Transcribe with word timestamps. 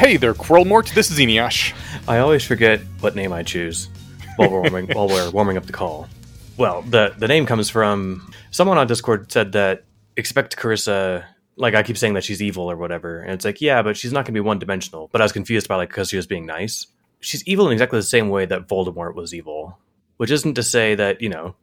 Hey 0.00 0.16
there, 0.16 0.32
Quirrellmort. 0.32 0.94
This 0.94 1.10
is 1.10 1.18
Eneasz. 1.18 1.74
I 2.08 2.18
always 2.20 2.42
forget 2.42 2.80
what 3.00 3.14
name 3.14 3.34
I 3.34 3.42
choose 3.42 3.90
while 4.36 4.50
we're 4.50 4.62
warming, 4.62 4.86
while 4.94 5.08
we're 5.08 5.30
warming 5.30 5.58
up 5.58 5.66
the 5.66 5.74
call. 5.74 6.08
Well, 6.56 6.80
the 6.82 7.14
the 7.18 7.28
name 7.28 7.44
comes 7.44 7.68
from 7.68 8.32
someone 8.50 8.78
on 8.78 8.86
Discord 8.86 9.30
said 9.30 9.52
that 9.52 9.84
expect 10.16 10.56
Carissa. 10.56 11.24
Like 11.56 11.74
I 11.74 11.82
keep 11.82 11.98
saying 11.98 12.14
that 12.14 12.24
she's 12.24 12.40
evil 12.40 12.70
or 12.70 12.76
whatever, 12.78 13.20
and 13.20 13.32
it's 13.32 13.44
like 13.44 13.60
yeah, 13.60 13.82
but 13.82 13.94
she's 13.94 14.10
not 14.10 14.20
going 14.24 14.32
to 14.32 14.40
be 14.40 14.40
one 14.40 14.58
dimensional. 14.58 15.10
But 15.12 15.20
I 15.20 15.24
was 15.24 15.32
confused 15.32 15.68
by 15.68 15.76
like 15.76 15.90
because 15.90 16.08
she 16.08 16.16
was 16.16 16.26
being 16.26 16.46
nice. 16.46 16.86
She's 17.20 17.46
evil 17.46 17.66
in 17.66 17.72
exactly 17.74 17.98
the 17.98 18.02
same 18.02 18.30
way 18.30 18.46
that 18.46 18.68
Voldemort 18.68 19.14
was 19.14 19.34
evil, 19.34 19.78
which 20.16 20.30
isn't 20.30 20.54
to 20.54 20.62
say 20.62 20.94
that 20.94 21.20
you 21.20 21.28
know 21.28 21.54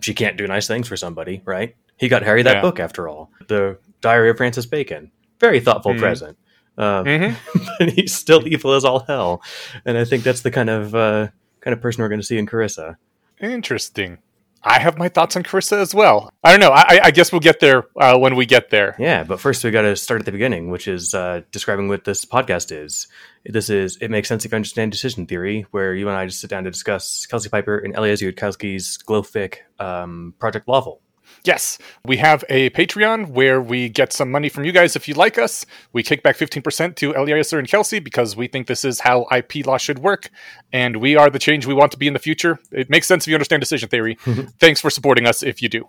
she 0.00 0.14
can't 0.14 0.36
do 0.36 0.48
nice 0.48 0.66
things 0.66 0.88
for 0.88 0.96
somebody, 0.96 1.42
right? 1.44 1.76
He 1.96 2.08
got 2.08 2.22
Harry 2.24 2.42
that 2.42 2.56
Yeah. 2.56 2.60
book 2.60 2.80
after 2.80 3.06
all, 3.08 3.30
the 3.46 3.78
Diary 4.00 4.30
of 4.30 4.36
Francis 4.36 4.66
Bacon. 4.66 5.12
Very 5.38 5.60
thoughtful 5.60 5.92
Mhm. 5.94 6.00
present. 6.00 6.36
Um, 6.76 7.04
Mhm. 7.06 7.36
but 7.78 7.90
he's 7.90 8.14
still 8.14 8.46
evil 8.48 8.72
as 8.72 8.84
all 8.84 9.00
hell, 9.00 9.42
and 9.84 9.96
I 9.98 10.04
think 10.04 10.24
that's 10.24 10.42
the 10.42 10.50
kind 10.50 10.70
of 10.70 10.94
uh, 10.94 11.28
kind 11.60 11.72
of 11.74 11.80
person 11.80 12.02
we're 12.02 12.08
going 12.08 12.20
to 12.20 12.26
see 12.26 12.38
in 12.38 12.46
Carissa. 12.46 12.96
Interesting. 13.40 14.18
I 14.66 14.78
have 14.78 14.96
my 14.96 15.10
thoughts 15.10 15.36
on 15.36 15.42
Carissa 15.42 15.76
as 15.78 15.94
well. 15.94 16.30
I 16.42 16.50
don't 16.50 16.60
know. 16.60 16.70
I, 16.70 16.80
I- 16.88 17.00
I 17.04 17.10
guess 17.10 17.30
we'll 17.30 17.40
get 17.42 17.60
there 17.60 17.84
uh, 18.00 18.16
when 18.18 18.34
we 18.34 18.46
get 18.46 18.70
there. 18.70 18.96
Yeah, 18.98 19.22
but 19.22 19.38
first 19.38 19.62
we 19.62 19.70
got 19.70 19.82
to 19.82 19.94
start 19.94 20.20
at 20.20 20.24
the 20.24 20.32
beginning, 20.32 20.70
which 20.70 20.88
is 20.88 21.12
uh, 21.14 21.42
describing 21.52 21.88
what 21.88 22.04
this 22.04 22.24
podcast 22.24 22.72
is. 22.74 23.06
This 23.44 23.68
is 23.68 23.98
it 24.00 24.10
makes 24.10 24.26
sense 24.26 24.46
if 24.46 24.52
you 24.52 24.56
understand 24.56 24.90
decision 24.90 25.26
theory, 25.26 25.66
where 25.70 25.94
you 25.94 26.08
and 26.08 26.16
I 26.16 26.24
just 26.24 26.40
sit 26.40 26.48
down 26.48 26.64
to 26.64 26.70
discuss 26.70 27.26
Kelsey 27.26 27.50
Piper 27.50 27.76
and 27.76 27.94
Eliezer 27.94 28.32
Yudkowsky's 28.32 28.96
Glowfic 29.06 29.56
um, 29.78 30.32
Project 30.38 30.66
Lawful. 30.66 31.02
Yes, 31.44 31.76
we 32.06 32.16
have 32.16 32.42
a 32.48 32.70
Patreon 32.70 33.28
where 33.28 33.60
we 33.60 33.90
get 33.90 34.14
some 34.14 34.30
money 34.30 34.48
from 34.48 34.64
you 34.64 34.72
guys 34.72 34.96
if 34.96 35.06
you 35.06 35.12
like 35.14 35.36
us. 35.36 35.66
We 35.92 36.02
kick 36.02 36.22
back 36.22 36.36
15% 36.38 36.96
to 36.96 37.14
Eliezer 37.14 37.58
and 37.58 37.68
Kelsey 37.68 37.98
because 37.98 38.34
we 38.34 38.48
think 38.48 38.66
this 38.66 38.82
is 38.82 39.00
how 39.00 39.26
IP 39.30 39.66
law 39.66 39.76
should 39.76 39.98
work, 39.98 40.30
and 40.72 40.96
we 40.96 41.16
are 41.16 41.28
the 41.28 41.38
change 41.38 41.66
we 41.66 41.74
want 41.74 41.92
to 41.92 41.98
be 41.98 42.06
in 42.06 42.14
the 42.14 42.18
future. 42.18 42.58
It 42.72 42.88
makes 42.88 43.06
sense 43.06 43.24
if 43.24 43.28
you 43.28 43.34
understand 43.34 43.60
decision 43.60 43.90
theory. 43.90 44.14
Thanks 44.58 44.80
for 44.80 44.88
supporting 44.88 45.26
us 45.26 45.42
if 45.42 45.60
you 45.60 45.68
do. 45.68 45.88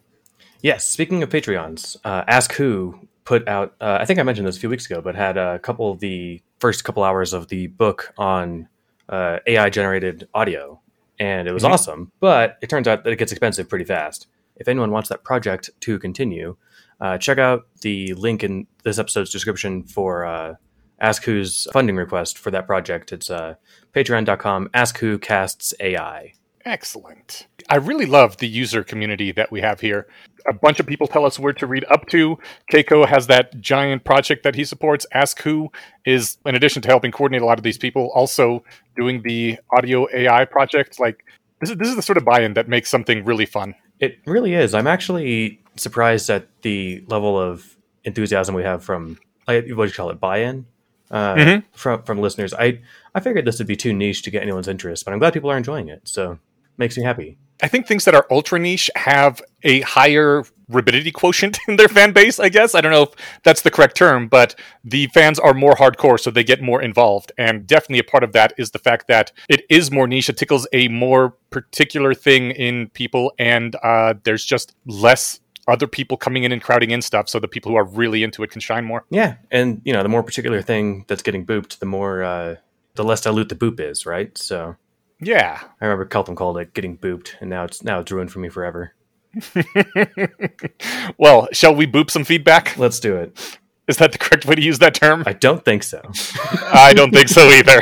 Yes, 0.62 0.86
speaking 0.88 1.24
of 1.24 1.30
Patreons, 1.30 1.96
uh, 2.04 2.26
Ask 2.28 2.52
Who 2.54 3.00
put 3.24 3.48
out, 3.48 3.76
uh, 3.80 3.98
I 4.02 4.04
think 4.06 4.20
I 4.20 4.24
mentioned 4.24 4.48
this 4.48 4.58
a 4.58 4.60
few 4.60 4.70
weeks 4.70 4.86
ago, 4.88 5.00
but 5.00 5.16
had 5.16 5.38
a 5.38 5.58
couple 5.60 5.90
of 5.90 6.00
the 6.00 6.42
first 6.60 6.84
couple 6.84 7.02
hours 7.04 7.32
of 7.32 7.48
the 7.48 7.68
book 7.68 8.14
on 8.18 8.68
uh, 9.08 9.40
AI 9.48 9.70
generated 9.70 10.28
audio. 10.34 10.82
And 11.18 11.48
it 11.48 11.54
was 11.54 11.64
Mhm. 11.64 11.70
awesome, 11.70 12.12
but 12.20 12.58
it 12.62 12.68
turns 12.70 12.90
out 12.90 13.06
that 13.06 13.14
it 13.14 13.16
gets 13.16 13.32
expensive 13.32 13.70
pretty 13.70 13.86
fast. 13.86 14.28
If 14.58 14.68
anyone 14.68 14.92
wants 14.92 15.10
that 15.10 15.24
project 15.24 15.70
to 15.82 16.00
continue, 16.00 16.58
uh, 17.02 17.18
check 17.18 17.38
out 17.38 17.68
the 17.82 18.14
link 18.14 18.44
in 18.44 18.68
this 18.84 19.00
episode's 19.00 19.32
description 19.32 19.84
for 19.84 20.26
uh, 20.26 20.56
Ask 21.00 21.24
Who's 21.24 21.68
funding 21.74 21.98
request 21.98 22.38
for 22.38 22.52
that 22.52 22.68
project. 22.68 23.12
It's 23.12 23.30
uh, 23.30 23.56
patreon.com, 23.94 24.70
Ask 24.74 24.98
Who 25.00 25.20
Casts 25.20 25.74
AI. 25.80 26.34
Excellent. 26.64 27.46
I 27.70 27.76
really 27.76 28.08
love 28.08 28.38
the 28.38 28.48
user 28.48 28.84
community 28.84 29.32
that 29.34 29.52
we 29.52 29.62
have 29.62 29.82
here. 29.82 30.08
A 30.48 30.54
bunch 30.54 30.80
of 30.80 30.88
people 30.88 31.08
tell 31.08 31.26
us 31.26 31.38
where 31.38 31.54
to 31.54 31.68
read 31.68 31.86
up 31.90 32.08
to. 32.08 32.40
Keiko 32.72 33.08
has 33.08 33.28
that 33.28 33.60
giant 33.60 34.04
project 34.04 34.44
that 34.44 34.56
he 34.56 34.64
supports. 34.64 35.06
Ask 35.14 35.42
Who 35.42 35.72
is, 36.06 36.38
in 36.46 36.56
addition 36.56 36.82
to 36.84 36.88
helping 36.88 37.12
coordinate 37.12 37.44
a 37.44 37.46
lot 37.46 37.60
of 37.60 37.64
these 37.64 37.78
people, 37.78 38.12
also 38.16 38.64
doing 38.96 39.22
the 39.24 39.60
audio 39.76 40.08
AI 40.12 40.46
project. 40.46 41.00
Like 41.00 41.24
this 41.60 41.70
is 41.70 41.78
this 41.78 41.88
is 41.88 41.96
the 41.96 42.02
sort 42.02 42.18
of 42.18 42.26
buy-in 42.26 42.54
that 42.56 42.68
makes 42.68 42.90
something 42.90 43.24
really 43.26 43.46
fun. 43.46 43.76
It 44.06 44.20
really 44.26 44.54
is. 44.54 44.74
I'm 44.74 44.88
actually 44.88 45.60
surprised 45.76 46.30
at 46.30 46.48
the 46.62 47.04
level 47.08 47.40
of 47.40 47.76
enthusiasm 48.04 48.56
we 48.56 48.64
have 48.64 48.84
from 48.84 49.18
I- 49.48 49.56
what 49.78 49.86
do 49.86 49.92
you 49.92 49.98
call 50.02 50.10
it 50.10 50.20
buy-in 50.20 50.66
uh, 51.12 51.36
Mhm. 51.36 51.64
from 51.74 52.02
from 52.04 52.20
listeners. 52.20 52.54
I 52.54 52.80
I 53.16 53.20
figured 53.20 53.46
this 53.46 53.58
would 53.60 53.68
be 53.68 53.76
too 53.76 53.94
niche 53.94 54.22
to 54.24 54.32
get 54.32 54.42
anyone's 54.42 54.68
interest, 54.68 55.06
but 55.06 55.12
I'm 55.14 55.20
glad 55.20 55.34
people 55.34 55.52
are 55.52 55.58
enjoying 55.58 55.88
it. 55.90 56.02
So 56.16 56.40
makes 56.78 56.98
me 56.98 57.04
happy. 57.04 57.38
I 57.62 57.68
think 57.68 57.88
things 57.88 58.06
that 58.06 58.16
are 58.16 58.28
ultra 58.30 58.60
niche 58.60 58.90
have 58.96 59.42
a 59.64 59.82
higher 59.82 60.44
rabidity 60.68 61.12
quotient 61.12 61.58
in 61.68 61.76
their 61.76 61.88
fan 61.88 62.12
base, 62.12 62.40
I 62.40 62.50
guess. 62.50 62.76
I 62.76 62.82
don't 62.82 62.92
know 62.92 63.04
if 63.04 63.10
that's 63.44 63.62
the 63.62 63.72
correct 63.72 63.96
term, 63.96 64.28
but 64.28 64.56
the 64.84 65.08
fans 65.08 65.40
are 65.40 65.54
more 65.54 65.76
hardcore, 65.76 66.20
so 66.20 66.32
they 66.32 66.44
get 66.44 66.62
more 66.62 66.82
involved. 66.82 67.32
And 67.38 67.66
definitely 67.66 68.00
a 68.00 68.04
part 68.04 68.24
of 68.24 68.34
that 68.34 68.54
is 68.58 68.72
the 68.72 68.80
fact 68.80 69.08
that 69.08 69.32
it 69.50 69.66
is 69.70 69.92
more 69.92 70.08
niche. 70.08 70.30
It 70.30 70.38
tickles 70.38 70.68
a 70.74 70.88
more 70.88 71.36
particular 71.50 72.14
thing 72.14 72.52
in 72.52 72.90
people, 72.90 73.32
and 73.40 73.76
uh, 73.84 74.16
there's 74.24 74.46
just 74.46 74.76
less 74.86 75.40
other 75.68 75.88
people 75.88 76.16
coming 76.16 76.44
in 76.44 76.52
and 76.52 76.62
crowding 76.62 76.92
in 76.92 77.02
stuff, 77.02 77.28
so 77.30 77.40
the 77.40 77.48
people 77.48 77.72
who 77.72 77.78
are 77.78 77.86
really 77.86 78.24
into 78.24 78.44
it 78.44 78.52
can 78.52 78.62
shine 78.62 78.86
more. 78.86 79.06
Yeah, 79.10 79.36
and 79.50 79.82
you 79.84 79.94
know 79.94 80.04
the 80.04 80.10
more 80.10 80.24
particular 80.24 80.62
thing 80.62 81.06
that's 81.08 81.24
getting 81.24 81.46
booped, 81.46 81.80
the 81.80 81.86
more 81.86 82.24
uh, 82.24 82.56
the 82.96 83.04
less 83.04 83.22
dilute 83.22 83.50
the 83.50 83.56
boop 83.56 83.80
is, 83.80 84.06
right? 84.06 84.38
So 84.38 84.76
Yeah. 85.20 85.60
I 85.82 85.86
remember 85.86 86.06
Keltham 86.06 86.36
called 86.36 86.58
it 86.58 86.74
getting 86.74 86.98
booped, 86.98 87.36
and 87.40 87.50
now 87.50 87.64
it's 87.64 87.84
now 87.84 88.00
it's 88.00 88.12
ruined 88.12 88.32
for 88.32 88.40
me 88.40 88.50
forever. 88.50 88.94
well, 91.18 91.48
shall 91.52 91.76
we 91.76 91.88
boop 91.88 92.10
some 92.10 92.24
feedback? 92.24 92.78
Let's 92.78 93.00
do 93.00 93.16
it. 93.16 93.60
Is 93.88 93.98
that 93.98 94.12
the 94.12 94.18
correct 94.18 94.46
way 94.46 94.56
to 94.56 94.62
use 94.62 94.80
that 94.80 94.96
term? 94.96 95.24
I 95.26 95.34
don't 95.34 95.64
think 95.64 95.84
so. 95.84 96.02
I 96.74 96.94
don't 96.94 97.14
think 97.14 97.30
so 97.30 97.48
either. 97.50 97.82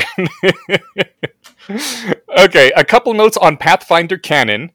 okay, 2.37 2.71
a 2.75 2.83
couple 2.83 3.13
notes 3.13 3.37
on 3.37 3.55
Pathfinder 3.57 4.17
canon. 4.17 4.71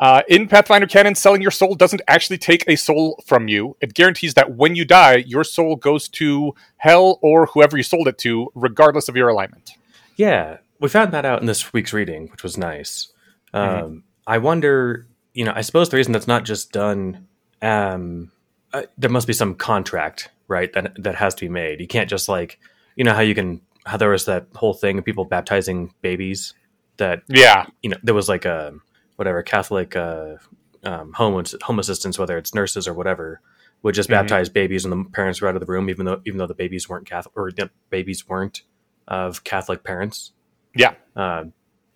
Uh, 0.00 0.22
in 0.28 0.48
Pathfinder 0.48 0.88
canon, 0.88 1.14
selling 1.14 1.40
your 1.40 1.52
soul 1.52 1.76
doesn't 1.76 2.02
actually 2.08 2.38
take 2.38 2.64
a 2.66 2.74
soul 2.74 3.22
from 3.24 3.46
you. 3.46 3.76
It 3.80 3.94
guarantees 3.94 4.34
that 4.34 4.56
when 4.56 4.74
you 4.74 4.84
die, 4.84 5.18
your 5.18 5.44
soul 5.44 5.76
goes 5.76 6.08
to 6.08 6.54
hell 6.78 7.20
or 7.22 7.46
whoever 7.46 7.76
you 7.76 7.84
sold 7.84 8.08
it 8.08 8.18
to, 8.18 8.50
regardless 8.56 9.08
of 9.08 9.14
your 9.14 9.28
alignment. 9.28 9.70
Yeah, 10.16 10.58
we 10.82 10.88
found 10.88 11.12
that 11.12 11.24
out 11.24 11.40
in 11.40 11.46
this 11.46 11.72
week's 11.72 11.92
reading, 11.92 12.28
which 12.28 12.42
was 12.42 12.58
nice. 12.58 13.12
Um, 13.54 13.62
Mm-hmm. 13.68 13.98
I 14.26 14.38
wonder, 14.38 15.06
you 15.34 15.44
know, 15.44 15.52
I 15.54 15.62
suppose 15.62 15.88
the 15.88 15.96
reason 15.96 16.12
that's 16.12 16.28
not 16.28 16.44
just 16.44 16.70
done, 16.72 17.26
um, 17.60 18.30
uh, 18.72 18.82
there 18.98 19.10
must 19.10 19.26
be 19.26 19.32
some 19.32 19.54
contract, 19.54 20.30
right? 20.46 20.72
That 20.74 21.02
that 21.02 21.16
has 21.16 21.34
to 21.36 21.44
be 21.44 21.48
made. 21.48 21.80
You 21.80 21.88
can't 21.88 22.08
just 22.08 22.28
like, 22.28 22.58
you 22.96 23.02
know, 23.04 23.14
how 23.14 23.20
you 23.20 23.34
can, 23.34 23.60
how 23.84 23.96
there 23.96 24.10
was 24.10 24.26
that 24.26 24.46
whole 24.54 24.74
thing 24.74 24.98
of 24.98 25.04
people 25.04 25.24
baptizing 25.24 25.92
babies. 26.02 26.54
That 26.98 27.22
Yeah, 27.26 27.66
you 27.82 27.90
know, 27.90 27.96
there 28.04 28.14
was 28.14 28.28
like 28.28 28.44
a 28.44 28.74
whatever 29.16 29.42
Catholic 29.42 29.96
uh, 29.96 30.36
um, 30.84 31.12
home 31.14 31.42
home 31.62 31.78
assistants, 31.80 32.18
whether 32.18 32.38
it's 32.38 32.54
nurses 32.54 32.86
or 32.86 32.94
whatever, 32.94 33.40
would 33.82 33.94
just 33.96 34.08
Mhm. 34.08 34.12
baptize 34.12 34.48
babies, 34.48 34.84
and 34.84 34.92
the 34.92 35.10
parents 35.10 35.40
were 35.40 35.48
out 35.48 35.56
of 35.56 35.60
the 35.60 35.66
room, 35.66 35.90
even 35.90 36.06
though 36.06 36.20
even 36.24 36.38
though 36.38 36.46
the 36.46 36.54
babies 36.54 36.88
weren't 36.88 37.06
Catholic 37.06 37.36
or 37.36 37.50
the 37.50 37.70
babies 37.90 38.28
weren't 38.28 38.62
of 39.08 39.42
Catholic 39.42 39.82
parents. 39.82 40.32
Yeah. 40.74 40.94
Uh, 41.14 41.44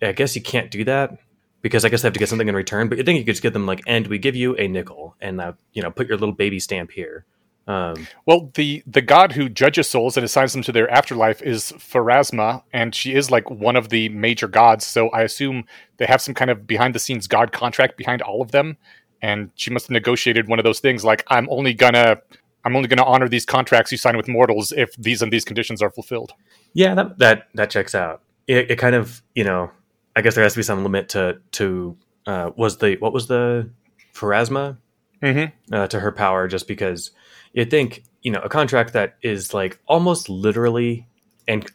I 0.01 0.11
guess 0.11 0.35
you 0.35 0.41
can't 0.41 0.69
do 0.69 0.83
that 0.85 1.17
because 1.61 1.83
I 1.83 1.89
guess 1.89 2.01
they 2.01 2.07
have 2.07 2.13
to 2.13 2.19
get 2.19 2.29
something 2.29 2.47
in 2.47 2.55
return. 2.55 2.87
But 2.89 2.97
you 2.97 3.03
think 3.03 3.17
you 3.19 3.25
could 3.25 3.33
just 3.33 3.43
give 3.43 3.53
them 3.53 3.65
like, 3.65 3.81
and 3.87 4.07
we 4.07 4.17
give 4.17 4.35
you 4.35 4.55
a 4.57 4.67
nickel, 4.67 5.15
and 5.19 5.41
uh, 5.41 5.53
you 5.73 5.81
know, 5.81 5.91
put 5.91 6.07
your 6.07 6.17
little 6.17 6.35
baby 6.35 6.59
stamp 6.59 6.91
here. 6.91 7.25
Um, 7.67 8.07
Well, 8.25 8.51
the 8.53 8.83
the 8.87 9.01
god 9.01 9.33
who 9.33 9.49
judges 9.49 9.89
souls 9.89 10.15
and 10.15 10.23
assigns 10.23 10.53
them 10.53 10.61
to 10.63 10.71
their 10.71 10.89
afterlife 10.89 11.41
is 11.41 11.73
Pharasma, 11.73 12.63
and 12.71 12.95
she 12.95 13.13
is 13.13 13.29
like 13.29 13.49
one 13.49 13.75
of 13.75 13.89
the 13.89 14.09
major 14.09 14.47
gods. 14.47 14.85
So 14.85 15.09
I 15.09 15.23
assume 15.23 15.65
they 15.97 16.05
have 16.05 16.21
some 16.21 16.33
kind 16.33 16.49
of 16.49 16.65
behind 16.65 16.95
the 16.95 16.99
scenes 16.99 17.27
god 17.27 17.51
contract 17.51 17.97
behind 17.97 18.21
all 18.21 18.41
of 18.41 18.51
them, 18.51 18.77
and 19.21 19.51
she 19.55 19.69
must 19.69 19.87
have 19.87 19.91
negotiated 19.91 20.47
one 20.47 20.59
of 20.59 20.63
those 20.63 20.79
things 20.79 21.03
like 21.03 21.25
I'm 21.27 21.49
only 21.49 21.73
gonna 21.73 22.21
I'm 22.63 22.75
only 22.75 22.87
gonna 22.87 23.03
honor 23.03 23.27
these 23.27 23.45
contracts 23.45 23.91
you 23.91 23.97
sign 23.97 24.15
with 24.15 24.29
mortals 24.29 24.71
if 24.71 24.95
these 24.95 25.21
and 25.21 25.31
these 25.31 25.43
conditions 25.43 25.81
are 25.81 25.91
fulfilled. 25.91 26.33
yeah, 26.73 26.95
that 26.95 27.17
that 27.19 27.47
that 27.55 27.69
checks 27.69 27.93
out. 27.93 28.21
It, 28.47 28.71
it 28.71 28.75
kind 28.77 28.95
of 28.95 29.21
you 29.35 29.43
know, 29.43 29.71
I 30.15 30.21
guess 30.21 30.35
there 30.35 30.43
has 30.43 30.53
to 30.53 30.59
be 30.59 30.63
some 30.63 30.83
limit 30.83 31.09
to 31.09 31.39
to 31.53 31.97
uh, 32.25 32.51
was 32.55 32.77
the 32.77 32.95
what 32.99 33.13
was 33.13 33.27
the 33.27 33.69
Pharasma 34.13 34.77
Mm-hmm. 35.21 35.73
uh, 35.73 35.87
to 35.87 35.99
her 35.99 36.11
power 36.11 36.47
just 36.47 36.67
because 36.67 37.09
you'd 37.51 37.71
think 37.71 38.03
you 38.21 38.29
know 38.29 38.39
a 38.41 38.49
contract 38.49 38.93
that 38.93 39.15
is 39.23 39.51
like 39.51 39.79
almost 39.87 40.29
literally 40.29 41.07
and 41.47 41.65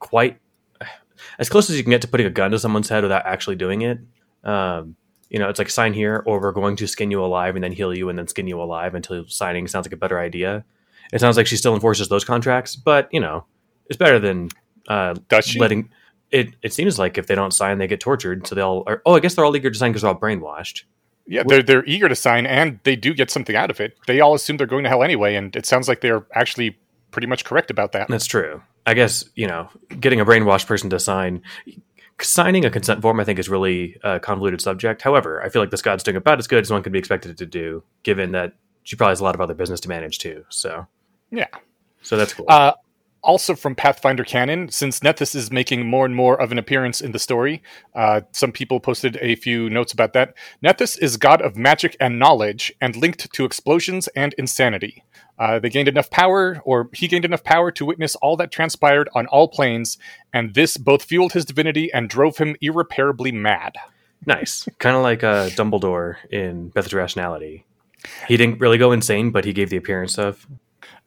quite 0.00 0.40
as 1.38 1.48
close 1.48 1.70
as 1.70 1.76
you 1.76 1.84
can 1.84 1.90
get 1.90 2.02
to 2.02 2.08
putting 2.08 2.26
a 2.26 2.30
gun 2.30 2.50
to 2.50 2.58
someone's 2.58 2.88
head 2.88 3.04
without 3.04 3.24
actually 3.24 3.54
doing 3.54 3.82
it 3.82 4.00
um, 4.42 4.96
you 5.30 5.38
know 5.38 5.48
it's 5.48 5.60
like 5.60 5.70
sign 5.70 5.92
here 5.92 6.24
or 6.26 6.40
we're 6.40 6.50
going 6.50 6.74
to 6.74 6.88
skin 6.88 7.08
you 7.12 7.24
alive 7.24 7.54
and 7.54 7.62
then 7.62 7.70
heal 7.70 7.94
you 7.96 8.08
and 8.08 8.18
then 8.18 8.26
skin 8.26 8.48
you 8.48 8.60
alive 8.60 8.96
until 8.96 9.24
signing 9.28 9.68
sounds 9.68 9.86
like 9.86 9.92
a 9.92 9.96
better 9.96 10.18
idea 10.18 10.64
it 11.12 11.20
sounds 11.20 11.36
like 11.36 11.46
she 11.46 11.56
still 11.56 11.74
enforces 11.74 12.08
those 12.08 12.24
contracts 12.24 12.74
but 12.74 13.08
you 13.12 13.20
know 13.20 13.44
it's 13.86 13.96
better 13.96 14.18
than 14.18 14.48
uh, 14.88 15.14
Does 15.28 15.46
she? 15.46 15.60
letting 15.60 15.88
it 16.30 16.48
it 16.62 16.72
seems 16.72 16.98
like 16.98 17.16
if 17.18 17.26
they 17.26 17.34
don't 17.34 17.52
sign 17.52 17.78
they 17.78 17.86
get 17.86 18.00
tortured 18.00 18.46
so 18.46 18.54
they'll 18.54 18.84
or, 18.86 19.02
oh 19.06 19.14
i 19.14 19.20
guess 19.20 19.34
they're 19.34 19.44
all 19.44 19.56
eager 19.56 19.70
to 19.70 19.78
sign 19.78 19.90
because 19.90 20.02
they're 20.02 20.12
all 20.12 20.18
brainwashed 20.20 20.82
Yeah, 21.26 21.42
they're 21.46 21.62
they're 21.62 21.84
eager 21.84 22.08
to 22.08 22.14
sign, 22.16 22.46
and 22.46 22.78
they 22.84 22.96
do 22.96 23.12
get 23.14 23.30
something 23.30 23.54
out 23.56 23.70
of 23.70 23.80
it. 23.80 23.96
They 24.06 24.20
all 24.20 24.34
assume 24.34 24.56
they're 24.56 24.66
going 24.66 24.84
to 24.84 24.88
hell 24.90 25.02
anyway, 25.02 25.34
and 25.34 25.54
it 25.56 25.66
sounds 25.66 25.86
like 25.88 26.00
they're 26.00 26.24
actually 26.34 26.78
pretty 27.10 27.26
much 27.26 27.44
correct 27.44 27.70
about 27.70 27.92
that. 27.92 28.08
That's 28.08 28.26
true. 28.26 28.62
I 28.86 28.94
guess 28.94 29.24
you 29.34 29.46
know, 29.46 29.68
getting 30.00 30.20
a 30.20 30.24
brainwashed 30.24 30.66
person 30.66 30.88
to 30.90 30.98
sign, 30.98 31.42
signing 32.20 32.64
a 32.64 32.70
consent 32.70 33.02
form, 33.02 33.20
I 33.20 33.24
think, 33.24 33.38
is 33.38 33.48
really 33.48 33.96
a 34.02 34.18
convoluted 34.20 34.60
subject. 34.62 35.02
However, 35.02 35.42
I 35.42 35.50
feel 35.50 35.60
like 35.60 35.70
this 35.70 35.82
god's 35.82 36.02
doing 36.02 36.16
about 36.16 36.38
as 36.38 36.46
good 36.46 36.60
as 36.62 36.70
one 36.70 36.82
could 36.82 36.92
be 36.92 36.98
expected 36.98 37.36
to 37.36 37.46
do, 37.46 37.82
given 38.02 38.32
that 38.32 38.54
she 38.82 38.96
probably 38.96 39.12
has 39.12 39.20
a 39.20 39.24
lot 39.24 39.34
of 39.34 39.40
other 39.42 39.54
business 39.54 39.80
to 39.80 39.88
manage 39.88 40.18
too. 40.18 40.44
So, 40.48 40.86
Yeah. 41.30 41.48
so 42.02 42.16
that's 42.16 42.32
cool. 42.32 42.46
Uh, 42.48 42.72
also 43.28 43.54
from 43.54 43.74
Pathfinder 43.74 44.24
canon, 44.24 44.70
since 44.70 45.00
Nethys 45.00 45.34
is 45.34 45.52
making 45.52 45.86
more 45.86 46.06
and 46.06 46.16
more 46.16 46.40
of 46.40 46.50
an 46.50 46.58
appearance 46.58 47.02
in 47.02 47.12
the 47.12 47.18
story. 47.18 47.62
Uh, 47.94 48.22
some 48.32 48.50
people 48.50 48.80
posted 48.80 49.18
a 49.20 49.36
few 49.36 49.68
notes 49.68 49.92
about 49.92 50.14
that. 50.14 50.34
Nethys 50.64 50.98
is 51.00 51.18
god 51.18 51.42
of 51.42 51.54
magic 51.54 51.94
and 52.00 52.18
knowledge, 52.18 52.72
and 52.80 52.96
linked 52.96 53.30
to 53.34 53.44
explosions 53.44 54.08
and 54.16 54.34
insanity. 54.38 55.04
Uh, 55.38 55.58
they 55.58 55.68
gained 55.68 55.88
enough 55.88 56.10
power, 56.10 56.62
or 56.64 56.88
he 56.94 57.06
gained 57.06 57.26
enough 57.26 57.44
power 57.44 57.70
to 57.70 57.84
witness 57.84 58.16
all 58.16 58.34
that 58.36 58.50
transpired 58.50 59.10
on 59.14 59.26
all 59.26 59.46
planes, 59.46 59.98
and 60.32 60.54
this 60.54 60.78
both 60.78 61.04
fueled 61.04 61.34
his 61.34 61.44
divinity 61.44 61.92
and 61.92 62.08
drove 62.08 62.38
him 62.38 62.56
irreparably 62.62 63.30
mad. 63.30 63.76
Nice, 64.24 64.66
kind 64.78 64.96
of 64.96 65.02
like 65.02 65.22
uh, 65.22 65.50
Dumbledore 65.50 66.16
in 66.30 66.72
to 66.74 66.96
Rationality. 66.96 67.66
He 68.26 68.38
didn't 68.38 68.58
really 68.58 68.78
go 68.78 68.90
insane, 68.90 69.30
but 69.30 69.44
he 69.44 69.52
gave 69.52 69.68
the 69.68 69.76
appearance 69.76 70.18
of. 70.18 70.46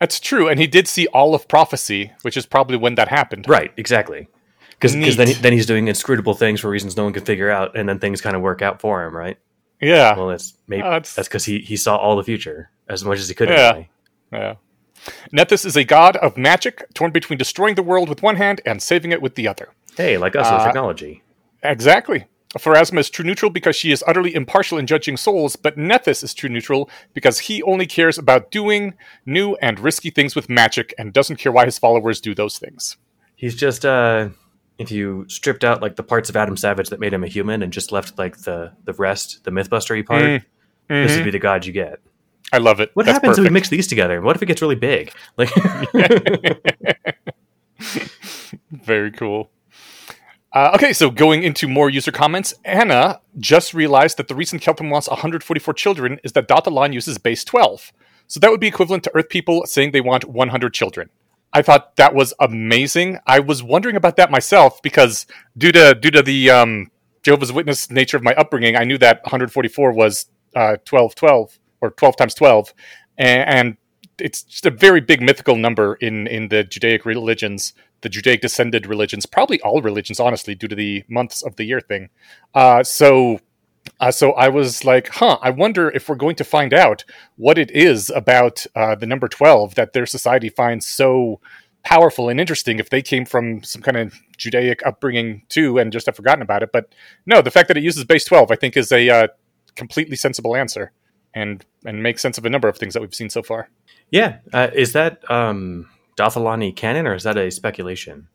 That's 0.01 0.19
true, 0.19 0.49
and 0.49 0.59
he 0.59 0.65
did 0.67 0.87
see 0.87 1.05
all 1.13 1.33
of 1.35 1.47
prophecy, 1.47 2.11
which 2.23 2.35
is 2.35 2.45
probably 2.47 2.75
when 2.75 2.95
that 2.95 3.07
happened. 3.07 3.47
Right, 3.47 3.71
exactly. 3.77 4.27
Because 4.71 4.93
then, 5.15 5.27
he, 5.27 5.33
then 5.33 5.53
he's 5.53 5.67
doing 5.67 5.87
inscrutable 5.87 6.33
things 6.33 6.59
for 6.59 6.69
reasons 6.71 6.97
no 6.97 7.03
one 7.03 7.13
can 7.13 7.23
figure 7.23 7.51
out, 7.51 7.77
and 7.77 7.87
then 7.87 7.99
things 7.99 8.19
kind 8.19 8.35
of 8.35 8.41
work 8.41 8.63
out 8.63 8.81
for 8.81 9.05
him, 9.05 9.15
right? 9.15 9.37
Yeah. 9.79 10.15
Well, 10.17 10.29
that's 10.29 10.55
maybe 10.67 10.81
Uh, 10.81 10.99
that's 10.99 11.15
because 11.27 11.45
he, 11.45 11.59
he 11.59 11.77
saw 11.77 11.97
all 11.97 12.15
the 12.15 12.23
future 12.23 12.71
as 12.89 13.05
much 13.05 13.19
as 13.19 13.29
he 13.29 13.35
could. 13.35 13.49
Yeah. 13.49 13.69
anyway. 13.69 13.89
Yeah. 14.33 14.53
Nethys 15.31 15.65
is 15.67 15.75
a 15.77 15.83
god 15.83 16.17
of 16.17 16.35
magic, 16.35 16.83
torn 16.95 17.11
between 17.11 17.37
destroying 17.37 17.75
the 17.75 17.83
world 17.83 18.09
with 18.09 18.23
one 18.23 18.37
hand 18.37 18.59
and 18.65 18.81
saving 18.81 19.11
it 19.11 19.21
with 19.21 19.35
the 19.35 19.47
other. 19.47 19.69
Hey, 19.95 20.17
like 20.17 20.35
us 20.35 20.51
with 20.51 20.61
Uh, 20.61 20.65
technology. 20.65 21.21
Exactly. 21.63 22.25
Pharasma 22.57 22.99
is 22.99 23.09
true 23.09 23.25
neutral 23.25 23.49
because 23.49 23.75
she 23.75 23.91
is 23.91 24.03
utterly 24.07 24.35
impartial 24.35 24.77
in 24.77 24.85
judging 24.85 25.15
souls, 25.15 25.55
but 25.55 25.77
Nethys 25.77 26.23
is 26.23 26.33
true 26.33 26.49
neutral 26.49 26.89
because 27.13 27.39
he 27.39 27.63
only 27.63 27.85
cares 27.85 28.17
about 28.17 28.51
doing 28.51 28.93
new 29.25 29.55
and 29.61 29.79
risky 29.79 30.09
things 30.09 30.35
with 30.35 30.49
magic 30.49 30.93
and 30.97 31.13
doesn't 31.13 31.37
care 31.37 31.51
why 31.51 31.65
his 31.65 31.79
followers 31.79 32.19
do 32.19 32.35
those 32.35 32.57
things. 32.57 32.97
He's 33.35 33.55
just 33.55 33.85
uh, 33.85 34.29
if 34.77 34.91
you 34.91 35.25
stripped 35.29 35.63
out 35.63 35.81
like 35.81 35.95
the 35.95 36.03
parts 36.03 36.29
of 36.29 36.35
Adam 36.35 36.57
Savage 36.57 36.89
that 36.89 36.99
made 36.99 37.13
him 37.13 37.23
a 37.23 37.27
human 37.27 37.63
and 37.63 37.71
just 37.71 37.91
left 37.91 38.17
like 38.17 38.37
the 38.39 38.73
the 38.83 38.93
rest, 38.93 39.43
the 39.45 39.51
MythBustery 39.51 40.05
part, 40.05 40.43
Mm, 40.91 41.07
this 41.07 41.15
would 41.15 41.23
be 41.23 41.31
the 41.31 41.39
god 41.39 41.65
you 41.65 41.71
get. 41.71 41.99
I 42.51 42.57
love 42.57 42.81
it. 42.81 42.91
What 42.95 43.05
That's 43.05 43.15
happens 43.15 43.37
if 43.37 43.43
we 43.45 43.49
mix 43.49 43.69
these 43.69 43.87
together? 43.87 44.21
What 44.21 44.35
if 44.35 44.41
it 44.41 44.47
gets 44.47 44.61
really 44.61 44.75
big? 44.75 45.13
Like, 45.37 45.49
Very 48.71 49.11
cool. 49.11 49.49
Uh, 50.53 50.71
okay, 50.75 50.91
so 50.91 51.09
going 51.09 51.43
into 51.43 51.67
more 51.67 51.89
user 51.89 52.11
comments, 52.11 52.53
Anna 52.65 53.21
just 53.39 53.73
realized 53.73 54.17
that 54.17 54.27
the 54.27 54.35
reason 54.35 54.59
Keltham 54.59 54.89
wants 54.89 55.07
144 55.07 55.73
children 55.73 56.19
is 56.23 56.33
that 56.33 56.47
Dath 56.49 56.65
ilan 56.65 56.93
uses 56.93 57.17
base 57.17 57.45
12. 57.45 57.93
So 58.27 58.39
that 58.39 58.51
would 58.51 58.59
be 58.59 58.67
equivalent 58.67 59.03
to 59.05 59.11
Earth 59.15 59.29
people 59.29 59.65
saying 59.65 59.91
they 59.91 60.01
want 60.01 60.25
100 60.25 60.73
children. 60.73 61.09
I 61.53 61.61
thought 61.61 61.95
that 61.97 62.13
was 62.13 62.33
amazing. 62.39 63.19
I 63.25 63.39
was 63.39 63.63
wondering 63.63 63.95
about 63.95 64.17
that 64.17 64.31
myself 64.31 64.81
because 64.81 65.25
due 65.57 65.71
to 65.73 65.93
due 65.95 66.11
to 66.11 66.21
the 66.21 66.49
um, 66.49 66.91
Jehovah's 67.23 67.51
Witness 67.51 67.89
nature 67.91 68.17
of 68.17 68.23
my 68.23 68.33
upbringing, 68.35 68.75
I 68.75 68.83
knew 68.83 68.97
that 68.99 69.21
144 69.23 69.91
was 69.91 70.27
uh, 70.55 70.77
12, 70.85 71.15
12 71.15 71.59
or 71.81 71.91
12 71.91 72.15
times 72.15 72.33
12, 72.35 72.73
and, 73.17 73.49
and 73.49 73.77
it's 74.19 74.43
just 74.43 74.65
a 74.65 74.71
very 74.71 75.01
big 75.01 75.21
mythical 75.21 75.55
number 75.55 75.95
in 75.95 76.27
in 76.27 76.49
the 76.49 76.63
Judaic 76.63 77.05
religions, 77.05 77.73
the 78.01 78.09
Judaic 78.09 78.41
descended 78.41 78.85
religions, 78.85 79.25
probably 79.25 79.61
all 79.61 79.81
religions, 79.81 80.19
honestly, 80.19 80.55
due 80.55 80.67
to 80.67 80.75
the 80.75 81.03
months 81.07 81.41
of 81.41 81.55
the 81.55 81.63
year 81.63 81.81
thing. 81.81 82.09
Uh, 82.53 82.83
so. 82.83 83.39
Uh, 83.99 84.11
so 84.11 84.33
I 84.33 84.47
was 84.47 84.85
like, 84.85 85.07
huh, 85.09 85.39
I 85.41 85.49
wonder 85.49 85.89
if 85.89 86.07
we're 86.07 86.15
going 86.15 86.35
to 86.35 86.43
find 86.43 86.71
out 86.71 87.03
what 87.35 87.57
it 87.57 87.71
is 87.71 88.11
about 88.11 88.67
uh, 88.75 88.93
the 88.93 89.07
number 89.07 89.27
12 89.27 89.73
that 89.73 89.93
their 89.93 90.05
society 90.05 90.49
finds 90.49 90.85
so 90.85 91.39
powerful 91.83 92.29
and 92.29 92.39
interesting 92.39 92.79
if 92.79 92.89
they 92.89 93.01
came 93.01 93.25
from 93.25 93.63
some 93.63 93.81
kind 93.81 93.97
of 93.97 94.19
Judaic 94.37 94.85
upbringing 94.85 95.43
too 95.49 95.79
and 95.79 95.91
just 95.91 96.05
have 96.05 96.15
forgotten 96.15 96.41
about 96.41 96.63
it. 96.63 96.71
But 96.71 96.93
no, 97.25 97.41
the 97.41 97.51
fact 97.51 97.67
that 97.69 97.77
it 97.77 97.83
uses 97.83 98.03
base 98.05 98.23
12, 98.25 98.51
I 98.51 98.55
think, 98.55 98.77
is 98.77 98.91
a 98.91 99.09
uh, 99.09 99.27
completely 99.75 100.15
sensible 100.15 100.55
answer 100.55 100.91
and, 101.33 101.65
and 101.85 102.03
makes 102.03 102.21
sense 102.21 102.37
of 102.37 102.45
a 102.45 102.49
number 102.49 102.67
of 102.67 102.77
things 102.77 102.93
that 102.93 103.01
we've 103.01 103.15
seen 103.15 103.29
so 103.29 103.41
far. 103.41 103.69
yeah, 104.11 104.37
uh, 104.53 104.69
is 104.73 104.93
that 104.93 105.29
um, 105.29 105.89
Dath 106.15 106.35
ilani 106.35 106.75
canon 106.75 107.07
or 107.07 107.15
is 107.15 107.23
that 107.23 107.37
a 107.37 107.49
speculation? 107.51 108.27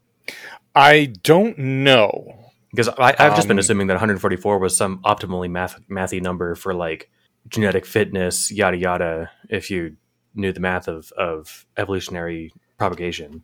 I 0.75 1.12
don't 1.23 1.56
know. 1.58 2.43
Because 2.70 2.88
I, 2.88 3.14
I've 3.19 3.37
just 3.37 3.49
been 3.49 3.56
Um, 3.56 3.61
assuming 3.61 3.87
that 3.87 3.94
144 3.94 4.58
was 4.58 4.76
some 4.76 4.99
optimally 5.02 5.50
math 5.50 5.78
mathy 5.88 6.20
number 6.20 6.55
for 6.55 6.75
like 6.75 7.11
genetic 7.49 7.87
fitness, 7.87 8.50
yada 8.50 8.76
yada. 8.76 9.31
If 9.49 9.70
you 9.70 9.96
knew 10.34 10.52
the 10.52 10.61
math 10.61 10.88
of 10.88 11.11
of 11.12 11.64
evolutionary 11.76 12.52
propagation, 12.78 13.43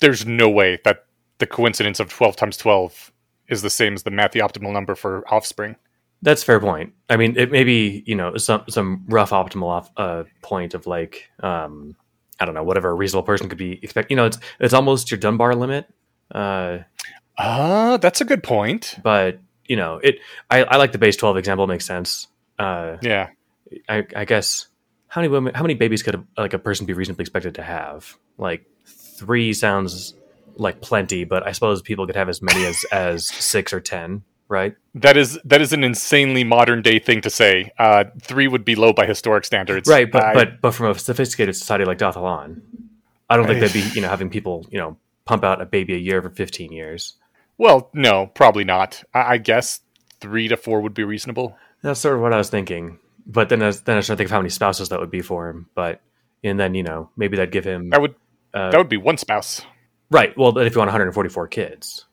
There's 0.00 0.26
no 0.26 0.48
way 0.50 0.78
that 0.84 1.06
the 1.38 1.46
coincidence 1.46 2.00
of 2.00 2.10
12 2.12 2.36
times 2.36 2.56
12 2.56 3.12
is 3.48 3.62
the 3.62 3.70
same 3.70 3.94
as 3.94 4.02
the 4.02 4.10
mathy 4.10 4.40
optimal 4.42 4.72
number 4.72 4.94
for 4.94 5.24
offspring. 5.32 5.76
that's 6.20 6.42
a 6.42 6.46
fair 6.46 6.60
point. 6.60 6.92
I 7.08 7.16
mean, 7.16 7.36
it 7.36 7.50
may 7.50 7.64
be 7.64 8.02
you 8.06 8.14
know 8.14 8.36
some 8.36 8.64
some 8.68 9.04
rough 9.08 9.30
optimal 9.30 9.68
off, 9.68 9.90
uh, 9.96 10.24
point 10.42 10.74
of 10.74 10.86
like 10.86 11.30
um, 11.42 11.96
I 12.42 12.44
don't 12.44 12.54
know 12.54 12.64
whatever 12.64 12.90
a 12.90 12.94
reasonable 12.94 13.24
person 13.24 13.48
could 13.48 13.58
be 13.58 13.78
expect. 13.82 14.10
You 14.10 14.16
know, 14.16 14.26
it's 14.26 14.38
it's 14.60 14.74
almost 14.74 15.10
your 15.10 15.18
Dunbar 15.18 15.54
limit. 15.54 15.86
Uh, 16.30 16.78
Ah, 17.38 17.96
that's 17.96 18.20
a 18.20 18.24
good 18.26 18.42
point. 18.42 18.96
but 19.02 19.38
you 19.66 19.76
know, 19.76 19.96
it. 20.02 20.16
I, 20.50 20.64
I 20.64 20.76
like 20.76 20.92
the 20.92 20.98
base 20.98 21.16
12 21.16 21.36
example. 21.38 21.64
It 21.64 21.68
makes 21.68 21.86
sense. 21.86 22.28
Uh, 22.58 22.96
Yeah. 23.00 23.28
I, 23.88 24.04
I 24.14 24.24
guess 24.26 24.66
how 25.08 25.22
many 25.22 25.30
women, 25.30 25.54
how 25.54 25.62
many 25.62 25.74
babies 25.74 26.02
could 26.02 26.14
a, 26.16 26.24
like 26.36 26.52
a 26.52 26.58
person 26.58 26.84
be 26.84 26.92
reasonably 26.92 27.22
expected 27.22 27.54
to 27.54 27.62
have? 27.62 28.18
Like 28.36 28.66
three 28.86 29.54
sounds 29.54 30.14
like 30.56 30.82
plenty, 30.82 31.24
but 31.24 31.46
I 31.46 31.52
suppose 31.52 31.80
people 31.80 32.06
could 32.06 32.16
have 32.16 32.28
as 32.28 32.42
many 32.42 32.66
as 32.66 32.84
as 32.92 33.26
six 33.28 33.72
or 33.72 33.80
ten, 33.80 34.24
right? 34.52 34.76
That 34.94 35.16
is 35.16 35.38
that 35.44 35.60
is 35.60 35.72
an 35.72 35.82
insanely 35.82 36.44
modern 36.44 36.82
day 36.82 36.98
thing 37.00 37.22
to 37.22 37.30
say. 37.30 37.72
Uh, 37.78 38.04
three 38.20 38.46
would 38.46 38.64
be 38.64 38.76
low 38.76 38.92
by 38.92 39.06
historic 39.06 39.44
standards, 39.44 39.88
Right, 39.88 40.10
but 40.12 40.22
I- 40.22 40.34
but 40.34 40.60
but 40.60 40.70
from 40.74 40.86
a 40.90 40.98
sophisticated 40.98 41.56
society 41.56 41.84
like 41.84 41.98
Dath 41.98 42.14
ilan, 42.14 42.60
I 43.28 43.36
don't 43.36 43.46
think 43.46 43.56
I- 43.62 43.66
they'd 43.66 43.72
be 43.72 43.88
you 43.94 44.02
know 44.02 44.08
having 44.08 44.30
people 44.30 44.66
you 44.70 44.78
know 44.78 44.96
pump 45.24 45.42
out 45.42 45.60
a 45.60 45.66
baby 45.66 45.94
a 45.94 45.98
year 45.98 46.22
for 46.22 46.30
fifteen 46.30 46.70
years. 46.72 47.14
well, 47.58 47.90
no, 47.94 48.26
probably 48.34 48.64
not. 48.64 49.02
I, 49.14 49.34
I 49.34 49.36
guess 49.38 49.80
three 50.20 50.46
to 50.48 50.56
four 50.56 50.80
would 50.82 50.94
be 50.94 51.04
reasonable. 51.04 51.56
That's 51.82 51.98
sort 52.00 52.14
of 52.14 52.20
what 52.20 52.32
I 52.32 52.36
was 52.38 52.50
thinking. 52.50 52.98
But 53.26 53.48
then 53.48 53.62
I, 53.62 53.66
was- 53.66 53.82
then 53.82 53.96
I 53.96 54.00
started 54.00 54.16
to 54.16 54.18
think 54.18 54.26
of 54.28 54.32
how 54.32 54.38
many 54.38 54.50
spouses 54.50 54.88
that 54.90 55.00
would 55.00 55.10
be 55.10 55.22
for 55.22 55.48
him. 55.48 55.68
But 55.74 56.00
and 56.44 56.58
then 56.60 56.74
you 56.74 56.82
know 56.82 57.08
maybe 57.16 57.36
that'd 57.36 57.52
give 57.52 57.64
him 57.64 57.90
That 57.90 58.00
would 58.02 58.14
uh, 58.52 58.70
that 58.70 58.78
would 58.78 58.88
be 58.88 58.96
one 58.98 59.16
spouse. 59.16 59.62
right. 60.10 60.36
Well, 60.36 60.52
then 60.52 60.66
if 60.66 60.74
you 60.74 60.78
want 60.80 60.88
144 60.88 61.48
kids, 61.48 62.04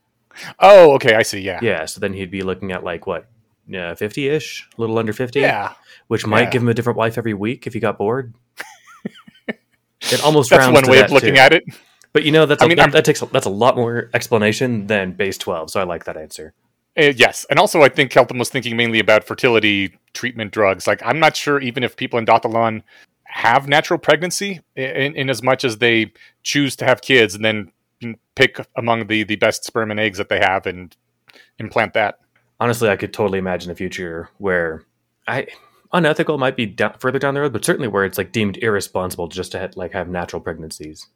Oh, 0.58 0.92
okay, 0.94 1.14
I 1.14 1.22
see. 1.22 1.40
Yeah, 1.40 1.58
yeah. 1.62 1.84
So 1.86 2.00
then 2.00 2.12
he'd 2.12 2.30
be 2.30 2.42
looking 2.42 2.72
at 2.72 2.84
like 2.84 3.06
what, 3.06 3.26
yeah, 3.66 3.94
50 3.94 4.28
ish, 4.28 4.68
a 4.76 4.80
little 4.80 4.98
under 4.98 5.12
50. 5.12 5.40
yeah. 5.40 5.74
which 6.08 6.26
might 6.26 6.42
Yeah. 6.42 6.50
give 6.50 6.62
him 6.62 6.68
a 6.68 6.74
different 6.74 6.96
wife 6.96 7.18
every 7.18 7.34
week 7.34 7.66
if 7.66 7.74
he 7.74 7.80
got 7.80 7.96
bored. 7.98 8.34
it 9.48 10.24
almost 10.24 10.50
That's 10.50 10.60
rounds 10.60 10.74
one 10.74 10.84
to 10.84 10.90
way 10.90 11.00
of 11.00 11.10
looking 11.12 11.34
too. 11.34 11.40
at 11.40 11.52
it. 11.52 11.64
But 12.12 12.24
you 12.24 12.32
know 12.32 12.46
that's 12.46 12.60
I 12.62 12.66
a, 12.66 12.68
mean, 12.68 12.78
that, 12.78 12.90
that 12.92 13.04
takes 13.04 13.22
a, 13.22 13.26
that's 13.26 13.46
a 13.46 13.50
lot 13.50 13.76
more 13.76 14.10
explanation 14.14 14.86
than 14.88 15.12
base 15.12 15.38
12. 15.38 15.70
So 15.70 15.80
I 15.80 15.84
like 15.84 16.04
that 16.04 16.16
answer. 16.16 16.52
Uh, 16.98 17.12
yes, 17.16 17.46
and 17.48 17.58
also 17.60 17.82
I 17.82 17.88
think 17.88 18.10
Keltham 18.10 18.38
was 18.38 18.48
thinking 18.48 18.76
mainly 18.76 18.98
about 18.98 19.22
fertility 19.24 19.96
treatment 20.12 20.50
drugs. 20.52 20.86
Like 20.88 21.00
I'm 21.04 21.20
not 21.20 21.36
sure 21.36 21.60
even 21.60 21.84
if 21.84 21.94
people 21.96 22.18
in 22.18 22.24
Dath 22.24 22.42
ilan 22.42 22.82
have 23.24 23.68
natural 23.68 23.98
pregnancy 23.98 24.60
in, 24.74 25.14
in 25.14 25.30
as 25.30 25.40
much 25.40 25.64
as 25.64 25.78
they 25.78 26.12
choose 26.42 26.74
to 26.76 26.84
have 26.84 27.00
kids 27.00 27.36
and 27.36 27.44
then 27.44 27.70
pick 28.34 28.64
among 28.76 29.06
the 29.06 29.22
the 29.24 29.36
best 29.36 29.64
sperm 29.64 29.90
and 29.90 30.00
eggs 30.00 30.18
that 30.18 30.28
they 30.28 30.38
have 30.40 30.66
and 30.66 30.96
implant 31.58 31.94
that. 31.94 32.18
Honestly, 32.58 32.88
I 32.88 32.96
could 32.96 33.12
totally 33.12 33.38
imagine 33.38 33.70
a 33.70 33.74
future 33.74 34.30
where 34.38 34.84
I 35.26 35.46
unethical 35.92 36.38
might 36.38 36.56
be 36.56 36.66
down, 36.66 36.94
further 36.98 37.18
down 37.18 37.34
the 37.34 37.40
road, 37.40 37.52
but 37.52 37.64
certainly 37.64 37.88
where 37.88 38.04
it's 38.04 38.18
like 38.18 38.32
deemed 38.32 38.56
irresponsible 38.58 39.28
just 39.28 39.52
to 39.52 39.60
ha- 39.60 39.68
like 39.76 39.92
have 39.92 40.08
natural 40.08 40.40
pregnancies. 40.40 41.06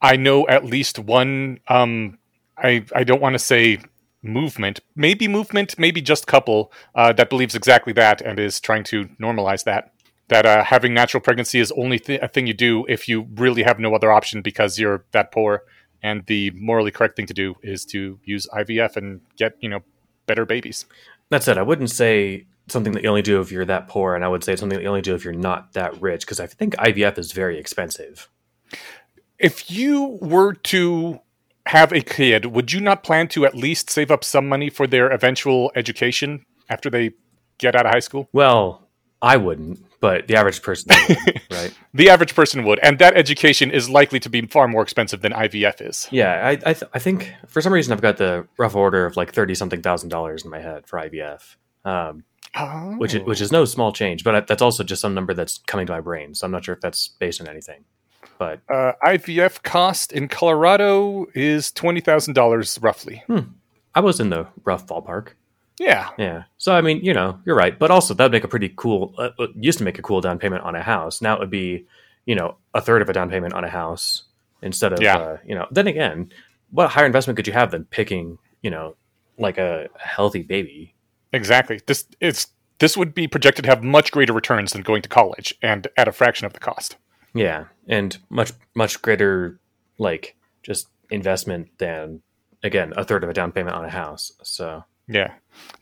I 0.00 0.16
know 0.16 0.46
at 0.48 0.64
least 0.64 0.98
one. 0.98 1.60
Um, 1.68 2.18
I 2.56 2.84
I 2.94 3.04
don't 3.04 3.20
want 3.20 3.34
to 3.34 3.38
say 3.38 3.78
movement, 4.22 4.80
maybe 4.96 5.28
movement, 5.28 5.78
maybe 5.78 6.00
just 6.00 6.26
couple 6.26 6.72
uh, 6.94 7.12
that 7.12 7.30
believes 7.30 7.54
exactly 7.54 7.92
that 7.94 8.20
and 8.20 8.38
is 8.38 8.60
trying 8.60 8.84
to 8.84 9.06
normalize 9.20 9.64
that. 9.64 9.92
That 10.28 10.44
uh, 10.44 10.62
having 10.62 10.92
natural 10.92 11.22
pregnancy 11.22 11.58
is 11.58 11.72
only 11.72 11.98
th- 11.98 12.20
a 12.20 12.28
thing 12.28 12.46
you 12.46 12.52
do 12.52 12.84
if 12.86 13.08
you 13.08 13.26
really 13.36 13.62
have 13.62 13.78
no 13.78 13.94
other 13.94 14.12
option 14.12 14.42
because 14.42 14.78
you're 14.78 15.04
that 15.12 15.32
poor, 15.32 15.62
and 16.02 16.24
the 16.26 16.50
morally 16.52 16.90
correct 16.90 17.16
thing 17.16 17.26
to 17.26 17.34
do 17.34 17.56
is 17.62 17.84
to 17.86 18.18
use 18.24 18.46
IVF 18.52 18.96
and 18.96 19.20
get 19.36 19.54
you 19.60 19.68
know 19.68 19.80
better 20.26 20.44
babies. 20.44 20.86
That 21.30 21.42
said, 21.42 21.58
I 21.58 21.62
wouldn't 21.62 21.90
say 21.90 22.46
something 22.68 22.92
that 22.92 23.02
you 23.02 23.08
only 23.08 23.22
do 23.22 23.40
if 23.40 23.50
you're 23.50 23.64
that 23.64 23.88
poor, 23.88 24.14
and 24.14 24.24
I 24.24 24.28
would 24.28 24.44
say 24.44 24.52
it's 24.52 24.60
something 24.60 24.78
that 24.78 24.82
you 24.82 24.88
only 24.88 25.02
do 25.02 25.14
if 25.14 25.24
you're 25.24 25.32
not 25.32 25.72
that 25.72 26.00
rich, 26.00 26.22
because 26.22 26.40
I 26.40 26.46
think 26.46 26.76
IVF 26.76 27.18
is 27.18 27.32
very 27.32 27.58
expensive. 27.58 28.28
If 29.38 29.70
you 29.70 30.18
were 30.20 30.54
to 30.54 31.20
have 31.66 31.92
a 31.92 32.00
kid, 32.00 32.46
would 32.46 32.72
you 32.72 32.80
not 32.80 33.04
plan 33.04 33.28
to 33.28 33.44
at 33.44 33.54
least 33.54 33.90
save 33.90 34.10
up 34.10 34.24
some 34.24 34.48
money 34.48 34.70
for 34.70 34.86
their 34.86 35.10
eventual 35.10 35.70
education 35.74 36.44
after 36.68 36.90
they 36.90 37.12
get 37.58 37.74
out 37.74 37.86
of 37.86 37.92
high 37.92 38.00
school? 38.00 38.28
Well, 38.32 38.88
I 39.20 39.36
wouldn't, 39.36 39.84
but 40.00 40.26
the 40.28 40.36
average 40.36 40.62
person, 40.62 40.92
would, 41.08 41.18
right? 41.50 41.72
The 41.94 42.10
average 42.10 42.34
person 42.34 42.64
would, 42.64 42.78
and 42.80 42.98
that 42.98 43.16
education 43.16 43.70
is 43.70 43.88
likely 43.90 44.20
to 44.20 44.28
be 44.30 44.42
far 44.46 44.68
more 44.68 44.82
expensive 44.82 45.20
than 45.22 45.32
IVF 45.32 45.80
is. 45.86 46.08
Yeah, 46.10 46.34
I 46.46 46.50
I, 46.50 46.72
th- 46.74 46.90
I 46.94 46.98
think 46.98 47.32
for 47.46 47.60
some 47.60 47.72
reason 47.72 47.92
I've 47.92 48.00
got 48.00 48.16
the 48.16 48.46
rough 48.58 48.74
order 48.76 49.06
of 49.06 49.16
like 49.16 49.32
thirty 49.32 49.54
something 49.54 49.82
thousand 49.82 50.08
dollars 50.10 50.44
in 50.44 50.50
my 50.50 50.60
head 50.60 50.86
for 50.86 50.98
IVF, 50.98 51.56
um, 51.84 52.24
Oh. 52.56 52.94
which 52.96 53.14
is, 53.14 53.20
which 53.22 53.40
is 53.42 53.52
no 53.52 53.64
small 53.66 53.92
change, 53.92 54.24
but 54.24 54.46
that's 54.46 54.62
also 54.62 54.82
just 54.82 55.02
some 55.02 55.14
number 55.14 55.34
that's 55.34 55.58
coming 55.66 55.86
to 55.86 55.92
my 55.92 56.00
brain. 56.00 56.34
So 56.34 56.46
I'm 56.46 56.50
not 56.50 56.64
sure 56.64 56.74
if 56.74 56.80
that's 56.80 57.08
based 57.08 57.40
on 57.42 57.46
anything. 57.48 57.84
But 58.38 58.60
uh, 58.72 58.92
IVF 59.04 59.62
cost 59.62 60.12
in 60.12 60.28
Colorado 60.28 61.26
is 61.34 61.70
twenty 61.72 62.00
thousand 62.00 62.34
dollars 62.34 62.78
roughly. 62.80 63.22
I 63.94 64.00
was 64.00 64.20
in 64.20 64.30
the 64.30 64.46
rough 64.64 64.86
ballpark. 64.86 65.30
Yeah, 65.78 66.10
Yeah. 66.18 66.44
So 66.56 66.72
I 66.74 66.80
mean, 66.80 67.04
you 67.04 67.14
know, 67.14 67.38
you're 67.44 67.56
right. 67.56 67.78
But 67.78 67.90
also, 67.90 68.14
that'd 68.14 68.32
make 68.32 68.44
a 68.44 68.48
pretty 68.48 68.72
cool. 68.76 69.14
Uh, 69.16 69.30
used 69.54 69.78
to 69.78 69.84
make 69.84 69.98
a 69.98 70.02
cool 70.02 70.20
down 70.20 70.38
payment 70.38 70.64
on 70.64 70.74
a 70.74 70.82
house. 70.82 71.22
Now 71.22 71.34
it 71.34 71.40
would 71.40 71.50
be, 71.50 71.86
you 72.26 72.34
know, 72.34 72.56
a 72.74 72.80
third 72.80 73.00
of 73.02 73.08
a 73.08 73.12
down 73.12 73.30
payment 73.30 73.54
on 73.54 73.64
a 73.64 73.68
house 73.68 74.24
instead 74.62 74.92
of, 74.92 75.00
Yeah. 75.00 75.16
uh, 75.18 75.36
you 75.46 75.54
know. 75.54 75.66
Then 75.70 75.86
again, 75.86 76.32
what 76.70 76.90
higher 76.90 77.06
investment 77.06 77.36
could 77.36 77.46
you 77.46 77.52
have 77.52 77.70
than 77.70 77.84
picking, 77.84 78.38
you 78.62 78.70
know, 78.70 78.96
like 79.38 79.58
a 79.58 79.88
healthy 79.98 80.42
baby? 80.42 80.94
exactly. 81.32 81.80
This 81.86 82.06
it's 82.20 82.48
this 82.78 82.96
would 82.96 83.12
be 83.14 83.28
projected 83.28 83.64
to 83.64 83.70
have 83.70 83.82
much 83.84 84.10
greater 84.12 84.32
returns 84.32 84.72
than 84.72 84.82
going 84.82 85.02
to 85.02 85.08
college, 85.08 85.54
and 85.62 85.86
at 85.96 86.08
a 86.08 86.12
fraction 86.12 86.46
of 86.46 86.52
the 86.54 86.60
cost. 86.60 86.96
Yeah, 87.34 87.64
and 87.86 88.16
much 88.30 88.52
much 88.74 89.00
greater, 89.02 89.60
like 89.98 90.34
just 90.62 90.88
investment 91.10 91.68
than 91.78 92.22
again 92.62 92.92
a 92.96 93.04
third 93.04 93.22
of 93.24 93.30
a 93.30 93.34
down 93.34 93.52
payment 93.52 93.76
on 93.76 93.84
a 93.84 93.90
house. 93.90 94.32
So 94.42 94.84
Yeah. 95.08 95.32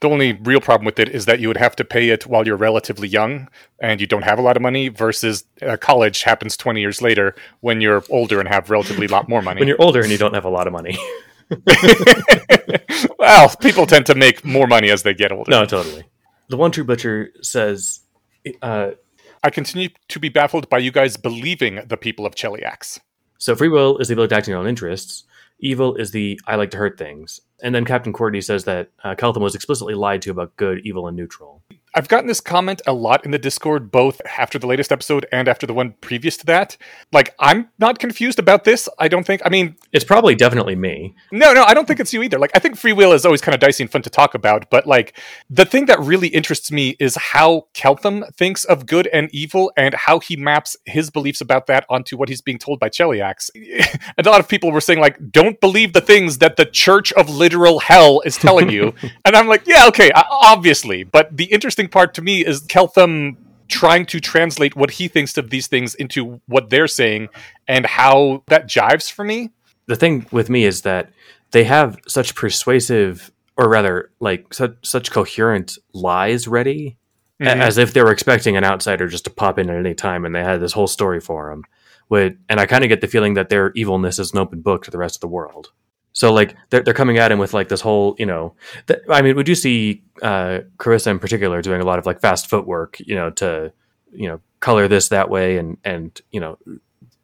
The 0.01 0.09
only 0.09 0.33
real 0.33 0.61
problem 0.61 0.85
with 0.87 0.99
it 0.99 1.09
is 1.09 1.27
that 1.27 1.41
you 1.41 1.49
would 1.49 1.57
have 1.57 1.77
to 1.77 1.85
pay 1.85 2.11
it 2.11 2.27
while 2.27 2.47
you're 2.47 2.57
relatively 2.57 3.09
young 3.09 3.49
and 3.79 4.01
you 4.01 4.07
don't 4.07 4.23
have 4.23 4.39
a 4.39 4.43
lot 4.43 4.57
of 4.57 4.63
money 4.63 4.89
versus 4.89 5.45
uh, 5.63 5.77
college 5.77 6.23
happens 6.23 6.57
20 6.57 6.81
years 6.81 7.03
later 7.03 7.35
when 7.61 7.81
you're 7.81 8.03
older 8.09 8.41
and 8.41 8.49
have 8.49 8.71
relatively 8.71 9.07
a 9.07 9.11
lot 9.11 9.29
more 9.29 9.43
money. 9.43 9.61
when 9.61 9.69
you're 9.69 9.81
older 9.81 10.01
and 10.01 10.11
you 10.11 10.19
don't 10.19 10.35
have 10.35 10.45
a 10.45 10.51
lot 10.51 10.67
of 10.67 10.73
money, 10.73 10.99
well, 13.19 13.55
people 13.61 13.87
tend 13.87 14.07
to 14.07 14.15
make 14.15 14.45
more 14.45 14.67
money 14.67 14.91
as 14.91 15.03
they 15.03 15.15
get 15.15 15.33
older. 15.33 15.51
no, 15.51 15.65
totally. 15.65 16.05
The 16.49 16.57
one 16.57 16.71
true 16.71 16.85
butcher 16.85 17.31
says. 17.43 18.01
Uh, 18.63 18.93
I 19.43 19.51
continue 19.51 19.91
to 20.09 20.21
be 20.21 20.29
baffled 20.29 20.69
by 20.69 20.79
you 20.79 20.91
guys 20.91 21.17
believing 21.17 21.81
the 21.87 21.97
people 21.97 22.27
of 22.27 22.35
Cheliax. 22.35 22.99
So 23.39 23.55
free 23.55 23.69
will 23.69 23.99
is 23.99 24.09
the 24.09 24.15
ability 24.15 24.31
to 24.31 24.37
act 24.37 24.49
in 24.49 24.53
your 24.53 24.61
own 24.61 24.67
interests. 24.67 25.25
Evil 25.59 25.95
is 25.97 26.11
the 26.11 26.39
I 26.47 26.57
like 26.57 26.71
to 26.73 26.77
hurt 26.77 26.99
things. 26.99 27.41
And 27.63 27.75
then 27.75 27.85
Captain 27.85 28.13
Courtney 28.13 28.41
says 28.41 28.65
that 28.65 28.91
uh, 29.03 29.15
Keltham 29.15 29.41
was 29.41 29.55
explicitly 29.55 29.95
lied 29.95 30.23
to 30.23 30.31
about 30.31 30.57
good, 30.57 30.81
evil, 30.85 31.09
and 31.09 31.17
neutral. 31.17 31.63
I've 31.97 32.09
gotten 32.09 32.27
this 32.27 32.43
comment 32.43 32.83
a 32.87 32.93
lot 32.93 33.25
in 33.25 33.31
the 33.31 33.39
Discord, 33.39 33.91
both 33.91 34.21
after 34.39 34.59
the 34.59 34.67
latest 34.67 34.93
episode 34.93 35.25
and 35.33 35.49
after 35.49 35.67
the 35.67 35.73
one 35.73 35.95
previous 36.03 36.37
to 36.37 36.47
that. 36.47 36.77
Like, 37.11 37.35
I'm 37.41 37.71
not 37.79 37.99
confused 37.99 38.39
about 38.39 38.65
this. 38.65 38.87
I 38.99 39.09
don't 39.09 39.27
think. 39.27 39.41
I 39.47 39.49
mean, 39.49 39.77
It's 39.93 40.05
probably 40.05 40.35
definitely 40.35 40.77
me. 40.77 41.15
No, 41.33 41.55
no, 41.55 41.65
I 41.65 41.73
don't 41.73 41.89
think 41.89 41.99
it's 41.99 42.13
you 42.13 42.23
either. 42.23 42.39
Like, 42.39 42.51
I 42.55 42.59
think 42.59 42.77
free 42.77 42.93
will 42.93 43.13
is 43.13 43.25
always 43.25 43.41
kind 43.41 43.55
of 43.55 43.63
dicey 43.63 43.83
and 43.83 43.91
fun 43.91 44.03
to 44.03 44.11
talk 44.11 44.35
about, 44.35 44.69
but 44.69 44.87
like, 44.87 45.19
the 45.49 45.65
thing 45.65 45.87
that 45.87 45.99
really 45.99 46.29
interests 46.29 46.71
me 46.71 46.97
is 47.01 47.17
how 47.17 47.69
Keltham 47.73 48.31
thinks 48.35 48.65
of 48.65 48.85
good 48.85 49.07
and 49.07 49.31
evil 49.33 49.73
and 49.75 49.95
how 49.95 50.19
he 50.19 50.37
maps 50.37 50.77
his 50.85 51.09
beliefs 51.09 51.41
about 51.41 51.67
that 51.69 51.87
onto 51.89 52.19
what 52.19 52.29
he's 52.29 52.43
being 52.43 52.59
told 52.59 52.79
by 52.79 52.91
Cheliax. 52.91 53.49
and 54.19 54.27
a 54.27 54.31
lot 54.31 54.41
of 54.41 54.49
people 54.49 54.71
were 54.71 54.83
saying, 54.83 55.01
like, 55.01 55.17
don't 55.31 55.59
believe 55.63 55.95
the 55.95 56.03
things 56.03 56.39
that 56.39 56.57
the 56.57 56.67
Church 56.67 57.11
of 57.15 57.31
Literal 57.31 57.79
Hell 57.79 58.21
is 58.27 58.37
telling 58.37 58.69
you. 58.69 58.93
and 59.25 59.35
I'm 59.35 59.49
like, 59.49 59.67
yeah, 59.67 59.87
okay, 59.87 60.11
obviously. 60.15 61.03
But 61.03 61.35
the 61.35 61.45
interesting 61.45 61.86
part 61.89 62.15
to 62.15 62.23
me 62.23 62.45
is 62.45 62.63
Keltham 62.63 63.37
trying 63.69 64.07
to 64.07 64.21
translate 64.21 64.77
what 64.77 64.93
he 64.93 65.09
thinks 65.09 65.37
of 65.37 65.51
these 65.51 65.67
things 65.67 65.95
into 65.95 66.41
what 66.47 66.71
they're 66.71 66.87
saying 66.87 67.29
and 67.67 67.85
how 67.85 68.45
that 68.47 68.69
jives 68.69 69.11
for 69.11 69.25
me. 69.25 69.51
The 69.87 69.97
thing 69.97 70.27
with 70.31 70.49
me 70.49 70.65
is 70.65 70.83
that 70.83 71.11
they 71.51 71.65
have 71.65 71.99
such 72.07 72.35
persuasive, 72.35 73.33
or 73.57 73.69
rather, 73.69 74.11
like 74.21 74.53
such, 74.55 74.75
such 74.83 75.11
coherent 75.11 75.79
lies 75.93 76.47
ready, 76.47 76.97
Mhm. 77.41 77.47
as 77.47 77.77
if 77.77 77.93
they 77.93 78.03
were 78.03 78.13
expecting 78.13 78.57
an 78.57 78.65
outsider 78.65 79.09
just 79.09 79.25
to 79.25 79.31
pop 79.31 79.59
in 79.59 79.69
at 79.69 79.77
any 79.77 79.95
time, 79.95 80.25
and 80.25 80.35
they 80.35 80.43
had 80.43 80.61
this 80.61 80.73
whole 80.73 80.87
story 80.87 81.21
for 81.21 81.51
them. 81.51 81.63
With, 82.09 82.35
and 82.49 82.61
I 82.61 82.67
kind 82.67 82.85
of 82.85 82.89
get 82.89 83.01
the 83.01 83.09
feeling 83.09 83.35
that 83.35 83.49
their 83.49 83.73
evilness 83.75 84.19
is 84.19 84.33
an 84.33 84.39
open 84.39 84.61
book 84.61 84.85
to 84.85 84.91
the 84.91 84.99
rest 84.99 85.17
of 85.17 85.21
the 85.21 85.27
world. 85.29 85.73
So 86.17 86.33
like 86.33 86.57
they're 86.71 86.81
they're 86.83 86.95
coming 86.95 87.19
at 87.19 87.31
him 87.31 87.39
with 87.39 87.53
like 87.53 87.69
this 87.69 87.83
whole 87.83 88.17
you 88.19 88.25
know, 88.25 88.55
th- 88.87 89.01
I 89.11 89.21
mean 89.21 89.37
we 89.37 89.43
do 89.43 89.55
see 89.55 90.03
uh, 90.23 90.61
Carissa 90.79 91.09
in 91.09 91.19
particular 91.19 91.61
doing 91.61 91.83
a 91.83 91.85
lot 91.85 91.99
of 91.99 92.07
like 92.07 92.21
fast 92.23 92.49
footwork 92.49 92.99
you 93.01 93.15
know 93.15 93.29
to 93.33 93.71
you 94.13 94.27
know 94.27 94.41
color 94.61 94.89
this 94.89 95.09
that 95.11 95.29
way 95.29 95.59
and 95.59 95.77
and 95.85 96.19
you 96.31 96.41
know 96.41 96.57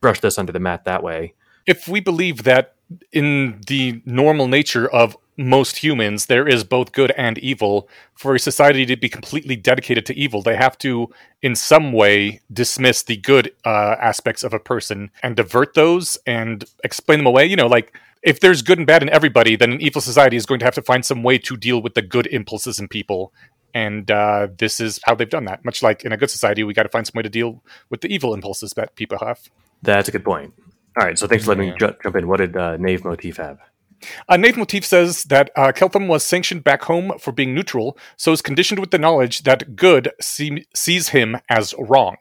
brush 0.03 0.21
this 0.21 0.37
under 0.37 0.53
the 0.53 0.61
mat 0.61 0.85
that 0.85 1.03
way. 1.03 1.33
if 1.67 1.89
we 1.89 2.01
believe 2.01 2.43
that 2.43 2.75
in 3.13 3.63
the 3.67 4.03
normal 4.05 4.47
nature 4.47 4.87
of 4.93 5.17
most 5.39 5.79
humans 5.79 6.27
there 6.27 6.47
is 6.47 6.63
both 6.63 6.93
good 6.93 7.13
and 7.13 7.39
evil 7.39 7.89
for 8.15 8.35
a 8.35 8.39
society 8.39 8.85
to 8.85 8.97
be 8.97 9.09
completely 9.09 9.57
dedicated 9.57 10.05
to 10.05 10.15
evil 10.15 10.43
they 10.43 10.57
have 10.57 10.77
to 10.77 11.09
in 11.41 11.55
some 11.57 11.93
way 11.95 12.43
dismiss 12.53 13.03
the 13.03 13.17
good 13.17 13.51
uh, 13.65 13.97
aspects 13.99 14.43
of 14.43 14.53
a 14.53 14.59
person 14.59 15.11
and 15.23 15.37
divert 15.37 15.73
those 15.73 16.19
and 16.27 16.67
explain 16.85 17.21
them 17.21 17.27
away 17.27 17.47
you 17.47 17.57
know 17.57 17.67
like 17.67 17.97
if 18.23 18.41
there's 18.41 18.63
good 18.63 18.79
and 18.79 18.87
bad 18.87 19.03
in 19.03 19.09
everybody 19.11 19.57
then 19.57 19.73
an 19.73 19.81
evil 19.81 20.01
society 20.01 20.37
is 20.37 20.47
going 20.47 20.59
to 20.61 20.65
have 20.65 20.75
to 20.75 20.83
find 20.83 21.05
some 21.05 21.23
way 21.23 21.39
to 21.39 21.57
deal 21.57 21.81
with 21.83 21.95
the 21.95 22.03
good 22.03 22.27
impulses 22.29 22.79
in 22.79 22.89
people 22.89 23.33
and 23.75 24.11
uh, 24.11 24.49
this 24.59 24.81
is 24.81 25.01
how 25.05 25.15
they've 25.15 25.31
done 25.31 25.45
that 25.47 25.65
much 25.65 25.83
like 25.83 26.05
in 26.05 26.13
a 26.13 26.17
good 26.17 26.31
society 26.31 26.63
we 26.65 26.75
got 26.75 26.83
to 26.85 26.89
find 26.89 27.07
some 27.07 27.15
way 27.17 27.23
to 27.23 27.29
deal 27.29 27.63
with 27.91 28.01
the 28.03 28.09
evil 28.15 28.35
impulses 28.35 28.73
that 28.77 28.95
people 28.97 29.19
have 29.19 29.41
That's 29.83 30.09
a 30.09 30.13
good 30.13 30.25
point. 30.25 30.53
All 30.99 31.07
right, 31.07 31.19
so 31.19 31.27
thanks 31.27 31.45
for 31.45 31.51
letting 31.53 31.69
Yeah. 31.69 31.73
me 31.73 31.79
ju- 31.79 31.97
jump 32.03 32.17
in. 32.17 32.29
What 32.29 32.37
did 32.39 32.55
uh, 32.57 32.77
Knave 32.77 33.03
Motif 33.05 33.39
have? 33.39 33.59
Uh, 34.29 34.37
Nate 34.37 34.57
Motif 34.59 34.85
says 34.85 35.25
that 35.25 35.51
uh, 35.57 35.73
Keltham 35.73 36.07
was 36.07 36.23
sanctioned 36.23 36.65
back 36.65 36.83
home 36.83 37.13
for 37.19 37.33
being 37.33 37.55
neutral, 37.55 37.97
so 38.17 38.31
is 38.33 38.43
conditioned 38.43 38.79
with 38.79 38.91
the 38.91 38.99
knowledge 38.99 39.45
that 39.45 39.75
good 39.75 40.11
see- 40.21 40.67
sees 40.75 41.09
him 41.11 41.39
as 41.49 41.73
wrong. 41.79 42.17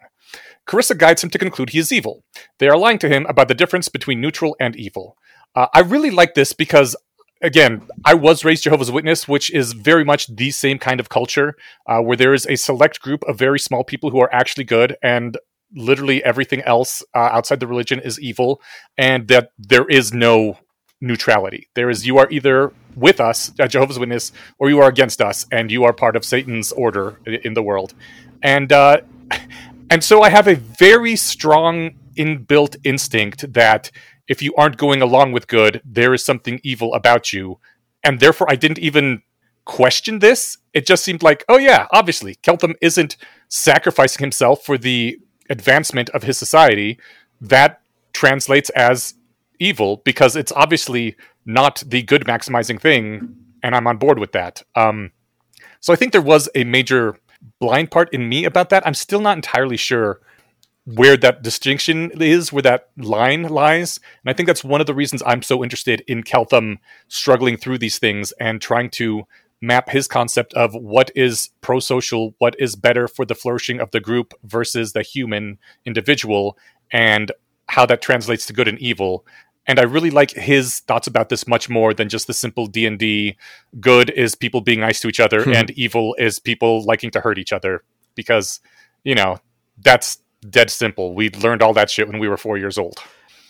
Carissa 0.68 0.98
guides 0.98 1.24
him 1.24 1.30
to 1.32 1.38
conclude 1.40 1.72
he 1.72 1.80
is 1.80 1.92
evil. 1.92 2.24
They 2.60 2.70
are 2.70 2.78
lying 2.78 3.00
to 3.00 3.10
him 3.10 3.26
about 3.28 3.48
the 3.50 3.56
difference 3.56 3.90
between 3.90 4.22
neutral 4.22 4.56
and 4.60 4.76
evil. 4.76 5.18
Uh, 5.56 5.68
I 5.74 5.82
really 5.82 6.12
like 6.12 6.34
this 6.34 6.54
because, 6.54 6.96
again, 7.42 7.88
I 8.06 8.14
was 8.14 8.46
raised 8.46 8.64
Jehovah's 8.64 8.92
Witness, 8.92 9.28
which 9.28 9.52
is 9.52 9.74
very 9.74 10.06
much 10.06 10.28
the 10.28 10.52
same 10.52 10.80
kind 10.80 11.00
of 11.00 11.10
culture 11.10 11.56
uh, 11.88 12.00
where 12.00 12.18
there 12.18 12.34
is 12.34 12.48
a 12.48 12.56
select 12.56 13.02
group 13.02 13.24
of 13.24 13.38
very 13.38 13.60
small 13.60 13.84
people 13.84 14.12
who 14.12 14.20
are 14.20 14.34
actually 14.34 14.64
good 14.64 14.98
and 15.02 15.38
literally 15.74 16.24
everything 16.24 16.62
else 16.62 17.04
uh, 17.14 17.20
outside 17.20 17.60
the 17.60 17.68
religion 17.68 18.00
is 18.00 18.20
evil, 18.20 18.62
and 18.98 19.28
that 19.28 19.52
there 19.58 19.86
is 19.88 20.14
no 20.14 20.58
neutrality. 21.00 21.68
There 21.74 21.90
is 21.90 22.06
you 22.06 22.18
are 22.18 22.30
either 22.30 22.72
with 22.96 23.20
us, 23.20 23.52
a 23.60 23.68
Jehovah's 23.68 24.00
Witness, 24.00 24.32
or 24.60 24.70
you 24.70 24.80
are 24.80 24.90
against 24.90 25.22
us, 25.22 25.46
and 25.52 25.72
you 25.72 25.84
are 25.84 25.94
part 25.94 26.16
of 26.16 26.26
Satan's 26.26 26.72
order 26.72 27.20
in 27.26 27.54
the 27.54 27.64
world. 27.64 27.94
And 28.44 28.72
uh, 28.72 29.02
and 29.90 30.04
so 30.04 30.22
I 30.22 30.30
have 30.30 30.48
a 30.48 30.56
very 30.56 31.16
strong 31.16 31.92
inbuilt 32.16 32.76
instinct 32.84 33.54
that 33.54 33.92
if 34.32 34.42
you 34.42 34.56
aren't 34.56 34.78
going 34.78 35.02
along 35.02 35.34
with 35.34 35.50
good, 35.50 35.82
there 35.84 36.14
is 36.14 36.24
something 36.24 36.62
evil 36.64 36.94
about 36.94 37.34
you, 37.34 37.60
and 38.02 38.22
therefore 38.22 38.48
I 38.50 38.56
didn't 38.56 38.80
even 38.80 39.24
question 39.66 40.20
this. 40.20 40.58
It 40.74 40.88
just 40.88 41.04
seemed 41.04 41.22
like, 41.22 41.44
oh 41.50 41.58
yeah, 41.58 41.88
obviously 41.92 42.36
Keltham 42.36 42.76
isn't 42.82 43.18
sacrificing 43.50 44.24
himself 44.24 44.64
for 44.64 44.78
the 44.78 45.20
advancement 45.50 46.10
of 46.12 46.24
his 46.24 46.38
society. 46.38 46.98
That 47.42 47.82
translates 48.14 48.70
as 48.70 49.16
evil 49.60 49.98
because 50.06 50.38
it's 50.38 50.54
obviously 50.54 51.18
not 51.46 51.84
the 51.86 52.02
good 52.02 52.24
maximizing 52.24 52.80
thing, 52.80 53.36
and 53.62 53.76
I'm 53.76 53.86
on 53.86 53.98
board 53.98 54.18
with 54.18 54.32
that. 54.32 54.64
Um, 54.76 55.12
so 55.82 55.92
I 55.92 55.98
think 55.98 56.14
there 56.14 56.22
was 56.22 56.48
a 56.56 56.64
major 56.64 57.18
blind 57.60 57.92
part 57.92 58.08
in 58.14 58.30
me 58.30 58.46
about 58.46 58.70
that. 58.70 58.88
I'm 58.88 58.94
still 58.94 59.20
not 59.20 59.38
entirely 59.38 59.78
sure 59.78 60.22
where 60.86 61.16
that 61.18 61.44
distinction 61.44 62.12
is, 62.20 62.52
where 62.52 62.64
that 62.64 62.90
line 62.98 63.44
lies. 63.44 64.00
And 64.24 64.32
I 64.32 64.34
think 64.34 64.48
that's 64.48 64.64
one 64.64 64.82
of 64.82 64.88
the 64.88 64.96
reasons 64.96 65.22
I'm 65.26 65.44
so 65.44 65.64
interested 65.64 66.04
in 66.08 66.24
Keltham 66.24 66.78
struggling 67.08 67.58
through 67.58 67.78
these 67.78 68.00
things 68.00 68.32
and 68.34 68.62
trying 68.62 68.90
to 68.92 69.24
map 69.62 69.90
his 69.90 70.08
concept 70.08 70.54
of 70.56 70.74
what 70.74 71.12
is 71.16 71.52
pro 71.62 71.80
social, 71.80 72.34
what 72.40 72.56
is 72.58 72.76
better 72.76 73.08
for 73.08 73.26
the 73.26 73.36
flourishing 73.36 73.80
of 73.80 73.92
the 73.92 74.00
group 74.00 74.34
versus 74.44 74.94
the 74.94 75.04
human 75.04 75.60
individual, 75.86 76.58
and 76.92 77.32
how 77.70 77.86
that 77.86 78.02
translates 78.02 78.48
to 78.48 78.54
good 78.54 78.68
and 78.68 78.80
evil. 78.80 79.24
And 79.68 79.80
I 79.80 79.84
really 79.84 80.10
like 80.10 80.32
his 80.32 80.80
thoughts 80.80 81.06
about 81.06 81.30
this 81.30 81.48
much 81.48 81.70
more 81.70 81.94
than 81.94 82.10
just 82.10 82.26
the 82.26 82.34
simple 82.34 82.66
D 82.66 82.88
and 82.88 82.98
D. 82.98 83.38
Good 83.80 84.10
is 84.10 84.34
people 84.34 84.62
being 84.62 84.80
nice 84.80 85.00
to 85.02 85.08
each 85.08 85.20
other, 85.20 85.44
Hmm. 85.44 85.54
and 85.54 85.70
evil 85.72 86.16
is 86.18 86.40
people 86.40 86.84
liking 86.84 87.12
to 87.12 87.22
hurt 87.22 87.38
each 87.38 87.54
other. 87.54 87.84
Because 88.16 88.60
you 89.04 89.14
know 89.14 89.38
that's 89.80 90.18
dead 90.50 90.70
simple. 90.70 91.14
We 91.14 91.30
learned 91.30 91.62
all 91.62 91.74
that 91.74 91.90
shit 91.90 92.08
when 92.08 92.20
we 92.20 92.28
were 92.28 92.38
four 92.38 92.58
years 92.58 92.78
old. 92.78 92.98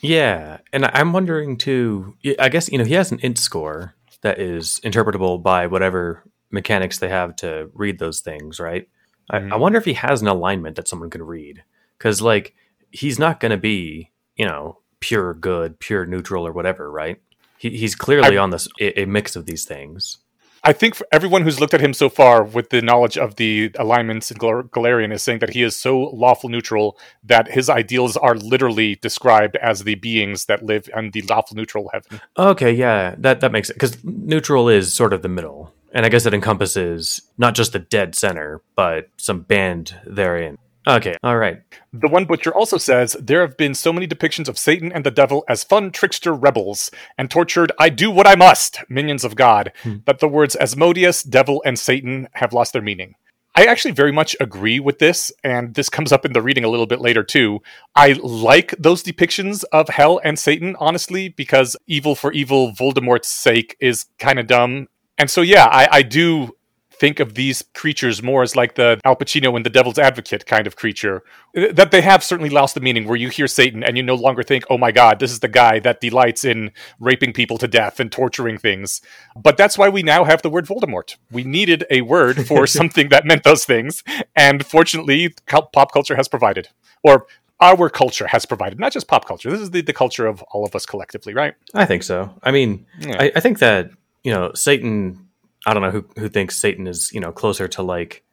Yeah, 0.01 0.57
and 0.73 0.85
I- 0.85 0.91
I'm 0.95 1.13
wondering 1.13 1.57
too. 1.57 2.15
I 2.39 2.49
guess 2.49 2.69
you 2.71 2.77
know 2.77 2.85
he 2.85 2.93
has 2.95 3.11
an 3.11 3.19
int 3.21 3.37
score 3.37 3.95
that 4.21 4.39
is 4.39 4.79
interpretable 4.83 5.41
by 5.41 5.67
whatever 5.67 6.23
mechanics 6.51 6.99
they 6.99 7.09
have 7.09 7.35
to 7.37 7.69
read 7.73 7.99
those 7.99 8.19
things, 8.19 8.59
right? 8.59 8.87
I, 9.29 9.39
Mhm. 9.39 9.51
I 9.53 9.55
wonder 9.55 9.77
if 9.77 9.85
he 9.85 9.93
has 9.93 10.21
an 10.21 10.27
alignment 10.27 10.75
that 10.75 10.87
someone 10.87 11.09
can 11.09 11.23
read. 11.23 11.63
Because, 11.97 12.21
like, 12.21 12.53
he's 12.91 13.19
not 13.19 13.39
going 13.39 13.51
to 13.51 13.57
be, 13.57 14.09
you 14.35 14.45
know, 14.45 14.79
pure 14.99 15.33
good, 15.35 15.79
pure 15.79 16.05
neutral, 16.05 16.45
or 16.47 16.51
whatever, 16.51 16.91
right? 16.91 17.21
He, 17.59 17.69
he's 17.77 17.93
clearly 17.95 18.37
on 18.37 18.49
this 18.49 18.67
a, 18.79 19.01
a 19.01 19.05
mix 19.05 19.35
of 19.35 19.45
these 19.45 19.65
things. 19.65 20.17
I 20.63 20.73
think 20.73 20.93
for 20.93 21.07
everyone 21.11 21.41
who's 21.41 21.59
looked 21.59 21.73
at 21.73 21.81
him 21.81 21.93
so 21.93 22.07
far 22.07 22.43
with 22.43 22.69
the 22.69 22.83
knowledge 22.83 23.17
of 23.17 23.37
the 23.37 23.71
alignments 23.79 24.29
in 24.29 24.37
Gal- 24.37 24.63
Golarion 24.63 25.11
is 25.11 25.23
saying 25.23 25.39
that 25.39 25.49
he 25.51 25.63
is 25.63 25.75
so 25.75 25.97
lawful 25.99 26.49
neutral 26.49 26.99
that 27.23 27.49
his 27.51 27.67
ideals 27.67 28.15
are 28.15 28.35
literally 28.35 28.95
described 28.95 29.55
as 29.55 29.83
the 29.83 29.95
beings 29.95 30.45
that 30.45 30.63
live 30.63 30.87
in 30.95 31.11
the 31.11 31.23
lawful 31.23 31.57
neutral 31.57 31.89
heaven. 31.91 32.21
Okay, 32.37 32.71
yeah, 32.71 33.15
that 33.17 33.41
that 33.41 33.51
makes 33.51 33.71
it 33.71 33.73
because 33.73 34.03
neutral 34.03 34.69
is 34.69 34.93
sort 34.93 35.13
of 35.13 35.23
the 35.23 35.29
middle, 35.29 35.73
and 35.93 36.05
I 36.05 36.09
guess 36.09 36.27
it 36.27 36.33
encompasses 36.33 37.21
not 37.39 37.55
just 37.55 37.73
the 37.73 37.79
dead 37.79 38.13
center, 38.13 38.61
but 38.75 39.09
some 39.17 39.41
band 39.41 39.95
therein. 40.05 40.59
Okay, 40.87 41.15
all 41.21 41.37
right. 41.37 41.61
The 41.93 42.07
one 42.07 42.25
butcher 42.25 42.53
also 42.53 42.77
says 42.77 43.15
there 43.19 43.41
have 43.41 43.55
been 43.55 43.75
so 43.75 43.93
many 43.93 44.07
depictions 44.07 44.47
of 44.47 44.57
Satan 44.57 44.91
and 44.91 45.05
the 45.05 45.11
devil 45.11 45.43
as 45.47 45.63
fun 45.63 45.91
trickster 45.91 46.33
rebels 46.33 46.89
and 47.17 47.29
tortured 47.29 47.71
I 47.77 47.89
do 47.89 48.09
what 48.09 48.25
I 48.25 48.35
must 48.35 48.79
minions 48.89 49.23
of 49.23 49.35
God 49.35 49.71
Hmm. 49.83 49.97
that 50.05 50.19
the 50.19 50.27
words 50.27 50.55
Asmodeus, 50.55 51.21
devil, 51.23 51.61
and 51.65 51.77
Satan 51.77 52.27
have 52.33 52.51
lost 52.53 52.73
their 52.73 52.81
meaning. 52.81 53.15
I 53.53 53.65
actually 53.65 53.91
very 53.91 54.13
much 54.13 54.35
agree 54.39 54.79
with 54.79 54.99
this, 54.99 55.29
and 55.43 55.75
this 55.75 55.89
comes 55.89 56.11
up 56.13 56.25
in 56.25 56.31
the 56.33 56.41
reading 56.41 56.63
a 56.63 56.69
little 56.69 56.87
bit 56.87 57.01
later 57.01 57.21
too. 57.21 57.59
I 57.95 58.13
like 58.23 58.73
those 58.79 59.03
depictions 59.03 59.63
of 59.73 59.89
hell 59.89 60.21
and 60.23 60.39
Satan, 60.39 60.75
honestly, 60.79 61.29
because 61.29 61.75
evil 61.85 62.15
for 62.15 62.31
evil, 62.31 62.71
Voldemort's 62.71 63.27
sake 63.27 63.75
is 63.81 64.05
kind 64.19 64.39
of 64.39 64.47
dumb. 64.47 64.87
And 65.17 65.29
so, 65.29 65.41
yeah, 65.41 65.65
I, 65.65 65.87
I 65.91 66.01
do 66.01 66.55
think 67.01 67.19
of 67.19 67.33
these 67.33 67.63
creatures 67.73 68.21
more 68.21 68.43
as 68.43 68.55
like 68.55 68.75
the 68.75 69.01
Al 69.03 69.15
Pacino 69.15 69.55
and 69.55 69.65
the 69.65 69.71
Devil's 69.71 69.97
Advocate 69.97 70.45
kind 70.45 70.67
of 70.67 70.75
creature. 70.75 71.23
That 71.55 71.89
they 71.89 72.01
have 72.01 72.23
certainly 72.23 72.51
lost 72.51 72.75
the 72.75 72.79
meaning 72.79 73.07
where 73.07 73.17
you 73.17 73.29
hear 73.29 73.47
Satan 73.47 73.83
and 73.83 73.97
you 73.97 74.03
no 74.03 74.13
longer 74.13 74.43
think, 74.43 74.65
oh 74.69 74.77
my 74.77 74.91
god, 74.91 75.19
this 75.19 75.31
is 75.31 75.39
the 75.39 75.47
guy 75.47 75.79
that 75.79 75.99
delights 75.99 76.45
in 76.45 76.71
raping 76.99 77.33
people 77.33 77.57
to 77.57 77.67
death 77.67 77.99
and 77.99 78.11
torturing 78.11 78.59
things. 78.59 79.01
But 79.35 79.57
that's 79.57 79.79
why 79.79 79.89
we 79.89 80.03
now 80.03 80.25
have 80.25 80.43
the 80.43 80.49
word 80.51 80.67
Voldemort. 80.67 81.17
We 81.31 81.43
needed 81.43 81.85
a 81.89 82.01
word 82.01 82.45
for 82.47 82.67
something 82.79 83.09
that 83.09 83.25
meant 83.25 83.43
those 83.43 83.65
things. 83.65 84.03
And 84.35 84.63
fortunately, 84.63 85.33
pop 85.47 85.91
culture 85.91 86.15
has 86.15 86.27
provided. 86.27 86.69
Or 87.03 87.25
our 87.59 87.89
culture 87.89 88.27
has 88.27 88.45
provided, 88.45 88.79
not 88.79 88.91
just 88.91 89.07
pop 89.07 89.25
culture. 89.25 89.49
This 89.49 89.61
is 89.61 89.71
the, 89.71 89.81
the 89.81 89.93
culture 89.93 90.27
of 90.27 90.43
all 90.51 90.65
of 90.65 90.75
us 90.75 90.85
collectively, 90.85 91.33
right? 91.33 91.55
I 91.73 91.85
think 91.85 92.03
so. 92.03 92.29
I 92.43 92.51
mean, 92.51 92.85
Yeah. 92.99 93.17
I, 93.19 93.31
I 93.35 93.39
think 93.39 93.57
that 93.57 93.89
you 94.23 94.31
know 94.31 94.51
Satan. 94.53 95.27
I 95.65 95.73
don't 95.73 95.83
know 95.83 95.91
who 95.91 96.05
who 96.17 96.29
thinks 96.29 96.57
Satan 96.57 96.87
is 96.87 97.11
you 97.13 97.19
know 97.19 97.31
closer 97.31 97.67
to 97.69 97.81
like 97.83 98.23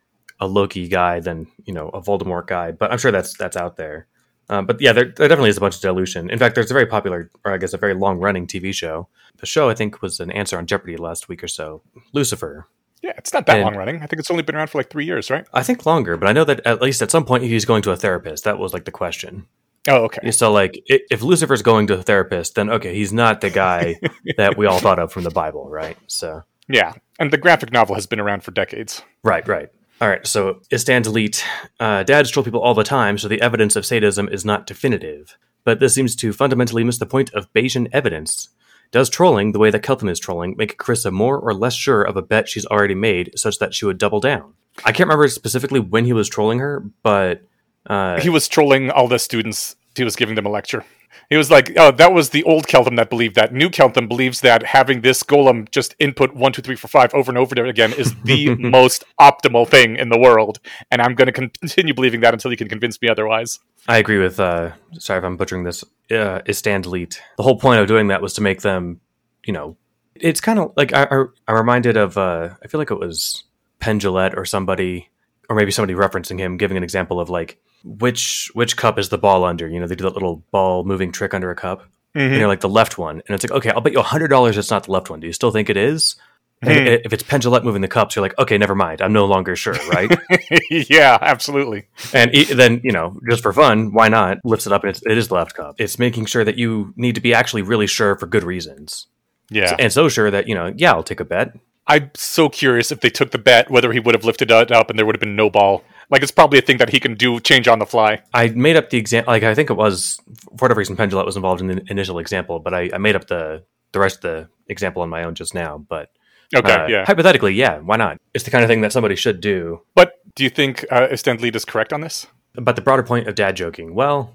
a 0.40 0.46
Loki 0.46 0.88
guy 0.88 1.20
than 1.20 1.46
you 1.64 1.74
know 1.74 1.88
a 1.90 2.00
Voldemort 2.00 2.46
guy, 2.46 2.70
but 2.72 2.90
I'm 2.92 2.98
sure 2.98 3.10
that's 3.12 3.36
that's 3.36 3.56
out 3.56 3.76
there. 3.76 4.06
Um, 4.50 4.64
but 4.64 4.80
yeah, 4.80 4.92
there, 4.94 5.04
there 5.04 5.28
definitely 5.28 5.50
is 5.50 5.58
a 5.58 5.60
bunch 5.60 5.74
of 5.74 5.82
dilution. 5.82 6.30
In 6.30 6.38
fact, 6.38 6.54
there's 6.54 6.70
a 6.70 6.74
very 6.74 6.86
popular, 6.86 7.30
or 7.44 7.52
I 7.52 7.58
guess 7.58 7.74
a 7.74 7.76
very 7.78 7.92
long 7.92 8.18
running 8.18 8.46
TV 8.46 8.72
show. 8.72 9.08
The 9.40 9.46
show 9.46 9.68
I 9.68 9.74
think 9.74 10.00
was 10.00 10.20
an 10.20 10.30
answer 10.30 10.56
on 10.56 10.66
Jeopardy 10.66 10.96
last 10.96 11.28
week 11.28 11.44
or 11.44 11.48
so. 11.48 11.82
Lucifer. 12.14 12.66
Yeah, 13.02 13.12
it's 13.18 13.32
not 13.34 13.44
that 13.46 13.56
And- 13.56 13.64
long 13.64 13.76
running. 13.76 13.96
I 13.96 14.06
think 14.06 14.20
it's 14.20 14.30
only 14.30 14.42
been 14.42 14.56
around 14.56 14.70
for 14.70 14.78
like 14.78 14.88
three 14.88 15.04
years, 15.04 15.30
right? 15.30 15.46
I 15.52 15.62
think 15.62 15.84
longer, 15.84 16.16
but 16.16 16.28
I 16.28 16.32
know 16.32 16.44
that 16.44 16.66
at 16.66 16.80
least 16.80 17.02
at 17.02 17.10
some 17.10 17.26
point 17.26 17.44
he's 17.44 17.66
going 17.66 17.82
to 17.82 17.90
a 17.90 17.96
therapist. 17.96 18.44
That 18.44 18.58
was 18.58 18.72
like 18.72 18.86
the 18.86 18.90
question. 18.90 19.46
Oh, 19.86 20.04
okay. 20.04 20.30
So 20.30 20.50
like, 20.50 20.82
if 20.86 21.20
Lucifer's 21.22 21.62
going 21.62 21.86
to 21.88 21.98
a 21.98 22.02
therapist, 22.02 22.54
then 22.54 22.70
okay, 22.70 22.94
he's 22.94 23.12
not 23.12 23.42
the 23.42 23.50
guy 23.50 23.96
that 24.38 24.56
we 24.56 24.64
all 24.66 24.78
thought 24.78 24.98
of 24.98 25.12
from 25.12 25.24
the 25.24 25.30
Bible, 25.30 25.68
right? 25.68 25.96
So 26.06 26.42
Yeah, 26.68 26.94
and 27.18 27.32
the 27.32 27.38
graphic 27.38 27.72
novel 27.72 27.94
has 27.94 28.06
been 28.06 28.20
around 28.20 28.42
for 28.42 28.50
decades. 28.50 29.02
Right, 29.22 29.46
right. 29.46 29.68
All 30.00 30.08
right, 30.08 30.24
so 30.26 30.60
Istan 30.70 31.02
delete. 31.02 31.44
Uh, 31.80 32.04
dads 32.04 32.30
troll 32.30 32.44
people 32.44 32.60
all 32.60 32.74
the 32.74 32.84
time, 32.84 33.18
so 33.18 33.26
the 33.26 33.40
evidence 33.40 33.74
of 33.74 33.84
sadism 33.84 34.28
is 34.28 34.44
not 34.44 34.66
definitive. 34.66 35.36
But 35.64 35.80
this 35.80 35.94
seems 35.94 36.14
to 36.16 36.32
fundamentally 36.32 36.84
miss 36.84 36.98
the 36.98 37.06
point 37.06 37.32
of 37.34 37.52
Bayesian 37.52 37.88
evidence. 37.92 38.48
Does 38.90 39.10
trolling, 39.10 39.52
the 39.52 39.58
way 39.58 39.70
that 39.70 39.82
Keltham 39.82 40.08
is 40.08 40.18
trolling, 40.18 40.54
make 40.56 40.78
Carissa 40.78 41.12
more 41.12 41.38
or 41.38 41.52
less 41.52 41.74
sure 41.74 42.02
of 42.02 42.16
a 42.16 42.22
bet 42.22 42.48
she's 42.48 42.64
already 42.66 42.94
made 42.94 43.32
such 43.36 43.58
that 43.58 43.74
she 43.74 43.84
would 43.84 43.98
double 43.98 44.20
down? 44.20 44.54
I 44.84 44.92
can't 44.92 45.08
remember 45.08 45.28
specifically 45.28 45.80
when 45.80 46.04
he 46.04 46.12
was 46.12 46.28
trolling 46.28 46.60
her, 46.60 46.84
but 47.02 47.42
uh, 47.86 48.20
He 48.20 48.30
was 48.30 48.48
trolling 48.48 48.90
all 48.90 49.08
the 49.08 49.18
students. 49.18 49.76
He 49.96 50.04
was 50.04 50.16
giving 50.16 50.36
them 50.36 50.46
a 50.46 50.50
lecture. 50.50 50.84
He 51.30 51.36
was 51.36 51.50
like, 51.50 51.72
"Oh, 51.76 51.90
that 51.90 52.12
was 52.12 52.30
the 52.30 52.42
old 52.44 52.66
Keltham 52.66 52.96
that 52.96 53.10
believed 53.10 53.34
that. 53.34 53.52
New 53.52 53.68
Keltham 53.68 54.08
believes 54.08 54.40
that 54.40 54.62
having 54.64 55.00
this 55.00 55.22
golem 55.22 55.70
just 55.70 55.94
input 55.98 56.34
one, 56.34 56.52
two, 56.52 56.62
three, 56.62 56.76
four, 56.76 56.88
five 56.88 57.12
over 57.14 57.30
and 57.30 57.38
over 57.38 57.54
again 57.64 57.92
is 57.92 58.14
the 58.24 58.54
most 58.58 59.04
optimal 59.20 59.68
thing 59.68 59.96
in 59.96 60.08
the 60.08 60.18
world, 60.18 60.60
and 60.90 61.02
I'm 61.02 61.14
going 61.14 61.32
to 61.32 61.32
continue 61.32 61.94
believing 61.94 62.20
that 62.20 62.34
until 62.34 62.50
you 62.50 62.56
can 62.56 62.68
convince 62.68 63.00
me 63.00 63.08
otherwise." 63.08 63.58
I 63.86 63.98
agree 63.98 64.18
with. 64.18 64.38
Uh, 64.38 64.72
sorry 64.98 65.18
if 65.18 65.24
I'm 65.24 65.36
butchering 65.36 65.64
this. 65.64 65.84
Uh, 66.10 66.40
is 66.46 66.58
stand 66.58 66.84
delete. 66.84 67.22
The 67.36 67.42
whole 67.42 67.58
point 67.58 67.80
of 67.80 67.86
doing 67.86 68.08
that 68.08 68.22
was 68.22 68.34
to 68.34 68.40
make 68.40 68.62
them, 68.62 69.00
you 69.44 69.52
know, 69.52 69.76
it's 70.14 70.40
kind 70.40 70.58
of 70.58 70.72
like 70.76 70.92
I, 70.92 71.04
I, 71.04 71.24
I'm 71.46 71.54
reminded 71.54 71.96
of. 71.96 72.16
Uh, 72.18 72.50
I 72.62 72.68
feel 72.68 72.80
like 72.80 72.90
it 72.90 72.98
was 72.98 73.44
Penn 73.80 74.00
Jillette 74.00 74.36
or 74.36 74.44
somebody, 74.44 75.10
or 75.48 75.56
maybe 75.56 75.70
somebody 75.70 75.94
referencing 75.94 76.38
him, 76.38 76.56
giving 76.56 76.76
an 76.76 76.82
example 76.82 77.20
of 77.20 77.30
like 77.30 77.60
which 77.88 78.50
which 78.54 78.76
cup 78.76 78.98
is 78.98 79.08
the 79.08 79.18
ball 79.18 79.44
under. 79.44 79.66
You 79.68 79.80
know, 79.80 79.86
they 79.86 79.94
do 79.96 80.04
that 80.04 80.14
little 80.14 80.42
ball 80.50 80.84
moving 80.84 81.10
trick 81.12 81.34
under 81.34 81.50
a 81.50 81.56
cup, 81.56 81.82
and 82.14 82.34
you're 82.36 82.48
like 82.48 82.60
the 82.60 82.68
left 82.68 82.98
one, 82.98 83.22
and 83.26 83.30
it's 83.34 83.42
like 83.44 83.52
okay, 83.52 83.70
I'll 83.70 83.80
bet 83.80 83.92
you 83.92 84.02
hundred 84.02 84.28
dollars 84.28 84.58
it's 84.58 84.70
not 84.70 84.84
the 84.84 84.92
left 84.92 85.10
one. 85.10 85.20
Do 85.20 85.26
you 85.26 85.32
still 85.32 85.50
think 85.50 85.70
it 85.70 85.76
is? 85.76 86.16
And 86.60 86.88
Hmm. 86.88 86.94
if 87.04 87.12
it's 87.12 87.22
Penn 87.22 87.40
Jillette 87.40 87.62
moving 87.62 87.82
the 87.82 87.86
cups, 87.88 88.16
you're 88.16 88.22
like, 88.22 88.36
okay, 88.36 88.58
never 88.58 88.74
mind. 88.74 89.00
I'm 89.00 89.12
no 89.12 89.26
longer 89.26 89.54
sure, 89.54 89.74
right? 89.88 90.10
yeah, 90.70 91.16
absolutely. 91.20 91.86
And 92.12 92.34
e- 92.34 92.52
then, 92.52 92.80
you 92.82 92.90
know, 92.90 93.16
just 93.30 93.44
for 93.44 93.52
fun, 93.52 93.92
why 93.92 94.08
not 94.08 94.38
lifts 94.44 94.66
it 94.66 94.72
up 94.72 94.82
and 94.82 94.90
it's, 94.90 95.00
it 95.06 95.16
is 95.16 95.28
the 95.28 95.34
left 95.36 95.54
cup. 95.54 95.76
It's 95.78 96.00
making 96.00 96.26
sure 96.26 96.42
that 96.42 96.58
you 96.58 96.92
need 96.96 97.14
to 97.14 97.20
be 97.20 97.32
actually 97.32 97.62
really 97.62 97.86
sure 97.86 98.16
for 98.18 98.26
good 98.26 98.42
reasons. 98.42 99.06
Yeah, 99.50 99.76
And 99.78 99.92
so 99.92 100.08
sure 100.08 100.32
that, 100.32 100.48
you 100.48 100.56
know, 100.56 100.74
yeah, 100.76 100.90
I'll 100.92 101.04
take 101.04 101.20
a 101.20 101.24
bet. 101.24 101.52
I'm 101.88 102.10
so 102.14 102.48
curious 102.48 102.92
if 102.92 103.00
they 103.00 103.10
took 103.10 103.30
the 103.30 103.38
bet 103.38 103.70
whether 103.70 103.92
he 103.92 104.00
would 104.00 104.14
have 104.14 104.24
lifted 104.24 104.50
it 104.50 104.70
up 104.70 104.90
and 104.90 104.98
there 104.98 105.06
would 105.06 105.16
have 105.16 105.20
been 105.20 105.36
no 105.36 105.48
ball. 105.48 105.84
Like 106.10 106.22
it's 106.22 106.30
probably 106.30 106.58
a 106.58 106.62
thing 106.62 106.78
that 106.78 106.90
he 106.90 107.00
can 107.00 107.14
do 107.14 107.40
change 107.40 107.66
on 107.66 107.78
the 107.78 107.86
fly. 107.86 108.22
I 108.32 108.48
made 108.48 108.76
up 108.76 108.90
the 108.90 108.98
example, 108.98 109.32
like, 109.32 109.42
I 109.42 109.54
think 109.54 109.70
it 109.70 109.74
was, 109.74 110.20
for 110.56 110.64
whatever 110.64 110.78
reason, 110.78 110.96
Penn 110.96 111.10
Jillette 111.10 111.26
was 111.26 111.36
involved 111.36 111.60
in 111.60 111.66
the 111.66 111.82
initial 111.88 112.18
example, 112.18 112.60
but 112.60 112.74
I, 112.74 112.90
I 112.92 112.98
made 112.98 113.16
up 113.16 113.26
the, 113.26 113.64
the 113.92 113.98
rest 113.98 114.16
of 114.16 114.22
the 114.22 114.48
example 114.68 115.02
on 115.02 115.08
my 115.08 115.24
own 115.24 115.34
just 115.34 115.54
now. 115.54 115.78
But 115.78 116.10
Okay, 116.54 116.72
uh, 116.72 116.88
yeah. 116.88 117.04
hypothetically, 117.04 117.52
yeah, 117.52 117.78
why 117.78 117.96
not? 117.96 118.18
It's 118.32 118.44
the 118.44 118.50
kind 118.50 118.64
of 118.64 118.68
thing 118.68 118.80
that 118.80 118.92
somebody 118.92 119.16
should 119.16 119.40
do. 119.40 119.82
But 119.94 120.14
do 120.34 120.44
you 120.44 120.50
think 120.50 120.84
uh, 120.90 121.08
Lead 121.26 121.56
is 121.56 121.64
correct 121.64 121.92
on 121.92 122.00
this? 122.00 122.26
But 122.54 122.76
the 122.76 122.82
broader 122.82 123.02
point 123.02 123.28
of 123.28 123.34
dad 123.34 123.54
joking, 123.54 123.94
well, 123.94 124.34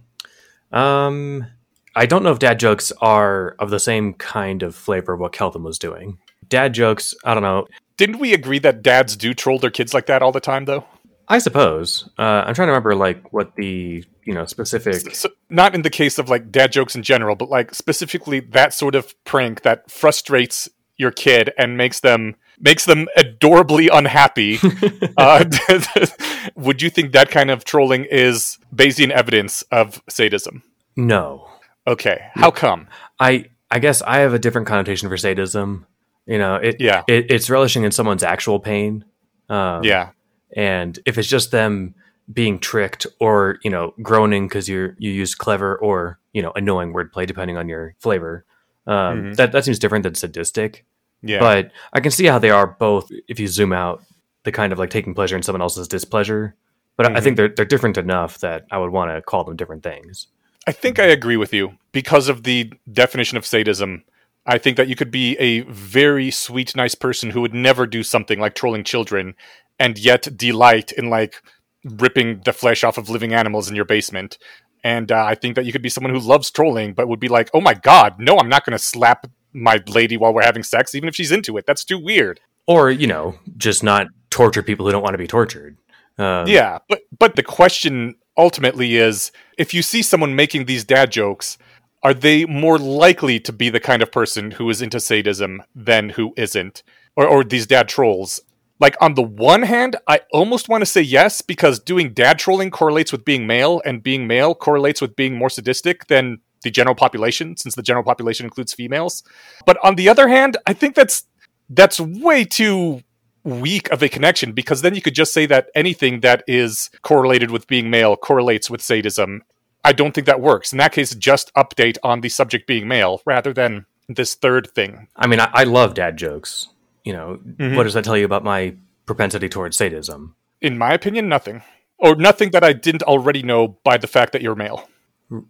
um, 0.72 1.48
I 1.96 2.06
don't 2.06 2.24
know 2.24 2.32
if 2.32 2.40
dad 2.40 2.60
jokes 2.60 2.92
are 3.02 3.56
of 3.60 3.70
the 3.70 3.80
same 3.80 4.14
kind 4.14 4.64
of 4.64 4.76
flavor 4.76 5.14
of 5.14 5.20
what 5.20 5.34
Keltham 5.34 5.64
was 5.64 5.80
doing. 5.80 6.20
Dad 6.50 6.74
jokes, 6.74 7.16
I 7.24 7.34
don't 7.34 7.44
know. 7.44 7.68
Didn't 7.98 8.20
we 8.20 8.34
agree 8.34 8.60
that 8.60 8.82
dads 8.82 9.16
do 9.16 9.34
troll 9.34 9.60
their 9.60 9.70
kids 9.70 9.94
like 9.94 10.08
that 10.08 10.22
all 10.22 10.32
the 10.32 10.40
time, 10.40 10.66
though? 10.66 10.86
I 11.28 11.38
suppose. 11.40 12.10
Uh, 12.18 12.44
I'm 12.46 12.54
trying 12.54 12.68
to 12.68 12.72
remember 12.72 12.96
like 12.96 13.32
what 13.32 13.56
the 13.56 14.04
you 14.26 14.34
know 14.34 14.46
specific. 14.46 15.16
So, 15.16 15.30
not 15.50 15.74
in 15.74 15.84
the 15.84 15.90
case 15.90 16.20
of 16.20 16.30
like 16.30 16.52
dad 16.52 16.72
jokes 16.72 16.96
in 16.96 17.04
general, 17.04 17.36
but 17.36 17.50
like 17.50 17.74
specifically 17.74 18.42
that 18.42 18.74
sort 18.74 18.96
of 18.96 19.14
prank 19.24 19.62
that 19.62 19.90
frustrates 19.90 20.70
your 20.98 21.12
kid 21.12 21.52
and 21.58 21.78
makes 21.78 22.02
them 22.02 22.36
makes 22.60 22.86
them 22.86 23.08
adorably 23.16 23.88
unhappy. 23.88 24.60
uh, 25.18 25.46
would 26.56 26.82
you 26.82 26.90
think 26.90 27.14
that 27.14 27.30
kind 27.32 27.50
of 27.50 27.64
trolling 27.64 28.06
is 28.06 28.58
Bayesian 28.76 29.10
evidence 29.12 29.62
of 29.72 30.02
sadism? 30.10 30.62
No, 30.96 31.48
Okay, 31.86 32.30
how 32.34 32.52
come? 32.52 32.88
I 33.20 33.46
I 33.70 33.80
guess 33.80 34.02
I 34.02 34.20
have 34.20 34.34
a 34.34 34.40
different 34.40 34.68
connotation 34.68 35.10
for 35.10 35.18
sadism. 35.18 35.86
You 36.26 36.38
know, 36.38 36.56
it 36.56 36.78
Yeah. 36.80 37.04
it, 37.08 37.30
it's 37.32 37.50
relishing 37.50 37.84
in 37.84 37.92
someone's 37.92 38.24
actual 38.24 38.60
pain. 38.60 39.06
Um, 39.50 39.84
Yeah, 39.84 40.10
and 40.56 40.98
if 41.06 41.18
it's 41.18 41.28
just 41.28 41.52
them 41.52 41.96
being 42.32 42.58
tricked 42.60 43.06
or 43.20 43.60
you 43.64 43.70
know 43.70 43.94
groaning 44.02 44.48
because 44.48 44.70
you 44.70 44.96
you 44.98 45.12
use 45.12 45.36
clever 45.36 45.76
or 45.78 46.20
you 46.32 46.42
know 46.42 46.52
annoying 46.56 46.94
wordplay 46.94 47.28
depending 47.28 47.58
on 47.58 47.68
your 47.68 47.94
flavor, 48.00 48.46
um, 48.88 48.96
Mhm. 48.96 49.36
that 49.36 49.52
that 49.52 49.66
seems 49.66 49.80
different 49.80 50.04
than 50.04 50.16
sadistic. 50.16 50.86
yeah, 51.22 51.40
But 51.40 51.72
I 51.94 52.00
can 52.02 52.12
see 52.12 52.26
how 52.26 52.38
they 52.40 52.50
are 52.50 52.68
both 52.68 53.10
if 53.28 53.40
you 53.40 53.48
zoom 53.48 53.72
out 53.74 54.02
the 54.44 54.52
kind 54.52 54.74
of 54.74 54.80
like 54.80 54.90
taking 54.90 55.14
pleasure 55.14 55.36
in 55.38 55.44
someone 55.44 55.62
else's 55.62 55.88
displeasure. 55.88 56.56
But 56.98 57.08
I- 57.12 57.16
I 57.18 57.22
think 57.22 57.38
they're 57.38 57.50
they're 57.50 57.66
different 57.66 57.98
enough 57.98 58.40
that 58.40 58.66
I 58.72 58.78
would 58.78 58.92
want 58.92 59.12
to 59.12 59.22
call 59.22 59.44
them 59.44 59.56
different 59.58 59.84
things. 59.84 60.28
I 60.68 60.72
think 60.72 61.00
I 61.00 61.06
agree 61.06 61.38
with 61.38 61.54
you 61.54 61.74
because 61.92 62.30
of 62.30 62.44
the 62.44 62.72
definition 62.92 63.38
of 63.38 63.46
sadism. 63.46 64.04
I 64.46 64.58
think 64.58 64.78
that 64.78 64.88
you 64.88 64.96
could 64.96 65.12
be 65.12 65.38
a 65.38 65.62
very 65.62 66.30
sweet, 66.32 66.76
nice 66.76 66.96
person 66.96 67.30
who 67.30 67.42
would 67.42 67.54
never 67.54 67.88
do 67.88 68.04
something 68.04 68.40
like 68.40 68.56
trolling 68.56 68.84
children 68.84 69.36
and 69.80 69.98
yet 69.98 70.38
delight 70.38 70.92
in 70.92 71.10
like 71.10 71.42
ripping 71.86 72.42
the 72.44 72.54
flesh 72.54 72.84
off 72.84 72.98
of 72.98 73.10
living 73.10 73.34
animals 73.34 73.70
in 73.70 73.76
your 73.76 73.86
basement. 73.86 74.38
And 74.84 75.12
uh, 75.12 75.24
I 75.24 75.36
think 75.36 75.56
that 75.56 75.66
you 75.66 75.72
could 75.72 75.82
be 75.82 75.90
someone 75.90 76.14
who 76.14 76.20
loves 76.20 76.52
trolling 76.52 76.94
but 76.94 77.08
would 77.08 77.20
be 77.20 77.30
like, 77.30 77.50
oh 77.54 77.62
my 77.62 77.74
God, 77.74 78.20
no, 78.20 78.38
I'm 78.38 78.50
not 78.50 78.66
going 78.66 78.78
to 78.78 78.84
slap 78.84 79.28
my 79.54 79.82
lady 79.88 80.18
while 80.18 80.34
we're 80.34 80.44
having 80.44 80.64
sex, 80.64 80.94
even 80.94 81.08
if 81.08 81.16
she's 81.16 81.32
into 81.32 81.58
it. 81.58 81.66
That's 81.66 81.86
too 81.86 81.98
weird. 81.98 82.40
Or 82.68 82.90
you 82.90 83.08
know, 83.08 83.36
just 83.58 83.84
not 83.84 84.08
torture 84.30 84.64
people 84.64 84.86
who 84.86 84.92
don't 84.92 85.04
want 85.04 85.14
to 85.14 85.18
be 85.18 85.28
tortured. 85.28 85.78
Um, 86.18 86.48
yeah, 86.48 86.80
but 86.90 87.02
but 87.18 87.36
the 87.36 87.44
question 87.44 88.16
ultimately 88.38 88.96
is 88.96 89.32
if 89.58 89.74
you 89.74 89.82
see 89.82 90.02
someone 90.02 90.36
making 90.36 90.66
these 90.66 90.84
dad 90.84 91.12
jokes, 91.12 91.58
are 92.04 92.14
they 92.14 92.46
more 92.46 92.78
likely 92.78 93.40
to 93.40 93.54
be 93.54 93.70
the 93.70 93.80
kind 93.80 94.02
of 94.02 94.12
person 94.12 94.52
who 94.52 94.70
is 94.70 94.82
into 94.82 95.00
sadism 95.00 95.64
than 95.74 96.10
who 96.10 96.34
isn't? 96.38 96.84
Or 97.16 97.28
or 97.28 97.44
these 97.44 97.68
dad 97.68 97.88
trolls? 97.88 98.42
Like 98.80 98.96
on 99.00 99.14
the 99.14 99.24
one 99.24 99.62
hand, 99.62 99.96
I 100.08 100.22
almost 100.34 100.68
want 100.68 100.82
to 100.82 100.86
say 100.86 101.02
yes 101.02 101.42
because 101.42 101.80
doing 101.80 102.14
dad 102.14 102.40
trolling 102.40 102.72
correlates 102.72 103.12
with 103.12 103.24
being 103.24 103.48
male 103.48 103.82
and 103.86 104.04
being 104.04 104.28
male 104.28 104.54
correlates 104.54 105.00
with 105.00 105.16
being 105.16 105.38
more 105.38 105.50
sadistic 105.50 106.08
than 106.08 106.40
the 106.64 106.72
general 106.72 106.96
population 106.96 107.56
since 107.56 107.76
the 107.76 107.84
general 107.84 108.04
population 108.04 108.46
includes 108.46 108.74
females. 108.74 109.24
But 109.66 109.78
on 109.84 109.96
the 109.96 110.10
other 110.10 110.28
hand, 110.28 110.58
I 110.66 110.74
think 110.74 110.96
that's 110.96 111.26
that's 111.70 112.00
way 112.00 112.44
too 112.44 113.04
weak 113.44 113.92
of 113.92 114.02
a 114.02 114.10
connection 114.10 114.54
because 114.54 114.82
then 114.82 114.96
you 114.96 115.02
could 115.02 115.16
just 115.16 115.34
say 115.34 115.46
that 115.46 115.70
anything 115.76 116.22
that 116.22 116.44
is 116.48 116.90
correlated 117.02 117.52
with 117.52 117.68
being 117.68 117.90
male 117.90 118.16
correlates 118.16 118.70
with 118.70 118.82
sadism. 118.82 119.44
I 119.84 119.92
don't 119.94 120.14
think 120.14 120.28
that 120.28 120.40
works. 120.42 120.72
In 120.72 120.78
that 120.78 120.94
case, 120.94 121.14
just 121.16 121.54
update 121.56 121.98
on 122.04 122.22
the 122.22 122.30
subject 122.30 122.68
being 122.68 122.88
male 122.88 123.22
rather 123.26 123.54
than 123.54 123.86
this 124.08 124.36
third 124.36 124.70
thing. 124.74 125.08
I 125.16 125.28
mean, 125.28 125.40
I, 125.40 125.50
I 125.54 125.64
love 125.64 125.94
dad 125.94 126.18
jokes. 126.18 126.70
You 127.04 127.14
know, 127.14 127.40
Mhm. 127.60 127.76
what 127.76 127.84
does 127.84 127.94
that 127.96 128.04
tell 128.06 128.18
you 128.18 128.26
about 128.26 128.44
my 128.44 128.76
propensity 129.06 129.50
towards 129.50 129.78
sadism? 129.78 130.36
In 130.62 130.78
my 130.78 130.94
opinion, 130.94 131.28
nothing. 131.28 131.62
Or 131.98 132.16
nothing 132.16 132.52
that 132.52 132.64
I 132.64 132.74
didn't 132.74 133.04
already 133.04 133.44
know 133.44 133.78
by 133.84 133.98
the 133.98 134.08
fact 134.08 134.32
that 134.34 134.42
you're 134.42 134.56
male. 134.56 134.88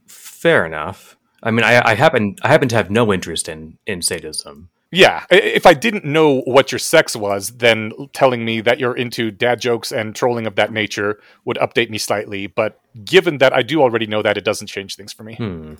Fair 0.08 0.65
enough. 0.65 1.17
I 1.41 1.52
mean, 1.52 1.63
I, 1.63 1.82
I 1.89 1.96
happen 1.96 2.36
I 2.41 2.48
happen 2.48 2.69
to 2.69 2.76
have 2.76 2.89
no 2.89 3.12
interest 3.13 3.50
in 3.50 3.78
in 3.86 4.02
sadism. 4.02 4.69
Yeah, 4.96 5.26
if 5.32 5.66
I 5.66 5.74
didn't 5.74 6.06
know 6.06 6.42
what 6.42 6.72
your 6.72 6.78
sex 6.80 7.16
was, 7.16 7.50
then 7.58 7.92
telling 8.14 8.46
me 8.46 8.62
that 8.62 8.80
you're 8.80 8.96
into 8.96 9.32
dad 9.32 9.60
jokes 9.60 9.92
and 9.92 10.16
trolling 10.16 10.46
of 10.46 10.54
that 10.56 10.72
nature 10.72 11.20
would 11.46 11.58
update 11.58 11.90
me 11.90 11.98
slightly. 11.98 12.46
But 12.46 12.80
given 13.04 13.40
that 13.40 13.54
I 13.54 13.64
do 13.64 13.82
already 13.82 14.06
know 14.06 14.22
that, 14.22 14.38
it 14.38 14.44
doesn't 14.46 14.68
change 14.68 14.96
things 14.96 15.12
for 15.12 15.24
me. 15.24 15.36
Hmm. 15.36 15.74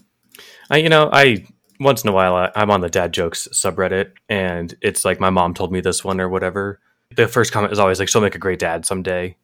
I, 0.72 0.78
you 0.78 0.90
know, 0.90 1.10
I 1.14 1.46
once 1.80 2.04
in 2.04 2.10
a 2.10 2.14
while 2.14 2.36
I, 2.36 2.52
I'm 2.56 2.72
on 2.72 2.82
the 2.82 2.90
dad 2.90 3.14
jokes 3.14 3.48
subreddit, 3.54 4.14
and 4.30 4.74
it's 4.82 5.06
like 5.06 5.20
my 5.20 5.30
mom 5.30 5.54
told 5.54 5.72
me 5.72 5.80
this 5.80 6.04
one 6.04 6.20
or 6.20 6.28
whatever. 6.28 6.80
The 7.16 7.28
first 7.28 7.52
comment 7.52 7.72
is 7.72 7.78
always 7.80 8.00
like, 8.00 8.10
"She'll 8.10 8.22
make 8.22 8.34
a 8.36 8.40
great 8.40 8.58
dad 8.60 8.86
someday." 8.86 9.36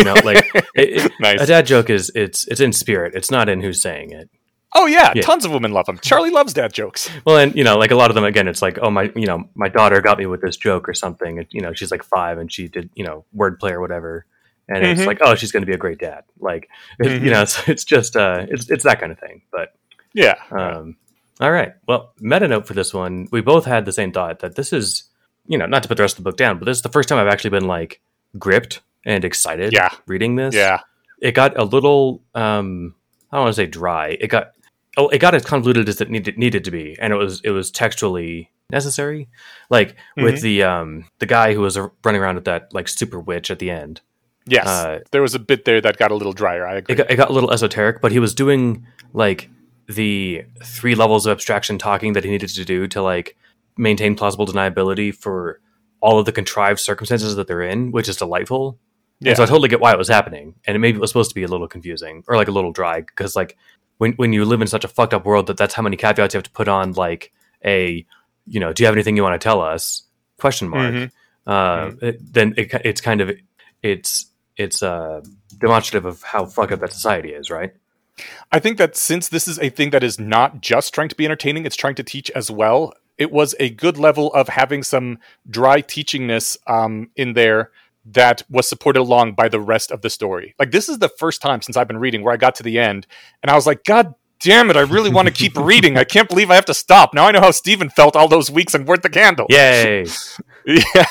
You 0.00 0.04
know, 0.06 0.14
like 0.24 0.44
it, 0.54 1.04
it- 1.04 1.12
Nice. 1.20 1.40
a 1.40 1.46
dad 1.46 1.66
joke 1.66 1.88
is 1.88 2.10
it's 2.16 2.48
it's 2.48 2.60
in 2.60 2.72
spirit. 2.72 3.14
It's 3.14 3.30
not 3.30 3.48
in 3.48 3.60
who's 3.60 3.80
saying 3.80 4.10
it. 4.10 4.28
Oh 4.74 4.86
yeah, 4.86 5.12
Yeah. 5.14 5.22
tons 5.22 5.44
of 5.44 5.52
women 5.52 5.72
love 5.72 5.86
them. 5.86 5.98
Charlie 5.98 6.30
loves 6.30 6.52
dad 6.52 6.72
jokes. 6.72 7.08
Well, 7.24 7.36
and 7.38 7.54
you 7.54 7.62
know, 7.64 7.78
like 7.78 7.90
a 7.92 7.94
lot 7.96 8.10
of 8.10 8.14
them, 8.14 8.24
again, 8.24 8.48
it's 8.48 8.60
like, 8.62 8.78
oh 8.82 8.90
my, 8.90 9.12
you 9.14 9.26
know, 9.26 9.48
my 9.54 9.68
daughter 9.68 10.00
got 10.00 10.18
me 10.18 10.26
with 10.26 10.40
this 10.40 10.56
joke 10.56 10.88
or 10.88 10.94
something. 10.94 11.38
And, 11.38 11.46
you 11.50 11.60
know, 11.60 11.72
she's 11.74 11.90
like 11.90 12.02
five 12.02 12.38
and 12.38 12.52
she 12.52 12.66
did, 12.68 12.90
you 12.94 13.04
know, 13.04 13.24
wordplay 13.36 13.70
or 13.70 13.80
whatever, 13.80 14.26
and 14.68 14.84
it's 14.84 15.02
Mhm. 15.02 15.06
like, 15.06 15.18
oh, 15.20 15.34
she's 15.36 15.52
going 15.52 15.62
to 15.62 15.66
be 15.66 15.74
a 15.74 15.78
great 15.78 15.98
dad. 15.98 16.24
Like, 16.40 16.68
it- 16.98 17.06
Mhm. 17.06 17.24
you 17.24 17.30
know, 17.30 17.42
it's, 17.42 17.68
it's 17.68 17.84
just, 17.84 18.16
uh, 18.16 18.46
it's 18.48 18.68
it's 18.70 18.82
that 18.84 18.98
kind 19.00 19.12
of 19.12 19.18
thing. 19.18 19.42
But 19.52 19.74
Yeah. 20.12 20.34
um, 20.50 20.96
all 21.40 21.52
right, 21.52 21.74
well, 21.86 22.12
meta 22.20 22.48
note 22.48 22.66
for 22.66 22.74
this 22.74 22.92
one, 22.94 23.28
we 23.30 23.40
both 23.40 23.64
had 23.66 23.84
the 23.84 23.92
same 23.92 24.10
thought 24.12 24.40
that 24.40 24.56
this 24.56 24.72
is, 24.72 25.04
you 25.46 25.56
know, 25.58 25.66
not 25.66 25.82
to 25.82 25.88
put 25.88 25.96
the 25.98 26.02
rest 26.02 26.18
of 26.18 26.24
the 26.24 26.30
book 26.30 26.36
down, 26.36 26.58
but 26.58 26.64
this 26.64 26.78
is 26.78 26.82
the 26.82 26.88
first 26.88 27.08
time 27.08 27.18
I've 27.18 27.32
actually 27.32 27.50
been 27.50 27.66
like 27.68 28.00
gripped 28.38 28.80
and 29.06 29.24
excited. 29.24 29.72
Yeah. 29.72 29.90
reading 30.06 30.34
this. 30.36 30.54
yeah. 30.54 30.78
it 31.20 31.32
got 31.32 31.56
a 31.56 31.64
little 31.64 32.22
um 32.34 32.94
I 33.30 33.36
don't 33.36 33.44
want 33.46 33.54
to 33.56 33.62
say 33.62 33.66
dry. 33.66 34.16
It 34.20 34.28
got 34.28 34.52
oh 34.96 35.08
it 35.08 35.18
got 35.18 35.34
as 35.34 35.44
convoluted 35.44 35.88
as 35.88 36.00
it 36.00 36.10
needed 36.10 36.38
needed 36.38 36.64
to 36.64 36.70
be, 36.70 36.96
and 37.00 37.12
it 37.12 37.16
was 37.16 37.40
it 37.44 37.50
was 37.50 37.70
textually 37.70 38.50
necessary. 38.70 39.28
Like 39.70 39.96
with 40.16 40.36
Mhm. 40.36 40.40
the 40.42 40.62
um 40.62 41.04
the 41.18 41.26
guy 41.26 41.54
who 41.54 41.60
was 41.60 41.78
running 42.04 42.20
around 42.20 42.36
with 42.36 42.44
that 42.46 42.72
like 42.72 42.88
super 42.88 43.20
witch 43.20 43.50
at 43.50 43.58
the 43.58 43.70
end. 43.70 44.00
Yes. 44.46 44.66
Uh, 44.66 45.00
there 45.10 45.22
was 45.22 45.34
a 45.34 45.38
bit 45.38 45.64
there 45.64 45.80
that 45.80 45.96
got 45.96 46.10
a 46.10 46.14
little 46.14 46.32
drier. 46.34 46.66
I 46.66 46.76
agree. 46.76 46.94
It 46.94 46.98
got, 46.98 47.10
it 47.10 47.16
got 47.16 47.30
a 47.30 47.32
little 47.32 47.50
esoteric, 47.50 48.00
but 48.02 48.12
he 48.12 48.18
was 48.18 48.34
doing 48.34 48.86
like 49.14 49.48
the 49.88 50.44
three 50.62 50.94
levels 50.94 51.24
of 51.26 51.32
abstraction 51.32 51.78
talking 51.78 52.12
that 52.14 52.24
he 52.24 52.30
needed 52.30 52.48
to 52.50 52.64
do 52.64 52.86
to 52.88 53.02
like 53.02 53.36
maintain 53.78 54.14
plausible 54.14 54.46
deniability 54.46 55.14
for 55.14 55.60
all 56.00 56.18
of 56.18 56.26
the 56.26 56.32
contrived 56.32 56.78
circumstances 56.80 57.36
that 57.36 57.46
they're 57.46 57.62
in, 57.62 57.90
which 57.90 58.08
is 58.08 58.16
delightful. 58.18 58.78
yeah. 59.20 59.30
And 59.30 59.36
so 59.38 59.42
I 59.44 59.46
totally 59.46 59.68
get 59.70 59.80
why 59.80 59.92
it 59.92 59.98
was 59.98 60.08
happening, 60.08 60.54
and 60.66 60.76
it 60.76 60.78
maybe 60.78 60.96
it 60.98 61.00
was 61.00 61.08
supposed 61.10 61.30
to 61.30 61.34
be 61.34 61.42
a 61.44 61.48
little 61.48 61.68
confusing 61.68 62.22
or 62.28 62.36
like 62.36 62.48
a 62.48 62.52
little 62.52 62.72
dry 62.72 63.00
because 63.00 63.34
like 63.34 63.56
when 64.04 64.12
when 64.20 64.32
you 64.32 64.44
live 64.44 64.60
in 64.60 64.68
such 64.68 64.84
a 64.84 64.88
fucked 64.96 65.14
up 65.14 65.24
world 65.24 65.46
that 65.48 65.56
that's 65.56 65.74
how 65.74 65.82
many 65.82 65.96
caveats 65.96 66.34
you 66.34 66.38
have 66.38 66.44
to 66.44 66.50
put 66.60 66.68
on 66.68 66.92
like 66.92 67.32
a 67.64 68.04
you 68.46 68.60
know 68.60 68.72
do 68.72 68.82
you 68.82 68.86
have 68.86 68.94
anything 68.94 69.16
you 69.16 69.22
want 69.22 69.40
to 69.40 69.44
tell 69.48 69.60
us 69.62 70.02
question 70.38 70.68
mark 70.68 70.92
Mhm. 70.94 71.10
uh, 71.46 71.90
it- 72.08 72.20
then 72.36 72.48
it, 72.56 72.66
it's 72.84 73.00
kind 73.00 73.20
of 73.20 73.30
it's 73.82 74.26
it's 74.56 74.82
uh, 74.82 75.20
demonstrative 75.58 76.04
of 76.12 76.22
how 76.22 76.44
fucked 76.46 76.72
up 76.72 76.80
that 76.80 76.92
society 76.92 77.30
is, 77.30 77.50
right? 77.50 77.72
I 78.52 78.60
think 78.60 78.78
that 78.78 78.96
since 78.96 79.28
this 79.28 79.48
is 79.48 79.58
a 79.58 79.68
thing 79.68 79.90
that 79.90 80.04
is 80.04 80.16
not 80.20 80.60
just 80.60 80.94
trying 80.94 81.08
to 81.08 81.16
be 81.16 81.24
entertaining, 81.24 81.66
it's 81.66 81.74
trying 81.74 81.96
to 81.96 82.04
teach 82.04 82.30
as 82.40 82.50
well. 82.52 82.92
It 83.18 83.32
was 83.32 83.56
a 83.58 83.70
good 83.70 83.98
level 83.98 84.32
of 84.32 84.48
having 84.48 84.84
some 84.84 85.18
dry 85.50 85.82
teachingness 85.82 86.56
um, 86.68 87.10
in 87.16 87.32
there 87.34 87.70
that 88.06 88.42
was 88.50 88.68
supported 88.68 89.00
along 89.00 89.32
by 89.34 89.48
the 89.48 89.60
rest 89.60 89.90
of 89.90 90.02
the 90.02 90.10
story. 90.10 90.54
Like 90.58 90.70
this 90.70 90.88
is 90.88 90.98
the 90.98 91.08
first 91.08 91.40
time 91.40 91.62
since 91.62 91.76
I've 91.76 91.88
been 91.88 91.98
reading 91.98 92.22
where 92.22 92.34
I 92.34 92.36
got 92.36 92.54
to 92.56 92.62
the 92.62 92.78
end 92.78 93.06
and 93.42 93.50
I 93.50 93.54
was 93.54 93.66
like, 93.66 93.84
God 93.84 94.14
damn 94.40 94.68
it, 94.68 94.76
I 94.76 94.80
really 94.80 95.10
want 95.10 95.26
to 95.26 95.32
keep 95.32 95.56
reading. 95.56 95.96
I 95.96 96.04
can't 96.04 96.28
believe 96.28 96.50
I 96.50 96.54
have 96.54 96.66
to 96.66 96.74
stop. 96.74 97.14
Now 97.14 97.26
I 97.26 97.32
know 97.32 97.40
how 97.40 97.50
Stephen 97.50 97.88
felt 97.88 98.14
all 98.14 98.28
those 98.28 98.50
weeks 98.50 98.74
and 98.74 98.86
worth 98.86 99.02
the 99.02 99.10
candle. 99.10 99.46
Yay! 99.50 100.06
Yeah. 100.66 101.04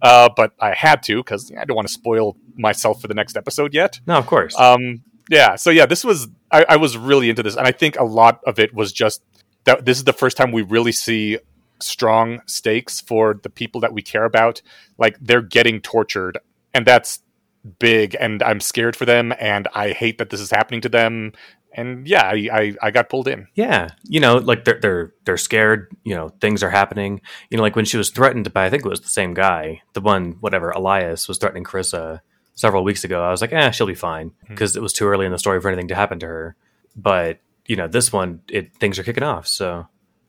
uh, 0.00 0.30
but 0.34 0.52
I 0.58 0.72
had 0.72 1.02
to 1.02 1.18
because 1.18 1.52
I 1.60 1.66
don't 1.66 1.74
want 1.76 1.88
to 1.88 1.92
spoil 1.92 2.38
myself 2.54 3.02
for 3.02 3.06
the 3.06 3.12
next 3.12 3.36
episode 3.36 3.74
yet. 3.74 4.00
No, 4.06 4.14
of 4.16 4.26
course. 4.26 4.58
Um, 4.58 5.02
yeah. 5.28 5.56
So 5.56 5.68
yeah, 5.68 5.84
this 5.84 6.02
was 6.02 6.28
I, 6.50 6.64
I 6.66 6.76
was 6.76 6.96
really 6.96 7.28
into 7.28 7.42
this, 7.42 7.54
and 7.54 7.66
I 7.66 7.72
think 7.72 7.98
a 7.98 8.04
lot 8.04 8.40
of 8.46 8.58
it 8.58 8.72
was 8.72 8.92
just 8.92 9.22
that 9.64 9.84
this 9.84 9.98
is 9.98 10.04
the 10.04 10.14
first 10.14 10.38
time 10.38 10.52
we 10.52 10.62
really 10.62 10.92
see 10.92 11.38
strong 11.80 12.40
stakes 12.46 13.00
for 13.00 13.34
the 13.42 13.50
people 13.50 13.80
that 13.82 13.92
we 13.92 14.02
care 14.02 14.24
about. 14.24 14.62
Like 14.98 15.16
they're 15.20 15.42
getting 15.42 15.80
tortured, 15.80 16.38
and 16.74 16.86
that's 16.86 17.20
big. 17.78 18.16
And 18.18 18.42
I'm 18.42 18.60
scared 18.60 18.96
for 18.96 19.04
them, 19.04 19.32
and 19.38 19.68
I 19.74 19.90
hate 19.90 20.18
that 20.18 20.30
this 20.30 20.40
is 20.40 20.50
happening 20.50 20.80
to 20.82 20.88
them. 20.88 21.32
And 21.72 22.06
yeah, 22.08 22.22
I 22.22 22.48
I, 22.52 22.74
I 22.82 22.90
got 22.90 23.08
pulled 23.08 23.28
in. 23.28 23.48
Yeah, 23.54 23.90
you 24.04 24.20
know, 24.20 24.36
like 24.36 24.64
they're 24.64 24.80
they're 24.80 25.14
they're 25.24 25.36
scared. 25.36 25.94
You 26.04 26.14
know, 26.14 26.28
things 26.40 26.62
are 26.62 26.70
happening. 26.70 27.20
You 27.50 27.56
know, 27.56 27.62
like 27.62 27.76
when 27.76 27.84
she 27.84 27.98
was 27.98 28.10
threatened 28.10 28.52
by, 28.52 28.66
I 28.66 28.70
think 28.70 28.84
it 28.84 28.88
was 28.88 29.00
the 29.00 29.08
same 29.08 29.34
guy, 29.34 29.82
the 29.92 30.00
one, 30.00 30.36
whatever, 30.40 30.70
Elias 30.70 31.28
was 31.28 31.38
threatening 31.38 31.64
Carissa 31.64 32.20
several 32.54 32.84
weeks 32.84 33.04
ago. 33.04 33.22
I 33.22 33.30
was 33.30 33.42
like, 33.42 33.52
eh, 33.52 33.70
she'll 33.70 33.86
be 33.86 33.94
fine 33.94 34.32
because 34.48 34.76
it 34.76 34.82
was 34.82 34.94
too 34.94 35.06
early 35.06 35.26
in 35.26 35.32
the 35.32 35.38
story 35.38 35.60
for 35.60 35.68
anything 35.68 35.88
to 35.88 35.94
happen 35.94 36.18
to 36.20 36.26
her. 36.26 36.56
But 36.96 37.40
you 37.66 37.76
know, 37.76 37.88
this 37.88 38.12
one, 38.12 38.40
it 38.48 38.74
things 38.76 38.98
are 38.98 39.02
kicking 39.02 39.22
off. 39.22 39.46
So 39.46 39.86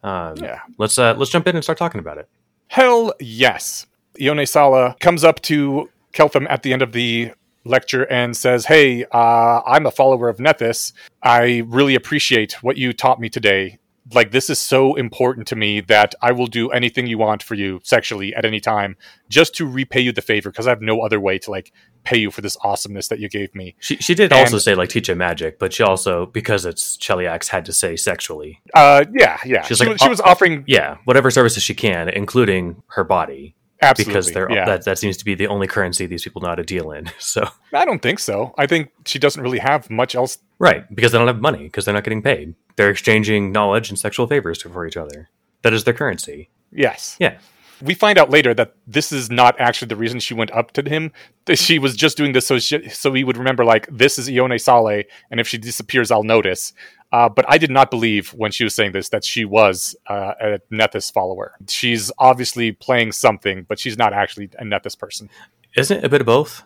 um, 0.07 0.37
Yeah. 0.37 0.59
let's 0.77 0.97
uh, 0.97 1.13
let's 1.17 1.31
jump 1.31 1.47
in 1.47 1.55
and 1.55 1.63
start 1.63 1.77
talking 1.77 1.99
about 1.99 2.17
it. 2.17 2.27
Hell 2.67 3.13
yes. 3.19 3.85
Ione 4.21 4.45
Sala 4.45 4.95
comes 4.99 5.23
up 5.23 5.41
to 5.43 5.89
Keltham 6.13 6.47
at 6.49 6.63
the 6.63 6.73
end 6.73 6.81
of 6.81 6.91
the 6.91 7.31
lecture 7.65 8.03
and 8.11 8.35
says, 8.35 8.65
Hey, 8.65 9.05
uh, 9.11 9.61
I'm 9.65 9.85
a 9.85 9.91
follower 9.91 10.29
of 10.29 10.37
Nethys. 10.37 10.93
I 11.21 11.63
really 11.67 11.95
appreciate 11.95 12.53
what 12.63 12.77
you 12.77 12.93
taught 12.93 13.19
me 13.19 13.29
today. 13.29 13.77
Like, 14.13 14.31
this 14.31 14.49
is 14.49 14.59
so 14.59 14.95
important 14.95 15.47
to 15.47 15.55
me 15.55 15.81
that 15.81 16.15
I 16.21 16.31
will 16.31 16.47
do 16.47 16.69
anything 16.71 17.07
you 17.07 17.17
want 17.17 17.43
for 17.43 17.55
you 17.55 17.79
sexually 17.83 18.33
at 18.35 18.45
any 18.45 18.59
time 18.59 18.95
just 19.29 19.53
to 19.55 19.65
repay 19.67 19.99
you 20.01 20.11
the 20.11 20.21
favor 20.21 20.49
because 20.51 20.67
I 20.67 20.69
have 20.71 20.81
no 20.81 21.01
other 21.01 21.19
way 21.19 21.37
to, 21.39 21.51
like, 21.51 21.71
pay 22.03 22.17
you 22.17 22.31
for 22.31 22.39
this 22.41 22.55
awesomeness 22.63 23.09
that 23.09 23.19
you 23.19 23.27
gave 23.27 23.53
me. 23.53 23.75
She 23.79 23.97
she 23.97 24.15
did 24.15 24.31
And- 24.31 24.39
also 24.41 24.59
say 24.59 24.75
like 24.75 24.87
teach 24.89 25.09
him 25.09 25.17
magic, 25.17 25.59
but 25.59 25.73
she 25.73 25.83
also 25.83 26.25
because 26.27 26.65
it's 26.65 26.95
Cheliax 26.97 27.49
had 27.49 27.65
to 27.65 27.73
say 27.73 27.97
sexually. 27.97 28.61
Uh, 28.73 29.03
yeah, 29.13 29.37
yeah. 29.45 29.63
She's 29.63 29.77
she, 29.79 29.83
like, 29.83 29.93
was- 29.93 30.01
she 30.01 30.07
"Oh, 30.07 30.09
was 30.11 30.21
offering 30.21 30.63
Yeah, 30.67 30.97
whatever 31.03 31.29
services 31.29 31.63
she 31.63 31.73
can, 31.75 32.07
including 32.07 32.81
her 32.91 33.03
body. 33.03 33.55
Absolutely. 33.81 34.13
because 34.13 34.31
they're 34.31 34.51
yeah. 34.51 34.65
that 34.65 34.85
that 34.85 34.97
seems 34.97 35.17
to 35.17 35.25
be 35.25 35.35
the 35.35 35.47
only 35.47 35.67
currency 35.67 36.05
these 36.05 36.23
people 36.23 36.41
know 36.41 36.49
how 36.49 36.55
to 36.55 36.63
deal 36.63 36.91
in. 36.91 37.11
So 37.19 37.47
I 37.73 37.85
don't 37.85 38.01
think 38.01 38.19
so. 38.19 38.53
I 38.57 38.67
think 38.67 38.91
she 39.05 39.19
doesn't 39.19 39.41
really 39.41 39.59
have 39.59 39.89
much 39.89 40.15
else 40.15 40.37
right, 40.59 40.83
because 40.95 41.11
they 41.11 41.17
don't 41.17 41.27
have 41.27 41.41
money 41.41 41.63
because 41.63 41.85
they're 41.85 41.93
not 41.93 42.03
getting 42.03 42.21
paid. 42.21 42.55
They're 42.77 42.89
exchanging 42.89 43.51
knowledge 43.51 43.89
and 43.89 43.99
sexual 43.99 44.27
favors 44.27 44.61
for 44.61 44.85
each 44.87 44.97
other. 44.97 45.29
That 45.63 45.73
is 45.73 45.83
their 45.83 45.93
currency. 45.93 46.49
Yes. 46.71 47.17
Yeah. 47.19 47.37
We 47.81 47.93
find 47.93 48.17
out 48.17 48.29
later 48.29 48.53
that 48.55 48.73
this 48.87 49.11
is 49.11 49.29
not 49.29 49.59
actually 49.59 49.89
the 49.89 49.95
reason 49.95 50.19
she 50.19 50.33
went 50.33 50.51
up 50.51 50.71
to 50.71 50.81
him. 50.87 51.11
That 51.45 51.57
she 51.57 51.77
was 51.77 51.95
just 51.95 52.17
doing 52.17 52.31
this 52.31 52.47
so 52.47 52.57
she, 52.57 52.89
so 52.89 53.13
he 53.13 53.23
would 53.23 53.37
remember, 53.37 53.63
like, 53.63 53.87
this 53.91 54.17
is 54.17 54.27
Ione 54.29 54.57
Sala, 54.57 55.03
and 55.29 55.39
if 55.39 55.47
she 55.47 55.57
disappears, 55.57 56.09
I'll 56.09 56.23
notice. 56.23 56.73
Uh, 57.11 57.29
but 57.29 57.45
I 57.47 57.57
did 57.57 57.71
not 57.71 57.89
believe 57.89 58.29
when 58.31 58.51
she 58.51 58.63
was 58.65 58.75
saying 58.75 58.91
this 58.91 59.09
that 59.09 59.23
she 59.23 59.45
was 59.45 59.95
uh, 60.07 60.33
a 60.41 60.59
Nethys 60.71 61.11
follower. 61.11 61.53
She's 61.69 62.11
obviously 62.19 62.73
playing 62.73 63.13
something, 63.13 63.65
but 63.67 63.79
she's 63.79 63.97
not 63.97 64.11
actually 64.13 64.49
a 64.59 64.63
Nethys 64.65 64.97
person. 64.97 65.29
Isn't 65.75 65.99
it 65.99 66.03
a 66.03 66.09
bit 66.09 66.21
of 66.21 66.27
both? 66.27 66.63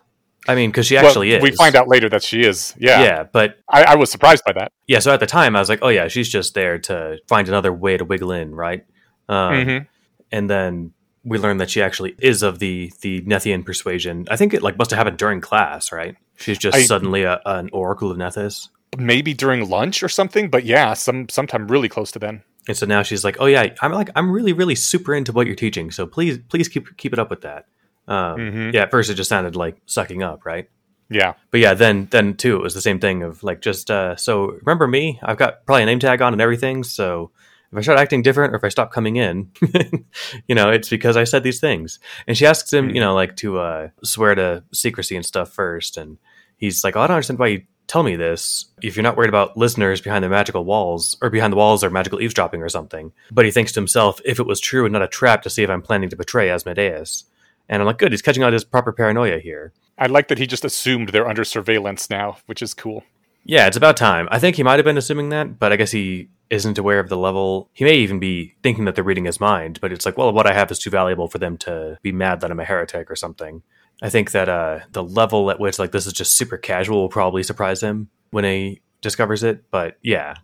I 0.48 0.56
mean, 0.56 0.72
because 0.72 0.88
she 0.88 0.96
Well, 0.96 1.06
actually 1.06 1.34
is. 1.34 1.44
We 1.44 1.52
find 1.52 1.76
out 1.76 1.88
later 1.88 2.10
that 2.10 2.24
she 2.24 2.42
is. 2.42 2.74
Yeah. 2.80 3.04
Yeah, 3.04 3.24
but 3.24 3.60
I, 3.70 3.84
I 3.84 3.96
was 3.96 4.10
surprised 4.10 4.44
by 4.44 4.54
that. 4.54 4.72
yeah. 4.88 4.98
So 4.98 5.14
at 5.14 5.20
the 5.20 5.28
time, 5.28 5.56
I 5.56 5.60
was 5.60 5.70
like, 5.70 5.80
oh 5.84 5.90
yeah, 5.90 6.08
she's 6.08 6.28
just 6.30 6.56
there 6.56 6.80
to 6.80 7.20
find 7.28 7.48
another 7.48 7.72
way 7.72 7.96
to 7.98 8.04
wiggle 8.06 8.32
in, 8.32 8.56
right? 8.56 8.84
Um, 9.30 9.54
Mhm. 9.54 9.88
And 10.32 10.50
then 10.50 10.94
we 11.24 11.38
learn 11.38 11.58
that 11.58 11.70
she 11.70 11.84
actually 11.84 12.16
is 12.20 12.42
of 12.42 12.58
the 12.58 12.92
the 13.02 13.22
Nethian 13.22 13.64
persuasion. 13.64 14.26
I 14.32 14.38
think 14.38 14.56
it 14.56 14.64
like 14.64 14.78
must 14.80 14.90
have 14.90 14.98
happened 14.98 15.18
during 15.18 15.42
class, 15.42 15.92
right? 15.92 16.16
She's 16.38 16.58
just 16.58 16.76
I- 16.76 16.84
suddenly 16.84 17.22
a, 17.24 17.40
an 17.46 17.70
oracle 17.72 18.10
of 18.10 18.18
Nethys. 18.18 18.70
Maybe 18.98 19.34
during 19.34 19.70
lunch 19.70 20.04
or 20.04 20.10
something, 20.10 20.50
but 20.50 20.66
yeah, 20.66 20.94
some 20.94 21.30
sometime 21.30 21.68
really 21.68 21.88
close 21.90 22.12
to 22.12 22.20
then. 22.20 22.44
And 22.68 22.76
so 22.78 22.86
now 22.86 23.04
she's 23.04 23.24
like, 23.24 23.38
"Oh 23.40 23.46
yeah, 23.46 23.74
I'm 23.82 23.92
like 23.94 24.10
I'm 24.16 24.30
really 24.30 24.54
really 24.54 24.76
super 24.76 25.14
into 25.16 25.32
what 25.32 25.48
you're 25.48 25.56
teaching. 25.56 25.92
So 25.92 26.06
please 26.06 26.38
please 26.50 26.68
keep 26.68 26.98
keep 26.98 27.14
it 27.14 27.20
up 27.20 27.30
with 27.30 27.42
that." 27.42 27.66
Um, 28.08 28.38
Mhm. 28.38 28.74
Yeah, 28.74 28.82
at 28.84 28.92
first 28.92 29.10
it 29.10 29.14
just 29.16 29.30
sounded 29.30 29.56
like 29.56 29.78
sucking 29.86 30.22
up, 30.24 30.46
right? 30.46 30.70
Yeah. 31.10 31.34
But 31.52 31.62
yeah, 31.62 31.74
then 31.74 32.08
then 32.12 32.36
too 32.36 32.58
it 32.58 32.62
was 32.62 32.74
the 32.74 32.82
same 32.82 33.00
thing 33.00 33.24
of 33.24 33.44
like 33.44 33.62
just 33.62 33.90
uh, 33.90 34.16
so 34.18 34.52
remember 34.64 34.88
me? 34.88 35.20
I've 35.24 35.38
got 35.38 35.66
probably 35.66 35.84
a 35.84 35.86
name 35.86 36.00
tag 36.00 36.22
on 36.22 36.34
and 36.34 36.42
everything. 36.42 36.84
So 36.84 37.32
if 37.72 37.78
I 37.78 37.82
start 37.82 37.98
acting 38.00 38.22
different 38.22 38.54
or 38.54 38.58
if 38.58 38.64
I 38.66 38.70
stop 38.70 38.92
coming 38.92 39.16
in, 39.16 39.52
you 40.48 40.56
know, 40.56 40.70
it's 40.70 40.90
because 40.90 41.16
I 41.16 41.24
said 41.24 41.44
these 41.44 41.62
things. 41.62 42.00
And 42.28 42.38
she 42.38 42.46
asks 42.46 42.72
him, 42.74 42.90
Hmm. 42.90 42.96
you 42.96 43.00
know, 43.02 43.14
like 43.16 43.38
to 43.38 43.60
uh, 43.60 43.88
swear 44.04 44.36
to 44.36 44.64
secrecy 44.74 45.16
and 45.16 45.26
stuff 45.26 45.54
first, 45.54 45.96
and 45.98 46.18
he's 46.58 46.84
like, 46.84 46.96
oh, 46.98 47.02
I 47.02 47.08
don't 47.08 47.16
understand 47.16 47.40
why 47.40 47.48
you 47.48 47.62
tell 47.92 48.04
me 48.04 48.16
this 48.16 48.68
if 48.82 48.96
you're 48.96 49.04
not 49.04 49.18
worried 49.18 49.28
about 49.28 49.58
listeners 49.58 50.00
behind 50.00 50.24
the 50.24 50.30
magical 50.30 50.64
walls 50.64 51.18
or 51.22 51.30
behind 51.30 51.52
the 51.52 51.58
walls 51.58 51.84
or 51.84 51.90
magical 51.90 52.22
eavesdropping 52.22 52.62
or 52.62 52.70
something. 52.70 53.12
But 53.30 53.44
he 53.44 53.52
thinks 53.52 53.74
to 53.74 53.82
himself, 53.82 54.22
if 54.24 54.40
it 54.40 54.46
was 54.46 54.62
true 54.62 54.86
and 54.86 54.94
not 54.94 55.02
a 55.02 55.10
trap 55.10 55.42
to 55.42 55.50
see 55.50 55.64
if 55.64 55.70
I'm 55.70 55.82
planning 55.82 56.10
to 56.10 56.16
betray 56.16 56.50
Asmodeus. 56.50 57.26
And 57.68 57.82
I'm 57.82 57.86
like, 57.86 57.98
good, 57.98 58.14
he's 58.14 58.22
catching 58.22 58.44
on 58.44 58.54
his 58.54 58.64
proper 58.64 58.94
paranoia 58.94 59.40
here. 59.40 59.74
I 59.98 60.06
like 60.06 60.30
that 60.30 60.38
he 60.38 60.48
just 60.48 60.64
assumed 60.64 61.10
they're 61.10 61.28
under 61.28 61.44
surveillance 61.44 62.10
now, 62.10 62.38
which 62.46 62.62
is 62.62 62.74
cool. 62.74 63.04
Yeah, 63.44 63.68
it's 63.68 63.78
about 63.78 63.98
time. 63.98 64.30
I 64.32 64.40
think 64.40 64.56
he 64.56 64.64
might 64.64 64.80
have 64.80 64.86
been 64.86 64.98
assuming 64.98 65.28
that, 65.30 65.60
but 65.60 65.74
I 65.74 65.76
guess 65.76 65.92
he 65.92 66.30
isn't 66.50 66.78
aware 66.78 67.00
of 67.00 67.10
the 67.10 67.18
level. 67.18 67.70
He 67.74 67.84
may 67.84 67.96
even 67.96 68.20
be 68.20 68.56
thinking 68.64 68.86
that 68.86 68.96
they're 68.96 69.04
reading 69.04 69.26
his 69.26 69.40
mind, 69.42 69.80
but 69.82 69.92
it's 69.92 70.06
like, 70.06 70.18
well, 70.18 70.32
what 70.32 70.48
I 70.48 70.54
have 70.54 70.72
is 70.72 70.80
too 70.80 70.90
valuable 70.90 71.28
for 71.28 71.40
them 71.40 71.58
to 71.60 71.98
be 72.02 72.12
mad 72.14 72.40
that 72.40 72.52
I'm 72.52 72.60
a 72.60 72.66
heretic 72.66 73.12
or 73.12 73.16
something. 73.16 73.64
I 74.02 74.10
think 74.10 74.32
that 74.32 74.50
uh, 74.50 74.80
the 74.92 75.04
level 75.04 75.52
at 75.52 75.60
which 75.60 75.78
like 75.80 75.92
this 75.92 76.08
is 76.08 76.14
just 76.14 76.36
super 76.36 76.58
casual 76.58 77.02
will 77.02 77.10
probably 77.10 77.44
surprise 77.44 77.82
him 77.82 78.10
when 78.32 78.44
he 78.44 78.82
discovers 79.02 79.44
it. 79.44 79.70
But 79.70 79.98
yeah, 80.02 80.36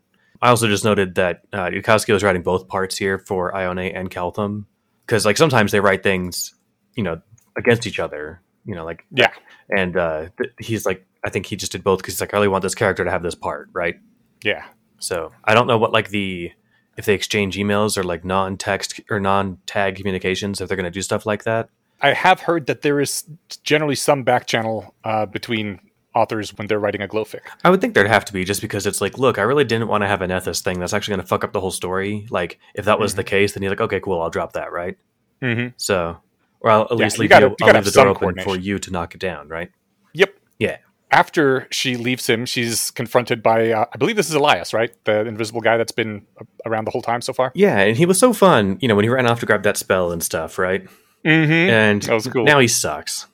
I 0.41 0.50
also 0.50 0.67
just 0.67 0.84
noted 0.86 1.15
that 1.15 1.41
uh, 1.52 1.65
Yudkowsky 1.65 2.13
was 2.13 2.24
writing 2.24 2.43
both 2.43 2.67
parts 2.67 2.98
here 2.98 3.17
for 3.17 3.56
Ione 3.56 3.91
and 3.91 4.12
Keltham 4.12 4.65
because 5.06 5.26
like 5.26 5.38
sometimes 5.38 5.72
they 5.72 5.80
write 5.80 6.04
things, 6.04 6.54
you 6.96 7.04
know, 7.04 7.22
against 7.58 7.88
each 7.88 8.00
other. 8.00 8.41
You 8.65 8.76
know, 8.76 8.84
like 8.86 9.06
Yeah. 9.12 9.32
and 9.70 9.96
uh, 9.98 10.28
th- 10.38 10.54
he's 10.60 10.86
like, 10.86 11.06
I 11.26 11.30
think 11.30 11.46
he 11.46 11.56
just 11.56 11.72
did 11.72 11.84
both 11.84 12.00
because 12.00 12.15
he's 12.15 12.22
like, 12.22 12.34
I 12.34 12.38
really 12.38 12.50
want 12.50 12.62
this 12.63 12.76
character 12.76 13.06
to 13.06 13.10
have 13.10 13.24
this 13.24 13.34
part, 13.36 13.70
right? 13.74 13.96
Yeah. 14.43 14.65
So 15.00 15.32
I 15.46 15.54
don't 15.54 15.67
know 15.67 15.78
what 15.78 15.93
like 15.93 16.10
the 16.10 16.52
if 16.98 17.06
they 17.06 17.13
exchange 17.13 17.56
emails 17.58 17.98
or 17.98 18.04
like 18.04 18.26
non-text 18.26 19.00
or 19.10 19.20
non-tag 19.20 19.96
communications 19.96 20.60
if 20.60 20.67
they're 20.67 20.76
going 20.78 20.84
to 20.86 20.91
do 20.91 21.02
stuff 21.02 21.26
like 21.26 21.43
that. 21.46 21.70
I 22.02 22.14
have 22.14 22.42
heard 22.42 22.68
that 22.68 22.82
there 22.82 23.00
is 23.00 23.24
generally 23.64 23.96
some 23.96 24.24
back 24.24 24.46
channel 24.48 24.94
uh, 25.04 25.26
between 25.26 25.80
authors 26.16 26.56
when 26.58 26.68
they're 26.68 26.80
writing 26.80 27.02
a 27.02 27.08
glowfic. 27.08 27.42
I 27.64 27.70
would 27.70 27.80
think 27.82 27.94
there'd 27.94 28.08
have 28.08 28.26
to 28.26 28.34
be 28.34 28.44
just 28.44 28.62
because 28.62 28.86
it's 28.88 29.02
like, 29.02 29.18
look, 29.18 29.38
I 29.38 29.44
really 29.44 29.64
didn't 29.64 29.88
want 29.88 30.02
to 30.04 30.08
have 30.08 30.22
a 30.22 30.28
Nethys 30.28 30.62
thing 30.62 30.80
that's 30.80 30.94
actually 30.94 31.14
going 31.14 31.22
to 31.22 31.28
fuck 31.28 31.44
up 31.44 31.54
the 31.54 31.62
whole 31.62 31.72
story. 31.72 32.28
Like 32.30 32.60
if 32.76 32.86
that 32.86 33.00
was 33.00 33.16
the 33.16 33.24
case, 33.24 33.54
then 33.54 33.62
you're 33.64 33.72
like, 33.72 33.82
okay, 33.82 34.00
cool, 34.00 34.22
I'll 34.22 34.30
drop 34.30 34.54
that, 34.54 34.72
right? 34.72 34.98
Mm-hmm. 35.42 35.70
So, 35.78 36.18
or 36.62 36.72
I'll 36.72 36.82
at 36.84 36.92
Yeah, 36.92 36.96
least 36.98 37.18
you 37.18 37.22
leave 37.22 37.30
gotta- 37.30 37.46
you, 37.48 37.56
you 37.60 37.66
I'll 37.68 37.74
leave 37.74 37.86
the 37.86 37.92
door 37.92 38.08
open 38.08 38.36
for 38.44 38.58
you 38.58 38.80
to 38.80 38.92
knock 38.92 39.14
it 39.16 39.20
down, 39.22 39.48
right? 39.48 39.72
Yep. 40.14 40.34
Yeah. 40.60 40.78
After 41.12 41.68
she 41.72 41.96
leaves 41.96 42.28
him, 42.28 42.46
she's 42.46 42.92
confronted 42.92 43.42
by, 43.42 43.72
uh, 43.72 43.86
I 43.94 43.98
believe 43.98 44.16
this 44.18 44.28
is 44.28 44.36
Elias, 44.36 44.74
right? 44.74 44.92
The 45.06 45.22
invisible 45.26 45.62
guy 45.62 45.78
that's 45.78 45.92
been 45.94 46.26
around 46.66 46.86
the 46.86 46.92
whole 46.92 47.02
time 47.02 47.22
so 47.22 47.32
far. 47.32 47.52
Yeah, 47.56 47.78
and 47.80 47.96
he 47.96 48.06
was 48.06 48.20
so 48.20 48.34
fun, 48.34 48.78
you 48.82 48.88
know, 48.88 48.96
when 48.96 49.06
he 49.06 49.10
ran 49.10 49.26
off 49.26 49.40
to 49.40 49.46
grab 49.46 49.64
that 49.64 49.78
spell 49.78 50.12
and 50.12 50.22
stuff, 50.22 50.58
right? 50.60 50.86
Mm-hmm. 51.28 51.52
and 51.52 52.02
That 52.04 52.13
was 52.13 52.28
cool. 52.28 52.44
now 52.46 52.60
he 52.60 52.68
sucks. 52.68 53.28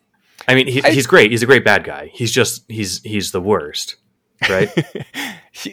I 0.47 0.55
mean, 0.55 0.67
he, 0.67 0.83
I- 0.83 0.91
he's 0.91 1.07
great. 1.07 1.31
He's 1.31 1.43
a 1.43 1.45
great 1.45 1.63
bad 1.63 1.83
guy. 1.83 2.09
He's 2.13 2.31
just 2.31 2.63
he's 2.69 3.01
he's 3.03 3.31
the 3.31 3.39
worst, 3.41 3.95
right? 4.49 4.69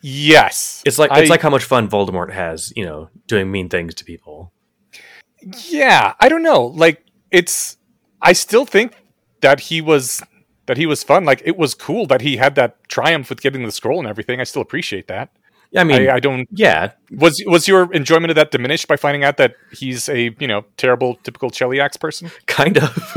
yes. 0.00 0.82
it's 0.86 0.98
like 0.98 1.10
I- 1.10 1.20
it's 1.20 1.30
like 1.30 1.40
how 1.42 1.50
much 1.50 1.64
fun 1.64 1.88
Voldemort 1.88 2.32
has, 2.32 2.72
you 2.76 2.84
know, 2.84 3.08
doing 3.26 3.50
mean 3.50 3.68
things 3.68 3.94
to 3.96 4.04
people. 4.04 4.52
Yeah, 5.68 6.14
I 6.20 6.28
don't 6.28 6.42
know. 6.42 6.64
Like 6.66 7.04
it's 7.30 7.76
I 8.22 8.32
still 8.32 8.64
think 8.64 8.94
that 9.40 9.60
he 9.60 9.80
was 9.80 10.22
that 10.66 10.76
he 10.76 10.86
was 10.86 11.02
fun. 11.02 11.24
Like 11.24 11.42
it 11.44 11.56
was 11.56 11.74
cool 11.74 12.06
that 12.06 12.22
he 12.22 12.36
had 12.38 12.54
that 12.54 12.88
triumph 12.88 13.28
with 13.28 13.40
getting 13.42 13.64
the 13.64 13.72
scroll 13.72 13.98
and 13.98 14.08
everything. 14.08 14.40
I 14.40 14.44
still 14.44 14.62
appreciate 14.62 15.08
that. 15.08 15.30
I 15.76 15.84
mean, 15.84 16.08
I, 16.08 16.14
I 16.14 16.20
don't 16.20 16.48
yeah, 16.52 16.92
was 17.10 17.42
was 17.46 17.66
your 17.66 17.92
enjoyment 17.92 18.30
of 18.30 18.36
that 18.36 18.50
diminished 18.50 18.86
by 18.86 18.96
finding 18.96 19.24
out 19.24 19.36
that 19.38 19.56
he's 19.72 20.08
a, 20.08 20.34
you 20.38 20.46
know, 20.46 20.64
terrible 20.76 21.16
typical 21.16 21.50
Cheliax 21.50 21.98
person? 21.98 22.30
kind 22.46 22.76
of. 22.78 23.16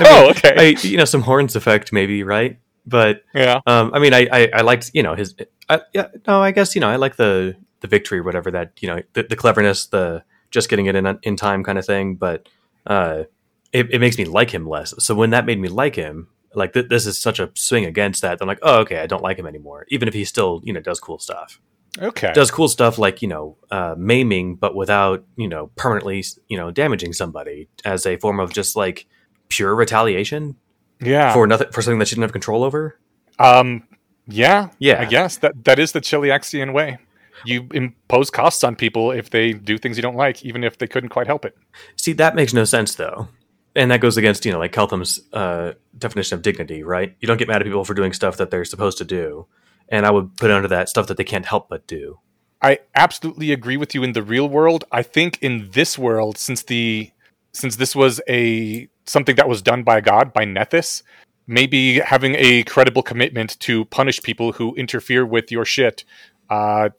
oh, 0.00 0.30
okay. 0.30 0.54
I, 0.56 0.62
you 0.82 0.96
know, 0.96 1.04
some 1.04 1.22
horns 1.22 1.54
effect 1.56 1.92
maybe, 1.92 2.22
right? 2.22 2.58
But 2.86 3.22
yeah. 3.34 3.60
um, 3.66 3.92
I 3.94 3.98
mean, 3.98 4.14
I, 4.14 4.26
I 4.32 4.50
I 4.54 4.60
liked 4.62 4.90
you 4.94 5.02
know 5.02 5.14
his. 5.14 5.34
I, 5.68 5.80
yeah, 5.94 6.08
no, 6.26 6.42
I 6.42 6.50
guess 6.50 6.74
you 6.74 6.80
know 6.80 6.88
I 6.88 6.96
like 6.96 7.16
the 7.16 7.56
the 7.80 7.88
victory, 7.88 8.18
or 8.18 8.22
whatever 8.22 8.50
that 8.50 8.72
you 8.80 8.88
know 8.88 9.02
the, 9.12 9.22
the 9.22 9.36
cleverness, 9.36 9.86
the 9.86 10.24
just 10.50 10.68
getting 10.68 10.86
it 10.86 10.96
in 10.96 11.18
in 11.22 11.36
time 11.36 11.62
kind 11.62 11.78
of 11.78 11.86
thing. 11.86 12.16
But 12.16 12.48
uh, 12.86 13.24
it, 13.72 13.92
it 13.92 14.00
makes 14.00 14.18
me 14.18 14.24
like 14.24 14.50
him 14.50 14.68
less. 14.68 14.94
So 14.98 15.14
when 15.14 15.30
that 15.30 15.46
made 15.46 15.58
me 15.58 15.68
like 15.68 15.94
him, 15.94 16.28
like 16.54 16.72
th- 16.72 16.88
this 16.88 17.06
is 17.06 17.18
such 17.18 17.38
a 17.38 17.50
swing 17.54 17.84
against 17.84 18.22
that. 18.22 18.38
I'm 18.40 18.48
like, 18.48 18.58
oh, 18.62 18.80
okay, 18.80 18.98
I 18.98 19.06
don't 19.06 19.22
like 19.22 19.38
him 19.38 19.46
anymore, 19.46 19.86
even 19.88 20.08
if 20.08 20.14
he 20.14 20.24
still 20.24 20.60
you 20.64 20.72
know 20.72 20.80
does 20.80 21.00
cool 21.00 21.18
stuff. 21.18 21.60
Okay. 21.98 22.32
Does 22.32 22.50
cool 22.50 22.68
stuff 22.68 22.98
like 22.98 23.22
you 23.22 23.28
know 23.28 23.56
uh, 23.70 23.94
maiming, 23.98 24.56
but 24.56 24.74
without 24.74 25.24
you 25.36 25.48
know 25.48 25.70
permanently 25.76 26.24
you 26.48 26.56
know 26.56 26.70
damaging 26.70 27.12
somebody 27.12 27.68
as 27.84 28.06
a 28.06 28.16
form 28.16 28.40
of 28.40 28.52
just 28.52 28.76
like 28.76 29.06
pure 29.48 29.74
retaliation 29.74 30.56
yeah. 31.00 31.32
for 31.32 31.46
nothing 31.46 31.70
for 31.72 31.82
something 31.82 31.98
that 31.98 32.08
she 32.08 32.14
didn't 32.14 32.22
have 32.22 32.32
control 32.32 32.64
over. 32.64 32.98
um 33.38 33.82
yeah. 34.26 34.70
Yeah. 34.78 35.00
I 35.00 35.06
guess 35.06 35.38
that 35.38 35.64
that 35.64 35.78
is 35.78 35.92
the 35.92 36.00
Cheliaxian 36.00 36.72
way. 36.72 36.98
You 37.44 37.66
impose 37.72 38.30
costs 38.30 38.62
on 38.62 38.76
people 38.76 39.10
if 39.10 39.30
they 39.30 39.52
do 39.52 39.78
things 39.78 39.96
you 39.96 40.02
don't 40.02 40.16
like, 40.16 40.44
even 40.44 40.62
if 40.62 40.78
they 40.78 40.86
couldn't 40.86 41.08
quite 41.08 41.26
help 41.26 41.44
it. 41.44 41.56
See, 41.96 42.12
that 42.14 42.34
makes 42.34 42.52
no 42.52 42.64
sense 42.64 42.94
though. 42.94 43.28
And 43.76 43.90
that 43.90 44.00
goes 44.00 44.16
against, 44.16 44.44
you 44.44 44.52
know, 44.52 44.58
like 44.58 44.72
Keltham's 44.72 45.20
uh, 45.32 45.74
definition 45.96 46.36
of 46.36 46.42
dignity, 46.42 46.82
right? 46.82 47.16
You 47.20 47.28
don't 47.28 47.36
get 47.36 47.48
mad 47.48 47.62
at 47.62 47.64
people 47.64 47.84
for 47.84 47.94
doing 47.94 48.12
stuff 48.12 48.36
that 48.38 48.50
they're 48.50 48.64
supposed 48.64 48.98
to 48.98 49.04
do. 49.04 49.46
And 49.88 50.06
I 50.06 50.10
would 50.10 50.36
put 50.36 50.50
under 50.50 50.68
that 50.68 50.88
stuff 50.88 51.06
that 51.06 51.16
they 51.16 51.24
can't 51.24 51.46
help 51.46 51.68
but 51.68 51.86
do. 51.86 52.18
I 52.62 52.80
absolutely 52.94 53.52
agree 53.52 53.76
with 53.76 53.94
you 53.94 54.02
in 54.02 54.12
the 54.12 54.22
real 54.22 54.48
world. 54.48 54.84
I 54.92 55.02
think 55.02 55.38
in 55.40 55.70
this 55.72 55.98
world, 55.98 56.36
since 56.36 56.62
the 56.64 57.10
since 57.52 57.76
this 57.76 57.96
was 57.96 58.20
a 58.28 58.88
something 59.06 59.36
that 59.36 59.48
was 59.48 59.62
done 59.62 59.82
by 59.82 59.98
a 59.98 60.02
God 60.02 60.32
by 60.32 60.44
Nethys, 60.44 61.02
maybe 61.46 62.00
having 62.00 62.34
a 62.36 62.62
credible 62.64 63.02
commitment 63.02 63.58
to 63.60 63.84
punish 63.86 64.22
people 64.22 64.52
who 64.52 64.74
interfere 64.74 65.24
with 65.24 65.50
your 65.50 65.64
shit 65.64 66.04
uh, 66.50 66.90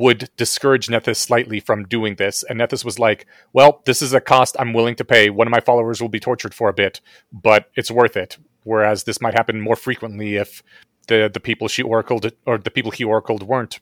would 0.00 0.30
discourage 0.36 0.86
Nethys 0.88 1.16
slightly 1.16 1.60
from 1.60 1.84
doing 1.84 2.14
this. 2.16 2.42
And 2.48 2.58
Nethys 2.58 2.84
was 2.84 2.98
like, 2.98 3.26
"Well, 3.52 3.82
this 3.84 4.00
is 4.00 4.14
a 4.14 4.20
cost 4.20 4.56
I'm 4.58 4.72
willing 4.72 4.96
to 4.96 5.04
pay. 5.04 5.28
One 5.28 5.46
of 5.46 5.50
my 5.52 5.60
followers 5.60 6.00
will 6.00 6.08
be 6.08 6.18
tortured 6.20 6.54
for 6.54 6.68
a 6.68 6.72
bit, 6.72 7.00
but 7.30 7.70
it's 7.76 7.90
worth 7.90 8.16
it." 8.16 8.38
Whereas 8.64 9.04
this 9.04 9.20
might 9.20 9.34
happen 9.34 9.60
more 9.60 9.76
frequently 9.76 10.36
if 10.36 10.62
the 11.08 11.30
the 11.32 11.40
people 11.40 11.68
she 11.68 11.82
oracled 11.82 12.32
or 12.46 12.56
the 12.58 12.70
people 12.70 12.90
he 12.90 13.04
oracled 13.04 13.42
weren't 13.42 13.78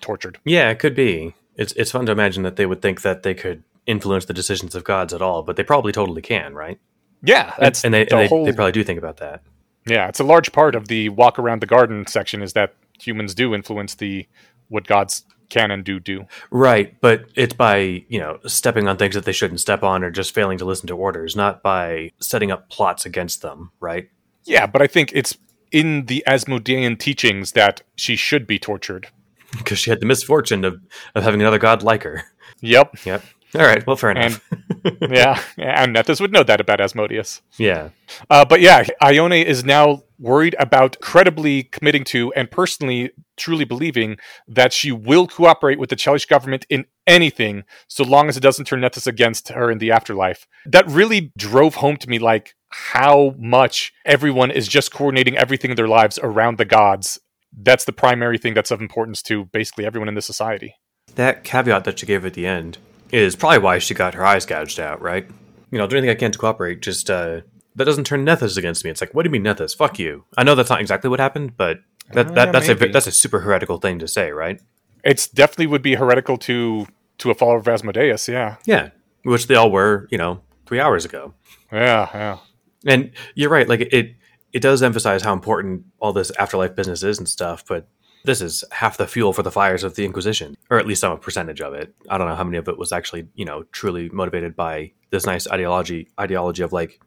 tortured. 0.00 0.38
Yeah, 0.44 0.70
it 0.70 0.78
could 0.78 0.94
be. 0.94 1.34
It's 1.56 1.72
it's 1.74 1.90
fun 1.90 2.06
to 2.06 2.12
imagine 2.12 2.42
that 2.44 2.56
they 2.56 2.66
would 2.66 2.80
think 2.80 3.02
that 3.02 3.22
they 3.22 3.34
could 3.34 3.62
influence 3.86 4.24
the 4.24 4.34
decisions 4.34 4.74
of 4.74 4.84
gods 4.84 5.12
at 5.12 5.22
all, 5.22 5.42
but 5.42 5.56
they 5.56 5.64
probably 5.64 5.92
totally 5.92 6.22
can, 6.22 6.54
right? 6.54 6.78
Yeah, 7.22 7.54
that's 7.58 7.84
and 7.84 7.92
they, 7.92 8.04
the 8.04 8.12
and 8.12 8.20
they, 8.20 8.28
whole. 8.28 8.44
they 8.44 8.52
probably 8.52 8.72
do 8.72 8.84
think 8.84 8.98
about 8.98 9.16
that. 9.18 9.42
yeah, 9.86 10.08
it's 10.08 10.20
a 10.20 10.24
large 10.24 10.52
part 10.52 10.74
of 10.74 10.88
the 10.88 11.08
walk 11.10 11.38
around 11.38 11.60
the 11.60 11.66
garden 11.66 12.06
section 12.06 12.42
is 12.42 12.52
that 12.52 12.74
humans 13.00 13.34
do 13.34 13.54
influence 13.54 13.94
the 13.96 14.26
what 14.68 14.86
gods 14.86 15.24
can 15.48 15.70
and 15.70 15.84
do 15.84 15.98
do. 16.00 16.26
Right, 16.50 17.00
but 17.00 17.26
it's 17.34 17.54
by, 17.54 18.04
you 18.08 18.18
know, 18.18 18.38
stepping 18.46 18.88
on 18.88 18.96
things 18.96 19.14
that 19.14 19.24
they 19.24 19.32
shouldn't 19.32 19.60
step 19.60 19.82
on 19.82 20.04
or 20.04 20.10
just 20.10 20.34
failing 20.34 20.58
to 20.58 20.64
listen 20.64 20.86
to 20.88 20.96
orders, 20.96 21.36
not 21.36 21.62
by 21.62 22.12
setting 22.20 22.50
up 22.50 22.68
plots 22.68 23.06
against 23.06 23.42
them, 23.42 23.72
right? 23.80 24.08
Yeah, 24.44 24.66
but 24.66 24.82
I 24.82 24.86
think 24.86 25.12
it's 25.14 25.36
in 25.70 26.06
the 26.06 26.24
Asmodean 26.26 26.96
teachings 26.96 27.52
that 27.52 27.82
she 27.96 28.16
should 28.16 28.46
be 28.46 28.58
tortured. 28.58 29.08
Because 29.56 29.78
she 29.78 29.88
had 29.88 30.00
the 30.00 30.06
misfortune 30.06 30.62
of, 30.62 30.78
of 31.14 31.22
having 31.24 31.40
another 31.40 31.58
god 31.58 31.82
like 31.82 32.02
her. 32.02 32.22
Yep. 32.60 33.06
Yep. 33.06 33.24
All 33.54 33.62
right. 33.62 33.86
Well, 33.86 33.96
fair 33.96 34.10
enough. 34.10 34.46
yeah, 35.00 35.40
and 35.56 35.96
Nethys 35.96 36.20
would 36.20 36.32
know 36.32 36.42
that 36.42 36.60
about 36.60 36.82
Asmodeus. 36.82 37.40
yeah. 37.56 37.88
Uh, 38.28 38.44
but 38.44 38.60
yeah, 38.60 38.84
Ione 39.00 39.40
is 39.40 39.64
now 39.64 40.02
worried 40.18 40.54
about 40.58 41.00
credibly 41.00 41.62
committing 41.62 42.04
to 42.04 42.30
and 42.34 42.50
personally 42.50 43.10
truly 43.38 43.64
believing 43.64 44.18
that 44.46 44.72
she 44.72 44.92
will 44.92 45.26
cooperate 45.26 45.78
with 45.78 45.90
the 45.90 45.96
Chelish 45.96 46.28
government 46.28 46.66
in 46.68 46.86
anything 47.06 47.64
so 47.88 48.04
long 48.04 48.28
as 48.28 48.36
it 48.36 48.40
doesn't 48.40 48.66
turn 48.66 48.80
Nethys 48.80 49.06
against 49.06 49.48
her 49.48 49.70
in 49.70 49.78
the 49.78 49.90
afterlife. 49.90 50.46
That 50.66 50.86
really 50.88 51.32
drove 51.36 51.76
home 51.76 51.96
to 51.98 52.08
me 52.08 52.18
like 52.18 52.54
how 52.70 53.34
much 53.38 53.92
everyone 54.04 54.50
is 54.50 54.68
just 54.68 54.92
coordinating 54.92 55.36
everything 55.36 55.70
in 55.70 55.76
their 55.76 55.88
lives 55.88 56.18
around 56.22 56.58
the 56.58 56.64
gods. 56.64 57.18
That's 57.56 57.84
the 57.84 57.92
primary 57.92 58.38
thing 58.38 58.54
that's 58.54 58.70
of 58.70 58.80
importance 58.80 59.22
to 59.22 59.46
basically 59.46 59.86
everyone 59.86 60.08
in 60.08 60.14
this 60.14 60.26
society. 60.26 60.74
That 61.14 61.44
caveat 61.44 61.84
that 61.84 61.98
she 61.98 62.06
gave 62.06 62.26
at 62.26 62.34
the 62.34 62.46
end, 62.46 62.78
is 63.10 63.36
probably 63.36 63.58
why 63.58 63.78
she 63.78 63.94
got 63.94 64.14
her 64.14 64.24
eyes 64.24 64.46
gouged 64.46 64.78
out, 64.78 65.00
right? 65.00 65.26
You 65.70 65.78
know, 65.78 65.86
do 65.86 65.96
anything 65.96 66.14
I 66.14 66.18
can 66.18 66.32
to 66.32 66.38
cooperate. 66.38 66.80
Just 66.80 67.10
uh, 67.10 67.42
that 67.74 67.84
doesn't 67.84 68.04
turn 68.04 68.24
Nethys 68.24 68.56
against 68.56 68.84
me. 68.84 68.90
It's 68.90 69.00
like, 69.00 69.14
what 69.14 69.22
do 69.22 69.28
you 69.28 69.32
mean 69.32 69.44
Nethys? 69.44 69.76
Fuck 69.76 69.98
you. 69.98 70.24
I 70.36 70.44
know 70.44 70.54
that's 70.54 70.70
not 70.70 70.80
exactly 70.80 71.10
what 71.10 71.20
happened, 71.20 71.56
but 71.56 71.78
that, 72.12 72.26
Uh, 72.28 72.32
that 72.32 72.52
that's 72.52 72.68
maybe. 72.68 72.86
a 72.88 72.92
that's 72.92 73.06
a 73.06 73.12
super 73.12 73.40
heretical 73.40 73.78
thing 73.78 73.98
to 74.00 74.08
say, 74.08 74.30
right? 74.30 74.60
It's 75.04 75.28
definitely 75.28 75.66
would 75.68 75.82
be 75.82 75.94
heretical 75.94 76.36
to 76.38 76.86
to 77.18 77.30
a 77.30 77.34
follower 77.34 77.58
of 77.58 77.68
Asmodeus. 77.68 78.28
Yeah, 78.28 78.56
Yeah, 78.66 78.90
which 79.24 79.46
they 79.46 79.54
all 79.54 79.70
were, 79.70 80.06
you 80.10 80.18
know, 80.18 80.40
three 80.66 80.80
hours 80.80 81.04
ago. 81.04 81.34
yeah, 81.72 82.08
yeah. 82.14 82.38
And 82.86 83.10
you're 83.34 83.50
right. 83.50 83.68
Like 83.68 83.80
it, 83.80 84.14
it 84.52 84.62
does 84.62 84.82
emphasize 84.82 85.22
how 85.22 85.32
important 85.32 85.84
all 85.98 86.12
this 86.12 86.30
afterlife 86.38 86.74
business 86.76 87.02
is 87.02 87.18
and 87.18 87.28
stuff. 87.28 87.64
But 87.66 87.88
this 88.24 88.40
is 88.40 88.64
half 88.70 88.96
the 88.96 89.06
fuel 89.06 89.32
for 89.32 89.42
the 89.42 89.50
fires 89.50 89.82
of 89.84 89.94
the 89.96 90.04
Inquisition, 90.04 90.56
or 90.70 90.78
at 90.78 90.86
least 90.86 91.00
some 91.00 91.18
percentage 91.18 91.60
of 91.60 91.74
it. 91.74 91.94
I 92.08 92.18
don't 92.18 92.28
know 92.28 92.36
how 92.36 92.44
many 92.44 92.56
of 92.58 92.68
it 92.68 92.78
was 92.78 92.92
actually, 92.92 93.26
you 93.34 93.44
know, 93.44 93.64
truly 93.72 94.08
motivated 94.10 94.54
by 94.54 94.92
this 95.10 95.26
nice 95.26 95.48
ideology. 95.48 96.08
Ideology 96.20 96.62
of 96.62 96.72
like, 96.72 97.00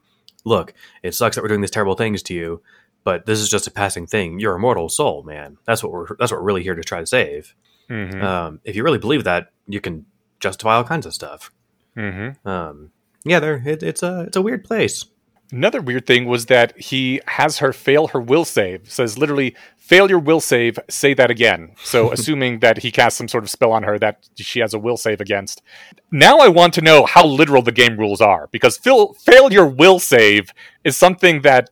look, 0.43 0.73
it 1.03 1.13
sucks 1.15 1.35
that 1.35 1.41
we're 1.41 1.47
doing 1.49 1.61
these 1.61 1.71
terrible 1.71 1.95
things 1.95 2.21
to 2.23 2.33
you, 2.33 2.61
but 3.03 3.25
this 3.25 3.39
is 3.39 3.49
just 3.49 3.67
a 3.67 3.71
passing 3.71 4.07
thing. 4.07 4.39
You're 4.39 4.55
a 4.55 4.59
mortal 4.59 4.89
soul, 4.89 5.23
man. 5.23 5.57
That's 5.65 5.83
what 5.83 5.91
we're. 5.91 6.07
That's 6.19 6.31
what 6.31 6.39
we're 6.41 6.47
really 6.47 6.63
here 6.63 6.75
to 6.75 6.83
try 6.83 6.99
to 6.99 7.05
save. 7.07 7.55
hmm 7.89 8.21
Um, 8.21 8.59
if 8.63 8.75
you 8.75 8.83
really 8.83 8.99
believe 8.99 9.23
that, 9.23 9.51
you 9.67 9.81
can 9.81 10.05
justify 10.39 10.75
all 10.75 10.83
kinds 10.83 11.05
of 11.05 11.13
stuff. 11.13 11.51
hmm 11.95 12.29
Um, 12.45 12.91
yeah, 13.25 13.39
there. 13.39 13.61
It, 13.65 13.83
it's 13.83 14.03
a 14.03 14.21
it's 14.27 14.37
a 14.37 14.41
weird 14.41 14.63
place. 14.63 15.05
Another 15.53 15.81
weird 15.81 16.05
thing 16.07 16.25
was 16.27 16.45
that 16.45 16.79
he 16.79 17.19
has 17.27 17.57
her 17.57 17.73
fail 17.73 18.07
her 18.07 18.21
will 18.21 18.45
save. 18.45 18.89
Says 18.89 19.17
literally, 19.17 19.53
fail 19.75 20.09
your 20.09 20.17
will 20.19 20.39
save, 20.39 20.79
say 20.89 21.13
that 21.15 21.29
again. 21.29 21.73
So 21.83 22.09
assuming 22.17 22.59
that 22.61 22.77
he 22.77 22.89
casts 22.89 23.17
some 23.17 23.27
sort 23.27 23.43
of 23.43 23.49
spell 23.49 23.73
on 23.73 23.83
her 23.83 23.99
that 23.99 24.29
she 24.37 24.61
has 24.61 24.73
a 24.73 24.79
will 24.79 24.95
save 24.95 25.19
against. 25.19 25.61
Now 26.09 26.37
I 26.37 26.47
want 26.47 26.73
to 26.75 26.81
know 26.81 27.05
how 27.05 27.25
literal 27.25 27.61
the 27.61 27.73
game 27.73 27.97
rules 27.97 28.21
are 28.21 28.47
because 28.53 28.77
fail, 28.77 29.11
fail 29.15 29.51
your 29.51 29.67
will 29.67 29.99
save 29.99 30.53
is 30.85 30.95
something 30.95 31.41
that 31.41 31.69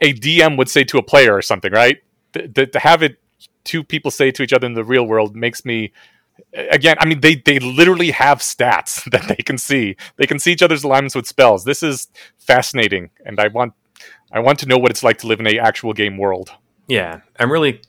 a 0.00 0.12
DM 0.14 0.56
would 0.58 0.68
say 0.68 0.84
to 0.84 0.98
a 0.98 1.02
player 1.02 1.34
or 1.34 1.42
something, 1.42 1.72
right? 1.72 1.98
Th- 2.32 2.52
th- 2.52 2.70
to 2.72 2.78
have 2.78 3.02
it 3.02 3.18
two 3.64 3.82
people 3.82 4.10
say 4.10 4.30
to 4.30 4.42
each 4.42 4.52
other 4.52 4.66
in 4.66 4.74
the 4.74 4.84
real 4.84 5.04
world 5.06 5.34
makes 5.34 5.64
me 5.64 5.92
again 6.54 6.96
i 7.00 7.04
mean 7.06 7.20
they 7.20 7.34
they 7.34 7.58
literally 7.58 8.10
have 8.10 8.38
stats 8.38 9.02
that 9.10 9.26
they 9.26 9.42
can 9.42 9.56
see 9.58 9.96
they 10.16 10.26
can 10.26 10.38
see 10.38 10.52
each 10.52 10.62
other's 10.62 10.84
alignments 10.84 11.14
with 11.16 11.26
spells 11.26 11.64
this 11.64 11.82
is 11.82 12.08
fascinating 12.38 13.10
and 13.24 13.40
i 13.40 13.48
want 13.48 13.72
i 14.32 14.38
want 14.38 14.58
to 14.58 14.66
know 14.66 14.76
what 14.78 14.90
it's 14.90 15.02
like 15.02 15.18
to 15.18 15.26
live 15.26 15.40
in 15.40 15.46
a 15.46 15.58
actual 15.58 15.92
game 15.92 16.16
world 16.18 16.50
Yeah, 16.88 17.20
I'm 17.40 17.50
really. 17.50 17.80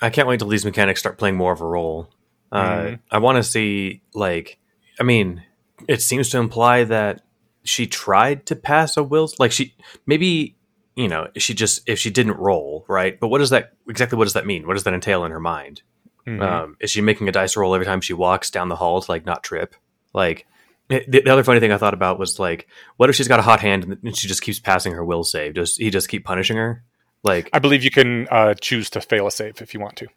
I 0.00 0.10
can't 0.10 0.28
wait 0.28 0.38
till 0.38 0.48
these 0.48 0.64
mechanics 0.64 1.00
start 1.00 1.18
playing 1.18 1.36
more 1.36 1.52
of 1.52 1.60
a 1.60 1.66
role. 1.66 2.08
Uh, 2.52 2.62
Mhm. 2.62 2.98
I 3.10 3.18
want 3.18 3.36
to 3.36 3.42
see, 3.42 4.02
like, 4.14 4.58
I 5.00 5.02
mean, 5.02 5.42
it 5.88 6.00
seems 6.02 6.28
to 6.30 6.38
imply 6.38 6.84
that 6.84 7.22
she 7.64 7.86
tried 7.88 8.46
to 8.46 8.54
pass 8.54 8.96
a 8.96 9.02
will, 9.02 9.28
like 9.38 9.50
she 9.50 9.74
maybe, 10.06 10.54
you 10.96 11.08
know, 11.08 11.28
she 11.36 11.54
just 11.54 11.88
if 11.88 11.98
she 11.98 12.10
didn't 12.10 12.36
roll 12.36 12.84
right. 12.88 13.18
But 13.18 13.28
what 13.28 13.38
does 13.38 13.50
that 13.50 13.72
exactly? 13.88 14.16
What 14.16 14.24
does 14.24 14.34
that 14.34 14.46
mean? 14.46 14.66
What 14.66 14.74
does 14.74 14.84
that 14.84 14.94
entail 14.94 15.24
in 15.24 15.30
her 15.32 15.40
mind? 15.40 15.82
Mhm. 16.26 16.40
Um, 16.40 16.76
is 16.80 16.90
she 16.90 17.00
making 17.00 17.28
a 17.28 17.32
dice 17.32 17.56
roll 17.56 17.74
every 17.74 17.86
time 17.86 18.00
she 18.00 18.14
walks 18.14 18.50
down 18.50 18.68
the 18.68 18.76
hall 18.76 19.00
to 19.00 19.10
like 19.10 19.26
not 19.26 19.42
trip? 19.42 19.74
Like 20.12 20.46
the, 20.88 21.04
the 21.06 21.28
other 21.30 21.44
funny 21.44 21.60
thing 21.60 21.72
I 21.72 21.78
thought 21.78 21.94
about 21.94 22.18
was 22.18 22.38
like, 22.38 22.68
what 22.96 23.10
if 23.10 23.16
she's 23.16 23.28
got 23.28 23.40
a 23.40 23.42
hot 23.42 23.60
hand 23.60 23.98
and 24.02 24.16
she 24.16 24.28
just 24.28 24.42
keeps 24.42 24.60
passing 24.60 24.92
her 24.92 25.04
will 25.04 25.24
save? 25.24 25.54
Does 25.54 25.76
he 25.76 25.90
just 25.90 26.08
keep 26.08 26.24
punishing 26.24 26.56
her? 26.56 26.82
Like, 27.22 27.48
i 27.54 27.58
believe 27.58 27.82
you 27.82 27.90
can 27.90 28.28
uh, 28.30 28.52
choose 28.54 28.90
to 28.90 29.00
fail 29.00 29.26
a 29.26 29.30
save 29.30 29.62
if 29.62 29.72
you 29.72 29.80
want 29.80 29.96
to 29.96 30.08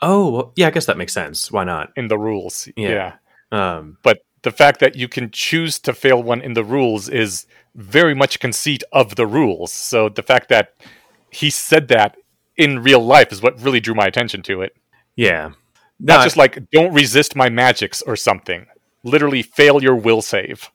oh 0.00 0.30
well, 0.30 0.52
yeah, 0.56 0.68
I 0.68 0.70
guess 0.70 0.86
that 0.86 0.96
makes 0.96 1.12
sense. 1.12 1.50
Why 1.50 1.64
not? 1.64 1.92
in 1.96 2.08
the 2.08 2.18
rules 2.18 2.68
Yeah. 2.76 3.14
yeah. 3.52 3.76
Um, 3.76 3.98
but 4.02 4.20
the 4.42 4.50
fact 4.50 4.80
that 4.80 4.96
you 4.96 5.08
can 5.08 5.30
choose 5.30 5.78
to 5.80 5.92
fail 5.92 6.22
one 6.22 6.40
in 6.40 6.54
the 6.54 6.64
rules 6.64 7.08
is 7.08 7.46
very 7.76 8.14
much 8.14 8.40
conceit 8.40 8.82
of 8.92 9.14
the 9.16 9.26
rules 9.26 9.70
so 9.72 10.08
the 10.08 10.22
fact 10.22 10.48
that 10.48 10.74
he 11.30 11.50
said 11.50 11.88
that 11.88 12.16
in 12.56 12.82
real 12.82 13.04
life 13.04 13.30
is 13.30 13.40
what 13.42 13.60
really 13.62 13.80
drew 13.80 13.94
my 13.94 14.06
attention 14.06 14.42
to 14.42 14.62
it 14.62 14.74
yeah, 15.16 15.52
Not 15.98 16.18
No, 16.18 16.24
just 16.24 16.36
like 16.36 16.68
don't 16.70 16.92
resist 16.92 17.34
my 17.34 17.48
magics 17.48 18.02
or 18.02 18.16
something. 18.16 18.66
Literally 19.02 19.42
fail 19.42 19.82
your 19.82 19.96
will 19.96 20.20
save. 20.20 20.70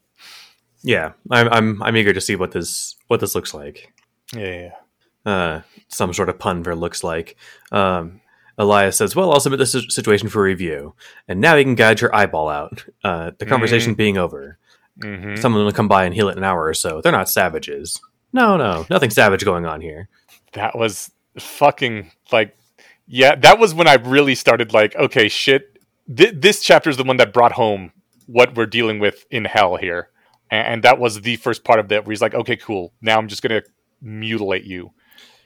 yeah. 0.84 1.12
I'm 1.30 1.48
I'm 1.50 1.84
I'm 1.84 1.96
eager 1.98 2.12
to 2.14 2.22
see 2.22 2.36
what 2.36 2.52
this 2.52 2.96
what 3.08 3.20
this 3.20 3.36
looks 3.36 3.54
like. 3.54 3.94
Yeah. 4.36 4.72
Uh, 5.26 5.62
some 5.90 6.12
sort 6.14 6.30
of 6.30 6.40
pun 6.40 6.64
for 6.64 6.76
looks 6.76 7.04
like. 7.04 7.36
Um, 7.72 8.22
Elias 8.58 8.98
says, 8.98 9.16
"Well, 9.16 9.32
I'll 9.32 9.40
submit 9.40 9.60
this 9.60 9.76
situation 9.90 10.28
for 10.30 10.42
review, 10.42 10.96
and 11.28 11.40
now 11.40 11.54
you 11.54 11.64
can 11.66 11.76
gouge 11.76 12.02
your 12.02 12.16
eyeball 12.16 12.50
out." 12.50 12.86
Uh, 13.04 13.32
the 13.38 13.46
conversation 13.46 13.94
being 13.94 14.18
over. 14.18 14.58
Hmm 15.02 15.36
someone 15.36 15.64
will 15.64 15.72
come 15.72 15.88
by 15.88 16.06
and 16.06 16.14
heal 16.14 16.28
it 16.30 16.34
in 16.34 16.40
an 16.40 16.44
hour 16.44 16.66
or 16.66 16.74
so. 16.74 17.02
They're 17.02 17.12
not 17.12 17.30
savages. 17.30 18.00
No, 18.34 18.58
no, 18.58 18.86
nothing 18.90 19.10
savage 19.10 19.44
going 19.46 19.66
on 19.66 19.82
here. 19.82 20.10
That 20.54 20.78
was 20.78 21.12
fucking 21.40 22.12
like, 22.32 22.58
yeah. 23.08 23.36
That 23.36 23.60
was 23.60 23.74
when 23.74 23.88
I 23.88 23.96
really 23.96 24.36
started 24.36 24.74
like, 24.74 24.96
okay, 24.96 25.28
shit. 25.28 25.80
Th- 26.14 26.34
this 26.36 26.62
chapter 26.62 26.90
is 26.90 26.98
the 26.98 27.04
one 27.04 27.18
that 27.18 27.34
brought 27.34 27.54
home 27.54 27.92
what 28.26 28.56
we're 28.56 28.66
dealing 28.66 29.00
with 29.00 29.26
in 29.30 29.46
hell 29.46 29.76
here, 29.76 30.10
and, 30.50 30.68
and 30.68 30.84
that 30.84 31.00
was 31.00 31.22
the 31.22 31.36
first 31.38 31.64
part 31.64 31.80
of 31.80 31.90
that 31.90 32.06
where 32.06 32.12
he's 32.12 32.22
like, 32.22 32.34
okay, 32.34 32.56
cool. 32.56 32.94
Now 33.02 33.18
I'm 33.18 33.28
just 33.28 33.42
gonna 33.42 33.62
mutilate 34.02 34.64
you, 34.64 34.92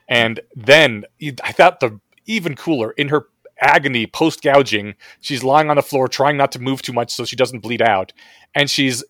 and 0.08 0.39
then 0.55 1.05
I 1.43 1.51
thought 1.51 1.79
the 1.79 1.99
even 2.25 2.55
cooler 2.55 2.91
in 2.91 3.10
her 3.10 3.27
agony 3.62 4.05
post 4.05 4.41
gouging, 4.41 4.95
she's 5.21 5.43
lying 5.43 5.69
on 5.69 5.77
the 5.77 5.81
floor 5.81 6.08
trying 6.08 6.38
not 6.38 6.51
to 6.51 6.60
move 6.60 6.81
too 6.81 6.93
much 6.93 7.13
so 7.13 7.25
she 7.25 7.36
doesn't 7.36 7.60
bleed 7.60 7.81
out, 7.81 8.12
and 8.53 8.69
she's 8.69 9.03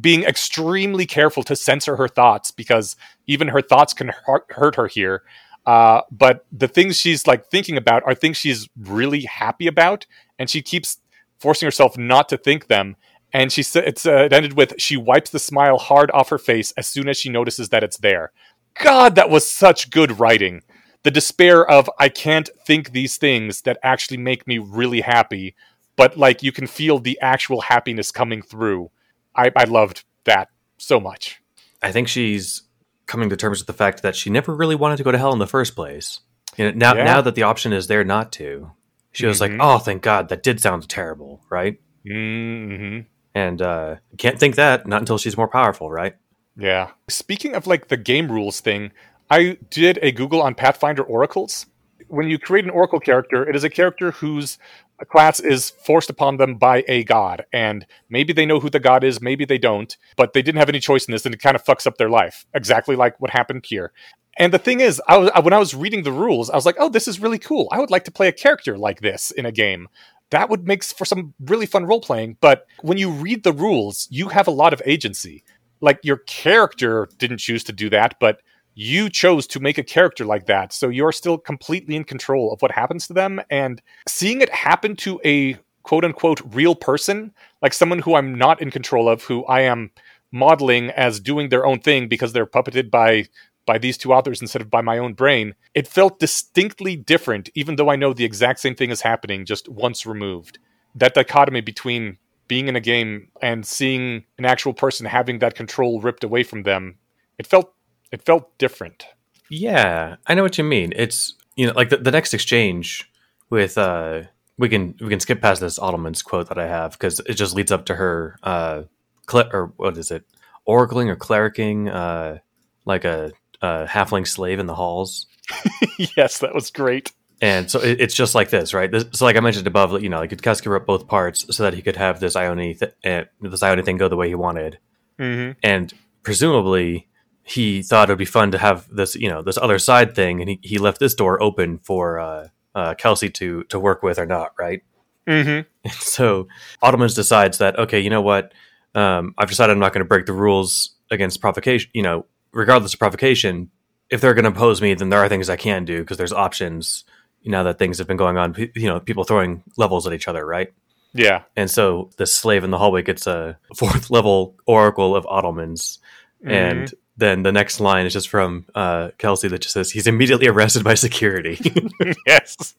being 0.00 0.22
extremely 0.22 1.06
careful 1.06 1.42
to 1.44 1.56
censor 1.56 1.96
her 1.96 2.08
thoughts 2.08 2.50
because 2.50 2.96
even 3.26 3.48
her 3.48 3.62
thoughts 3.62 3.92
can 3.92 4.12
hurt, 4.24 4.74
her 4.76 4.86
here. 4.86 5.22
Uh, 5.66 6.02
but 6.10 6.46
the 6.52 6.68
things 6.68 6.96
she's 6.96 7.26
like 7.26 7.46
thinking 7.46 7.76
about 7.76 8.02
are 8.04 8.14
things 8.14 8.36
she's 8.36 8.68
really 8.78 9.22
happy 9.22 9.66
about, 9.66 10.06
and 10.38 10.48
she 10.48 10.62
keeps 10.62 10.98
forcing 11.38 11.66
herself 11.66 11.98
not 11.98 12.28
to 12.28 12.38
think 12.38 12.68
them. 12.68 12.96
And 13.32 13.52
she 13.52 13.62
said 13.62 13.84
it's 13.84 14.06
uh, 14.06 14.24
it 14.24 14.32
ended 14.32 14.54
with 14.54 14.74
she 14.78 14.96
wipes 14.96 15.30
the 15.30 15.38
smile 15.38 15.76
hard 15.78 16.10
off 16.12 16.30
her 16.30 16.38
face 16.38 16.72
as 16.78 16.86
soon 16.86 17.08
as 17.08 17.18
she 17.18 17.28
notices 17.28 17.68
that 17.68 17.84
it's 17.84 17.98
there. 17.98 18.32
God, 18.80 19.14
that 19.16 19.28
was 19.28 19.48
such 19.48 19.90
good 19.90 20.18
writing. 20.18 20.62
The 21.02 21.10
despair 21.10 21.68
of 21.68 21.90
I 21.98 22.08
can't 22.08 22.48
think 22.66 22.92
these 22.92 23.18
things 23.18 23.62
that 23.62 23.78
actually 23.82 24.16
make 24.16 24.46
me 24.46 24.58
really 24.58 25.02
happy, 25.02 25.54
but 25.96 26.16
like 26.16 26.42
you 26.42 26.52
can 26.52 26.66
feel 26.66 26.98
the 26.98 27.18
actual 27.20 27.60
happiness 27.60 28.10
coming 28.10 28.40
through. 28.40 28.90
I, 29.38 29.50
I 29.56 29.64
loved 29.64 30.04
that 30.24 30.48
so 30.76 31.00
much. 31.00 31.40
I 31.82 31.92
think 31.92 32.08
she's 32.08 32.62
coming 33.06 33.30
to 33.30 33.36
terms 33.36 33.60
with 33.60 33.66
the 33.68 33.72
fact 33.72 34.02
that 34.02 34.14
she 34.16 34.28
never 34.30 34.54
really 34.54 34.74
wanted 34.74 34.96
to 34.98 35.04
go 35.04 35.12
to 35.12 35.18
hell 35.18 35.32
in 35.32 35.38
the 35.38 35.46
first 35.46 35.74
place. 35.76 36.20
You 36.56 36.66
know, 36.66 36.72
now, 36.72 36.94
Yeah. 36.94 37.04
now 37.04 37.20
that 37.22 37.34
the 37.36 37.44
option 37.44 37.72
is 37.72 37.86
there 37.86 38.04
not 38.04 38.32
to, 38.32 38.72
she 39.12 39.24
was 39.26 39.40
like, 39.40 39.52
Mhm. 39.52 39.58
"Oh, 39.60 39.78
thank 39.78 40.02
God, 40.02 40.28
that 40.28 40.42
did 40.42 40.60
sound 40.60 40.88
terrible, 40.88 41.40
right?" 41.48 41.78
Mm-hmm. 42.04 43.00
And 43.34 43.62
uh, 43.62 43.96
can't 44.18 44.38
think 44.38 44.56
that 44.56 44.86
not 44.86 45.00
until 45.00 45.18
she's 45.18 45.36
more 45.36 45.48
powerful, 45.48 45.90
right? 45.90 46.16
Yeah. 46.56 46.90
Speaking 47.08 47.54
of 47.54 47.66
like 47.66 47.88
the 47.88 47.96
game 47.96 48.30
rules 48.32 48.60
thing, 48.60 48.90
I 49.30 49.58
did 49.70 49.98
a 50.02 50.10
Google 50.10 50.42
on 50.42 50.54
Pathfinder 50.54 51.02
oracles. 51.02 51.66
When 52.08 52.28
you 52.28 52.38
create 52.38 52.64
an 52.64 52.70
oracle 52.70 53.00
character, 53.00 53.48
it 53.48 53.54
is 53.54 53.64
a 53.64 53.70
character 53.70 54.10
whose 54.12 54.58
class 55.04 55.40
is 55.40 55.70
forced 55.70 56.10
upon 56.10 56.36
them 56.36 56.56
by 56.56 56.84
a 56.88 57.04
god. 57.04 57.44
And 57.52 57.86
maybe 58.08 58.32
they 58.32 58.46
know 58.46 58.60
who 58.60 58.70
the 58.70 58.80
god 58.80 59.04
is, 59.04 59.20
maybe 59.20 59.44
they 59.44 59.58
don't, 59.58 59.96
but 60.16 60.32
they 60.32 60.42
didn't 60.42 60.58
have 60.58 60.68
any 60.68 60.80
choice 60.80 61.06
in 61.06 61.12
this 61.12 61.24
and 61.24 61.34
it 61.34 61.42
kind 61.42 61.56
of 61.56 61.64
fucks 61.64 61.86
up 61.86 61.96
their 61.96 62.10
life. 62.10 62.46
Exactly 62.54 62.96
like 62.96 63.20
what 63.20 63.30
happened 63.30 63.64
here. 63.66 63.92
And 64.38 64.52
the 64.52 64.58
thing 64.58 64.80
is, 64.80 65.02
I 65.08 65.16
was, 65.18 65.30
when 65.42 65.52
I 65.52 65.58
was 65.58 65.74
reading 65.74 66.04
the 66.04 66.12
rules, 66.12 66.48
I 66.48 66.54
was 66.54 66.66
like, 66.66 66.76
oh, 66.78 66.88
this 66.88 67.08
is 67.08 67.20
really 67.20 67.38
cool. 67.38 67.68
I 67.72 67.80
would 67.80 67.90
like 67.90 68.04
to 68.04 68.12
play 68.12 68.28
a 68.28 68.32
character 68.32 68.78
like 68.78 69.00
this 69.00 69.32
in 69.32 69.46
a 69.46 69.52
game. 69.52 69.88
That 70.30 70.48
would 70.48 70.66
make 70.66 70.84
for 70.84 71.04
some 71.04 71.34
really 71.40 71.66
fun 71.66 71.86
role 71.86 72.00
playing. 72.00 72.36
But 72.40 72.66
when 72.82 72.98
you 72.98 73.10
read 73.10 73.42
the 73.42 73.52
rules, 73.52 74.06
you 74.10 74.28
have 74.28 74.46
a 74.46 74.52
lot 74.52 74.72
of 74.72 74.82
agency 74.84 75.42
like 75.80 76.00
your 76.02 76.18
character 76.18 77.08
didn't 77.18 77.38
choose 77.38 77.64
to 77.64 77.72
do 77.72 77.90
that, 77.90 78.16
but 78.20 78.40
you 78.80 79.10
chose 79.10 79.44
to 79.48 79.58
make 79.58 79.76
a 79.76 79.82
character 79.82 80.24
like 80.24 80.46
that. 80.46 80.72
So 80.72 80.88
you're 80.88 81.10
still 81.10 81.36
completely 81.36 81.96
in 81.96 82.04
control 82.04 82.52
of 82.52 82.62
what 82.62 82.70
happens 82.70 83.08
to 83.08 83.12
them. 83.12 83.40
And 83.50 83.82
seeing 84.06 84.40
it 84.40 84.50
happen 84.50 84.94
to 84.98 85.20
a 85.24 85.56
quote 85.82 86.04
unquote 86.04 86.40
real 86.54 86.76
person, 86.76 87.32
like 87.60 87.74
someone 87.74 87.98
who 87.98 88.14
I'm 88.14 88.38
not 88.38 88.62
in 88.62 88.70
control 88.70 89.08
of, 89.08 89.24
who 89.24 89.44
I 89.46 89.62
am 89.62 89.90
modeling 90.30 90.90
as 90.90 91.18
doing 91.18 91.48
their 91.48 91.66
own 91.66 91.80
thing 91.80 92.06
because 92.06 92.32
they're 92.32 92.46
puppeted 92.46 92.88
by 92.88 93.26
by 93.66 93.78
these 93.78 93.98
two 93.98 94.12
authors 94.12 94.40
instead 94.40 94.62
of 94.62 94.70
by 94.70 94.80
my 94.80 94.96
own 94.96 95.12
brain, 95.12 95.56
it 95.74 95.88
felt 95.88 96.20
distinctly 96.20 96.94
different, 96.94 97.50
even 97.56 97.74
though 97.74 97.90
I 97.90 97.96
know 97.96 98.12
the 98.12 98.24
exact 98.24 98.60
same 98.60 98.76
thing 98.76 98.90
is 98.90 99.00
happening 99.00 99.44
just 99.44 99.68
once 99.68 100.06
removed. 100.06 100.60
That 100.94 101.14
dichotomy 101.14 101.62
between 101.62 102.16
being 102.46 102.68
in 102.68 102.76
a 102.76 102.80
game 102.80 103.28
and 103.42 103.66
seeing 103.66 104.24
an 104.38 104.44
actual 104.44 104.72
person 104.72 105.04
having 105.04 105.40
that 105.40 105.56
control 105.56 106.00
ripped 106.00 106.22
away 106.22 106.44
from 106.44 106.62
them, 106.62 106.96
it 107.38 107.46
felt 107.46 107.74
it 108.12 108.22
felt 108.22 108.56
different. 108.58 109.06
Yeah, 109.50 110.16
I 110.26 110.34
know 110.34 110.42
what 110.42 110.58
you 110.58 110.64
mean. 110.64 110.92
It's 110.96 111.34
you 111.56 111.66
know 111.66 111.72
like 111.74 111.90
the, 111.90 111.96
the 111.98 112.10
next 112.10 112.34
exchange 112.34 113.10
with 113.50 113.78
uh 113.78 114.22
we 114.58 114.68
can 114.68 114.94
we 115.00 115.08
can 115.08 115.20
skip 115.20 115.40
past 115.40 115.60
this 115.60 115.78
Otolmens' 115.78 116.22
quote 116.22 116.48
that 116.48 116.58
I 116.58 116.66
have 116.66 116.92
because 116.92 117.20
it 117.20 117.34
just 117.34 117.54
leads 117.54 117.72
up 117.72 117.86
to 117.86 117.94
her 117.94 118.36
uh, 118.42 118.82
cle- 119.26 119.48
or 119.52 119.72
what 119.76 119.96
is 119.96 120.10
it, 120.10 120.24
oracling 120.68 121.08
or 121.08 121.16
clericing, 121.16 121.88
uh, 121.88 122.38
like 122.84 123.04
a, 123.04 123.32
a 123.62 123.86
halfling 123.86 124.26
slave 124.26 124.58
in 124.58 124.66
the 124.66 124.74
halls. 124.74 125.26
yes, 126.16 126.40
that 126.40 126.54
was 126.54 126.70
great. 126.70 127.12
And 127.40 127.70
so 127.70 127.80
it, 127.80 128.00
it's 128.00 128.14
just 128.14 128.34
like 128.34 128.50
this, 128.50 128.74
right? 128.74 128.90
This, 128.90 129.04
so, 129.12 129.24
like 129.24 129.36
I 129.36 129.40
mentioned 129.40 129.68
above, 129.68 130.02
you 130.02 130.08
know, 130.08 130.18
like 130.18 130.30
Yudkowsky 130.30 130.66
wrote 130.66 130.86
both 130.86 131.06
parts 131.06 131.46
so 131.56 131.62
that 131.62 131.74
he 131.74 131.82
could 131.82 131.96
have 131.96 132.18
this 132.18 132.34
Ione, 132.34 132.74
th- 132.74 132.92
uh, 133.04 133.24
this 133.40 133.62
Ione 133.62 133.82
thing 133.82 133.96
go 133.96 134.08
the 134.08 134.16
way 134.16 134.28
he 134.28 134.34
wanted, 134.34 134.78
hmm 135.18 135.52
and 135.62 135.92
presumably 136.24 137.07
he 137.48 137.82
thought 137.82 138.10
it 138.10 138.12
would 138.12 138.18
be 138.18 138.24
fun 138.24 138.50
to 138.52 138.58
have 138.58 138.86
this, 138.94 139.14
you 139.14 139.28
know, 139.28 139.42
this 139.42 139.56
other 139.56 139.78
side 139.78 140.14
thing, 140.14 140.40
and 140.40 140.50
he, 140.50 140.60
he 140.62 140.78
left 140.78 141.00
this 141.00 141.14
door 141.14 141.42
open 141.42 141.78
for 141.78 142.18
uh, 142.18 142.48
uh, 142.74 142.94
Kelsey 142.94 143.30
to 143.30 143.64
to 143.64 143.80
work 143.80 144.02
with 144.02 144.18
or 144.18 144.26
not, 144.26 144.52
right? 144.58 144.82
hmm 145.26 145.60
So 145.90 146.48
Otolmens 146.82 147.14
decides 147.14 147.58
that 147.58 147.78
okay, 147.78 148.00
you 148.00 148.10
know 148.10 148.22
what? 148.22 148.52
Um, 148.94 149.34
I've 149.38 149.48
decided 149.48 149.72
I'm 149.72 149.78
not 149.78 149.92
going 149.92 150.04
to 150.04 150.08
break 150.08 150.26
the 150.26 150.32
rules 150.32 150.94
against 151.10 151.40
provocation. 151.40 151.90
You 151.94 152.02
know, 152.02 152.26
regardless 152.52 152.92
of 152.92 153.00
provocation, 153.00 153.70
if 154.10 154.20
they're 154.20 154.34
going 154.34 154.44
to 154.44 154.50
oppose 154.50 154.82
me, 154.82 154.94
then 154.94 155.08
there 155.08 155.20
are 155.20 155.28
things 155.28 155.48
I 155.48 155.56
can 155.56 155.84
do 155.84 156.00
because 156.00 156.18
there's 156.18 156.32
options. 156.32 157.04
You 157.42 157.52
know 157.52 157.64
that 157.64 157.78
things 157.78 157.98
have 157.98 158.06
been 158.06 158.16
going 158.16 158.36
on. 158.36 158.54
You 158.74 158.88
know, 158.88 159.00
people 159.00 159.24
throwing 159.24 159.62
levels 159.76 160.06
at 160.06 160.12
each 160.12 160.28
other, 160.28 160.44
right? 160.44 160.72
Yeah. 161.14 161.42
And 161.56 161.70
so 161.70 162.10
the 162.18 162.26
slave 162.26 162.64
in 162.64 162.70
the 162.70 162.78
hallway 162.78 163.02
gets 163.02 163.26
a 163.26 163.58
fourth 163.76 164.10
level 164.10 164.56
oracle 164.66 165.16
of 165.16 165.24
Otolmens, 165.24 165.98
and 166.44 166.92
then 167.18 167.42
the 167.42 167.52
next 167.52 167.80
line 167.80 168.06
is 168.06 168.12
just 168.12 168.28
from 168.28 168.64
uh, 168.74 169.10
Kelsey 169.18 169.48
that 169.48 169.60
just 169.60 169.74
says 169.74 169.90
he's 169.90 170.06
immediately 170.06 170.46
arrested 170.46 170.84
by 170.84 170.94
security. 170.94 171.58
yes, 172.26 172.74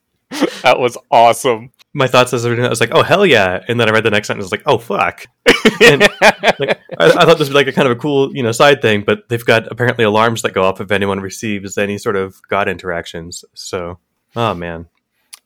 that 0.64 0.80
was 0.80 0.98
awesome. 1.12 1.72
My 1.94 2.08
thoughts 2.08 2.34
as 2.34 2.46
I 2.46 2.70
was 2.70 2.80
like, 2.80 2.92
oh 2.94 3.04
hell 3.04 3.26
yeah, 3.26 3.64
and 3.68 3.80
then 3.80 3.90
I 3.90 3.92
read 3.92 4.06
the 4.06 4.12
next 4.12 4.28
sentence, 4.28 4.46
I 4.46 4.48
was 4.48 4.52
like, 4.52 4.64
oh 4.66 4.78
fuck. 4.78 5.26
And, 5.82 6.02
like, 6.60 6.80
I, 6.98 7.06
I 7.06 7.26
thought 7.26 7.38
this 7.38 7.50
would 7.50 7.54
be 7.54 7.54
like 7.54 7.68
a 7.68 7.74
kind 7.74 7.88
of 7.88 7.98
a 7.98 8.00
cool, 8.00 8.36
you 8.36 8.44
know, 8.44 8.52
side 8.52 8.82
thing, 8.82 9.04
but 9.06 9.28
they've 9.28 9.44
got 9.44 9.70
apparently 9.72 10.06
alarms 10.06 10.42
that 10.44 10.54
go 10.54 10.64
off 10.64 10.80
if 10.80 10.92
anyone 10.92 11.20
receives 11.20 11.78
any 11.78 11.98
sort 11.98 12.16
of 12.16 12.42
god 12.48 12.70
interactions. 12.70 13.44
So, 13.54 14.00
oh 14.36 14.54
man, 14.54 14.88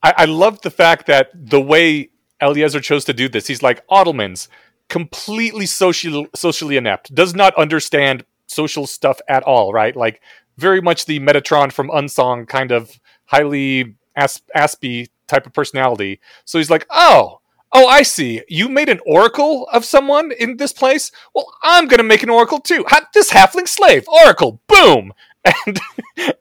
I, 0.02 0.14
I 0.18 0.24
love 0.26 0.60
the 0.60 0.70
fact 0.70 1.06
that 1.06 1.30
the 1.34 1.60
way 1.60 2.10
Eliezer 2.40 2.80
chose 2.80 3.04
to 3.06 3.12
do 3.12 3.28
this, 3.28 3.46
he's 3.46 3.62
like 3.62 3.84
Otolmens, 3.88 4.48
completely 4.88 5.66
social, 5.66 6.26
socially 6.34 6.76
inept, 6.76 7.14
does 7.14 7.34
not 7.34 7.54
understand 7.56 8.24
social 8.46 8.86
stuff 8.86 9.20
at 9.28 9.42
all, 9.42 9.72
right? 9.72 9.94
Like 9.94 10.20
very 10.56 10.80
much 10.80 11.06
the 11.06 11.20
Metatron 11.20 11.72
from 11.72 11.88
Unsong 11.88 12.48
kind 12.48 12.72
of 12.72 12.98
highly 13.26 13.96
as- 14.16 14.42
aspy 14.54 15.08
type 15.26 15.46
of 15.46 15.52
personality. 15.52 16.20
So 16.44 16.58
he's 16.58 16.70
like, 16.70 16.86
oh, 16.90 17.40
oh, 17.72 17.86
I 17.86 18.02
see. 18.02 18.42
You 18.48 18.68
made 18.68 18.88
an 18.88 19.00
oracle 19.06 19.68
of 19.72 19.84
someone 19.84 20.32
in 20.32 20.56
this 20.56 20.72
place. 20.72 21.10
Well, 21.34 21.52
I'm 21.62 21.88
gonna 21.88 22.04
make 22.04 22.22
an 22.22 22.30
oracle 22.30 22.60
too. 22.60 22.84
Ha- 22.88 23.08
this 23.12 23.30
halfling 23.30 23.68
slave 23.68 24.06
oracle, 24.08 24.60
boom, 24.68 25.12
and 25.66 25.80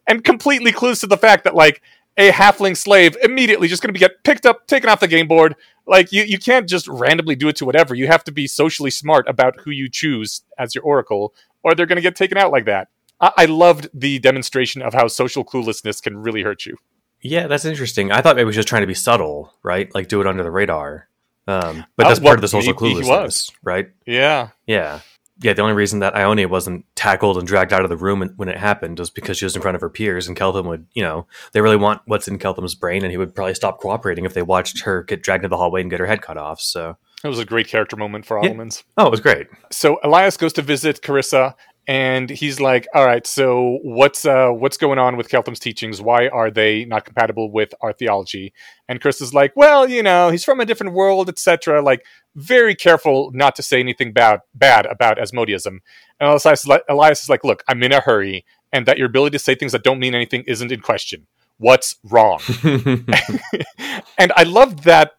and 0.08 0.24
completely 0.24 0.72
clues 0.72 1.00
to 1.02 1.08
the 1.08 1.18
fact 1.18 1.44
that 1.44 1.56
like 1.56 1.82
a 2.18 2.32
halfling 2.32 2.78
slave 2.78 3.18
immediately 3.24 3.68
just 3.68 3.82
to 3.82 3.92
be 3.92 4.00
get 4.00 4.24
picked 4.24 4.46
up, 4.46 4.68
taken 4.68 4.90
off 4.90 5.00
the 5.00 5.08
game 5.08 5.28
board. 5.28 5.56
Like 5.86 6.12
you, 6.12 6.24
you 6.24 6.38
can't 6.38 6.70
just 6.70 6.88
randomly 6.88 7.36
do 7.36 7.48
it 7.50 7.56
to 7.58 7.66
whatever. 7.66 7.96
You 7.96 8.08
have 8.08 8.24
to 8.26 8.32
be 8.32 8.48
socially 8.48 8.92
smart 8.92 9.28
about 9.28 9.60
who 9.62 9.72
you 9.72 9.90
choose 9.90 10.44
as 10.58 10.76
your 10.76 10.84
oracle, 10.84 11.34
or 11.64 11.76
they're 11.76 11.86
going 11.86 11.98
to 11.98 12.02
get 12.02 12.16
taken 12.16 12.38
out 12.38 12.52
like 12.52 12.66
that. 12.66 12.90
I, 13.20 13.32
I 13.38 13.46
loved 13.46 13.90
the 13.94 14.20
demonstration 14.20 14.82
of 14.82 14.94
how 14.94 15.08
social 15.08 15.44
cluelessness 15.46 16.02
can 16.02 16.18
really 16.18 16.44
hurt 16.44 16.66
you. 16.66 16.78
yeah, 17.22 17.48
that's 17.48 17.66
interesting. 17.66 18.12
I 18.12 18.22
thought 18.22 18.36
maybe 18.36 18.44
he 18.44 18.48
was 18.48 18.56
just 18.56 18.68
trying 18.68 18.82
to 18.84 18.88
be 18.88 18.94
subtle, 18.94 19.54
right? 19.64 19.94
Like 19.96 20.08
do 20.08 20.22
it 20.22 20.28
under 20.28 20.44
the 20.44 20.52
radar. 20.52 21.08
Um, 21.48 21.86
but 21.98 22.06
Uh, 22.06 22.10
that's 22.10 22.20
well, 22.20 22.30
part 22.30 22.38
of 22.38 22.42
the 22.42 22.48
social 22.48 22.74
cluelessness, 22.74 23.08
was. 23.08 23.52
right? 23.64 23.90
Yeah, 24.06 24.50
Yeah. 24.68 25.00
Yeah, 25.42 25.54
the 25.54 25.64
only 25.64 25.74
reason 25.74 26.00
that 26.00 26.16
Ionia 26.16 26.48
wasn't 26.48 26.86
tackled 26.96 27.38
and 27.38 27.48
dragged 27.48 27.74
out 27.74 27.84
of 27.84 27.90
the 27.90 27.98
room 27.98 28.22
when 28.38 28.48
it 28.48 28.56
happened 28.58 29.00
was 29.00 29.10
because 29.10 29.36
she 29.38 29.46
was 29.46 29.56
in 29.56 29.64
front 29.64 29.76
of 29.76 29.82
her 29.82 29.90
peers, 29.90 30.28
and 30.28 30.38
Keltham 30.38 30.66
would, 30.68 30.86
you 30.94 31.02
know, 31.02 31.26
they 31.52 31.60
really 31.60 31.76
want 31.76 32.02
what's 32.06 32.28
in 32.28 32.38
Keltham's 32.38 32.76
brain, 32.76 33.02
and 33.04 33.12
he 33.12 33.18
would 33.18 33.34
probably 33.34 33.56
stop 33.56 33.82
cooperating 33.82 34.26
if 34.26 34.36
they 34.36 34.44
watched 34.44 34.84
her 34.84 35.04
get 35.04 35.24
dragged 35.24 35.44
into 35.44 35.50
the 35.50 35.58
hallway 35.58 35.82
and 35.82 35.90
get 35.90 36.00
her 36.00 36.06
head 36.06 36.22
cut 36.22 36.38
off. 36.38 36.62
So, 36.62 36.98
it 37.24 37.28
was 37.30 37.40
a 37.40 37.46
great 37.46 37.68
character 37.68 37.96
moment 37.96 38.26
for 38.26 38.40
Yeah. 38.44 38.50
Otolmens. 38.52 38.84
oh, 38.98 39.08
it 39.08 39.12
was 39.12 39.22
great. 39.22 39.48
so 39.72 40.00
Elias 40.04 40.38
goes 40.38 40.54
to 40.54 40.62
visit 40.62 41.02
Carissa, 41.02 41.54
and 41.88 42.30
he's 42.30 42.60
like, 42.62 42.88
"All 42.94 43.06
right, 43.06 43.26
so 43.28 43.80
what's 43.84 44.26
uh, 44.26 44.50
what's 44.50 44.78
going 44.78 45.00
on 45.00 45.18
with 45.18 45.30
Keltham's 45.30 45.60
teachings? 45.60 46.02
Why 46.02 46.28
are 46.30 46.50
they 46.50 46.86
not 46.86 47.04
compatible 47.06 47.52
with 47.52 47.74
our 47.82 47.92
theology?" 47.94 48.54
And 48.88 49.02
Carissa's 49.02 49.34
like, 49.34 49.52
"Well, 49.56 49.90
you 49.90 50.02
know, 50.04 50.30
he's 50.30 50.46
from 50.46 50.60
a 50.62 50.66
different 50.66 50.94
world, 50.94 51.28
etc." 51.30 51.82
Like, 51.82 52.06
very 52.36 52.74
careful 52.76 53.32
not 53.34 53.56
to 53.58 53.64
say 53.64 53.80
anything 53.80 54.14
bad 54.14 54.40
bad 54.56 54.86
about 54.86 55.20
Asmodeism. 55.20 55.82
And 56.20 56.36
is, 56.36 56.68
Elias 56.88 57.24
is 57.24 57.30
like, 57.30 57.44
"Look, 57.44 57.64
I'm 57.68 57.84
in 57.84 57.92
a 57.92 58.00
hurry, 58.00 58.46
and 58.72 58.86
that 58.86 58.98
your 58.98 59.08
ability 59.08 59.38
to 59.38 59.44
say 59.44 59.54
things 59.56 59.74
that 59.74 59.84
don't 59.84 60.00
mean 60.00 60.16
anything 60.16 60.44
isn't 60.48 60.72
in 60.72 60.80
question. 60.80 61.28
What's 61.58 61.98
wrong?" 62.04 62.40
and 64.18 64.32
I 64.38 64.44
love 64.44 64.84
that. 64.84 65.12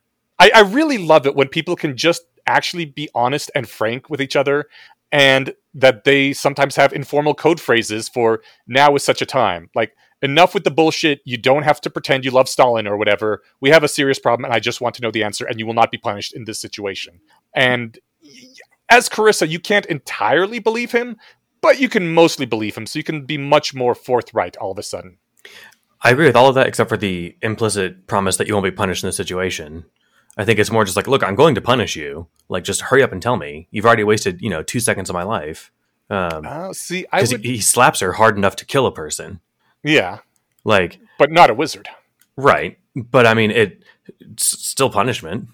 I, 0.45 0.51
I 0.57 0.61
really 0.61 0.99
love 0.99 1.27
it 1.27 1.35
when 1.35 1.49
people 1.49 1.75
can 1.75 1.97
just 1.97 2.23
actually 2.47 2.85
be 2.85 3.09
honest 3.15 3.51
and 3.55 3.67
frank 3.67 4.11
with 4.11 4.21
each 4.21 4.37
other, 4.37 4.67
and 5.11 5.55
that 5.73 6.05
they 6.05 6.35
sometimes 6.35 6.77
have 6.77 6.93
informal 6.93 7.35
code 7.35 7.59
phrases 7.61 8.11
for 8.11 8.43
now 8.67 8.95
is 8.95 9.03
such 9.03 9.23
a 9.23 9.27
time. 9.27 9.71
Like, 9.75 9.97
enough 10.21 10.53
with 10.53 10.65
the 10.65 10.71
bullshit. 10.71 11.21
You 11.25 11.39
don't 11.39 11.63
have 11.63 11.81
to 11.83 11.91
pretend 11.91 12.25
you 12.25 12.31
love 12.31 12.49
Stalin 12.49 12.87
or 12.87 12.99
whatever. 12.99 13.43
We 13.61 13.71
have 13.71 13.85
a 13.85 13.89
serious 13.89 14.19
problem, 14.19 14.45
and 14.45 14.53
I 14.53 14.59
just 14.59 14.83
want 14.83 14.95
to 14.97 15.03
know 15.03 15.11
the 15.11 15.25
answer, 15.25 15.47
and 15.47 15.59
you 15.59 15.67
will 15.67 15.75
not 15.75 15.91
be 15.91 15.99
punished 15.99 16.35
in 16.35 16.45
this 16.45 16.61
situation. 16.61 17.21
And 17.55 17.99
as 18.91 19.09
Carissa, 19.09 19.49
you 19.49 19.61
can't 19.61 19.87
entirely 19.87 20.59
believe 20.59 20.93
him, 20.93 21.17
but 21.63 21.81
you 21.81 21.89
can 21.89 22.13
mostly 22.13 22.45
believe 22.45 22.77
him, 22.77 22.85
so 22.85 22.99
you 22.99 23.05
can 23.05 23.25
be 23.25 23.39
much 23.39 23.75
more 23.75 23.95
forthright 23.95 24.59
all 24.59 24.73
of 24.73 24.79
a 24.79 24.83
sudden. 24.83 25.17
I 26.03 26.11
agree 26.11 26.27
with 26.27 26.37
all 26.37 26.51
of 26.51 26.55
that 26.57 26.67
except 26.67 26.91
for 26.91 26.99
the 26.99 27.35
implicit 27.41 28.07
promise 28.07 28.37
that 28.37 28.47
you 28.47 28.53
won't 28.53 28.65
be 28.65 28.71
punished 28.71 29.05
in 29.05 29.09
this 29.09 29.17
situation. 29.17 29.87
I 30.37 30.45
think 30.45 30.59
it's 30.59 30.71
more 30.71 30.85
just 30.85 30.97
like, 30.97 31.07
look, 31.07 31.23
I'm 31.23 31.35
going 31.37 31.55
to 31.55 31.61
punish 31.61 31.95
you. 31.97 32.27
Like, 32.49 32.65
just 32.65 32.81
hurry 32.83 33.03
up 33.03 33.13
and 33.13 33.23
tell 33.23 33.37
me. 33.37 33.69
You've 33.71 33.87
already 33.87 34.05
wasted, 34.05 34.43
you 34.43 34.51
know, 34.51 34.63
two 34.63 34.81
seconds 34.81 35.09
of 35.09 35.15
my 35.15 35.23
life. 35.23 35.71
Um, 36.11 36.45
Oh, 36.47 36.73
see, 36.73 37.07
I 37.13 37.23
would, 37.23 37.45
he, 37.45 37.57
he 37.57 37.61
slaps 37.61 38.01
her 38.01 38.13
hard 38.13 38.37
enough 38.37 38.57
to 38.57 38.65
kill 38.67 38.87
a 38.87 38.93
person. 38.93 39.41
yeah, 39.83 40.19
Like, 40.65 40.99
but 41.19 41.31
not 41.31 41.51
a 41.51 41.55
wizard. 41.55 41.89
right. 42.37 42.79
But 42.97 43.27
I 43.27 43.35
mean, 43.35 43.51
it, 43.51 43.83
it's 44.21 44.45
still 44.45 44.89
punishment. 44.91 45.49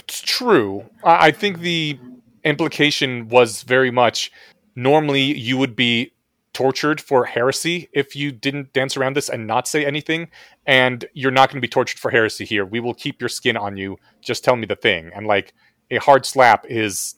It's 0.00 0.20
true. 0.22 0.84
I 1.04 1.26
I 1.26 1.30
think 1.30 1.58
the 1.60 1.98
implication 2.44 3.28
was 3.28 3.62
very 3.64 3.90
much 3.90 4.32
normally 4.74 5.22
you 5.36 5.58
would 5.58 5.76
be 5.76 6.12
tortured 6.58 7.00
for 7.00 7.24
heresy 7.24 7.88
if 7.92 8.16
you 8.16 8.32
didn't 8.32 8.72
dance 8.72 8.96
around 8.96 9.14
this 9.14 9.28
and 9.28 9.46
not 9.46 9.68
say 9.68 9.86
anything. 9.86 10.28
And 10.66 11.04
you're 11.14 11.30
not 11.30 11.50
going 11.50 11.58
to 11.58 11.68
be 11.68 11.68
tortured 11.68 12.00
for 12.00 12.10
heresy 12.10 12.44
here. 12.44 12.64
We 12.66 12.80
will 12.80 12.94
keep 12.94 13.20
your 13.20 13.28
skin 13.28 13.56
on 13.56 13.76
you. 13.76 13.96
Just 14.22 14.42
tell 14.42 14.56
me 14.56 14.66
the 14.66 14.74
thing. 14.74 15.10
And 15.14 15.24
like 15.24 15.54
a 15.92 15.98
hard 15.98 16.26
slap 16.26 16.66
is 16.68 17.14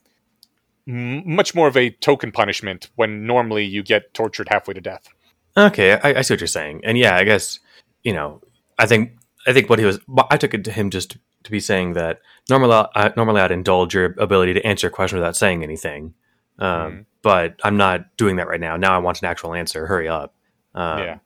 m- 0.86 1.22
much 1.34 1.54
more 1.54 1.68
of 1.68 1.76
a 1.76 1.88
token 1.88 2.32
punishment 2.32 2.90
when 2.96 3.26
normally 3.26 3.64
you 3.64 3.82
get 3.82 4.12
tortured 4.12 4.48
halfway 4.50 4.74
to 4.74 4.80
death. 4.82 5.08
Okay, 5.56 5.92
I, 5.94 6.18
I 6.18 6.20
see 6.22 6.34
what 6.34 6.40
you're 6.40 6.46
saying, 6.46 6.82
and 6.84 6.96
yeah, 6.98 7.16
I 7.16 7.24
guess 7.24 7.58
you 8.04 8.12
know, 8.12 8.40
I 8.78 8.86
think 8.86 9.12
I 9.46 9.52
think 9.54 9.68
what 9.70 9.78
he 9.78 9.84
was, 9.86 9.98
I 10.30 10.36
took 10.36 10.52
it 10.54 10.64
to 10.64 10.70
him 10.70 10.90
just 10.90 11.16
to 11.44 11.50
be 11.50 11.60
saying 11.60 11.94
that 11.94 12.20
normally, 12.50 12.86
I, 12.94 13.12
normally 13.16 13.40
I'd 13.40 13.50
indulge 13.50 13.94
your 13.94 14.14
ability 14.18 14.52
to 14.54 14.66
answer 14.66 14.86
a 14.86 14.90
question 14.90 15.18
without 15.18 15.34
saying 15.36 15.62
anything, 15.62 16.14
um, 16.58 16.68
Mhm. 16.92 17.04
But 17.22 17.56
I'm 17.64 17.76
not 17.76 18.16
doing 18.16 18.36
that 18.36 18.48
right 18.48 18.60
now. 18.60 18.76
Now 18.76 18.94
I 18.94 18.98
want 18.98 19.20
an 19.22 19.26
actual 19.28 19.54
answer. 19.54 19.86
Hurry 19.86 20.08
up, 20.08 20.34
um, 20.74 20.98
Yeah. 21.00 21.18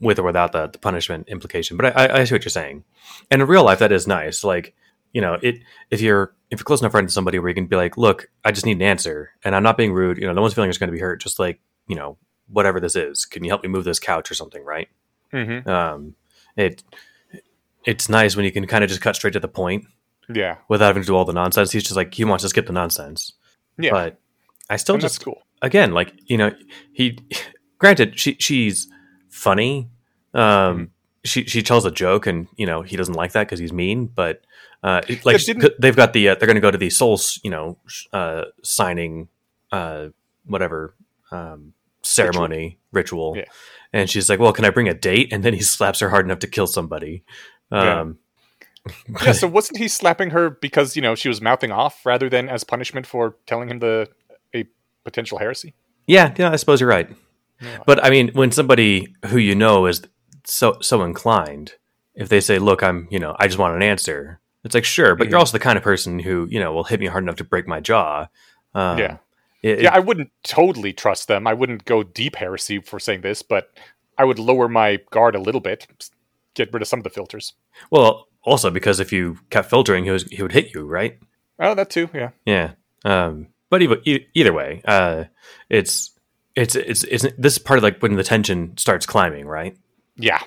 with 0.00 0.18
or 0.18 0.22
without 0.24 0.52
the, 0.52 0.66
the 0.68 0.78
punishment 0.78 1.28
implication. 1.28 1.76
But 1.76 1.96
I, 1.96 2.06
I, 2.06 2.18
I 2.20 2.24
see 2.24 2.34
what 2.34 2.44
you're 2.44 2.50
saying, 2.50 2.84
and 3.30 3.40
in 3.42 3.48
real 3.48 3.64
life 3.64 3.78
that 3.80 3.92
is 3.92 4.06
nice. 4.06 4.44
Like 4.44 4.74
you 5.12 5.20
know, 5.22 5.38
it 5.42 5.60
if 5.90 6.00
you're 6.00 6.34
if 6.50 6.58
you're 6.60 6.64
close 6.64 6.80
enough 6.80 6.92
friend 6.92 7.08
to 7.08 7.12
somebody 7.12 7.38
where 7.38 7.48
you 7.48 7.54
can 7.54 7.66
be 7.66 7.76
like, 7.76 7.96
look, 7.96 8.28
I 8.44 8.52
just 8.52 8.66
need 8.66 8.76
an 8.76 8.82
answer, 8.82 9.30
and 9.44 9.54
I'm 9.56 9.62
not 9.62 9.76
being 9.76 9.92
rude. 9.92 10.18
You 10.18 10.26
know, 10.26 10.32
no 10.32 10.42
one's 10.42 10.54
feeling 10.54 10.70
is 10.70 10.78
going 10.78 10.88
to 10.88 10.94
be 10.96 11.00
hurt. 11.00 11.20
Just 11.20 11.38
like 11.38 11.60
you 11.86 11.96
know, 11.96 12.18
whatever 12.48 12.80
this 12.80 12.94
is, 12.96 13.24
can 13.24 13.42
you 13.44 13.50
help 13.50 13.62
me 13.62 13.68
move 13.70 13.84
this 13.84 13.98
couch 14.00 14.30
or 14.30 14.34
something, 14.34 14.64
right? 14.64 14.88
hmm 15.32 15.66
Um, 15.68 16.14
it 16.56 16.82
it's 17.84 18.08
nice 18.08 18.36
when 18.36 18.44
you 18.44 18.52
can 18.52 18.66
kind 18.66 18.84
of 18.84 18.88
just 18.90 19.00
cut 19.00 19.16
straight 19.16 19.32
to 19.32 19.40
the 19.40 19.48
point 19.48 19.86
Yeah. 20.28 20.56
without 20.68 20.88
having 20.88 21.02
to 21.02 21.06
do 21.06 21.14
all 21.16 21.24
the 21.24 21.32
nonsense. 21.32 21.70
He's 21.70 21.84
just 21.84 21.96
like 21.96 22.12
he 22.12 22.24
wants 22.24 22.42
to 22.42 22.48
skip 22.48 22.66
the 22.66 22.72
nonsense, 22.72 23.32
Yeah. 23.78 23.90
but 23.92 24.20
I 24.70 24.76
still 24.76 24.94
and 24.96 25.02
just 25.02 25.22
cool. 25.24 25.42
again 25.62 25.92
like 25.92 26.12
you 26.26 26.36
know 26.36 26.50
he 26.92 27.18
granted 27.78 28.18
she 28.18 28.36
she's 28.38 28.88
funny 29.30 29.88
um 30.34 30.90
she 31.24 31.44
she 31.44 31.62
tells 31.62 31.84
a 31.84 31.90
joke 31.90 32.26
and 32.26 32.48
you 32.56 32.66
know 32.66 32.82
he 32.82 32.96
doesn't 32.96 33.14
like 33.14 33.32
that 33.32 33.44
because 33.46 33.58
he's 33.58 33.72
mean 33.72 34.06
but 34.06 34.42
uh 34.82 35.00
it- 35.08 35.24
like 35.26 35.40
they've 35.78 35.96
got 35.96 36.12
the 36.12 36.28
uh, 36.30 36.34
they're 36.34 36.46
going 36.46 36.54
to 36.54 36.60
go 36.60 36.70
to 36.70 36.78
the 36.78 36.90
souls 36.90 37.40
you 37.42 37.50
know 37.50 37.76
uh 38.12 38.44
signing 38.62 39.28
uh 39.72 40.08
whatever 40.46 40.94
um 41.32 41.72
ceremony 42.02 42.78
ritual, 42.92 43.34
Yeah. 43.36 43.44
and 43.92 44.08
she's 44.08 44.30
like 44.30 44.38
well 44.38 44.52
can 44.52 44.64
i 44.64 44.70
bring 44.70 44.88
a 44.88 44.94
date 44.94 45.32
and 45.32 45.42
then 45.44 45.52
he 45.52 45.60
slaps 45.60 46.00
her 46.00 46.08
hard 46.10 46.24
enough 46.24 46.38
to 46.40 46.46
kill 46.46 46.66
somebody 46.66 47.22
Yeah. 47.70 48.00
um 48.00 48.18
yeah, 49.22 49.32
so 49.40 49.46
wasn't 49.48 49.76
he 49.78 49.88
slapping 49.88 50.30
her 50.30 50.48
because, 50.48 50.96
you 50.96 51.02
know, 51.02 51.14
she 51.14 51.28
was 51.28 51.42
mouthing 51.42 51.70
off 51.70 52.06
rather 52.06 52.30
than 52.30 52.48
as 52.48 52.64
punishment 52.64 53.06
for 53.06 53.36
telling 53.46 53.68
him 53.68 53.80
the 53.80 54.08
potential 55.10 55.38
heresy? 55.38 55.74
Yeah, 56.06 56.34
yeah, 56.36 56.50
I 56.50 56.56
suppose 56.56 56.80
you're 56.80 56.88
right. 56.88 57.08
But 57.86 58.04
I 58.04 58.10
mean, 58.10 58.30
when 58.34 58.52
somebody 58.52 59.14
who 59.26 59.38
you 59.38 59.54
know 59.54 59.86
is 59.86 60.02
so 60.44 60.76
so 60.80 61.02
inclined, 61.02 61.72
if 62.14 62.28
they 62.28 62.40
say, 62.40 62.58
"Look, 62.58 62.82
I'm," 62.82 63.08
you 63.10 63.18
know, 63.18 63.34
I 63.38 63.46
just 63.48 63.58
want 63.58 63.74
an 63.76 63.82
answer. 63.82 64.40
It's 64.64 64.74
like, 64.74 64.84
sure, 64.84 65.14
but 65.16 65.26
Mhm. 65.26 65.30
you're 65.30 65.38
also 65.40 65.52
the 65.58 65.62
kind 65.68 65.76
of 65.78 65.82
person 65.84 66.18
who, 66.20 66.46
you 66.50 66.60
know, 66.60 66.72
will 66.72 66.84
hit 66.84 67.00
me 67.00 67.06
hard 67.06 67.24
enough 67.24 67.36
to 67.36 67.44
break 67.44 67.66
my 67.66 67.80
jaw. 67.80 68.26
Um, 68.74 68.98
Yeah. 68.98 69.16
it- 69.62 69.82
yeah, 69.82 69.94
I 69.94 69.98
wouldn't 70.00 70.30
totally 70.44 70.92
trust 70.92 71.26
them. 71.28 71.46
I 71.46 71.54
wouldn't 71.54 71.84
go 71.84 72.02
deep 72.02 72.36
heresy 72.36 72.80
for 72.80 72.98
saying 73.00 73.20
this, 73.22 73.42
but 73.42 73.70
I 74.18 74.24
would 74.24 74.38
lower 74.38 74.68
my 74.68 74.98
guard 75.10 75.34
a 75.34 75.40
little 75.40 75.60
bit, 75.60 75.86
get 76.54 76.72
rid 76.72 76.82
of 76.82 76.88
some 76.88 77.00
of 77.00 77.04
the 77.04 77.10
filters. 77.10 77.54
well, 77.90 78.28
also 78.42 78.70
because 78.70 78.98
if 79.00 79.12
you 79.12 79.38
kept 79.50 79.68
filtering, 79.70 80.04
he 80.04 80.10
was 80.10 80.24
he 80.24 80.42
would 80.42 80.52
hit 80.52 80.72
you, 80.74 80.86
right? 80.86 81.18
Oh, 81.58 81.74
that 81.74 81.90
too, 81.90 82.08
yeah. 82.14 82.30
Yeah. 82.46 82.72
Um, 83.04 83.48
but 83.70 83.82
either, 83.82 83.98
either 84.34 84.52
way, 84.52 84.82
uh, 84.84 85.24
it's, 85.68 86.10
it's 86.54 86.74
it's 86.74 87.04
it's 87.04 87.24
this 87.38 87.52
is 87.52 87.58
part 87.58 87.78
of 87.78 87.84
like 87.84 88.00
when 88.00 88.16
the 88.16 88.24
tension 88.24 88.76
starts 88.76 89.06
climbing, 89.06 89.46
right? 89.46 89.76
Yeah. 90.16 90.40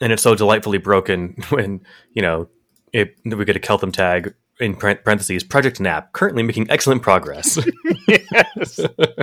and 0.00 0.12
it's 0.12 0.22
so 0.22 0.34
delightfully 0.34 0.78
broken 0.78 1.36
when 1.50 1.82
you 2.14 2.22
know 2.22 2.48
it, 2.92 3.16
we 3.24 3.44
get 3.44 3.56
a 3.56 3.60
Keltham 3.60 3.92
tag 3.92 4.34
in 4.60 4.74
parentheses 4.74 5.44
Project 5.44 5.80
Nap 5.80 6.12
currently 6.12 6.42
making 6.42 6.70
excellent 6.70 7.02
progress. 7.02 7.58
yes. 8.08 8.80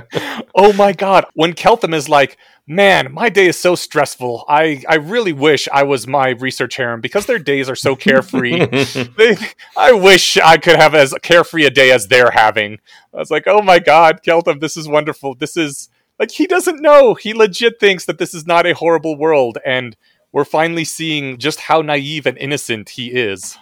oh 0.55 0.73
my 0.73 0.93
god. 0.93 1.25
When 1.33 1.53
Keltham 1.53 1.93
is 1.93 2.07
like, 2.07 2.37
man, 2.67 3.11
my 3.11 3.29
day 3.29 3.47
is 3.47 3.59
so 3.59 3.75
stressful. 3.75 4.45
I, 4.47 4.83
I 4.87 4.95
really 4.95 5.33
wish 5.33 5.67
I 5.71 5.83
was 5.83 6.07
my 6.07 6.29
research 6.29 6.75
harem 6.75 7.01
because 7.01 7.25
their 7.25 7.39
days 7.39 7.69
are 7.69 7.75
so 7.75 7.95
carefree. 7.95 8.65
they, 9.17 9.37
I 9.77 9.91
wish 9.91 10.37
I 10.37 10.57
could 10.57 10.77
have 10.77 10.95
as 10.95 11.13
carefree 11.21 11.65
a 11.65 11.69
day 11.69 11.91
as 11.91 12.07
they're 12.07 12.31
having. 12.31 12.79
I 13.13 13.17
was 13.17 13.31
like, 13.31 13.43
oh 13.47 13.61
my 13.61 13.79
god, 13.79 14.21
Keltham, 14.23 14.59
this 14.59 14.77
is 14.77 14.87
wonderful. 14.87 15.35
This 15.35 15.57
is 15.57 15.89
like 16.19 16.31
he 16.31 16.47
doesn't 16.47 16.81
know. 16.81 17.13
He 17.13 17.33
legit 17.33 17.79
thinks 17.79 18.05
that 18.05 18.17
this 18.17 18.33
is 18.33 18.47
not 18.47 18.65
a 18.65 18.73
horrible 18.73 19.17
world, 19.17 19.57
and 19.65 19.95
we're 20.31 20.45
finally 20.45 20.85
seeing 20.85 21.37
just 21.37 21.61
how 21.61 21.81
naive 21.81 22.25
and 22.25 22.37
innocent 22.37 22.89
he 22.89 23.07
is. 23.07 23.57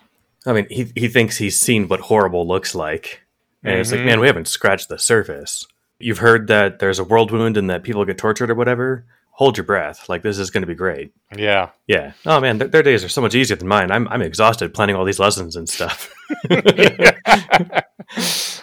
I 0.46 0.54
mean, 0.54 0.68
he 0.70 0.92
he 0.96 1.08
thinks 1.08 1.38
he's 1.38 1.60
seen 1.60 1.88
what 1.88 2.02
horrible 2.02 2.48
looks 2.48 2.76
like, 2.76 3.22
and 3.64 3.80
it's 3.80 3.92
like, 3.92 4.02
man, 4.02 4.20
we 4.20 4.28
haven't 4.28 4.48
scratched 4.48 4.90
the 4.90 5.00
surface. 5.00 5.66
You've 6.00 6.18
heard 6.18 6.48
that 6.48 6.80
there's 6.80 7.00
a 7.00 7.04
world 7.04 7.32
wound 7.32 7.56
and 7.56 7.70
that 7.70 7.84
people 7.84 8.04
get 8.04 8.18
tortured 8.18 8.50
or 8.50 8.56
whatever. 8.56 9.06
Hold 9.32 9.58
your 9.58 9.64
breath. 9.64 10.10
Like 10.10 10.22
this 10.22 10.38
is 10.38 10.52
going 10.52 10.62
to 10.62 10.68
be 10.68 10.76
great. 10.76 11.12
Yeah. 11.36 11.70
Yeah. 11.88 12.12
Oh 12.26 12.40
man, 12.40 12.58
their, 12.60 12.68
their 12.68 12.84
days 12.84 13.04
are 13.04 13.10
so 13.10 13.22
much 13.22 13.34
easier 13.34 13.56
than 13.56 13.68
mine. 13.68 13.90
I'm 13.90 14.08
I'm 14.10 14.22
exhausted 14.22 14.74
planning 14.74 14.96
all 14.96 15.06
these 15.06 15.20
lessons 15.20 15.56
and 15.56 15.68
stuff. 15.68 16.14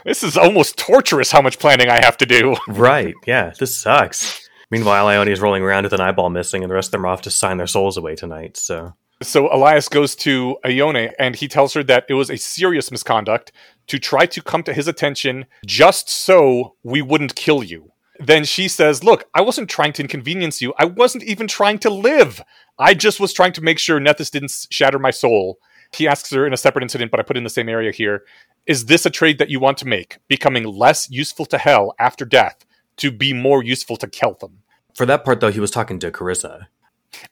this 0.05 0.23
is 0.23 0.37
almost 0.37 0.77
torturous 0.77 1.33
how 1.33 1.43
much 1.43 1.59
planning 1.59 1.89
I 1.89 2.05
have 2.05 2.17
to 2.19 2.27
do. 2.27 2.55
right. 2.69 3.15
Yeah. 3.27 3.53
This 3.59 3.75
sucks. 3.75 4.49
Meanwhile, 4.71 5.09
Ione 5.09 5.33
is 5.33 5.41
rolling 5.41 5.65
around 5.65 5.85
with 5.85 5.93
an 5.93 6.01
eyeball 6.01 6.31
missing, 6.31 6.63
and 6.63 6.71
the 6.71 6.75
rest 6.75 6.89
of 6.89 6.93
them 6.93 7.05
are 7.05 7.09
off 7.09 7.23
to 7.23 7.31
sign 7.31 7.57
their 7.57 7.67
souls 7.67 7.97
away 7.97 8.15
tonight. 8.15 8.57
So 8.57 8.95
So 9.23 9.53
Elias 9.53 9.89
goes 9.89 10.15
to 10.17 10.57
Ione 10.65 11.11
and 11.19 11.37
he 11.37 11.47
tells 11.47 11.75
her 11.75 11.83
that 11.85 12.07
it 12.09 12.15
was 12.15 12.31
a 12.31 12.39
serious 12.39 12.91
misconduct 12.91 13.53
to 13.89 13.99
try 13.99 14.25
to 14.27 14.43
come 14.43 14.63
to 14.63 14.73
his 14.73 14.89
attention 14.89 15.47
just 15.67 16.09
so 16.09 16.75
we 16.83 17.03
wouldn't 17.03 17.35
kill 17.35 17.63
you. 17.63 17.93
Then 18.19 18.45
she 18.45 18.69
says, 18.69 19.05
Look, 19.05 19.25
I 19.35 19.43
wasn't 19.43 19.69
trying 19.69 19.93
to 19.95 20.03
inconvenience 20.03 20.63
you. 20.63 20.73
I 20.79 20.87
wasn't 20.87 21.25
even 21.25 21.49
trying 21.49 21.79
to 21.81 21.91
live. 21.91 22.43
I 22.79 22.95
just 22.95 23.21
was 23.21 23.33
trying 23.33 23.53
to 23.55 23.63
make 23.63 23.79
sure 23.79 24.01
Nethys 24.01 24.31
didn't 24.31 24.67
shatter 24.71 24.99
my 24.99 25.11
soul. 25.11 25.59
He 25.95 26.07
asks 26.07 26.31
her 26.31 26.47
in 26.47 26.53
a 26.53 26.59
separate 26.59 26.83
incident, 26.83 27.11
but 27.11 27.21
I 27.21 27.25
put 27.25 27.37
in 27.37 27.45
the 27.45 27.51
same 27.51 27.69
area 27.69 27.93
here. 27.93 28.25
Is 28.67 28.87
this 28.87 29.05
a 29.05 29.11
trade 29.11 29.39
that 29.39 29.51
you 29.51 29.59
want 29.59 29.79
to 29.79 29.87
make? 29.87 30.19
Becoming 30.29 30.65
less 30.65 31.11
useful 31.11 31.47
to 31.47 31.59
Hell 31.59 31.95
after 31.99 32.25
death 32.25 32.65
to 32.99 33.11
be 33.11 33.33
more 33.33 33.63
useful 33.63 33.97
to 33.97 34.07
Keltham? 34.07 34.59
for 34.95 35.07
that 35.07 35.25
part, 35.25 35.41
though, 35.41 35.51
he 35.51 35.61
was 35.61 35.71
talking 35.71 35.99
to 36.01 36.11
Carissa, 36.11 36.67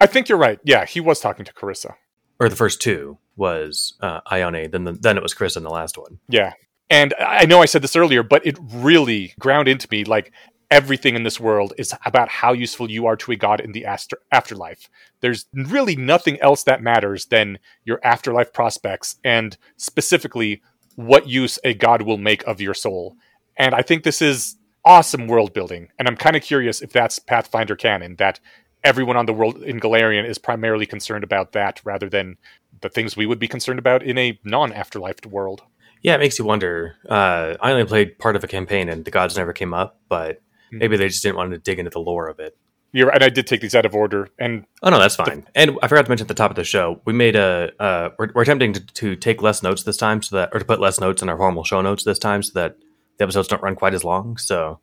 I 0.00 0.06
think 0.06 0.28
you're 0.28 0.38
right. 0.38 0.58
Yeah, 0.64 0.84
he 0.84 1.00
was 1.00 1.20
talking 1.20 1.44
to 1.44 1.52
Carissa. 1.52 1.94
or 2.40 2.48
the 2.48 2.56
first 2.56 2.80
two 2.80 3.18
was 3.36 3.94
uh, 4.00 4.20
Ione. 4.30 4.66
Then 4.66 4.84
the, 4.84 4.92
then 4.92 5.16
it 5.16 5.22
was 5.22 5.34
Carissa 5.34 5.58
in 5.58 5.62
the 5.62 5.70
last 5.70 5.96
one. 5.98 6.18
Yeah. 6.28 6.54
And 6.90 7.14
I 7.18 7.46
know 7.46 7.60
I 7.60 7.66
said 7.66 7.82
this 7.82 7.96
earlier, 7.96 8.22
but 8.22 8.46
it 8.46 8.58
really 8.72 9.34
ground 9.38 9.68
into 9.68 9.86
me 9.90 10.04
like 10.04 10.32
everything 10.70 11.14
in 11.14 11.22
this 11.22 11.40
world 11.40 11.72
is 11.78 11.94
about 12.04 12.28
how 12.28 12.52
useful 12.52 12.90
you 12.90 13.06
are 13.06 13.16
to 13.16 13.32
a 13.32 13.36
god 13.36 13.60
in 13.60 13.72
the 13.72 13.86
afterlife. 14.32 14.90
There's 15.20 15.46
really 15.54 15.96
nothing 15.96 16.40
else 16.40 16.62
that 16.64 16.82
matters 16.82 17.26
than 17.26 17.58
your 17.84 18.00
afterlife 18.04 18.52
prospects 18.52 19.16
and 19.24 19.56
specifically 19.76 20.62
what 20.96 21.28
use 21.28 21.58
a 21.64 21.74
god 21.74 22.02
will 22.02 22.18
make 22.18 22.46
of 22.46 22.60
your 22.60 22.74
soul. 22.74 23.16
And 23.56 23.74
I 23.74 23.82
think 23.82 24.02
this 24.02 24.20
is 24.20 24.56
awesome 24.84 25.26
world 25.26 25.52
building. 25.52 25.88
And 25.98 26.08
I'm 26.08 26.16
kind 26.16 26.36
of 26.36 26.42
curious 26.42 26.80
if 26.80 26.92
that's 26.92 27.18
Pathfinder 27.18 27.76
canon, 27.76 28.16
that 28.16 28.40
everyone 28.88 29.16
on 29.16 29.26
the 29.26 29.32
world 29.34 29.62
in 29.62 29.78
Golarion 29.78 30.26
is 30.26 30.38
primarily 30.38 30.86
concerned 30.86 31.22
about 31.22 31.52
that 31.52 31.80
rather 31.84 32.08
than 32.08 32.36
the 32.80 32.88
things 32.88 33.16
we 33.16 33.26
would 33.26 33.38
be 33.38 33.46
concerned 33.48 33.78
about 33.78 34.02
in 34.02 34.16
a 34.18 34.38
non 34.44 34.72
afterlife 34.72 35.24
world. 35.26 35.62
Yeah, 36.02 36.14
it 36.14 36.18
makes 36.18 36.38
you 36.38 36.44
wonder. 36.44 36.96
Uh, 37.08 37.56
I 37.60 37.72
only 37.72 37.84
played 37.84 38.18
part 38.18 38.34
of 38.36 38.42
a 38.44 38.48
campaign, 38.48 38.88
and 38.88 39.04
the 39.04 39.10
gods 39.10 39.36
never 39.36 39.52
came 39.52 39.74
up, 39.74 40.00
but 40.08 40.40
Hmm. 40.70 40.78
maybe 40.78 40.96
they 40.98 41.08
just 41.08 41.22
didn't 41.22 41.36
want 41.36 41.50
to 41.52 41.58
dig 41.58 41.78
into 41.78 41.90
the 41.90 41.98
lore 41.98 42.28
of 42.28 42.38
it. 42.40 42.56
You're, 42.92 43.08
and 43.10 43.22
I 43.24 43.28
did 43.30 43.46
take 43.46 43.60
these 43.62 43.74
out 43.74 43.84
of 43.86 43.94
order. 43.94 44.28
And 44.38 44.64
Oh 44.82 44.90
no, 44.90 44.98
that's 44.98 45.16
fine. 45.16 45.46
And 45.54 45.78
I 45.82 45.88
forgot 45.88 46.04
to 46.06 46.10
mention 46.10 46.24
at 46.24 46.28
the 46.28 46.34
top 46.34 46.50
of 46.50 46.56
the 46.56 46.64
show, 46.64 47.00
we 47.04 47.12
made 47.12 47.36
a 47.36 47.72
uh, 47.80 48.10
we're, 48.18 48.28
we're 48.34 48.42
attempting 48.42 48.72
to, 48.74 48.80
to 48.80 49.16
take 49.16 49.42
less 49.42 49.62
notes 49.62 49.82
this 49.82 49.96
time, 49.96 50.22
so 50.22 50.36
that 50.36 50.50
or 50.52 50.58
to 50.58 50.64
put 50.64 50.80
less 50.80 51.00
notes 51.00 51.20
in 51.22 51.28
our 51.28 51.36
formal 51.36 51.64
show 51.64 51.80
notes 51.82 52.04
this 52.04 52.18
time, 52.18 52.42
so 52.42 52.52
that 52.60 52.76
the 53.18 53.24
episodes 53.24 53.48
don't 53.48 53.62
run 53.62 53.74
quite 53.76 53.94
as 53.94 54.04
long. 54.04 54.36
So, 54.38 54.80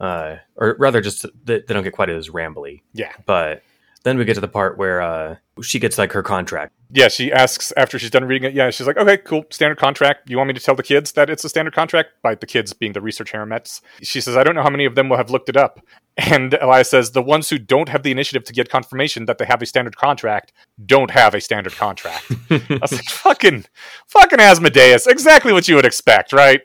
uh, 0.00 0.36
or 0.56 0.76
rather, 0.78 1.00
just 1.00 1.26
they, 1.44 1.58
they 1.60 1.74
don't 1.74 1.82
get 1.82 1.92
quite 1.92 2.10
as 2.10 2.28
rambly. 2.28 2.82
yeah, 2.92 3.12
But 3.26 3.62
then 4.04 4.16
we 4.16 4.24
get 4.24 4.34
to 4.34 4.40
the 4.40 4.48
part 4.48 4.78
where 4.78 5.02
uh, 5.02 5.36
she 5.62 5.78
gets 5.78 5.98
like 5.98 6.12
her 6.12 6.22
contract. 6.22 6.72
yeah. 6.90 7.08
She 7.08 7.30
asks 7.30 7.70
after 7.76 7.98
she's 7.98 8.08
done 8.10 8.24
reading 8.24 8.48
it. 8.50 8.54
Yeah, 8.54 8.70
she's 8.70 8.86
like, 8.86 8.96
"Okay, 8.96 9.18
cool, 9.18 9.44
standard 9.50 9.76
contract. 9.78 10.30
You 10.30 10.38
want 10.38 10.48
me 10.48 10.54
to 10.54 10.60
tell 10.60 10.74
the 10.74 10.82
kids 10.82 11.12
that 11.12 11.28
it's 11.28 11.44
a 11.44 11.50
standard 11.50 11.74
contract?" 11.74 12.10
By 12.22 12.34
the 12.34 12.46
kids 12.46 12.72
being 12.72 12.94
the 12.94 13.02
research 13.02 13.30
haremettes. 13.32 13.82
She 14.02 14.22
says, 14.22 14.36
"I 14.38 14.42
don't 14.42 14.54
know 14.54 14.62
how 14.62 14.70
many 14.70 14.86
of 14.86 14.94
them 14.94 15.08
will 15.10 15.18
have 15.18 15.28
looked 15.30 15.48
it 15.50 15.56
up." 15.56 15.80
And 16.16 16.54
Elias 16.54 16.88
says, 16.90 17.10
"The 17.12 17.20
ones 17.22 17.50
who 17.50 17.58
don't 17.58 17.90
have 17.90 18.02
the 18.02 18.10
initiative 18.10 18.44
to 18.44 18.52
get 18.54 18.70
confirmation 18.70 19.26
that 19.26 19.36
they 19.38 19.44
have 19.44 19.60
a 19.62 19.66
standard 19.66 19.96
contract 19.96 20.52
don't 20.86 21.10
have 21.10 21.34
a 21.34 21.40
standard 21.42 21.74
contract." 21.74 22.24
I 22.50 22.78
was 22.80 22.92
like, 22.92 23.04
"Fucking, 23.04 23.66
fucking 24.06 24.40
Asmodeus! 24.40 25.06
Exactly 25.06 25.52
what 25.52 25.68
you 25.68 25.74
would 25.76 25.84
expect, 25.86 26.32
right? 26.32 26.62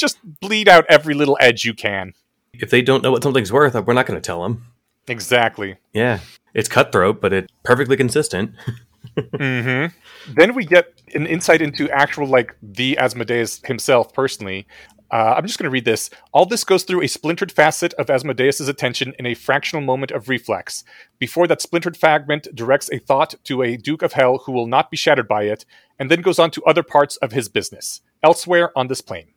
Just 0.00 0.18
bleed 0.40 0.68
out 0.68 0.84
every 0.88 1.14
little 1.14 1.36
edge 1.40 1.64
you 1.64 1.74
can." 1.74 2.14
if 2.54 2.70
they 2.70 2.82
don't 2.82 3.02
know 3.02 3.12
what 3.12 3.22
something's 3.22 3.52
worth, 3.52 3.74
we're 3.86 3.94
not 3.94 4.06
going 4.06 4.20
to 4.20 4.26
tell 4.26 4.42
them. 4.42 4.66
Exactly. 5.08 5.76
Yeah, 5.92 6.20
it's 6.54 6.68
cutthroat, 6.68 7.20
but 7.20 7.32
it's 7.32 7.52
perfectly 7.64 7.96
consistent. 7.96 8.52
mm-hmm. 9.16 10.32
Then 10.34 10.54
we 10.54 10.64
get 10.64 10.92
an 11.14 11.26
insight 11.26 11.62
into 11.62 11.90
actual, 11.90 12.26
like, 12.26 12.54
the 12.62 12.98
Asmodeus 12.98 13.60
himself 13.64 14.12
personally. 14.12 14.66
Uh, 15.10 15.34
I'm 15.36 15.44
just 15.44 15.58
going 15.58 15.64
to 15.64 15.72
read 15.72 15.86
this. 15.86 16.08
All 16.32 16.46
this 16.46 16.62
goes 16.62 16.84
through 16.84 17.02
a 17.02 17.08
splintered 17.08 17.50
facet 17.50 17.92
of 17.94 18.10
Asmodeus's 18.10 18.68
attention 18.68 19.12
in 19.18 19.26
a 19.26 19.34
fractional 19.34 19.84
moment 19.84 20.12
of 20.12 20.28
reflex. 20.28 20.84
Before 21.18 21.48
that 21.48 21.60
splintered 21.60 21.96
fragment 21.96 22.46
directs 22.54 22.90
a 22.92 22.98
thought 22.98 23.34
to 23.44 23.62
a 23.62 23.76
Duke 23.76 24.02
of 24.02 24.12
Hell 24.12 24.38
who 24.44 24.52
will 24.52 24.68
not 24.68 24.90
be 24.90 24.96
shattered 24.96 25.26
by 25.26 25.44
it, 25.44 25.64
and 25.98 26.10
then 26.10 26.20
goes 26.20 26.38
on 26.38 26.52
to 26.52 26.64
other 26.64 26.84
parts 26.84 27.16
of 27.16 27.32
his 27.32 27.48
business, 27.48 28.02
elsewhere 28.22 28.70
on 28.78 28.86
this 28.86 29.00
plane. 29.00 29.32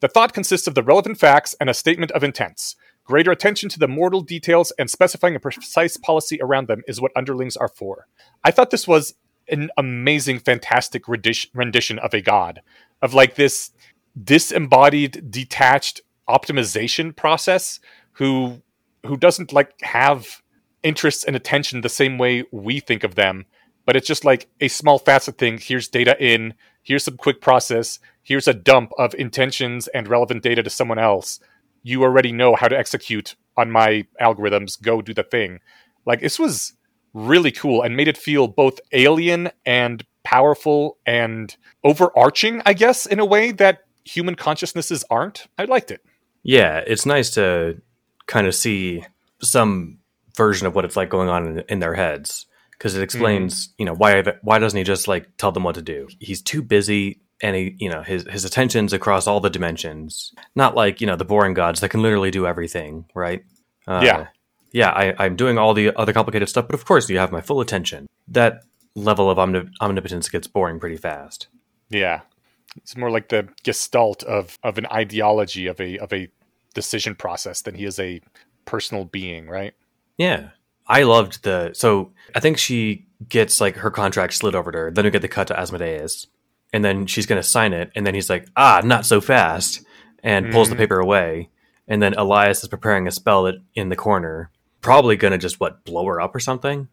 The 0.00 0.08
thought 0.08 0.32
consists 0.32 0.66
of 0.66 0.74
the 0.74 0.82
relevant 0.82 1.18
facts 1.18 1.54
and 1.60 1.70
a 1.70 1.74
statement 1.74 2.12
of 2.12 2.22
intents. 2.22 2.76
Greater 3.04 3.30
attention 3.30 3.68
to 3.68 3.78
the 3.78 3.88
mortal 3.88 4.20
details 4.20 4.72
and 4.78 4.90
specifying 4.90 5.36
a 5.36 5.40
precise 5.40 5.96
policy 5.96 6.38
around 6.40 6.66
them 6.66 6.82
is 6.88 7.00
what 7.00 7.12
underlings 7.14 7.56
are 7.56 7.68
for. 7.68 8.08
I 8.42 8.50
thought 8.50 8.70
this 8.70 8.88
was 8.88 9.14
an 9.48 9.70
amazing, 9.76 10.40
fantastic 10.40 11.04
rendition, 11.06 11.98
of 12.00 12.12
a 12.12 12.20
god, 12.20 12.62
of 13.00 13.14
like 13.14 13.36
this 13.36 13.70
disembodied, 14.22 15.30
detached 15.30 16.00
optimization 16.28 17.14
process 17.14 17.78
who 18.12 18.60
who 19.04 19.16
doesn't 19.16 19.52
like 19.52 19.80
have 19.82 20.42
interests 20.82 21.22
and 21.22 21.36
attention 21.36 21.80
the 21.80 21.88
same 21.88 22.18
way 22.18 22.44
we 22.50 22.80
think 22.80 23.04
of 23.04 23.14
them, 23.14 23.46
but 23.84 23.94
it's 23.94 24.06
just 24.06 24.24
like 24.24 24.48
a 24.60 24.66
small 24.66 24.98
facet 24.98 25.38
thing. 25.38 25.58
Here's 25.58 25.86
data 25.86 26.16
in, 26.18 26.54
here's 26.82 27.04
some 27.04 27.16
quick 27.16 27.40
process, 27.40 28.00
here's 28.26 28.48
a 28.48 28.54
dump 28.54 28.90
of 28.98 29.14
intentions 29.14 29.86
and 29.88 30.08
relevant 30.08 30.42
data 30.42 30.60
to 30.60 30.68
someone 30.68 30.98
else. 30.98 31.38
You 31.84 32.02
already 32.02 32.32
know 32.32 32.56
how 32.56 32.66
to 32.66 32.76
execute 32.76 33.36
on 33.56 33.70
my 33.70 34.04
algorithms. 34.20 34.82
Go 34.82 35.00
do 35.00 35.14
the 35.14 35.22
thing. 35.22 35.60
Like 36.04 36.20
this 36.20 36.36
was 36.36 36.72
really 37.14 37.52
cool 37.52 37.82
and 37.82 37.96
made 37.96 38.08
it 38.08 38.18
feel 38.18 38.48
both 38.48 38.80
alien 38.90 39.50
and 39.64 40.04
powerful 40.24 40.98
and 41.06 41.56
overarching, 41.84 42.62
I 42.66 42.72
guess, 42.74 43.06
in 43.06 43.20
a 43.20 43.24
way 43.24 43.52
that 43.52 43.84
human 44.04 44.34
consciousnesses 44.34 45.04
aren't. 45.08 45.46
I 45.56 45.64
liked 45.64 45.92
it. 45.92 46.00
Yeah, 46.42 46.82
it's 46.84 47.06
nice 47.06 47.30
to 47.30 47.80
kind 48.26 48.48
of 48.48 48.56
see 48.56 49.04
some 49.40 49.98
version 50.36 50.66
of 50.66 50.74
what 50.74 50.84
it's 50.84 50.96
like 50.96 51.10
going 51.10 51.28
on 51.28 51.46
in, 51.46 51.64
in 51.68 51.78
their 51.78 51.94
heads. 51.94 52.46
because 52.72 52.96
it 52.96 53.02
explains 53.02 53.68
mm-hmm. 53.68 53.74
you 53.78 53.86
know 53.86 53.94
why 53.94 54.22
why 54.42 54.58
doesn't 54.58 54.76
he 54.76 54.84
just 54.84 55.06
like 55.06 55.36
tell 55.36 55.52
them 55.52 55.62
what 55.62 55.76
to 55.76 55.82
do? 55.82 56.08
He's 56.18 56.42
too 56.42 56.60
busy 56.60 57.20
and 57.42 57.54
he 57.56 57.76
you 57.78 57.88
know 57.88 58.02
his 58.02 58.24
his 58.30 58.44
attention's 58.44 58.92
across 58.92 59.26
all 59.26 59.40
the 59.40 59.50
dimensions. 59.50 60.32
Not 60.54 60.74
like 60.74 61.00
you 61.00 61.06
know 61.06 61.16
the 61.16 61.24
boring 61.24 61.54
gods 61.54 61.80
that 61.80 61.90
can 61.90 62.02
literally 62.02 62.30
do 62.30 62.46
everything, 62.46 63.04
right? 63.14 63.44
Uh, 63.86 64.00
Yeah. 64.02 64.26
yeah. 64.72 64.90
I, 64.90 65.14
I'm 65.18 65.36
doing 65.36 65.58
all 65.58 65.74
the 65.74 65.94
other 65.96 66.12
complicated 66.12 66.48
stuff, 66.48 66.66
but 66.66 66.74
of 66.74 66.84
course 66.84 67.08
you 67.08 67.18
have 67.18 67.32
my 67.32 67.40
full 67.40 67.60
attention. 67.60 68.06
That 68.28 68.62
level 68.94 69.30
of 69.30 69.38
omnip- 69.38 69.70
omnipotence 69.80 70.28
gets 70.28 70.46
boring 70.46 70.80
pretty 70.80 70.96
fast. 70.96 71.48
Yeah. 71.90 72.22
It's 72.76 72.96
more 72.96 73.10
like 73.10 73.28
the 73.28 73.48
gestalt 73.62 74.22
of 74.24 74.58
of 74.62 74.78
an 74.78 74.86
ideology 74.86 75.66
of 75.66 75.80
a 75.80 75.98
of 75.98 76.12
a 76.12 76.28
decision 76.74 77.14
process 77.14 77.62
than 77.62 77.74
he 77.74 77.84
is 77.84 77.98
a 77.98 78.20
personal 78.64 79.04
being, 79.04 79.46
right? 79.48 79.74
Yeah. 80.18 80.50
I 80.88 81.02
loved 81.04 81.42
the 81.42 81.72
so 81.74 82.12
I 82.34 82.40
think 82.40 82.58
she 82.58 83.06
gets 83.28 83.60
like 83.60 83.76
her 83.76 83.90
contract 83.90 84.34
slid 84.34 84.54
over 84.54 84.70
to 84.72 84.78
her, 84.78 84.90
then 84.90 85.04
we 85.04 85.10
get 85.10 85.22
the 85.22 85.28
cut 85.28 85.46
to 85.48 85.58
Asmodeus. 85.58 86.26
And 86.76 86.84
then 86.84 87.06
she's 87.06 87.24
gonna 87.24 87.42
sign 87.42 87.72
it, 87.72 87.90
and 87.96 88.06
then 88.06 88.14
he's 88.14 88.28
like, 88.28 88.48
ah, 88.54 88.82
not 88.84 89.06
so 89.06 89.18
fast 89.22 89.82
and 90.22 90.52
pulls 90.52 90.68
the 90.68 90.74
Mhm. 90.74 90.78
paper 90.78 90.98
away. 91.00 91.48
And 91.88 92.02
then 92.02 92.12
Elias 92.14 92.62
is 92.62 92.68
preparing 92.68 93.06
a 93.08 93.10
spell 93.10 93.50
in 93.74 93.88
the 93.88 93.96
corner. 93.96 94.50
Probably 94.82 95.16
gonna 95.16 95.38
just 95.38 95.58
what, 95.58 95.84
blow 95.86 96.04
her 96.04 96.20
up 96.20 96.34
or 96.34 96.40
something? 96.40 96.88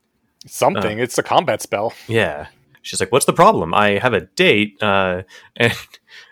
Something. 0.48 1.00
it's 1.00 1.18
a 1.18 1.24
combat 1.24 1.62
spell. 1.62 1.94
Yeah. 2.08 2.48
She's 2.82 3.00
like, 3.02 3.12
What's 3.12 3.26
the 3.26 3.34
problem? 3.34 3.74
I 3.74 3.98
have 3.98 4.14
a 4.14 4.22
date. 4.22 4.82
Uh, 4.82 5.24
and 5.58 5.74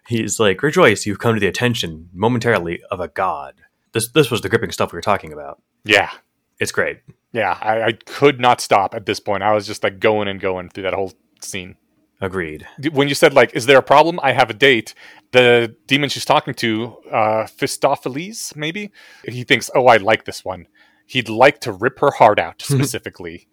he's 0.07 0.39
like, 0.39 0.63
Rejoice, 0.63 1.05
you've 1.05 1.19
come 1.19 1.33
to 1.33 1.39
the 1.41 1.47
attention 1.47 2.09
momentarily 2.13 2.81
of 2.89 2.99
a 3.01 3.07
god. 3.09 3.55
This 3.93 4.07
this 4.09 4.31
was 4.31 4.39
the 4.41 4.49
gripping 4.49 4.71
stuff 4.71 4.93
we 4.93 4.97
were 4.97 5.01
talking 5.01 5.33
about. 5.33 5.61
Yeah. 5.83 6.11
It's 6.59 6.71
great. 6.71 6.99
Yeah. 7.33 7.57
I, 7.61 7.81
I 7.81 7.91
could 7.93 8.39
not 8.39 8.61
stop 8.61 8.93
at 8.95 9.05
this 9.05 9.19
point. 9.19 9.43
I 9.43 9.51
was 9.53 9.67
just 9.67 9.83
like 9.83 9.99
going 9.99 10.27
and 10.29 10.39
going 10.39 10.69
through 10.69 10.83
that 10.83 10.93
whole 10.93 11.11
scene. 11.41 11.75
Agreed. 12.23 12.67
when 12.91 13.07
you 13.07 13.15
said 13.15 13.33
like 13.33 13.55
is 13.55 13.65
there 13.65 13.79
a 13.79 13.83
problem? 13.83 14.19
I 14.21 14.31
have 14.33 14.51
a 14.51 14.53
date. 14.53 14.93
The 15.31 15.75
demon 15.87 16.09
she's 16.09 16.23
talking 16.25 16.53
to 16.55 16.97
uh 17.11 17.45
Phistopheles, 17.45 18.55
maybe? 18.55 18.91
He 19.27 19.43
thinks 19.43 19.71
oh 19.73 19.87
i 19.87 19.97
like 19.97 20.25
this 20.25 20.45
one. 20.45 20.67
He'd 21.07 21.29
like 21.29 21.59
to 21.61 21.71
rip 21.71 21.99
her 21.99 22.11
heart 22.11 22.39
out 22.39 22.61
specifically. 22.73 23.47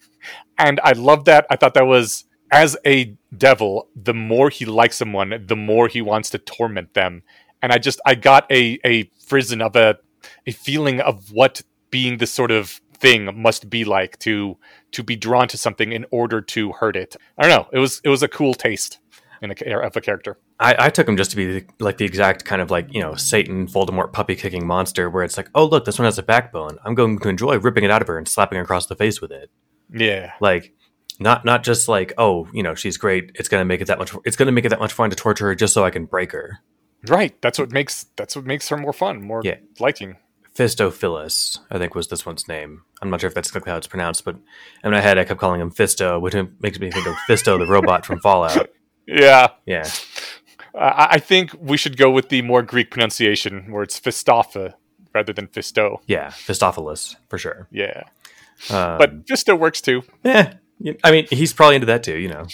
And 0.58 0.80
i 0.84 0.92
love 0.92 1.24
that. 1.24 1.46
I 1.50 1.56
thought 1.56 1.74
that 1.74 1.86
was 1.86 2.24
as 2.52 2.76
a 2.86 3.14
devil 3.36 3.88
the 3.94 4.14
more 4.14 4.48
he 4.50 4.64
likes 4.64 4.96
someone 4.96 5.44
the 5.46 5.56
more 5.56 5.88
he 5.88 6.02
wants 6.02 6.28
to 6.30 6.38
torment 6.38 6.92
them. 6.92 7.22
And 7.62 7.72
i 7.72 7.78
just 7.78 8.00
i 8.04 8.14
got 8.14 8.50
a 8.52 8.78
a 8.84 9.10
frisson 9.18 9.62
of 9.62 9.76
a 9.76 9.96
a 10.46 10.52
feeling 10.52 11.00
of 11.00 11.32
what 11.32 11.62
being 11.90 12.18
this 12.18 12.30
sort 12.32 12.50
of 12.50 12.82
thing 13.00 13.40
must 13.40 13.70
be 13.70 13.84
like 13.84 14.18
to 14.20 14.56
to 14.92 15.02
be 15.02 15.16
drawn 15.16 15.48
to 15.48 15.58
something 15.58 15.92
in 15.92 16.04
order 16.10 16.40
to 16.40 16.72
hurt 16.72 16.96
it. 16.96 17.16
I 17.36 17.48
don't 17.48 17.50
know. 17.50 17.68
It 17.72 17.78
was 17.78 18.00
it 18.04 18.08
was 18.08 18.22
a 18.22 18.28
cool 18.28 18.54
taste 18.54 18.98
in 19.40 19.52
a, 19.52 19.78
of 19.78 19.96
a 19.96 20.00
character. 20.00 20.36
I, 20.58 20.86
I 20.86 20.90
took 20.90 21.08
him 21.08 21.16
just 21.16 21.30
to 21.30 21.36
be 21.36 21.60
the, 21.60 21.66
like 21.78 21.98
the 21.98 22.04
exact 22.04 22.44
kind 22.44 22.60
of 22.60 22.70
like 22.70 22.92
you 22.92 23.00
know 23.00 23.14
Satan 23.14 23.66
Voldemort 23.68 24.12
puppy 24.12 24.34
kicking 24.34 24.66
monster 24.66 25.08
where 25.08 25.22
it's 25.22 25.36
like 25.36 25.48
oh 25.54 25.64
look 25.66 25.84
this 25.84 25.98
one 25.98 26.04
has 26.06 26.18
a 26.18 26.22
backbone 26.22 26.78
I'm 26.84 26.94
going 26.94 27.18
to 27.20 27.28
enjoy 27.28 27.58
ripping 27.58 27.84
it 27.84 27.90
out 27.90 28.02
of 28.02 28.08
her 28.08 28.18
and 28.18 28.26
slapping 28.26 28.56
her 28.56 28.64
across 28.64 28.86
the 28.86 28.96
face 28.96 29.20
with 29.20 29.30
it 29.30 29.50
Yeah, 29.92 30.32
like 30.40 30.74
not 31.20 31.44
not 31.44 31.62
just 31.62 31.86
like 31.86 32.12
oh 32.18 32.48
you 32.52 32.64
know 32.64 32.74
she's 32.74 32.96
great 32.96 33.30
it's 33.36 33.48
gonna 33.48 33.64
make 33.64 33.80
it 33.80 33.86
that 33.86 33.98
much 33.98 34.12
it's 34.24 34.36
gonna 34.36 34.50
make 34.52 34.64
it 34.64 34.70
that 34.70 34.80
much 34.80 34.92
fun 34.92 35.10
to 35.10 35.16
torture 35.16 35.46
her 35.46 35.54
just 35.54 35.72
so 35.74 35.84
I 35.84 35.90
can 35.90 36.04
break 36.06 36.32
her 36.32 36.58
right. 37.06 37.40
That's 37.40 37.60
what 37.60 37.70
makes 37.70 38.06
that's 38.16 38.34
what 38.34 38.44
makes 38.44 38.68
her 38.70 38.76
more 38.76 38.92
fun, 38.92 39.22
more 39.22 39.40
Yeah. 39.44 39.58
liking. 39.78 40.16
Phistophilus 40.58 41.60
I 41.70 41.78
think 41.78 41.94
was 41.94 42.08
this 42.08 42.26
one's 42.26 42.48
name 42.48 42.82
I'm 43.00 43.10
not 43.10 43.20
sure 43.20 43.28
if 43.28 43.34
that's 43.34 43.48
exactly 43.48 43.70
how 43.70 43.78
it's 43.78 43.86
pronounced 43.86 44.24
but 44.24 44.36
in 44.82 44.90
my 44.90 45.00
head 45.00 45.16
I 45.16 45.22
kept 45.24 45.38
calling 45.38 45.60
him 45.60 45.70
Fisto 45.70 46.20
which 46.20 46.34
makes 46.60 46.80
me 46.80 46.90
think 46.90 47.06
of 47.06 47.14
Fisto 47.28 47.58
the 47.58 47.66
robot 47.66 48.04
from 48.04 48.18
Fallout 48.20 48.68
Yeah, 49.06 49.48
yeah 49.66 49.88
I, 50.74 51.06
I 51.12 51.18
think 51.20 51.52
we 51.60 51.76
should 51.76 51.96
go 51.96 52.10
with 52.10 52.28
the 52.28 52.42
more 52.42 52.62
Greek 52.62 52.90
pronunciation, 52.90 53.70
where 53.72 53.82
it's 53.82 53.98
Fistopha 53.98 54.74
rather 55.14 55.32
than 55.32 55.46
Fisto. 55.46 55.98
yeah 56.08 56.30
Phistophilus 56.30 57.14
for 57.28 57.38
sure 57.38 57.68
Yeah, 57.70 58.02
um, 58.70 58.98
but 58.98 59.26
Fisto 59.26 59.56
works 59.56 59.80
too. 59.80 60.02
yeah 60.24 60.54
I 61.04 61.10
mean 61.12 61.26
he's 61.30 61.52
probably 61.52 61.76
into 61.76 61.86
that 61.86 62.02
too 62.02 62.18
you 62.18 62.28
know 62.28 62.46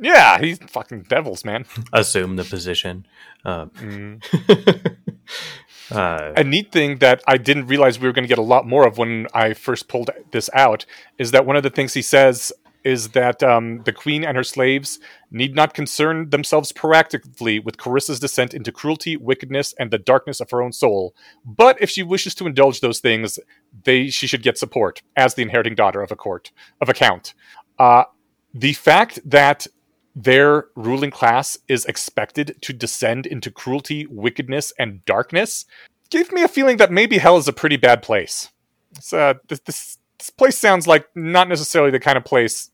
Yeah, 0.00 0.38
he's 0.40 0.58
fucking 0.68 1.02
devils, 1.08 1.44
man. 1.44 1.66
assume 1.92 2.36
the 2.36 2.44
position. 2.44 3.06
Um, 3.44 3.70
Mm. 3.70 4.96
uh, 5.90 6.32
a 6.36 6.44
neat 6.44 6.72
thing 6.72 6.98
that 6.98 7.22
I 7.26 7.36
didn't 7.36 7.66
realize 7.66 7.98
we 7.98 8.06
were 8.06 8.12
going 8.12 8.24
to 8.24 8.28
get 8.28 8.38
a 8.38 8.42
lot 8.42 8.66
more 8.66 8.86
of 8.86 8.98
when 8.98 9.26
I 9.34 9.54
first 9.54 9.88
pulled 9.88 10.10
this 10.30 10.50
out 10.54 10.86
is 11.18 11.30
that 11.32 11.46
one 11.46 11.56
of 11.56 11.62
the 11.62 11.70
things 11.70 11.94
he 11.94 12.02
says 12.02 12.52
is 12.84 13.10
that 13.10 13.42
um, 13.42 13.82
the 13.84 13.92
queen 13.92 14.24
and 14.24 14.36
her 14.36 14.44
slaves 14.44 14.98
need 15.30 15.54
not 15.54 15.74
concern 15.74 16.30
themselves 16.30 16.72
proactively 16.72 17.62
with 17.62 17.76
Carissa's 17.76 18.20
descent 18.20 18.54
into 18.54 18.72
cruelty, 18.72 19.16
wickedness, 19.16 19.74
and 19.78 19.90
the 19.90 19.98
darkness 19.98 20.40
of 20.40 20.50
her 20.50 20.62
own 20.62 20.72
soul. 20.72 21.14
But 21.44 21.80
if 21.80 21.90
she 21.90 22.02
wishes 22.02 22.34
to 22.36 22.46
indulge 22.46 22.80
those 22.80 23.00
things, 23.00 23.38
they 23.84 24.08
she 24.08 24.26
should 24.26 24.42
get 24.42 24.58
support 24.58 25.02
as 25.16 25.34
the 25.34 25.42
inheriting 25.42 25.74
daughter 25.74 26.02
of 26.02 26.10
a 26.10 26.16
court 26.16 26.52
of 26.80 26.88
a 26.88 26.94
count. 26.94 27.34
Uh, 27.78 28.04
the 28.54 28.72
fact 28.72 29.20
that 29.24 29.66
their 30.14 30.66
ruling 30.74 31.10
class 31.10 31.58
is 31.68 31.84
expected 31.84 32.56
to 32.62 32.72
descend 32.72 33.26
into 33.26 33.50
cruelty, 33.50 34.06
wickedness, 34.06 34.72
and 34.78 35.04
darkness 35.04 35.64
gave 36.10 36.32
me 36.32 36.42
a 36.42 36.48
feeling 36.48 36.76
that 36.78 36.90
maybe 36.90 37.18
hell 37.18 37.36
is 37.36 37.48
a 37.48 37.52
pretty 37.52 37.76
bad 37.76 38.02
place. 38.02 38.50
Uh, 39.12 39.34
this, 39.48 39.60
this, 39.60 39.98
this 40.18 40.30
place 40.30 40.58
sounds 40.58 40.86
like 40.86 41.08
not 41.14 41.48
necessarily 41.48 41.90
the 41.90 42.00
kind 42.00 42.18
of 42.18 42.24
place 42.24 42.70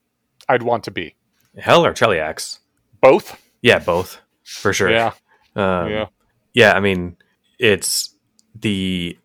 I'd 0.48 0.62
want 0.62 0.84
to 0.84 0.90
be. 0.90 1.14
hell 1.58 1.84
or 1.84 1.92
Cheliax? 1.92 2.60
Both? 3.00 3.40
Yeah, 3.60 3.78
both 3.78 4.20
for 4.42 4.72
sure. 4.72 4.90
Yeah. 4.90 5.12
um, 5.54 5.90
yeah. 5.90 6.06
yeah. 6.54 6.72
I 6.72 6.80
mean, 6.80 7.16
it's 7.58 8.14
the 8.54 9.18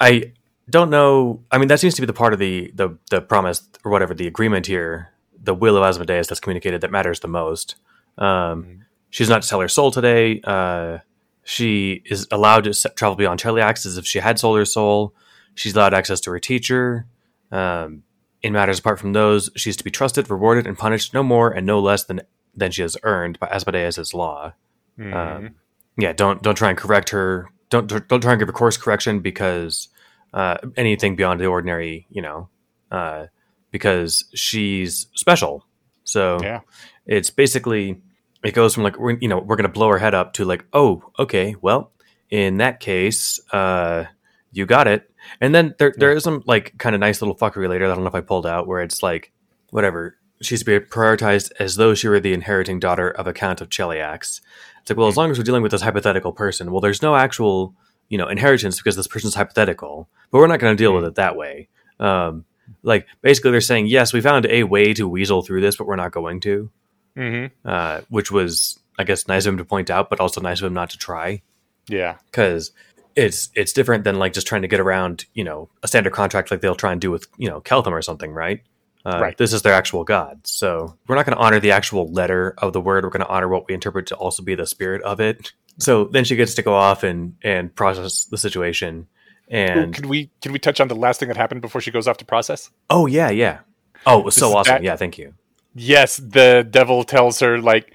I 0.00 0.32
don't 0.68 0.90
know. 0.90 1.42
I 1.50 1.58
mean, 1.58 1.68
that 1.68 1.80
seems 1.80 1.94
to 1.94 2.02
be 2.02 2.06
the 2.06 2.12
part 2.12 2.32
of 2.32 2.38
the 2.38 2.70
the 2.74 2.98
the 3.10 3.20
promise 3.20 3.68
or 3.84 3.90
whatever 3.90 4.14
the 4.14 4.26
agreement 4.26 4.66
here, 4.66 5.13
the 5.44 5.54
will 5.54 5.76
of 5.76 5.82
Asmodeus 5.82 6.26
that's 6.26 6.40
communicated 6.40 6.80
that 6.80 6.90
matters 6.90 7.20
the 7.20 7.28
most. 7.28 7.76
Um, 8.18 8.26
Mhm. 8.64 8.78
She's 9.10 9.28
not 9.28 9.42
to 9.42 9.48
sell 9.48 9.60
her 9.60 9.68
soul 9.68 9.90
today. 9.92 10.40
Uh, 10.42 10.98
she 11.44 12.02
is 12.06 12.26
allowed 12.32 12.64
to 12.64 12.72
travel 12.94 13.14
beyond 13.14 13.38
Cheliax 13.40 13.86
as 13.86 13.96
if 13.96 14.04
she 14.06 14.18
had 14.18 14.38
sold 14.40 14.58
her 14.58 14.64
soul. 14.64 15.14
She's 15.54 15.76
allowed 15.76 15.94
access 15.94 16.18
to 16.22 16.30
her 16.32 16.40
teacher. 16.40 17.06
Um, 17.52 18.02
in 18.42 18.52
matters 18.52 18.80
apart 18.80 18.98
from 18.98 19.12
those, 19.12 19.50
she's 19.54 19.76
to 19.76 19.84
be 19.84 19.90
trusted, 19.90 20.28
rewarded, 20.28 20.66
and 20.66 20.76
punished 20.76 21.14
no 21.14 21.22
more 21.22 21.50
and 21.50 21.64
no 21.66 21.78
less 21.80 22.04
than 22.04 22.22
than 22.56 22.70
she 22.72 22.82
has 22.82 22.96
earned 23.04 23.38
by 23.40 23.46
Asmodeus' 23.48 24.14
law. 24.14 24.52
Mhm. 24.98 25.14
Um, 25.14 25.54
yeah, 25.96 26.12
don't 26.12 26.42
don't 26.42 26.54
try 26.56 26.70
and 26.70 26.78
correct 26.78 27.10
her. 27.10 27.48
Don't 27.70 27.86
don't 28.08 28.20
try 28.20 28.32
and 28.32 28.38
give 28.40 28.48
her 28.48 28.52
course 28.52 28.76
correction 28.76 29.20
because 29.20 29.88
uh, 30.32 30.56
anything 30.76 31.14
beyond 31.14 31.38
the 31.40 31.46
ordinary, 31.46 32.06
you 32.10 32.20
know, 32.22 32.48
uh, 32.90 33.26
because 33.74 34.26
she's 34.32 35.08
special. 35.14 35.66
So 36.04 36.38
yeah. 36.40 36.60
it's 37.06 37.30
basically 37.30 38.00
it 38.44 38.54
goes 38.54 38.72
from 38.72 38.84
like 38.84 38.96
we're, 39.00 39.18
you 39.18 39.26
know 39.26 39.40
we're 39.40 39.56
gonna 39.56 39.68
blow 39.68 39.88
her 39.88 39.98
head 39.98 40.14
up 40.14 40.34
to 40.34 40.44
like 40.44 40.64
oh 40.72 41.02
okay 41.18 41.56
well 41.60 41.90
in 42.30 42.58
that 42.58 42.78
case 42.78 43.40
uh 43.52 44.04
you 44.52 44.64
got 44.64 44.86
it 44.86 45.10
and 45.40 45.52
then 45.52 45.74
there 45.80 45.92
there 45.96 46.12
is 46.12 46.22
some 46.22 46.44
like 46.46 46.78
kind 46.78 46.94
of 46.94 47.00
nice 47.00 47.20
little 47.20 47.34
fuckery 47.34 47.68
later 47.68 47.86
I 47.86 47.88
don't 47.88 48.04
know 48.04 48.08
if 48.08 48.14
I 48.14 48.20
pulled 48.20 48.46
out 48.46 48.68
where 48.68 48.80
it's 48.80 49.02
like 49.02 49.32
whatever 49.70 50.18
she's 50.40 50.60
to 50.60 50.66
be 50.66 50.78
prioritized 50.78 51.50
as 51.58 51.74
though 51.74 51.94
she 51.94 52.06
were 52.06 52.20
the 52.20 52.32
inheriting 52.32 52.78
daughter 52.78 53.10
of 53.10 53.26
a 53.26 53.32
count 53.32 53.60
of 53.60 53.70
Cheliax. 53.70 54.40
It's 54.82 54.90
like 54.90 54.96
well 54.96 55.08
as 55.08 55.16
long 55.16 55.32
as 55.32 55.38
we're 55.38 55.42
dealing 55.42 55.64
with 55.64 55.72
this 55.72 55.82
hypothetical 55.82 56.30
person 56.30 56.70
well 56.70 56.80
there's 56.80 57.02
no 57.02 57.16
actual 57.16 57.74
you 58.08 58.18
know 58.18 58.28
inheritance 58.28 58.76
because 58.76 58.94
this 58.94 59.08
person's 59.08 59.34
hypothetical 59.34 60.08
but 60.30 60.38
we're 60.38 60.46
not 60.46 60.60
going 60.60 60.76
to 60.76 60.80
deal 60.80 60.94
with 60.94 61.06
it 61.06 61.16
that 61.16 61.34
way. 61.34 61.68
Um, 61.98 62.44
like 62.82 63.06
basically 63.22 63.50
they're 63.50 63.60
saying 63.60 63.86
yes 63.86 64.12
we 64.12 64.20
found 64.20 64.46
a 64.46 64.62
way 64.64 64.92
to 64.94 65.08
weasel 65.08 65.42
through 65.42 65.60
this 65.60 65.76
but 65.76 65.86
we're 65.86 65.96
not 65.96 66.12
going 66.12 66.40
to 66.40 66.70
hmm 67.16 67.46
uh, 67.64 68.00
which 68.08 68.30
was 68.30 68.78
I 68.98 69.04
guess 69.04 69.26
nice 69.26 69.44
of 69.46 69.52
him 69.54 69.58
to 69.58 69.64
point 69.64 69.90
out, 69.90 70.08
but 70.08 70.20
also 70.20 70.40
nice 70.40 70.60
of 70.60 70.66
him 70.66 70.74
not 70.74 70.90
to 70.90 70.98
try 70.98 71.42
Yeah. 71.88 72.16
because 72.30 72.70
it's 73.16 73.48
it's 73.54 73.72
different 73.72 74.04
than 74.04 74.18
like 74.18 74.32
just 74.32 74.46
trying 74.46 74.62
to 74.62 74.68
get 74.68 74.80
around 74.80 75.24
you 75.34 75.44
know 75.44 75.68
a 75.82 75.88
standard 75.88 76.12
contract 76.12 76.50
like 76.50 76.60
they'll 76.60 76.74
try 76.74 76.92
and 76.92 77.00
do 77.00 77.10
with 77.10 77.26
you 77.36 77.48
know 77.48 77.60
Keltham 77.60 77.92
or 77.92 78.02
something, 78.02 78.32
right? 78.32 78.62
Uh, 79.06 79.18
Right. 79.20 79.36
This 79.36 79.52
is 79.52 79.62
their 79.62 79.74
actual 79.74 80.02
god, 80.04 80.46
so 80.46 80.96
we're 81.06 81.14
not 81.16 81.26
going 81.26 81.36
to 81.36 81.42
honor 81.44 81.60
the 81.60 81.72
actual 81.72 82.10
letter 82.10 82.54
of 82.58 82.72
the 82.72 82.80
word. 82.80 83.04
We're 83.04 83.10
going 83.10 83.20
to 83.26 83.28
honor 83.28 83.48
what 83.48 83.68
we 83.68 83.74
interpret 83.74 84.06
to 84.06 84.14
also 84.16 84.42
be 84.42 84.54
the 84.54 84.66
spirit 84.66 85.02
of 85.02 85.20
it. 85.20 85.52
So 85.78 86.04
then 86.04 86.24
she 86.24 86.36
gets 86.36 86.54
to 86.54 86.62
go 86.62 86.74
off 86.74 87.02
and 87.02 87.34
and 87.42 87.74
process 87.74 88.24
the 88.24 88.38
situation. 88.38 89.06
Ooh, 89.52 89.90
can 89.92 90.08
we 90.08 90.30
can 90.40 90.52
we 90.52 90.58
touch 90.58 90.80
on 90.80 90.88
the 90.88 90.94
last 90.96 91.20
thing 91.20 91.28
that 91.28 91.36
happened 91.36 91.60
before 91.60 91.80
she 91.80 91.90
goes 91.90 92.08
off 92.08 92.16
to 92.18 92.24
process? 92.24 92.70
oh 92.90 93.06
yeah, 93.06 93.30
yeah. 93.30 93.60
Oh, 94.06 94.18
it 94.20 94.24
was 94.24 94.34
so 94.36 94.54
awesome. 94.54 94.74
that- 94.74 94.82
Yeah, 94.82 94.96
thank 94.96 95.18
you. 95.18 95.34
Yes, 95.74 96.18
the 96.18 96.66
devil 96.68 97.04
tells 97.04 97.40
her 97.40 97.58
like 97.60 97.92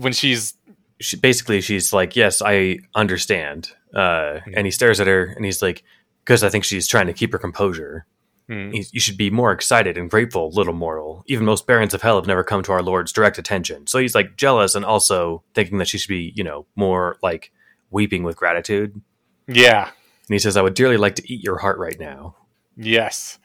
when 0.00 0.12
she's 0.12 0.54
she 1.00 1.16
basically 1.16 1.60
she's 1.60 1.92
like, 1.92 2.14
"Yes, 2.14 2.42
I 2.44 2.78
understand." 2.94 3.72
Uh, 3.94 4.40
and 4.54 4.66
he 4.66 4.70
stares 4.70 5.00
at 5.00 5.06
her, 5.06 5.24
and 5.24 5.44
he's 5.44 5.60
like, 5.62 5.82
"Because 6.24 6.44
I 6.44 6.48
think 6.48 6.64
she's 6.64 6.86
trying 6.86 7.06
to 7.06 7.12
keep 7.12 7.32
her 7.32 7.38
composure." 7.38 8.06
Mm. 8.48 8.74
You 8.74 8.84
you 8.92 9.00
should 9.00 9.16
be 9.16 9.30
more 9.30 9.50
excited 9.52 9.96
and 9.96 10.10
grateful, 10.10 10.50
little 10.50 10.74
mortal. 10.74 11.24
Even 11.26 11.44
most 11.46 11.66
barons 11.66 11.94
of 11.94 12.02
hell 12.02 12.16
have 12.16 12.26
never 12.26 12.44
come 12.44 12.62
to 12.64 12.72
our 12.72 12.82
lord's 12.82 13.12
direct 13.12 13.38
attention. 13.38 13.86
So 13.86 13.98
he's 13.98 14.14
like 14.14 14.36
jealous 14.36 14.74
and 14.74 14.84
also 14.84 15.42
thinking 15.54 15.78
that 15.78 15.88
she 15.88 15.96
should 15.98 16.08
be, 16.08 16.32
you 16.36 16.44
know, 16.44 16.66
more 16.76 17.16
like 17.22 17.50
weeping 17.90 18.24
with 18.24 18.36
gratitude. 18.36 19.00
Yeah. 19.48 19.90
And 20.32 20.34
he 20.36 20.38
says, 20.38 20.56
I 20.56 20.62
would 20.62 20.72
dearly 20.72 20.96
like 20.96 21.14
to 21.16 21.30
eat 21.30 21.44
your 21.44 21.58
heart 21.58 21.78
right 21.78 22.00
now. 22.00 22.36
Yes. 22.74 23.38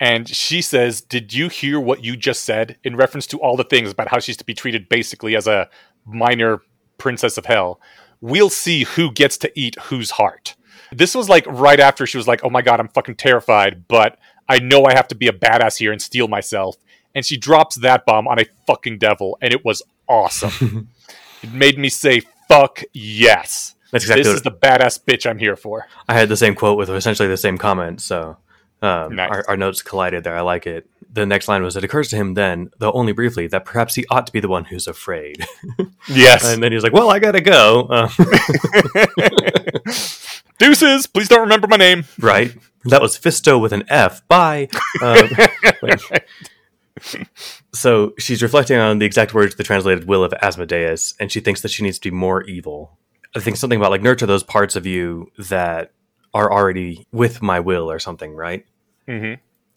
And 0.00 0.28
she 0.28 0.60
says, 0.60 1.00
Did 1.00 1.32
you 1.32 1.48
hear 1.48 1.78
what 1.78 2.02
you 2.02 2.16
just 2.16 2.42
said 2.42 2.78
in 2.82 2.96
reference 2.96 3.28
to 3.28 3.38
all 3.38 3.56
the 3.56 3.62
things 3.62 3.92
about 3.92 4.08
how 4.08 4.18
she's 4.18 4.36
to 4.38 4.44
be 4.44 4.52
treated 4.52 4.88
basically 4.88 5.36
as 5.36 5.46
a 5.46 5.70
minor 6.04 6.60
princess 6.98 7.38
of 7.38 7.46
hell? 7.46 7.80
We'll 8.20 8.50
see 8.50 8.82
who 8.82 9.12
gets 9.12 9.36
to 9.38 9.52
eat 9.56 9.78
whose 9.82 10.10
heart. 10.10 10.56
This 10.90 11.14
was 11.14 11.28
like 11.28 11.46
right 11.46 11.78
after 11.78 12.08
she 12.08 12.16
was 12.16 12.26
like, 12.26 12.40
Oh 12.42 12.50
my 12.50 12.60
God, 12.60 12.80
I'm 12.80 12.88
fucking 12.88 13.14
terrified, 13.14 13.86
but 13.86 14.18
I 14.48 14.58
know 14.58 14.84
I 14.84 14.94
have 14.94 15.06
to 15.08 15.14
be 15.14 15.28
a 15.28 15.32
badass 15.32 15.78
here 15.78 15.92
and 15.92 16.02
steal 16.02 16.26
myself. 16.26 16.74
And 17.14 17.24
she 17.24 17.36
drops 17.36 17.76
that 17.76 18.04
bomb 18.04 18.26
on 18.26 18.40
a 18.40 18.46
fucking 18.66 18.98
devil, 18.98 19.38
and 19.40 19.54
it 19.54 19.64
was 19.64 19.80
awesome. 20.08 20.88
it 21.44 21.52
made 21.52 21.78
me 21.78 21.88
say, 21.88 22.22
Fuck 22.48 22.82
yes. 22.92 23.76
That's 23.92 24.04
exactly 24.04 24.24
this 24.24 24.34
is 24.34 24.42
the 24.42 24.50
badass 24.50 25.04
bitch 25.04 25.28
I'm 25.30 25.38
here 25.38 25.54
for. 25.54 25.86
I 26.08 26.14
had 26.14 26.28
the 26.28 26.36
same 26.36 26.54
quote 26.56 26.76
with 26.78 26.90
essentially 26.90 27.28
the 27.28 27.36
same 27.36 27.58
comment. 27.58 28.00
So 28.00 28.36
um, 28.82 29.14
Nice. 29.14 29.30
our, 29.30 29.44
our 29.50 29.56
notes 29.56 29.82
collided 29.82 30.24
there. 30.24 30.36
I 30.36 30.40
like 30.40 30.66
it. 30.66 30.88
The 31.12 31.26
next 31.26 31.46
line 31.46 31.62
was, 31.62 31.76
It 31.76 31.84
occurs 31.84 32.08
to 32.08 32.16
him 32.16 32.32
then, 32.34 32.70
though 32.78 32.90
only 32.92 33.12
briefly, 33.12 33.46
that 33.48 33.66
perhaps 33.66 33.94
he 33.94 34.06
ought 34.10 34.26
to 34.26 34.32
be 34.32 34.40
the 34.40 34.48
one 34.48 34.64
who's 34.64 34.86
afraid. 34.88 35.46
Yes. 36.08 36.44
and 36.44 36.60
then 36.62 36.72
he's 36.72 36.82
like, 36.82 36.92
Well, 36.92 37.10
I 37.10 37.18
gotta 37.20 37.40
go. 37.40 37.82
Uh, 37.88 38.08
Deuces, 40.58 41.06
please 41.06 41.28
don't 41.28 41.40
remember 41.42 41.66
my 41.68 41.76
name. 41.76 42.04
right? 42.18 42.54
That 42.86 43.00
was 43.02 43.16
Fisto 43.18 43.60
with 43.60 43.72
an 43.72 43.84
F. 43.88 44.26
Bye. 44.28 44.68
Um, 45.02 45.28
like- 45.82 46.26
so 47.72 48.14
she's 48.18 48.42
reflecting 48.42 48.78
on 48.78 48.98
the 48.98 49.06
exact 49.06 49.34
words 49.34 49.54
of 49.54 49.58
the 49.58 49.64
translated 49.64 50.06
will 50.06 50.22
of 50.24 50.32
Asmodeus, 50.42 51.14
and 51.18 51.32
she 51.32 51.40
thinks 51.40 51.60
that 51.62 51.70
she 51.70 51.82
needs 51.82 51.98
to 51.98 52.10
be 52.10 52.16
more 52.16 52.42
evil. 52.44 52.98
I 53.34 53.40
think 53.40 53.56
something 53.56 53.78
about 53.78 53.90
like 53.90 54.02
nurture 54.02 54.26
those 54.26 54.42
parts 54.42 54.76
of 54.76 54.86
you 54.86 55.30
that 55.38 55.92
are 56.34 56.52
already 56.52 57.06
with 57.12 57.42
my 57.42 57.60
will 57.60 57.90
or 57.90 57.98
something, 57.98 58.34
right? 58.34 58.64
hmm 59.06 59.34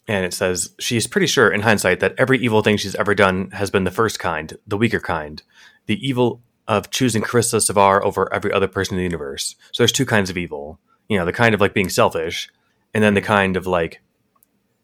And 0.08 0.24
it 0.24 0.32
says 0.34 0.74
she's 0.78 1.06
pretty 1.06 1.26
sure 1.26 1.50
in 1.50 1.62
hindsight 1.62 2.00
that 2.00 2.14
every 2.18 2.38
evil 2.38 2.62
thing 2.62 2.76
she's 2.76 2.94
ever 2.94 3.14
done 3.14 3.50
has 3.52 3.70
been 3.70 3.84
the 3.84 3.90
first 3.90 4.18
kind, 4.18 4.56
the 4.66 4.76
weaker 4.76 5.00
kind, 5.00 5.42
the 5.86 6.06
evil 6.06 6.40
of 6.68 6.90
choosing 6.90 7.22
Carissa 7.22 7.60
Sevar 7.60 8.02
over 8.02 8.32
every 8.32 8.52
other 8.52 8.68
person 8.68 8.94
in 8.94 8.98
the 8.98 9.04
universe. 9.04 9.54
So 9.72 9.82
there's 9.82 9.92
two 9.92 10.06
kinds 10.06 10.30
of 10.30 10.36
evil. 10.36 10.78
You 11.08 11.18
know, 11.18 11.24
the 11.24 11.32
kind 11.32 11.54
of 11.54 11.60
like 11.60 11.74
being 11.74 11.88
selfish, 11.88 12.48
and 12.92 13.02
then 13.04 13.14
the 13.14 13.20
kind 13.22 13.56
of 13.56 13.66
like 13.66 14.00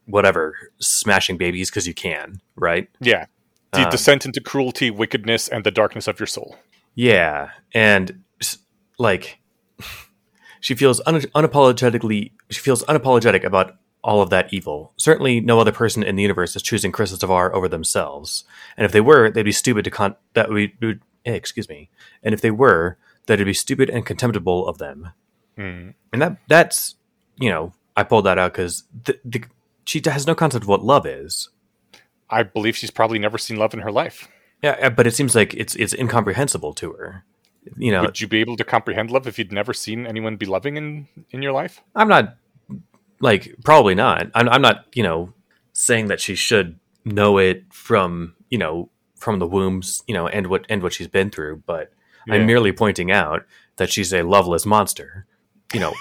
whatever, 0.07 0.55
smashing 0.79 1.37
babies 1.37 1.71
because 1.71 1.87
you 1.87 1.95
can, 1.95 2.41
right? 2.57 2.89
Yeah. 3.01 3.27
The 3.73 3.85
Um, 3.85 3.91
descent 3.91 4.27
into 4.27 4.41
cruelty, 4.41 4.91
wickedness, 4.91 5.49
and 5.49 5.65
the 5.65 5.71
darkness 5.71 6.07
of 6.07 6.21
your 6.21 6.27
soul. 6.27 6.57
Yeah, 6.95 7.51
and 7.73 8.23
like 9.03 9.39
she 10.61 10.75
feels 10.75 11.01
un- 11.07 11.21
unapologetically 11.21 12.33
she 12.51 12.61
feels 12.61 12.83
unapologetic 12.85 13.45
about 13.45 13.77
all 14.05 14.21
of 14.21 14.31
that 14.31 14.53
evil. 14.53 14.93
Certainly, 14.97 15.41
no 15.41 15.61
other 15.61 15.73
person 15.73 16.03
in 16.03 16.17
the 16.17 16.23
universe 16.23 16.57
is 16.57 16.63
choosing 16.63 16.91
Carissa 16.91 17.19
Sevar 17.19 17.53
over 17.53 17.69
themselves. 17.69 18.45
And 18.77 18.85
if 18.85 18.93
they 18.93 19.01
were, 19.01 19.31
they'd 19.31 19.45
be 19.45 19.53
stupid 19.53 19.85
to 19.85 19.91
con. 19.91 20.17
That 20.35 20.51
would, 20.51 20.73
would 20.81 21.03
eh, 21.25 21.35
excuse 21.35 21.69
me. 21.69 21.89
And 22.23 22.35
if 22.35 22.41
they 22.41 22.51
were, 22.51 22.99
that 23.27 23.35
it'd 23.35 23.47
be 23.47 23.55
stupid 23.55 23.91
and 23.91 24.05
contemptible 24.05 24.67
of 24.67 24.79
them. 24.79 25.11
Mm. 25.57 25.95
And 26.13 26.23
that 26.23 26.39
that's 26.49 26.97
you 27.37 27.51
know 27.51 27.73
I 27.97 28.03
pulled 28.05 28.27
that 28.27 28.39
out 28.39 28.53
because 28.53 28.85
the, 29.05 29.19
the, 29.25 29.45
she 29.85 30.01
has 30.05 30.27
no 30.27 30.35
concept 30.35 30.65
of 30.65 30.69
what 30.69 30.85
love 30.85 31.07
is. 31.07 31.51
I 32.31 32.43
believe 32.43 32.77
she's 32.77 32.91
probably 32.91 33.19
never 33.19 33.39
seen 33.39 33.59
love 33.59 33.75
in 33.75 33.81
her 33.81 33.93
life. 33.93 34.29
Yeah, 34.63 34.89
but 34.89 35.07
it 35.07 35.15
seems 35.15 35.35
like 35.35 35.55
it's 35.55 35.75
it's 35.77 35.95
incomprehensible 35.95 36.73
to 36.75 36.93
her. 36.93 37.25
You 37.77 37.93
know, 37.93 38.03
Would 38.03 38.21
you 38.21 38.27
be 38.27 38.41
able 38.41 38.57
to 38.57 38.65
comprehend 38.65 39.11
love 39.11 39.27
if 39.29 39.39
you'd 39.39 39.53
never 39.53 39.73
seen 39.73 40.07
anyone 40.07 40.37
be 40.37 40.47
loving 40.47 40.77
in, 40.77 41.07
in 41.31 41.43
your 41.43 41.53
life? 41.53 41.81
I'm 41.95 42.09
not 42.09 42.37
like 43.21 43.55
probably 43.65 43.95
not. 43.95 44.31
I'm, 44.35 44.49
I'm 44.49 44.63
not 44.63 44.87
you 44.95 45.03
know 45.03 45.33
saying 45.73 46.09
that 46.09 46.21
she 46.21 46.35
should 46.35 46.79
know 47.05 47.39
it 47.39 47.65
from 47.73 48.35
you 48.51 48.59
know 48.59 48.89
from 49.17 49.39
the 49.39 49.47
wombs 49.47 50.03
you 50.09 50.15
know 50.15 50.27
and 50.27 50.49
what 50.49 50.67
and 50.69 50.83
what 50.83 50.93
she's 50.93 51.09
been 51.09 51.31
through. 51.31 51.63
But 51.67 51.93
Yeah. 52.27 52.35
I'm 52.35 52.47
merely 52.47 52.73
pointing 52.73 53.11
out 53.13 53.45
that 53.77 53.91
she's 53.91 54.13
a 54.13 54.23
loveless 54.23 54.67
monster. 54.67 55.27
You 55.73 55.81
know 55.81 55.93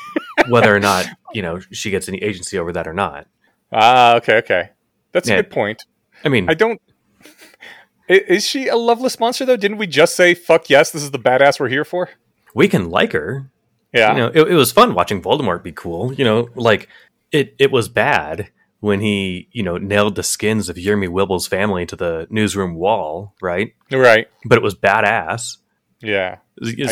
whether 0.49 0.75
or 0.75 0.79
not 0.79 1.05
you 1.33 1.41
know 1.43 1.59
she 1.71 1.91
gets 1.91 2.09
any 2.09 2.17
agency 2.23 2.57
over 2.57 2.71
that 2.73 2.87
or 2.87 2.93
not. 2.93 3.27
Ah, 3.71 4.15
okay, 4.15 4.37
okay. 4.37 4.69
That's 5.11 5.29
Yeah. 5.29 5.35
a 5.35 5.43
good 5.43 5.51
point. 5.51 5.85
I 6.25 6.29
mean, 6.29 6.49
I 6.49 6.53
don't. 6.55 6.81
I- 8.11 8.23
Is 8.27 8.45
she 8.45 8.67
a 8.67 8.75
loveless 8.75 9.19
monster 9.19 9.45
though? 9.45 9.57
Didn't 9.57 9.77
we 9.77 9.87
just 9.87 10.15
say 10.15 10.33
"fuck 10.33 10.69
yes"? 10.69 10.91
This 10.91 11.03
is 11.03 11.11
the 11.11 11.19
badass 11.19 11.59
we're 11.59 11.69
here 11.69 11.85
for. 11.85 12.09
we 12.53 12.67
can 12.67 12.89
like 12.89 13.13
her. 13.13 13.49
Yeah, 13.93 14.11
You 14.11 14.17
know, 14.19 14.27
it, 14.27 14.51
it 14.51 14.55
was 14.55 14.71
fun 14.71 14.93
watching 14.93 15.21
Voldemort 15.21 15.63
be 15.63 15.71
cool. 15.73 16.13
You 16.13 16.23
know, 16.25 16.49
like 16.55 16.87
it 17.31 17.55
it 17.59 17.71
was 17.71 17.89
bad 17.89 18.49
when 18.79 18.99
he 18.99 19.47
you 19.51 19.63
know 19.63 19.77
nailed 19.77 20.15
the 20.15 20.23
skins 20.23 20.69
of 20.69 20.75
Yermy 20.75 21.07
Wibble's 21.07 21.47
family 21.47 21.85
to 21.85 21.95
the 21.95 22.27
newsroom 22.29 22.75
wall, 22.75 23.33
right? 23.41 23.73
right. 23.91 24.27
But 24.45 24.57
it 24.57 24.61
was 24.61 24.75
badass. 24.75 25.57
Yeah, 26.01 26.37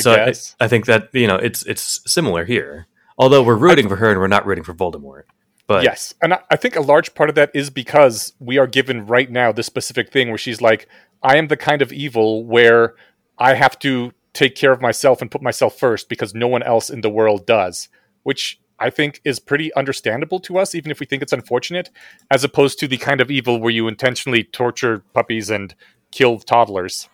so 0.02 0.12
I, 0.14 0.26
guess. 0.26 0.56
I 0.60 0.68
think 0.68 0.86
that 0.86 1.10
you 1.14 1.28
know 1.28 1.36
it's 1.38 1.64
it's 1.66 2.02
similar 2.06 2.46
here. 2.46 2.88
Although 3.18 3.44
we're 3.44 3.56
rooting 3.58 3.90
for 3.90 3.98
her 3.98 4.12
and 4.12 4.20
we're 4.20 4.28
not 4.28 4.46
rooting 4.46 4.64
for 4.64 4.74
Voldemort. 4.74 5.24
But 5.68 5.84
yes, 5.84 6.14
and 6.22 6.34
I, 6.34 6.40
I 6.50 6.56
think 6.56 6.76
a 6.76 6.82
large 6.82 7.14
part 7.14 7.30
of 7.30 7.36
that 7.36 7.52
is 7.54 7.70
because 7.70 8.34
we 8.40 8.58
are 8.58 8.66
given 8.68 9.06
right 9.06 9.30
now 9.30 9.52
this 9.52 9.68
specific 9.68 10.12
thing 10.12 10.30
where 10.30 10.38
she's 10.38 10.62
like, 10.62 10.88
"I 11.22 11.38
am 11.38 11.48
the 11.48 11.58
kind 11.58 11.82
of 11.82 11.92
evil 11.92 12.46
where 12.46 12.96
I 13.38 13.54
have 13.54 13.78
to 13.80 14.12
take 14.34 14.56
care 14.56 14.72
of 14.72 14.82
myself 14.82 15.22
and 15.22 15.32
put 15.32 15.42
myself 15.42 15.78
first 15.78 16.10
because 16.10 16.34
no 16.34 16.48
one 16.48 16.64
else 16.64 16.90
in 16.90 17.02
the 17.02 17.10
world 17.10 17.46
does," 17.46 17.90
which 18.24 18.60
I 18.80 18.90
think 18.90 19.20
is 19.26 19.40
pretty 19.40 19.74
understandable 19.74 20.40
to 20.42 20.58
us, 20.58 20.74
even 20.74 20.90
if 20.92 21.00
we 21.00 21.06
think 21.06 21.22
it's 21.22 21.34
unfortunate, 21.34 21.90
as 22.32 22.44
opposed 22.44 22.80
to 22.80 22.88
the 22.88 22.98
kind 22.98 23.20
of 23.20 23.30
evil 23.30 23.60
where 23.60 23.72
you 23.72 23.88
intentionally 23.88 24.44
torture 24.44 25.04
puppies 25.14 25.50
and 25.50 25.76
kill 26.12 26.40
toddlers. 26.40 27.10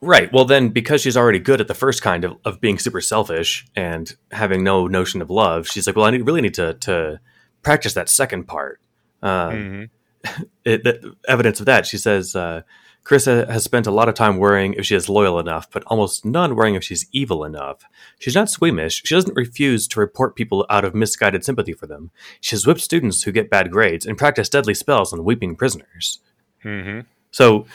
Right. 0.00 0.32
Well, 0.32 0.44
then, 0.44 0.70
because 0.70 1.02
she's 1.02 1.16
already 1.16 1.38
good 1.38 1.60
at 1.60 1.68
the 1.68 1.74
first 1.74 2.02
kind 2.02 2.24
of, 2.24 2.36
of 2.44 2.60
being 2.60 2.78
super 2.78 3.00
selfish 3.00 3.64
and 3.76 4.16
having 4.32 4.64
no 4.64 4.88
notion 4.88 5.22
of 5.22 5.30
love, 5.30 5.68
she's 5.68 5.86
like, 5.86 5.94
well, 5.94 6.06
I 6.06 6.10
need, 6.10 6.26
really 6.26 6.40
need 6.40 6.54
to, 6.54 6.74
to 6.74 7.20
practice 7.62 7.94
that 7.94 8.08
second 8.08 8.44
part. 8.48 8.80
Um, 9.22 9.52
Mhm. 9.52 9.90
it, 10.64 10.82
the 10.82 11.14
evidence 11.28 11.60
of 11.60 11.66
that, 11.66 11.86
she 11.86 11.98
says, 11.98 12.34
uh, 12.34 12.62
Carissa 13.04 13.48
has 13.50 13.64
spent 13.64 13.86
a 13.86 13.90
lot 13.90 14.08
of 14.08 14.14
time 14.14 14.36
worrying 14.38 14.74
if 14.74 14.86
she 14.86 14.94
is 14.94 15.08
loyal 15.08 15.38
enough, 15.40 15.68
but 15.70 15.82
almost 15.88 16.24
none 16.24 16.54
worrying 16.54 16.76
if 16.76 16.84
she's 16.84 17.06
evil 17.12 17.44
enough. 17.44 17.82
She's 18.20 18.34
not 18.36 18.48
squeamish. 18.48 19.02
She 19.04 19.14
doesn't 19.14 19.34
refuse 19.34 19.88
to 19.88 20.00
report 20.00 20.36
people 20.36 20.64
out 20.70 20.84
of 20.84 20.94
misguided 20.94 21.44
sympathy 21.44 21.72
for 21.72 21.86
them. 21.88 22.10
She 22.40 22.54
has 22.54 22.64
whipped 22.66 22.80
students 22.80 23.22
who 23.24 23.32
get 23.32 23.50
bad 23.50 23.70
grades 23.72 24.06
and 24.06 24.16
practiced 24.16 24.52
deadly 24.52 24.74
spells 24.74 25.12
on 25.12 25.24
weeping 25.24 25.56
prisoners. 25.56 26.20
Mhm. 26.64 27.06
So 27.32 27.66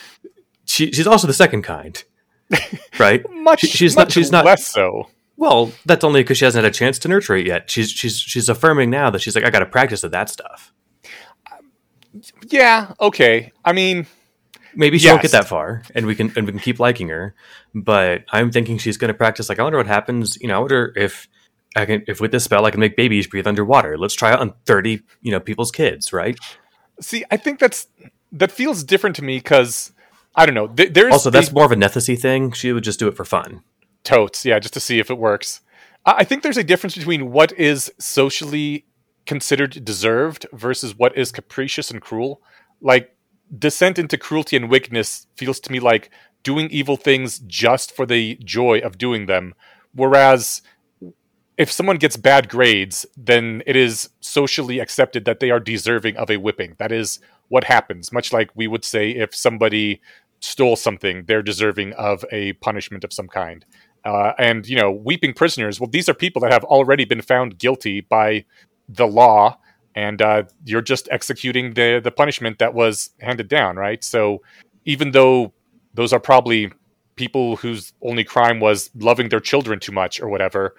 she, 0.66 0.92
she's 0.94 1.08
also 1.08 1.28
the 1.28 1.34
second 1.34 1.64
kind, 1.64 2.02
right? 3.00 3.22
Much, 3.30 3.60
She- 3.62 3.68
she's 3.68 3.98
not- 3.98 4.12
she's 4.12 4.32
not- 4.32 4.46
less 4.46 4.66
so. 4.66 5.10
Well, 5.36 5.72
that's 5.86 6.04
only 6.04 6.22
because 6.22 6.38
she 6.40 6.46
hasn't 6.46 6.64
had 6.64 6.72
a 6.72 6.76
chance 6.76 6.98
to 7.00 7.08
nurture 7.08 7.36
it 7.36 7.46
yet. 7.46 7.70
She's 7.70 7.92
she's 7.92 8.18
she's 8.18 8.50
affirming 8.50 8.90
now 8.90 9.12
that 9.12 9.22
she's 9.22 9.36
like, 9.36 9.44
I 9.44 9.52
got 9.52 9.60
to 9.60 9.68
practice 9.68 10.04
at 10.04 10.10
that 10.12 10.30
stuff. 10.30 10.74
Yeah, 12.50 12.94
okay. 13.00 13.52
I 13.64 13.74
mean, 13.74 14.08
Maybe 14.78 14.98
she 15.00 15.08
won't 15.10 15.24
Yes. 15.24 15.32
get 15.32 15.38
that 15.40 15.48
far, 15.50 15.82
and 15.96 16.06
we 16.06 16.16
can 16.16 16.32
and 16.38 16.46
we 16.46 16.52
can 16.54 16.62
keep 16.62 16.80
liking 16.80 17.10
her. 17.10 17.34
But 17.74 18.24
I'm 18.32 18.52
thinking 18.52 18.78
she's 18.78 18.98
going 18.98 19.10
to 19.10 19.14
practice. 19.18 19.50
Like, 19.50 19.60
I 19.60 19.64
wonder 19.64 19.78
what 19.80 19.88
happens. 19.88 20.38
You 20.40 20.48
know, 20.48 20.56
I 20.56 20.60
wonder 20.60 20.94
if 20.96 21.28
I 21.76 21.86
can 21.86 22.04
if 22.08 22.22
with 22.22 22.32
this 22.32 22.44
spell 22.44 22.66
I 22.66 22.72
can 22.72 22.80
make 22.80 22.96
babies 22.96 23.28
breathe 23.28 23.48
underwater. 23.48 23.98
Let's 23.98 24.14
try 24.14 24.32
it 24.34 24.40
on 24.40 24.54
thirty 24.66 25.02
you 25.22 25.32
know 25.32 25.40
people's 25.40 25.72
kids, 25.72 26.14
right? 26.14 26.38
See, 27.02 27.26
I 27.32 27.38
think 27.38 27.60
that's 27.60 27.88
that 28.32 28.52
feels 28.52 28.84
different 28.84 29.16
to 29.18 29.24
me 29.24 29.38
because 29.38 29.92
I 30.36 30.46
don't 30.46 30.56
know. 30.56 30.68
Th- 30.68 30.94
there's 30.94 31.12
Also, 31.14 31.30
that's 31.32 31.50
a- 31.50 31.54
more 31.54 31.66
of 31.66 31.72
a 31.72 31.76
Nethesy 31.76 32.18
thing. 32.20 32.52
She 32.52 32.72
would 32.72 32.84
just 32.84 33.00
do 33.00 33.08
it 33.08 33.16
for 33.18 33.26
fun. 33.26 33.64
totes, 34.04 34.46
yeah, 34.46 34.58
just 34.60 34.74
to 34.74 34.80
see 34.80 35.00
if 35.00 35.10
it 35.10 35.18
works. 35.18 35.62
I 36.06 36.12
I 36.20 36.24
think 36.24 36.44
there's 36.44 36.58
a 36.58 36.64
difference 36.64 36.96
between 36.96 37.32
what 37.32 37.52
is 37.58 37.92
socially 38.00 38.86
considered 39.26 39.84
deserved 39.84 40.46
versus 40.54 40.96
what 40.96 41.18
is 41.18 41.32
capricious 41.32 41.90
and 41.92 42.02
cruel. 42.02 42.42
Like 42.80 43.14
descent 43.56 44.00
into 44.00 44.18
cruelty 44.18 44.56
and 44.56 44.70
wickedness 44.70 45.28
feels 45.36 45.60
to 45.62 45.72
me 45.72 45.80
like 45.80 46.10
doing 46.44 46.70
evil 46.70 46.98
things 46.98 47.40
just 47.40 47.96
for 47.96 48.06
the 48.06 48.36
joy 48.44 48.80
of 48.80 48.98
doing 48.98 49.26
them, 49.26 49.54
whereas 49.94 50.62
if 51.58 51.72
someone 51.72 51.98
gets 51.98 52.16
bad 52.18 52.50
grades, 52.50 53.06
then 53.18 53.64
it 53.66 53.76
is 53.76 54.10
socially 54.20 54.80
accepted 54.80 55.26
that 55.26 55.40
they 55.40 55.50
are 55.50 55.60
deserving 55.60 56.16
of 56.16 56.30
a 56.30 56.38
whipping. 56.38 56.76
That 56.78 56.92
is 56.92 57.20
what 57.48 57.64
happens. 57.64 58.14
Much 58.14 58.32
like 58.32 58.52
we 58.54 58.68
would 58.68 58.86
say 58.86 59.10
if 59.10 59.36
somebody 59.36 60.00
stole 60.40 60.76
something, 60.76 61.26
they're 61.26 61.42
deserving 61.42 61.94
of 61.94 62.24
a 62.32 62.54
punishment 62.54 63.04
of 63.04 63.12
some 63.12 63.28
kind. 63.28 63.66
Uh, 64.06 64.34
and 64.38 64.68
you 64.68 64.76
know, 64.76 64.92
weeping 64.92 65.34
prisoners. 65.34 65.80
Well, 65.80 65.90
these 65.90 66.08
are 66.08 66.14
people 66.14 66.42
that 66.42 66.54
have 66.54 66.64
already 66.64 67.06
been 67.06 67.22
found 67.22 67.58
guilty 67.58 68.02
by 68.02 68.46
the 68.88 69.08
law, 69.08 69.58
and 69.98 70.22
uh, 70.22 70.44
you're 70.64 70.84
just 70.84 71.10
executing 71.10 71.74
the 71.74 72.00
the 72.02 72.12
punishment 72.12 72.60
that 72.60 72.76
was 72.76 73.10
handed 73.20 73.48
down, 73.48 73.78
right? 73.78 74.04
So 74.04 74.44
even 74.86 75.10
though 75.10 75.54
those 75.96 76.14
are 76.14 76.20
probably 76.20 76.72
people 77.16 77.56
whose 77.56 77.94
only 78.04 78.24
crime 78.24 78.60
was 78.60 78.92
loving 78.94 79.30
their 79.30 79.40
children 79.40 79.80
too 79.80 79.92
much 79.92 80.22
or 80.22 80.30
whatever, 80.30 80.76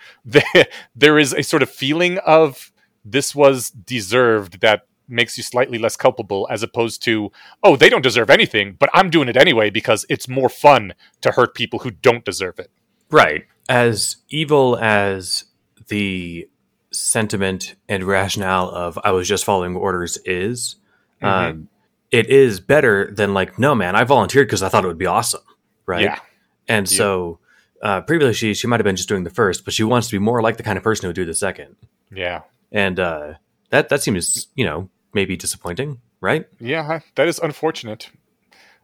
there 0.94 1.18
is 1.18 1.32
a 1.34 1.42
sort 1.42 1.64
of 1.64 1.68
feeling 1.68 2.18
of 2.18 2.70
this 3.04 3.34
was 3.34 3.70
deserved 3.70 4.60
that 4.60 4.82
makes 5.08 5.36
you 5.36 5.42
slightly 5.42 5.78
less 5.78 5.96
culpable 5.96 6.46
as 6.50 6.62
opposed 6.62 7.02
to 7.02 7.32
oh 7.62 7.76
they 7.76 7.88
don't 7.88 8.02
deserve 8.02 8.28
anything 8.28 8.76
but 8.78 8.90
i'm 8.92 9.08
doing 9.08 9.26
it 9.26 9.38
anyway 9.38 9.70
because 9.70 10.04
it's 10.10 10.28
more 10.28 10.50
fun 10.50 10.92
to 11.22 11.30
hurt 11.30 11.54
people 11.54 11.78
who 11.78 11.90
don't 11.90 12.26
deserve 12.26 12.58
it 12.58 12.70
right 13.10 13.46
as 13.70 14.16
evil 14.28 14.76
as 14.76 15.44
the 15.86 16.46
sentiment 16.92 17.74
and 17.88 18.04
rationale 18.04 18.68
of 18.70 18.98
I 19.04 19.12
was 19.12 19.28
just 19.28 19.44
following 19.44 19.76
orders 19.76 20.18
is, 20.24 20.76
mm-hmm. 21.22 21.26
um, 21.26 21.68
it 22.10 22.28
is 22.30 22.60
better 22.60 23.10
than 23.12 23.34
like, 23.34 23.58
no, 23.58 23.74
man, 23.74 23.94
I 23.94 24.04
volunteered 24.04 24.46
because 24.46 24.62
I 24.62 24.68
thought 24.68 24.84
it 24.84 24.88
would 24.88 24.98
be 24.98 25.06
awesome, 25.06 25.42
right? 25.86 26.04
Yeah. 26.04 26.18
And 26.66 26.90
yeah. 26.90 26.96
so 26.96 27.38
uh, 27.82 28.00
previously 28.02 28.34
she 28.34 28.54
she 28.54 28.66
might 28.66 28.80
have 28.80 28.84
been 28.84 28.96
just 28.96 29.08
doing 29.08 29.24
the 29.24 29.30
first, 29.30 29.64
but 29.64 29.74
she 29.74 29.84
wants 29.84 30.08
to 30.08 30.12
be 30.12 30.18
more 30.18 30.42
like 30.42 30.56
the 30.56 30.62
kind 30.62 30.78
of 30.78 30.84
person 30.84 31.04
who 31.04 31.08
would 31.08 31.16
do 31.16 31.24
the 31.24 31.34
second. 31.34 31.76
Yeah. 32.12 32.42
And 32.72 32.98
uh, 32.98 33.34
that 33.70 33.88
that 33.88 34.02
seems 34.02 34.48
you 34.54 34.64
know 34.64 34.88
maybe 35.14 35.36
disappointing, 35.36 36.00
right? 36.20 36.46
Yeah, 36.60 37.00
that 37.14 37.28
is 37.28 37.38
unfortunate. 37.38 38.10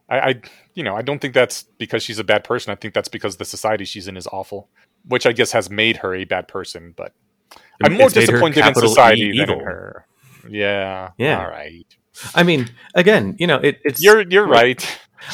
I, 0.09 0.19
I 0.19 0.41
you 0.73 0.83
know 0.83 0.95
I 0.95 1.01
don't 1.01 1.19
think 1.19 1.33
that's 1.33 1.63
because 1.63 2.03
she's 2.03 2.19
a 2.19 2.23
bad 2.23 2.43
person. 2.43 2.71
I 2.71 2.75
think 2.75 2.93
that's 2.93 3.07
because 3.07 3.37
the 3.37 3.45
society 3.45 3.85
she's 3.85 4.07
in 4.07 4.17
is 4.17 4.27
awful, 4.27 4.69
which 5.07 5.25
I 5.25 5.31
guess 5.31 5.51
has 5.51 5.69
made 5.69 5.97
her 5.97 6.13
a 6.13 6.25
bad 6.25 6.47
person. 6.47 6.93
But 6.95 7.13
I'm 7.83 7.93
more 7.93 8.09
disappointed 8.09 8.65
in 8.65 8.75
society 8.75 9.21
e 9.21 9.45
than 9.45 9.59
her. 9.59 10.05
Yeah. 10.49 11.11
Yeah. 11.17 11.39
All 11.39 11.49
right. 11.49 11.85
I 12.33 12.43
mean, 12.43 12.69
again, 12.93 13.35
you 13.39 13.47
know, 13.47 13.57
it, 13.57 13.79
it's 13.83 14.01
you're 14.01 14.21
you're 14.21 14.47
right. 14.47 14.85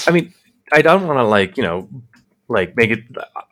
I 0.08 0.12
mean, 0.12 0.34
I 0.74 0.82
don't 0.82 1.06
want 1.06 1.20
to 1.20 1.24
like 1.24 1.58
you 1.58 1.64
know, 1.64 1.90
like 2.48 2.76
make 2.76 2.92
it. 2.92 3.04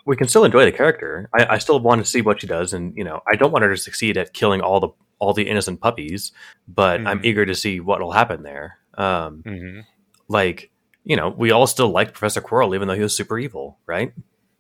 We 0.06 0.16
can 0.16 0.28
still 0.28 0.44
enjoy 0.46 0.66
the 0.66 0.72
character. 0.72 1.30
I, 1.38 1.56
I 1.56 1.58
still 1.60 1.80
want 1.80 2.04
to 2.04 2.10
see 2.10 2.22
what 2.22 2.42
she 2.42 2.48
does, 2.48 2.74
and 2.74 2.96
you 2.98 3.04
know, 3.04 3.22
I 3.32 3.36
don't 3.36 3.52
want 3.52 3.64
her 3.64 3.70
to 3.70 3.78
succeed 3.78 4.18
at 4.18 4.34
killing 4.34 4.62
all 4.62 4.80
the 4.80 4.90
all 5.20 5.34
the 5.34 5.48
innocent 5.48 5.82
puppies, 5.82 6.32
but 6.68 7.00
mm-hmm. 7.00 7.08
I'm 7.08 7.22
eager 7.24 7.46
to 7.46 7.54
see 7.54 7.80
what 7.80 8.02
will 8.02 8.14
happen 8.14 8.44
there. 8.44 8.80
Um, 8.98 9.44
mm-hmm. 9.46 9.80
Like, 10.28 10.72
you 11.04 11.16
know, 11.16 11.30
we 11.30 11.52
all 11.52 11.68
still 11.68 11.90
like 11.90 12.14
Professor 12.14 12.42
Quirrell, 12.42 12.74
even 12.74 12.88
though 12.88 12.96
he 12.96 13.02
was 13.02 13.16
super 13.16 13.38
evil, 13.38 13.78
right? 13.86 14.14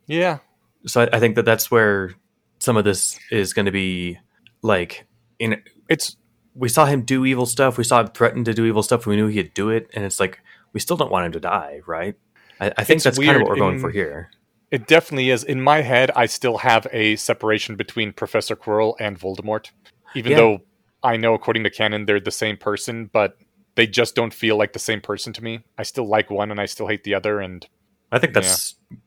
Yeah. 0.06 0.40
So 0.86 1.02
I, 1.02 1.10
I 1.14 1.20
think 1.20 1.36
that 1.36 1.46
that's 1.46 1.72
where 1.72 2.14
some 2.60 2.78
of 2.78 2.84
this 2.84 3.20
is 3.32 3.54
going 3.54 3.66
to 3.66 3.72
be 3.72 4.20
like 4.62 5.08
in 5.40 5.62
it's 5.90 6.18
we 6.54 6.68
saw 6.68 6.86
him 6.86 7.04
do 7.04 7.26
evil 7.26 7.46
stuff. 7.46 7.78
We 7.78 7.84
saw 7.84 8.02
him 8.02 8.08
threaten 8.08 8.44
to 8.44 8.54
do 8.54 8.66
evil 8.66 8.84
stuff 8.84 9.06
we 9.06 9.16
knew 9.16 9.28
he'd 9.28 9.54
do 9.54 9.70
it 9.70 9.90
and 9.94 10.04
it's 10.04 10.20
like 10.20 10.40
we 10.74 10.80
still 10.80 10.98
don't 10.98 11.12
want 11.12 11.26
him 11.26 11.32
to 11.34 11.40
die 11.40 11.82
right? 11.88 12.16
I, 12.60 12.74
I 12.78 12.84
think 12.84 12.98
it's 12.98 13.06
that's 13.06 13.18
kind 13.18 13.38
of 13.38 13.42
what 13.42 13.50
we're 13.50 13.56
in, 13.56 13.60
going 13.60 13.80
for 13.80 13.90
here. 13.90 14.30
It 14.70 14.88
definitely 14.88 15.32
is. 15.32 15.44
In 15.44 15.62
my 15.62 15.82
head 15.82 16.12
i 16.16 16.26
still 16.26 16.58
have 16.58 16.86
a 16.92 17.16
separation 17.16 17.76
between 17.76 18.14
professor 18.14 18.56
quirrell 18.56 18.96
and 19.00 19.20
voldemort 19.20 19.72
even 20.16 20.32
yeah. 20.32 20.38
though 20.38 20.60
i 21.02 21.16
know 21.16 21.34
according 21.34 21.64
to 21.64 21.70
canon 21.70 22.06
they're 22.06 22.20
the 22.20 22.32
same 22.32 22.58
person 22.58 23.10
but 23.12 23.38
they 23.76 23.88
just 23.88 24.14
don't 24.14 24.34
feel 24.34 24.58
like 24.58 24.74
the 24.74 24.80
same 24.80 25.00
person 25.00 25.32
to 25.32 25.42
me. 25.42 25.64
I 25.78 25.84
still 25.84 26.06
like 26.06 26.30
one 26.30 26.52
and 26.52 26.60
i 26.60 26.66
still 26.66 26.88
hate 26.88 27.04
the 27.04 27.16
other 27.16 27.40
and 27.40 27.66
i 28.12 28.20
think 28.20 28.34
that's 28.34 28.76
yeah 28.92 28.98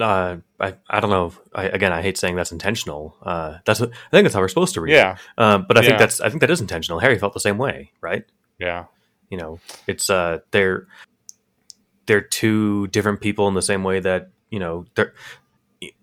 uh, 0.00 0.36
I, 0.60 0.74
I 0.88 1.00
don't 1.00 1.10
know. 1.10 1.32
I, 1.54 1.64
again, 1.64 1.92
I 1.92 2.02
hate 2.02 2.18
saying 2.18 2.36
that's 2.36 2.52
intentional. 2.52 3.16
Uh, 3.22 3.58
that's 3.64 3.80
I 3.80 3.86
think 3.86 4.24
that's 4.24 4.34
how 4.34 4.40
we're 4.40 4.48
supposed 4.48 4.74
to 4.74 4.80
read. 4.80 4.92
Yeah. 4.92 5.16
Um, 5.36 5.64
but 5.66 5.78
I 5.78 5.80
yeah. 5.80 5.86
think 5.88 5.98
that's 5.98 6.20
I 6.20 6.28
think 6.28 6.40
that 6.40 6.50
is 6.50 6.60
intentional. 6.60 6.98
Harry 6.98 7.18
felt 7.18 7.34
the 7.34 7.40
same 7.40 7.58
way, 7.58 7.92
right? 8.00 8.24
Yeah. 8.58 8.86
You 9.30 9.38
know, 9.38 9.60
it's 9.86 10.10
uh, 10.10 10.38
they're 10.50 10.86
they're 12.06 12.20
two 12.20 12.86
different 12.88 13.20
people 13.20 13.48
in 13.48 13.54
the 13.54 13.62
same 13.62 13.84
way 13.84 14.00
that 14.00 14.30
you 14.50 14.58
know 14.58 14.86
they're. 14.94 15.14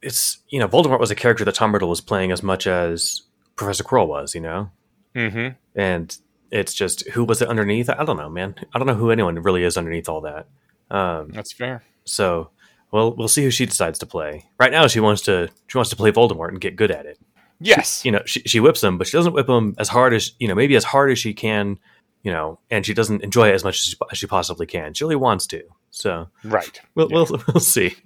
It's 0.01 0.39
you 0.49 0.59
know 0.59 0.67
Voldemort 0.67 0.99
was 0.99 1.11
a 1.11 1.15
character 1.15 1.43
that 1.45 1.55
Tom 1.55 1.73
Riddle 1.73 1.89
was 1.89 2.01
playing 2.01 2.31
as 2.31 2.41
much 2.41 2.65
as 2.65 3.23
Professor 3.55 3.83
Quirrell 3.83 4.07
was. 4.07 4.33
You 4.33 4.41
know. 4.41 4.71
Mm-hmm. 5.15 5.55
And 5.79 6.17
it's 6.51 6.73
just 6.73 7.07
who 7.09 7.23
was 7.23 7.41
it 7.41 7.49
underneath? 7.49 7.89
I 7.89 8.03
don't 8.03 8.17
know, 8.17 8.29
man. 8.29 8.55
I 8.73 8.79
don't 8.79 8.87
know 8.87 8.95
who 8.95 9.11
anyone 9.11 9.41
really 9.41 9.63
is 9.63 9.77
underneath 9.77 10.09
all 10.09 10.21
that. 10.21 10.47
Um, 10.89 11.29
that's 11.31 11.51
fair. 11.51 11.83
So 12.05 12.51
well, 12.95 13.13
we'll 13.13 13.27
see 13.27 13.43
who 13.43 13.51
she 13.51 13.65
decides 13.65 13.99
to 13.99 14.05
play. 14.05 14.45
Right 14.57 14.71
now, 14.71 14.87
she 14.87 15.01
wants 15.01 15.21
to 15.23 15.49
she 15.67 15.77
wants 15.77 15.89
to 15.89 15.97
play 15.97 16.13
Voldemort 16.13 16.47
and 16.47 16.61
get 16.61 16.77
good 16.77 16.91
at 16.91 17.05
it. 17.05 17.19
Yes, 17.59 18.01
she, 18.01 18.07
you 18.07 18.11
know 18.13 18.21
she, 18.25 18.39
she 18.43 18.61
whips 18.61 18.81
him, 18.81 18.97
but 18.97 19.05
she 19.05 19.17
doesn't 19.17 19.33
whip 19.33 19.49
him 19.49 19.75
as 19.77 19.89
hard 19.89 20.13
as 20.13 20.31
you 20.39 20.47
know 20.47 20.55
maybe 20.55 20.77
as 20.77 20.85
hard 20.85 21.11
as 21.11 21.19
she 21.19 21.33
can, 21.33 21.77
you 22.23 22.31
know, 22.31 22.57
and 22.71 22.85
she 22.85 22.93
doesn't 22.93 23.21
enjoy 23.21 23.49
it 23.49 23.53
as 23.53 23.65
much 23.65 23.75
as 23.75 23.81
she, 23.81 23.97
as 24.09 24.17
she 24.17 24.27
possibly 24.27 24.65
can. 24.65 24.93
She 24.93 25.03
really 25.03 25.17
wants 25.17 25.45
to, 25.47 25.63
so 25.91 26.29
right. 26.45 26.79
We'll 26.95 27.09
yeah. 27.11 27.15
we'll, 27.15 27.43
we'll 27.53 27.59
see. 27.59 27.97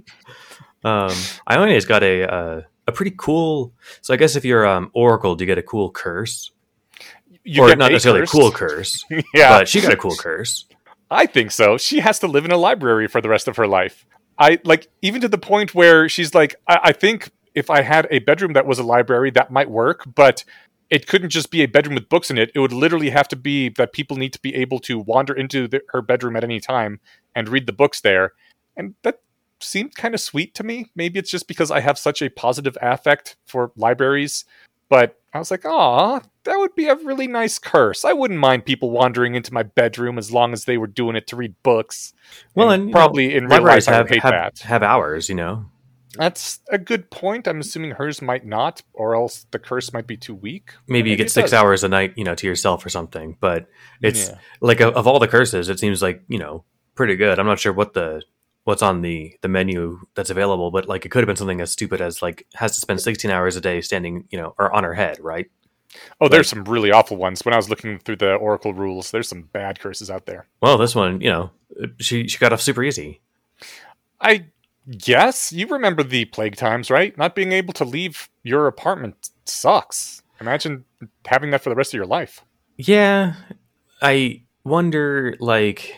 Um, 0.84 1.14
Ione's 1.46 1.86
got 1.86 2.02
a 2.02 2.24
uh, 2.24 2.62
a 2.88 2.92
pretty 2.92 3.14
cool. 3.16 3.74
So 4.02 4.12
I 4.16 4.18
guess 4.18 4.36
if 4.36 4.44
you're 4.44 4.66
um, 4.66 4.90
Oracle, 4.96 5.36
do 5.36 5.44
you 5.44 5.46
get 5.46 5.60
a 5.60 5.64
cool 5.64 5.92
curse? 5.92 6.50
You 7.44 7.62
or 7.62 7.76
not 7.76 7.92
necessarily 7.92 8.22
cursed. 8.22 8.34
a 8.34 8.38
cool 8.38 8.52
curse, 8.54 9.06
yeah. 9.36 9.60
But 9.60 9.68
she 9.68 9.82
got 9.82 9.94
a 9.94 9.98
cool 9.98 10.16
curse. 10.16 10.66
I 11.12 11.28
think 11.28 11.52
so. 11.52 11.78
She 11.78 12.00
has 12.00 12.18
to 12.20 12.28
live 12.28 12.46
in 12.46 12.52
a 12.52 12.58
library 12.58 13.08
for 13.08 13.22
the 13.22 13.30
rest 13.30 13.48
of 13.48 13.56
her 13.58 13.68
life. 13.68 14.06
I 14.40 14.60
like 14.64 14.88
even 15.02 15.22
to 15.22 15.28
the 15.28 15.38
point 15.38 15.76
where 15.76 16.08
she's 16.08 16.34
like, 16.34 16.56
I, 16.68 16.80
I 16.86 16.92
think 16.94 17.32
if 17.54 17.70
I 17.70 17.82
had 17.82 18.08
a 18.10 18.20
bedroom 18.20 18.54
that 18.54 18.66
was 18.66 18.80
a 18.80 18.84
library, 18.84 19.32
that 19.32 19.52
might 19.52 19.70
work, 19.70 20.04
but 20.16 20.44
it 20.90 21.08
couldn't 21.08 21.30
just 21.30 21.52
be 21.52 21.62
a 21.62 21.68
bedroom 21.68 21.96
with 21.96 22.10
books 22.10 22.32
in 22.32 22.38
it. 22.38 22.52
It 22.56 22.60
would 22.60 22.74
literally 22.74 23.10
have 23.10 23.28
to 23.28 23.36
be 23.36 23.70
that 23.70 23.94
people 23.94 24.18
need 24.18 24.34
to 24.34 24.40
be 24.40 24.56
able 24.56 24.80
to 24.80 24.98
wander 24.98 25.34
into 25.34 25.68
the, 25.68 25.82
her 25.90 26.02
bedroom 26.02 26.36
at 26.36 26.44
any 26.44 26.60
time 26.60 27.00
and 27.36 27.50
read 27.50 27.68
the 27.68 27.74
books 27.74 28.02
there. 28.02 28.34
And 28.76 28.96
that 29.04 29.22
seemed 29.60 29.96
kind 29.96 30.16
of 30.16 30.22
sweet 30.22 30.56
to 30.56 30.64
me. 30.64 30.88
Maybe 30.96 31.20
it's 31.20 31.30
just 31.30 31.48
because 31.48 31.70
I 31.70 31.82
have 31.82 32.00
such 32.00 32.22
a 32.22 32.30
positive 32.30 32.78
affect 32.82 33.36
for 33.46 33.72
libraries, 33.76 34.46
but 34.90 35.20
I 35.34 35.40
was 35.40 35.52
like, 35.52 35.66
"Ah, 35.66 36.22
that 36.44 36.58
would 36.58 36.76
be 36.76 36.88
a 36.88 36.96
really 36.96 37.28
nice 37.28 37.60
curse. 37.60 38.04
I 38.04 38.14
wouldn't 38.14 38.40
mind 38.40 38.66
people 38.66 38.90
wandering 38.90 39.36
into 39.36 39.54
my 39.54 39.64
bedroom 39.64 40.18
as 40.18 40.32
long 40.32 40.54
as 40.54 40.66
they 40.66 40.78
were 40.78 40.88
doing 40.88 41.16
it 41.16 41.28
to 41.28 41.36
read 41.36 41.56
books." 41.64 42.14
Well, 42.56 42.72
and, 42.72 42.84
and 42.84 42.92
probably 42.92 43.30
know, 43.30 43.36
in 43.36 43.48
real 43.48 43.64
life, 43.64 43.86
have, 43.86 44.08
I 44.08 44.10
hate 44.10 44.24
have, 44.24 44.32
that. 44.32 44.60
Have 44.60 44.84
hours, 44.84 45.30
you 45.30 45.36
know. 45.36 45.66
That's 46.16 46.60
a 46.70 46.80
good 46.80 47.12
point. 47.12 47.48
I'm 47.48 47.60
assuming 47.60 47.92
hers 47.92 48.22
might 48.22 48.46
not, 48.46 48.82
or 48.94 49.16
else 49.16 49.46
the 49.52 49.60
curse 49.60 49.94
might 49.94 50.08
be 50.08 50.18
too 50.18 50.34
weak. 50.34 50.74
Maybe, 50.88 51.00
maybe 51.00 51.10
you 51.12 51.16
get 51.16 51.32
six 51.32 51.52
does. 51.52 51.60
hours 51.60 51.84
a 51.84 51.88
night, 51.88 52.14
you 52.18 52.24
know, 52.24 52.34
to 52.36 52.48
yourself 52.48 52.84
or 52.86 52.90
something. 52.90 53.38
But 53.40 53.68
it's 54.02 54.30
yeah. 54.30 54.38
like 54.60 54.82
of 54.82 55.06
all 55.06 55.20
the 55.20 55.28
curses, 55.28 55.70
it 55.70 55.80
seems 55.80 56.02
like 56.02 56.24
you 56.28 56.40
know 56.40 56.64
pretty 56.96 57.16
good. 57.16 57.38
I'm 57.38 57.46
not 57.46 57.60
sure 57.60 57.72
what 57.72 57.94
the 57.94 58.24
what's 58.70 58.84
on 58.84 59.02
the 59.02 59.36
the 59.42 59.48
menu 59.48 60.00
that's 60.14 60.30
available, 60.30 60.70
but 60.70 60.88
like 60.88 61.04
it 61.04 61.10
could 61.10 61.20
have 61.20 61.28
been 61.28 61.36
something 61.36 61.60
as 61.60 61.72
stupid 61.72 62.02
as 62.02 62.22
like 62.22 62.46
has 62.54 62.76
to 62.76 62.80
spend 62.80 63.02
16 63.02 63.32
hours 63.32 63.56
a 63.56 63.62
day 63.62 63.82
standing, 63.82 64.26
you 64.30 64.38
know, 64.38 64.54
or 64.60 64.72
on 64.74 64.84
her 64.84 64.94
head, 64.94 65.18
right? 65.20 65.48
Oh, 66.22 66.26
like, 66.26 66.32
there's 66.32 66.50
some 66.50 66.64
really 66.66 66.92
awful 66.92 67.18
ones. 67.18 67.44
When 67.44 67.54
I 67.54 67.58
was 67.58 67.68
looking 67.68 67.98
through 67.98 68.18
the 68.18 68.36
Oracle 68.36 68.76
rules, 68.76 69.10
there's 69.10 69.28
some 69.28 69.50
bad 69.54 69.80
curses 69.80 70.12
out 70.12 70.28
there. 70.28 70.48
Well, 70.62 70.78
this 70.78 70.94
one, 70.94 71.20
you 71.20 71.32
know, 71.32 71.50
she 72.00 72.28
she 72.28 72.38
got 72.38 72.54
off 72.54 72.62
super 72.62 72.84
easy. 72.84 73.22
I 74.22 74.46
guess 74.88 75.52
you 75.52 75.66
remember 75.66 76.04
the 76.04 76.26
plague 76.26 76.56
times, 76.56 76.92
right? 76.92 77.18
Not 77.18 77.34
being 77.34 77.54
able 77.54 77.74
to 77.74 77.86
leave 77.86 78.30
your 78.44 78.68
apartment 78.68 79.32
sucks. 79.46 80.22
Imagine 80.40 80.86
having 81.26 81.50
that 81.50 81.64
for 81.64 81.72
the 81.72 81.76
rest 81.76 81.92
of 81.92 81.98
your 81.98 82.06
life. 82.06 82.46
Yeah, 82.78 83.34
I 84.00 84.44
wonder, 84.64 85.36
like, 85.40 85.96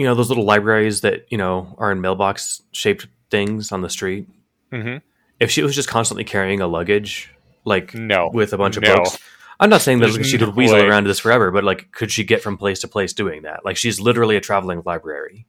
you 0.00 0.06
know, 0.06 0.14
those 0.14 0.30
little 0.30 0.46
libraries 0.46 1.02
that 1.02 1.26
you 1.28 1.36
know 1.36 1.74
are 1.76 1.92
in 1.92 2.00
mailbox 2.00 2.62
shaped 2.72 3.06
things 3.30 3.70
on 3.70 3.82
the 3.82 3.90
street. 3.90 4.26
Mm-hmm. 4.72 5.04
If 5.38 5.50
she 5.50 5.62
was 5.62 5.74
just 5.74 5.90
constantly 5.90 6.24
carrying 6.24 6.62
a 6.62 6.66
luggage 6.66 7.30
like 7.66 7.92
no 7.92 8.30
with 8.32 8.54
a 8.54 8.56
bunch 8.56 8.78
of 8.78 8.82
no. 8.82 8.96
books. 8.96 9.18
I'm 9.60 9.68
not 9.68 9.82
saying 9.82 9.98
that 9.98 10.24
she 10.24 10.38
could 10.38 10.56
weasel 10.56 10.78
way. 10.78 10.86
around 10.86 11.06
this 11.06 11.18
forever, 11.18 11.50
but 11.50 11.64
like, 11.64 11.92
could 11.92 12.10
she 12.10 12.24
get 12.24 12.40
from 12.40 12.56
place 12.56 12.80
to 12.80 12.88
place 12.88 13.12
doing 13.12 13.42
that? 13.42 13.62
Like, 13.62 13.76
she's 13.76 14.00
literally 14.00 14.36
a 14.36 14.40
traveling 14.40 14.80
library. 14.86 15.44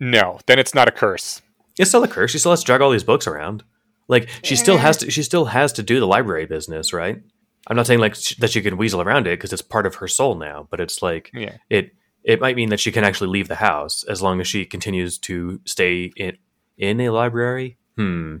No, 0.00 0.40
then 0.46 0.58
it's 0.58 0.74
not 0.74 0.88
a 0.88 0.90
curse. 0.90 1.42
It's 1.78 1.90
still 1.90 2.02
a 2.02 2.08
curse. 2.08 2.30
She 2.30 2.38
still 2.38 2.52
has 2.52 2.60
to 2.60 2.64
drag 2.64 2.80
all 2.80 2.90
these 2.90 3.04
books 3.04 3.26
around. 3.26 3.62
Like, 4.08 4.30
she 4.42 4.56
still 4.56 4.78
has 4.78 4.96
to. 4.98 5.10
She 5.10 5.22
still 5.22 5.44
has 5.44 5.74
to 5.74 5.82
do 5.82 6.00
the 6.00 6.06
library 6.06 6.46
business, 6.46 6.94
right? 6.94 7.20
I'm 7.66 7.76
not 7.76 7.86
saying 7.86 8.00
like 8.00 8.18
that 8.38 8.52
she 8.52 8.62
can 8.62 8.78
weasel 8.78 9.02
around 9.02 9.26
it 9.26 9.38
because 9.38 9.52
it's 9.52 9.60
part 9.60 9.84
of 9.84 9.96
her 9.96 10.08
soul 10.08 10.34
now, 10.34 10.66
but 10.70 10.80
it's 10.80 11.02
like 11.02 11.30
yeah. 11.34 11.58
it. 11.68 11.92
It 12.24 12.40
might 12.40 12.56
mean 12.56 12.70
that 12.70 12.80
she 12.80 12.92
can 12.92 13.04
actually 13.04 13.30
leave 13.30 13.48
the 13.48 13.54
house 13.56 14.04
as 14.04 14.20
long 14.20 14.40
as 14.40 14.46
she 14.46 14.64
continues 14.64 15.18
to 15.18 15.60
stay 15.64 16.12
in 16.16 16.36
in 16.76 17.00
a 17.00 17.10
library. 17.10 17.78
Hmm. 17.96 18.36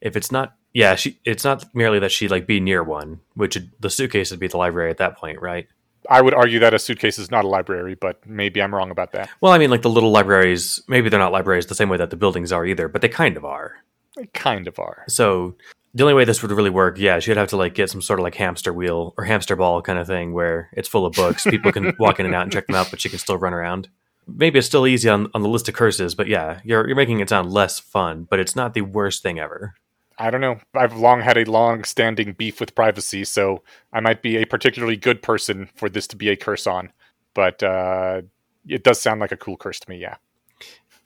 If 0.00 0.16
it's 0.16 0.32
not 0.32 0.56
yeah, 0.72 0.94
she. 0.94 1.18
It's 1.24 1.44
not 1.44 1.74
merely 1.74 1.98
that 1.98 2.12
she 2.12 2.28
like 2.28 2.46
be 2.46 2.60
near 2.60 2.82
one, 2.82 3.20
which 3.34 3.58
the 3.78 3.90
suitcase 3.90 4.30
would 4.30 4.40
be 4.40 4.48
the 4.48 4.56
library 4.56 4.90
at 4.90 4.98
that 4.98 5.16
point, 5.16 5.40
right? 5.40 5.66
I 6.08 6.20
would 6.20 6.34
argue 6.34 6.58
that 6.60 6.74
a 6.74 6.78
suitcase 6.78 7.18
is 7.18 7.30
not 7.30 7.44
a 7.44 7.48
library, 7.48 7.94
but 7.94 8.26
maybe 8.26 8.60
I'm 8.60 8.74
wrong 8.74 8.90
about 8.90 9.12
that. 9.12 9.28
Well, 9.40 9.52
I 9.52 9.58
mean, 9.58 9.70
like 9.70 9.82
the 9.82 9.90
little 9.90 10.10
libraries, 10.10 10.82
maybe 10.88 11.08
they're 11.08 11.20
not 11.20 11.30
libraries 11.30 11.66
the 11.66 11.76
same 11.76 11.88
way 11.88 11.98
that 11.98 12.10
the 12.10 12.16
buildings 12.16 12.50
are 12.50 12.66
either, 12.66 12.88
but 12.88 13.02
they 13.02 13.08
kind 13.08 13.36
of 13.36 13.44
are. 13.44 13.76
They 14.16 14.26
kind 14.26 14.66
of 14.66 14.78
are. 14.78 15.04
So 15.08 15.56
the 15.94 16.04
only 16.04 16.14
way 16.14 16.24
this 16.24 16.42
would 16.42 16.50
really 16.50 16.70
work, 16.70 16.98
yeah, 16.98 17.18
she'd 17.18 17.36
have 17.36 17.50
to 17.50 17.56
like 17.56 17.74
get 17.74 17.90
some 17.90 18.00
sort 18.00 18.18
of 18.18 18.24
like 18.24 18.34
hamster 18.34 18.72
wheel 18.72 19.14
or 19.18 19.24
hamster 19.24 19.56
ball 19.56 19.82
kind 19.82 19.98
of 19.98 20.06
thing 20.06 20.32
where 20.32 20.70
it's 20.72 20.88
full 20.88 21.04
of 21.04 21.12
books. 21.12 21.44
People 21.44 21.72
can 21.72 21.94
walk 21.98 22.18
in 22.18 22.26
and 22.26 22.34
out 22.34 22.42
and 22.42 22.52
check 22.52 22.66
them 22.66 22.76
out, 22.76 22.90
but 22.90 23.00
she 23.00 23.08
can 23.08 23.18
still 23.18 23.36
run 23.36 23.52
around. 23.52 23.88
Maybe 24.26 24.58
it's 24.58 24.68
still 24.68 24.86
easy 24.86 25.08
on, 25.08 25.28
on 25.34 25.42
the 25.42 25.48
list 25.48 25.68
of 25.68 25.74
curses, 25.74 26.14
but 26.14 26.28
yeah, 26.28 26.60
you're 26.64 26.86
you're 26.86 26.96
making 26.96 27.20
it 27.20 27.28
sound 27.28 27.52
less 27.52 27.78
fun, 27.78 28.26
but 28.28 28.38
it's 28.38 28.56
not 28.56 28.72
the 28.72 28.82
worst 28.82 29.22
thing 29.22 29.38
ever. 29.38 29.74
I 30.18 30.30
don't 30.30 30.40
know. 30.40 30.60
I've 30.74 30.96
long 30.96 31.20
had 31.20 31.36
a 31.36 31.50
long 31.50 31.84
standing 31.84 32.32
beef 32.32 32.60
with 32.60 32.74
privacy, 32.74 33.24
so 33.24 33.62
I 33.92 34.00
might 34.00 34.22
be 34.22 34.36
a 34.36 34.46
particularly 34.46 34.96
good 34.96 35.22
person 35.22 35.68
for 35.74 35.88
this 35.88 36.06
to 36.08 36.16
be 36.16 36.28
a 36.28 36.36
curse 36.36 36.66
on. 36.66 36.92
But 37.34 37.62
uh, 37.62 38.22
it 38.66 38.84
does 38.84 39.00
sound 39.00 39.20
like 39.20 39.32
a 39.32 39.36
cool 39.36 39.56
curse 39.56 39.80
to 39.80 39.90
me, 39.90 39.96
yeah. 39.98 40.16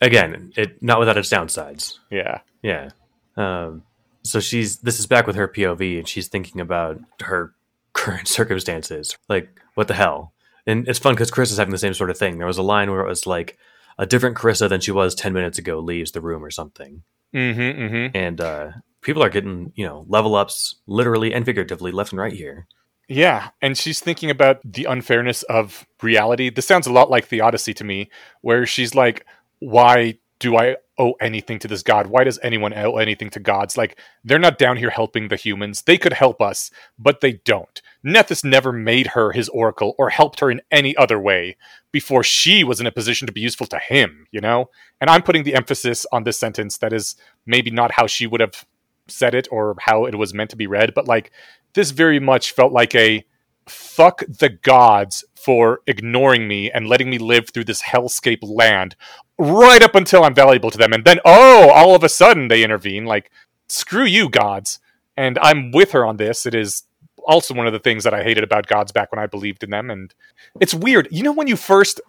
Again, 0.01 0.53
it 0.57 0.83
not 0.83 0.99
without 0.99 1.17
its 1.17 1.31
downsides. 1.31 1.99
Yeah. 2.11 2.41
Yeah. 2.63 2.91
Um, 3.37 3.85
so 4.27 4.41
she's 4.41 4.79
this 4.79 4.99
is 4.99 5.07
back 5.07 5.27
with 5.27 5.37
her 5.37 5.49
POV, 5.49 5.99
and 5.99 6.09
she's 6.09 6.29
thinking 6.29 6.61
about 6.61 7.01
her 7.23 7.53
current 7.93 8.29
circumstances. 8.39 9.17
Like, 9.29 9.61
what 9.75 9.89
the 9.89 9.95
hell? 9.95 10.33
And 10.67 10.89
it's 10.89 10.99
fun 10.99 11.15
because 11.15 11.31
Chris 11.31 11.53
is 11.53 11.59
having 11.59 11.73
the 11.73 11.79
same 11.79 11.95
sort 11.95 12.11
of 12.11 12.19
thing. 12.19 12.39
There 12.39 12.47
was 12.47 12.59
a 12.59 12.63
line 12.63 12.91
where 12.91 13.01
it 13.01 13.09
was 13.09 13.27
like 13.27 13.57
a 13.99 14.07
different 14.07 14.37
Carissa 14.37 14.69
than 14.69 14.81
she 14.81 14.93
was 14.93 15.15
ten 15.15 15.33
minutes 15.33 15.59
ago 15.59 15.79
leaves 15.79 16.13
the 16.13 16.21
room 16.21 16.45
or 16.45 16.51
something, 16.51 17.03
Mm-hmm, 17.35 17.61
mm-hmm. 17.61 18.17
and 18.17 18.41
uh, 18.41 18.71
people 19.01 19.23
are 19.23 19.29
getting 19.29 19.73
you 19.75 19.87
know 19.87 20.05
level 20.09 20.35
ups 20.35 20.77
literally 20.87 21.35
and 21.35 21.45
figuratively 21.45 21.93
left 21.93 22.13
and 22.13 22.21
right 22.21 22.33
here. 22.33 22.67
Yeah, 23.09 23.51
and 23.63 23.79
she's 23.79 24.01
thinking 24.01 24.31
about 24.31 24.61
the 24.65 24.85
unfairness 24.85 25.45
of 25.45 25.87
reality. 26.03 26.51
This 26.51 26.67
sounds 26.67 26.89
a 26.89 26.93
lot 26.93 27.11
like 27.11 27.29
the 27.29 27.41
Odyssey 27.41 27.73
to 27.75 27.85
me, 27.85 28.11
where 28.41 28.67
she's 28.67 28.95
like, 28.95 29.25
"Why 29.61 30.19
do 30.39 30.57
I 30.57 30.77
owe 30.99 31.13
anything 31.21 31.59
to 31.61 31.69
this 31.69 31.83
god? 31.83 32.07
Why 32.09 32.25
does 32.25 32.39
anyone 32.43 32.75
owe 32.75 32.97
anything 32.97 33.31
to 33.31 33.41
gods? 33.41 33.77
Like, 33.77 33.99
they're 34.25 34.39
not 34.39 34.59
down 34.59 34.77
here 34.77 34.91
helping 34.91 35.29
the 35.29 35.37
humans. 35.37 35.83
They 35.83 35.99
could 35.99 36.13
help 36.13 36.41
us, 36.41 36.71
but 36.99 37.21
they 37.21 37.35
don't. 37.45 37.81
Nethys 38.05 38.45
never 38.45 38.73
made 38.73 39.09
her 39.09 39.33
his 39.33 39.49
oracle 39.49 39.95
or 39.99 40.11
helped 40.11 40.41
her 40.41 40.51
in 40.51 40.61
any 40.71 40.97
other 40.97 41.19
way 41.19 41.57
before 41.93 42.23
she 42.23 42.65
was 42.65 42.81
in 42.81 42.87
a 42.87 42.93
position 42.93 43.27
to 43.27 43.33
be 43.33 43.41
useful 43.41 43.67
to 43.69 43.79
him, 43.79 44.27
you 44.31 44.41
know? 44.41 44.71
And 45.01 45.11
I'm 45.11 45.23
putting 45.23 45.45
the 45.45 45.55
emphasis 45.55 46.07
on 46.13 46.25
this 46.25 46.39
sentence 46.39 46.79
that 46.79 46.93
is 46.93 47.17
maybe 47.47 47.71
not 47.71 47.93
how 47.93 48.07
she 48.07 48.27
would 48.27 48.41
have 48.41 48.67
said 49.09 49.35
it 49.35 49.49
or 49.51 49.77
how 49.81 50.05
it 50.05 50.17
was 50.17 50.35
meant 50.35 50.51
to 50.51 50.57
be 50.57 50.67
read, 50.67 50.95
but 50.95 51.09
like, 51.09 51.31
this 51.75 51.91
very 51.91 52.19
much 52.19 52.53
felt 52.53 52.73
like 52.73 52.95
a 52.95 53.25
fuck 53.67 54.23
the 54.29 54.49
gods 54.49 55.25
for 55.35 55.81
ignoring 55.87 56.49
me 56.49 56.71
and 56.71 56.89
letting 56.89 57.11
me 57.11 57.19
live 57.19 57.51
through 57.51 57.65
this 57.65 57.83
hellscape 57.83 58.39
land 58.43 58.97
right 59.39 59.83
up 59.83 59.95
until 59.95 60.25
I'm 60.25 60.35
valuable 60.35 60.71
to 60.71 60.79
them. 60.79 60.93
And 60.93 61.05
then, 61.05 61.21
oh, 61.25 61.71
all 61.71 61.95
of 61.95 62.03
a 62.03 62.09
sudden 62.09 62.49
they 62.49 62.65
intervene. 62.65 63.05
Like, 63.05 63.31
screw 63.69 64.05
you, 64.05 64.29
gods. 64.29 64.79
And 65.17 65.39
I'm 65.39 65.71
with 65.73 65.93
her 65.93 66.05
on 66.05 66.17
this. 66.17 66.47
It 66.47 66.55
is 66.55 66.85
also 67.27 67.55
one 67.55 67.67
of 67.67 67.73
the 67.73 67.79
things 67.79 68.05
that 68.05 68.15
I 68.15 68.23
hated 68.23 68.45
about 68.45 68.67
gods 68.67 68.93
back 68.93 69.11
when 69.11 69.19
I 69.19 69.27
believed 69.27 69.65
in 69.65 69.71
them. 69.71 69.91
And 69.91 70.15
it's 70.61 70.75
weird. 70.75 71.09
You 71.11 71.23
know, 71.23 71.33
when 71.33 71.49
you 71.49 71.57
first 71.57 72.01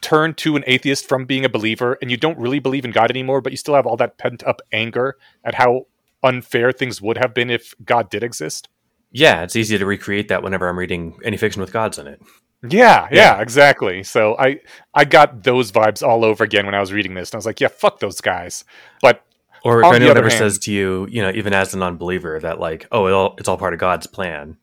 turn 0.00 0.34
to 0.34 0.56
an 0.56 0.64
atheist 0.66 1.08
from 1.08 1.24
being 1.24 1.44
a 1.44 1.48
believer 1.48 1.98
and 2.00 2.10
you 2.10 2.16
don't 2.16 2.38
really 2.38 2.58
believe 2.58 2.84
in 2.84 2.90
God 2.92 3.10
anymore, 3.10 3.40
but 3.40 3.52
you 3.52 3.56
still 3.56 3.74
have 3.74 3.86
all 3.86 3.96
that 3.96 4.18
pent 4.18 4.44
up 4.44 4.60
anger 4.72 5.16
at 5.44 5.54
how 5.54 5.86
unfair 6.22 6.72
things 6.72 7.00
would 7.00 7.18
have 7.18 7.34
been 7.34 7.50
if 7.50 7.74
God 7.84 8.10
did 8.10 8.22
exist? 8.22 8.68
Yeah, 9.10 9.42
it's 9.42 9.56
easy 9.56 9.78
to 9.78 9.86
recreate 9.86 10.28
that 10.28 10.42
whenever 10.42 10.68
I'm 10.68 10.78
reading 10.78 11.18
any 11.24 11.36
fiction 11.36 11.60
with 11.60 11.72
gods 11.72 11.98
in 11.98 12.06
it. 12.06 12.20
Yeah, 12.68 13.06
yeah, 13.12 13.40
exactly. 13.40 14.02
So 14.02 14.36
I 14.38 14.60
I 14.94 15.04
got 15.04 15.42
those 15.44 15.70
vibes 15.70 16.02
all 16.06 16.24
over 16.24 16.42
again 16.44 16.66
when 16.66 16.74
I 16.74 16.80
was 16.80 16.92
reading 16.92 17.14
this, 17.14 17.30
and 17.30 17.36
I 17.36 17.38
was 17.38 17.46
like, 17.46 17.60
yeah, 17.60 17.68
fuck 17.68 18.00
those 18.00 18.20
guys. 18.20 18.64
But 19.00 19.22
Or 19.64 19.80
if 19.80 19.86
On 19.86 19.94
anyone 19.94 20.16
ever 20.16 20.28
hand- 20.28 20.38
says 20.38 20.58
to 20.60 20.72
you, 20.72 21.06
you 21.10 21.22
know, 21.22 21.30
even 21.30 21.52
as 21.52 21.72
a 21.74 21.78
non-believer, 21.78 22.40
that 22.40 22.58
like, 22.58 22.86
oh, 22.90 23.06
it 23.06 23.12
all, 23.12 23.34
it's 23.38 23.48
all 23.48 23.58
part 23.58 23.74
of 23.74 23.80
God's 23.80 24.06
plan. 24.08 24.56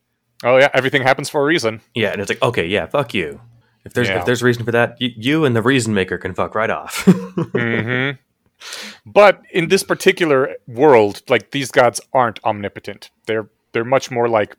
oh 0.44 0.58
yeah, 0.58 0.68
everything 0.74 1.02
happens 1.02 1.30
for 1.30 1.40
a 1.40 1.44
reason. 1.44 1.80
Yeah, 1.94 2.10
and 2.12 2.20
it's 2.20 2.28
like, 2.30 2.42
okay, 2.42 2.66
yeah, 2.66 2.84
fuck 2.86 3.14
you. 3.14 3.40
If 3.86 3.94
there's 3.94 4.08
Yeah. 4.08 4.18
if 4.18 4.26
there's 4.26 4.42
a 4.42 4.44
reason 4.44 4.64
for 4.64 4.72
that, 4.72 4.96
y- 5.00 5.14
you 5.16 5.44
and 5.46 5.56
the 5.56 5.62
reason 5.62 5.94
maker 5.94 6.18
can 6.18 6.34
fuck 6.34 6.54
right 6.54 6.70
off. 6.70 7.04
hmm 7.04 8.10
But 9.06 9.42
in 9.52 9.68
this 9.68 9.82
particular 9.82 10.56
world, 10.66 11.22
like 11.28 11.50
these 11.52 11.70
gods 11.70 12.00
aren't 12.12 12.42
omnipotent. 12.44 13.10
They're 13.26 13.48
they're 13.72 13.84
much 13.84 14.10
more 14.10 14.28
like 14.28 14.56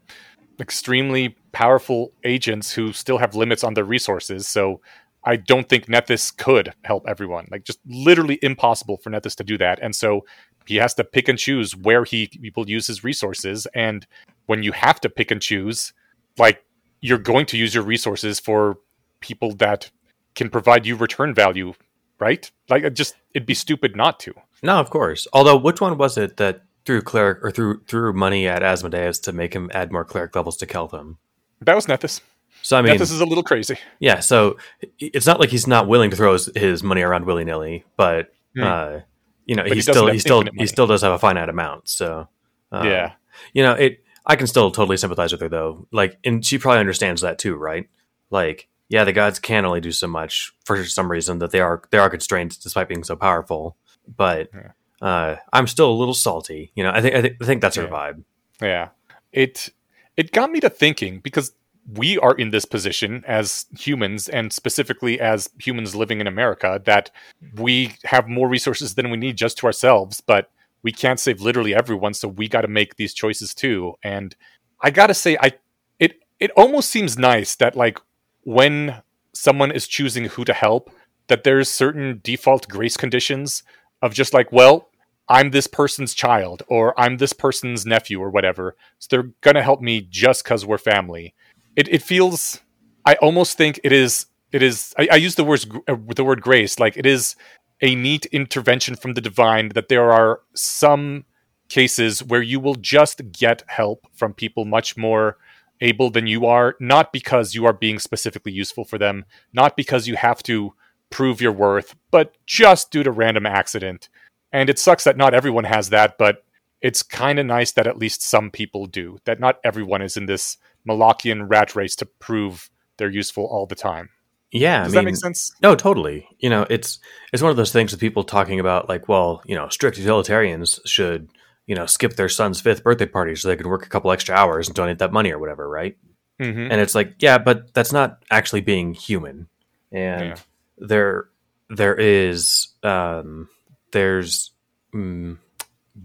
extremely 0.60 1.36
powerful 1.58 2.14
agents 2.24 2.72
who 2.72 2.94
still 2.94 3.18
have 3.18 3.34
limits 3.34 3.64
on 3.64 3.74
their 3.74 3.84
resources. 3.84 4.48
So 4.48 4.80
I 5.24 5.38
don't 5.38 5.68
think 5.68 5.88
Nethys 5.88 6.38
could 6.38 6.72
help 6.84 7.04
everyone. 7.08 7.48
Like 7.50 7.64
just 7.64 7.80
literally 7.88 8.38
impossible 8.44 8.98
for 8.98 9.10
Nethys 9.10 9.36
to 9.38 9.44
do 9.44 9.58
that. 9.58 9.80
And 9.82 9.96
so 9.96 10.24
he 10.68 10.76
has 10.76 10.94
to 10.94 11.04
pick 11.04 11.28
and 11.28 11.40
choose 11.40 11.76
where 11.76 12.04
he 12.04 12.30
will 12.56 12.70
use 12.70 12.86
his 12.86 13.04
resources. 13.04 13.66
And 13.74 14.06
when 14.46 14.62
you 14.62 14.72
have 14.72 15.02
to 15.02 15.10
pick 15.10 15.32
and 15.32 15.42
choose, 15.42 15.94
like 16.38 16.64
you're 17.02 17.18
going 17.18 17.48
to 17.48 17.58
use 17.58 17.74
your 17.74 17.84
resources 17.84 18.40
for 18.40 18.78
people 19.20 19.56
that 19.56 19.90
can 20.36 20.52
provide 20.52 20.86
you 20.86 20.96
return 20.96 21.34
value, 21.34 21.74
right? 22.20 22.52
Like 22.70 22.94
just 22.94 23.16
it'd 23.34 23.48
be 23.48 23.56
stupid 23.56 23.96
not 23.96 24.20
to. 24.20 24.36
no, 24.62 24.80
of 24.80 24.92
course. 24.92 25.28
Although, 25.34 25.58
which 25.58 25.82
one 25.82 25.98
was 25.98 26.20
it 26.20 26.38
that 26.38 26.62
threw 26.86 27.02
cleric 27.02 27.44
or 27.44 27.50
threw 27.50 27.82
threw 27.88 28.14
money 28.14 28.48
at 28.48 28.62
Asmodeus 28.62 29.18
to 29.22 29.32
make 29.32 29.56
him 29.56 29.72
add 29.74 29.92
more 29.92 30.06
cleric 30.06 30.36
levels 30.36 30.58
to 30.58 30.68
Keltham? 30.68 31.18
That 31.62 31.76
was 31.76 31.86
Nethys. 31.88 32.22
So 32.62 32.78
I 32.78 32.82
mean, 32.82 32.94
Nethys 32.96 33.02
is 33.12 33.22
a 33.22 33.26
little 33.26 33.44
crazy. 33.44 33.78
yeah. 34.00 34.20
So 34.20 34.58
it's 35.00 35.26
not 35.26 35.40
like 35.40 35.50
he's 35.50 35.68
not 35.68 35.88
willing 35.88 36.10
to 36.12 36.16
throw 36.18 36.34
his, 36.34 36.50
his 36.56 36.84
money 36.84 37.02
around 37.02 37.26
willy 37.26 37.46
nilly, 37.46 37.86
but 37.96 38.32
Hmm. 38.56 38.64
uh, 38.64 39.00
you 39.46 39.56
know, 39.56 39.64
But 39.64 39.74
he 39.74 39.82
still 39.82 40.08
he 40.08 40.20
still 40.20 40.44
he 40.56 40.66
still 40.68 40.88
does 40.88 41.02
have 41.04 41.12
a 41.14 41.20
finite 41.20 41.50
amount. 41.50 41.88
So 41.90 42.28
uh, 42.72 42.82
yeah. 42.86 43.14
you 43.54 43.64
know 43.64 43.74
it 43.74 44.04
i 44.26 44.36
can 44.36 44.46
still 44.48 44.72
totally 44.72 44.98
sympathize 44.98 45.32
with 45.32 45.40
her 45.40 45.48
though 45.48 45.88
like 45.94 46.18
and 46.26 46.44
she 46.46 46.58
probably 46.58 46.80
understands 46.82 47.22
that 47.22 47.38
too 47.40 47.56
right 47.56 47.88
like 48.30 48.68
yeah 48.90 49.06
the 49.06 49.14
gods 49.14 49.40
can 49.40 49.64
only 49.64 49.80
do 49.80 49.92
so 49.94 50.06
much 50.06 50.52
for 50.66 50.84
some 50.84 51.10
reason 51.10 51.40
that 51.40 51.52
they 51.52 51.62
are 51.62 51.82
they 51.92 51.98
are 51.98 52.10
constrained 52.10 52.60
despite 52.62 52.90
being 52.90 53.06
so 53.06 53.16
powerful 53.16 53.78
but 54.18 54.50
Yeah. 54.54 54.72
uh 55.08 55.36
i'm 55.54 55.66
still 55.68 55.90
a 55.90 55.96
little 55.96 56.14
salty 56.14 56.74
you 56.76 56.84
know 56.84 56.92
i 56.94 57.00
think 57.00 57.16
i, 57.16 57.22
think 57.22 57.38
I 57.42 57.46
think 57.46 57.62
that's 57.62 57.78
her 57.78 57.88
vibe 57.88 58.24
Yeah. 58.62 58.90
It 59.32 59.70
it 60.18 60.32
got 60.32 60.52
me 60.52 60.60
to 60.60 60.70
thinking 60.70 61.20
because 61.20 61.54
we 61.94 62.18
are 62.18 62.34
in 62.34 62.50
this 62.50 62.66
position 62.66 63.24
as 63.26 63.66
humans 63.78 64.28
and 64.28 64.52
specifically 64.52 65.20
as 65.22 65.50
humans 65.60 65.96
living 65.96 66.20
in 66.20 66.28
America 66.28 66.82
that 66.86 67.10
we 67.56 67.96
have 68.04 68.28
more 68.28 68.50
resources 68.50 68.96
than 68.96 69.10
we 69.10 69.18
need 69.18 69.38
just 69.38 69.58
to 69.60 69.66
ourselves, 69.66 70.20
but 70.20 70.52
we 70.84 70.92
can't 70.92 71.20
save 71.20 71.42
literally 71.42 71.74
everyone, 71.74 72.14
so 72.14 72.28
we 72.28 72.48
got 72.50 72.62
to 72.62 72.68
make 72.68 72.96
these 72.96 73.14
choices 73.14 73.54
too. 73.54 73.94
And 74.04 74.36
I 74.82 74.92
got 74.92 75.08
to 75.08 75.14
say 75.14 75.38
I 75.42 75.54
it 76.00 76.22
it 76.40 76.52
almost 76.52 76.90
seems 76.90 77.18
nice 77.18 77.56
that 77.56 77.76
like 77.76 78.00
when 78.44 79.02
someone 79.34 79.72
is 79.72 79.88
choosing 79.88 80.26
who 80.26 80.44
to 80.44 80.54
help 80.54 80.92
that 81.28 81.44
there's 81.44 81.70
certain 81.70 82.20
default 82.24 82.68
grace 82.68 82.98
conditions 82.98 83.64
of 84.02 84.14
just 84.14 84.34
like, 84.34 84.52
well, 84.52 84.87
I'm 85.30 85.52
this 85.52 85.68
person's 85.68 86.14
child 86.14 86.64
or 86.68 87.00
I'm 87.00 87.18
this 87.18 87.34
person's 87.34 87.86
nephew 87.86 88.22
or 88.22 88.30
whatever. 88.30 88.76
So 89.00 89.08
they're 89.10 89.32
going 89.42 89.56
to 89.56 89.64
help 89.64 89.82
me 89.82 90.02
just 90.02 90.44
because 90.44 90.66
we're 90.66 90.78
family. 90.78 91.34
It, 91.76 91.88
it 91.90 92.02
feels, 92.02 92.62
I 93.06 93.16
almost 93.16 93.58
think 93.58 93.80
it 93.84 93.92
is, 93.92 94.28
it 94.52 94.64
is, 94.64 94.94
I, 94.98 95.10
I 95.12 95.16
use 95.18 95.36
the 95.36 95.44
words, 95.44 95.68
uh, 95.88 95.96
the 96.16 96.24
word 96.24 96.42
grace, 96.42 96.80
like 96.80 96.96
it 96.98 97.06
is 97.06 97.36
a 97.82 97.94
neat 97.96 98.26
intervention 98.28 98.96
from 98.96 99.14
the 99.14 99.22
divine 99.22 99.70
that 99.70 99.90
there 99.90 100.12
are 100.12 100.42
some 100.54 101.26
cases 101.70 102.24
where 102.24 102.42
you 102.42 102.60
will 102.60 102.76
just 102.76 103.32
get 103.32 103.64
help 103.68 104.08
from 104.14 104.34
people 104.34 104.66
much 104.66 104.98
more 104.98 105.38
able 105.82 106.10
than 106.10 106.26
you 106.26 106.46
are, 106.46 106.76
not 106.80 107.14
because 107.14 107.54
you 107.54 107.66
are 107.66 107.74
being 107.74 108.00
specifically 108.00 108.52
useful 108.52 108.84
for 108.86 108.98
them, 108.98 109.26
not 109.54 109.76
because 109.76 110.08
you 110.08 110.16
have 110.16 110.42
to 110.44 110.74
prove 111.10 111.42
your 111.42 111.52
worth, 111.52 111.96
but 112.10 112.36
just 112.46 112.92
due 112.92 113.04
to 113.04 113.12
random 113.12 113.46
accident. 113.46 114.10
And 114.58 114.70
it 114.70 114.80
sucks 114.80 115.04
that 115.04 115.18
not 115.18 115.34
everyone 115.34 115.64
has 115.66 115.90
that, 115.90 116.18
but 116.18 116.44
it's 116.82 117.04
kind 117.04 117.40
of 117.40 117.46
nice 117.46 117.72
that 117.74 117.88
at 117.88 117.98
least 117.98 118.22
some 118.22 118.50
people 118.52 118.86
do. 118.86 119.18
That 119.26 119.40
not 119.40 119.60
everyone 119.64 120.02
is 120.02 120.18
in 120.18 120.26
this 120.26 120.58
Molochian 120.88 121.48
rat 121.50 121.76
race 121.76 121.96
to 121.98 122.06
prove 122.06 122.70
they're 122.98 123.10
useful 123.10 123.46
all 123.46 123.66
the 123.68 123.76
time. 123.76 124.10
yeah 124.52 124.84
Does 124.84 124.94
i 124.94 124.96
that 124.96 125.06
mean 125.06 125.14
make 125.14 125.16
sense? 125.18 125.52
no 125.62 125.76
totally 125.76 126.26
you 126.40 126.50
know 126.50 126.66
it's 126.70 127.00
it's 127.34 127.44
one 127.44 127.52
of 127.52 127.58
those 127.58 127.74
things 127.74 127.92
with 127.92 128.00
people 128.00 128.24
talking 128.24 128.60
about 128.62 128.88
like 128.88 129.08
well 129.10 129.42
you 129.46 129.54
know 129.56 129.68
strict 129.70 129.98
utilitarians 129.98 130.80
should 130.86 131.28
you 131.66 131.76
know 131.76 131.86
skip 131.86 132.16
their 132.16 132.30
son's 132.30 132.62
fifth 132.62 132.82
birthday 132.84 133.06
party 133.06 133.36
so 133.36 133.48
they 133.50 133.58
can 133.58 133.68
work 133.68 133.86
a 133.86 133.90
couple 133.90 134.10
extra 134.12 134.34
hours 134.34 134.68
and 134.70 134.76
donate 134.76 135.00
that 135.00 135.12
money 135.12 135.32
or 135.32 135.40
whatever 135.40 135.68
right 135.70 135.98
Mm-hmm. 136.40 136.72
and 136.72 136.80
it's 136.80 136.96
like 136.96 137.16
yeah 137.20 137.38
but 137.40 137.74
that's 137.74 137.92
not 137.92 138.24
actually 138.32 138.62
being 138.62 138.94
human 138.94 139.48
and 139.92 140.22
Yeah. 140.30 140.36
there 140.78 141.30
there 141.70 141.96
is 141.96 142.70
um 142.84 143.50
there's 143.92 144.52
mm, 144.94 145.38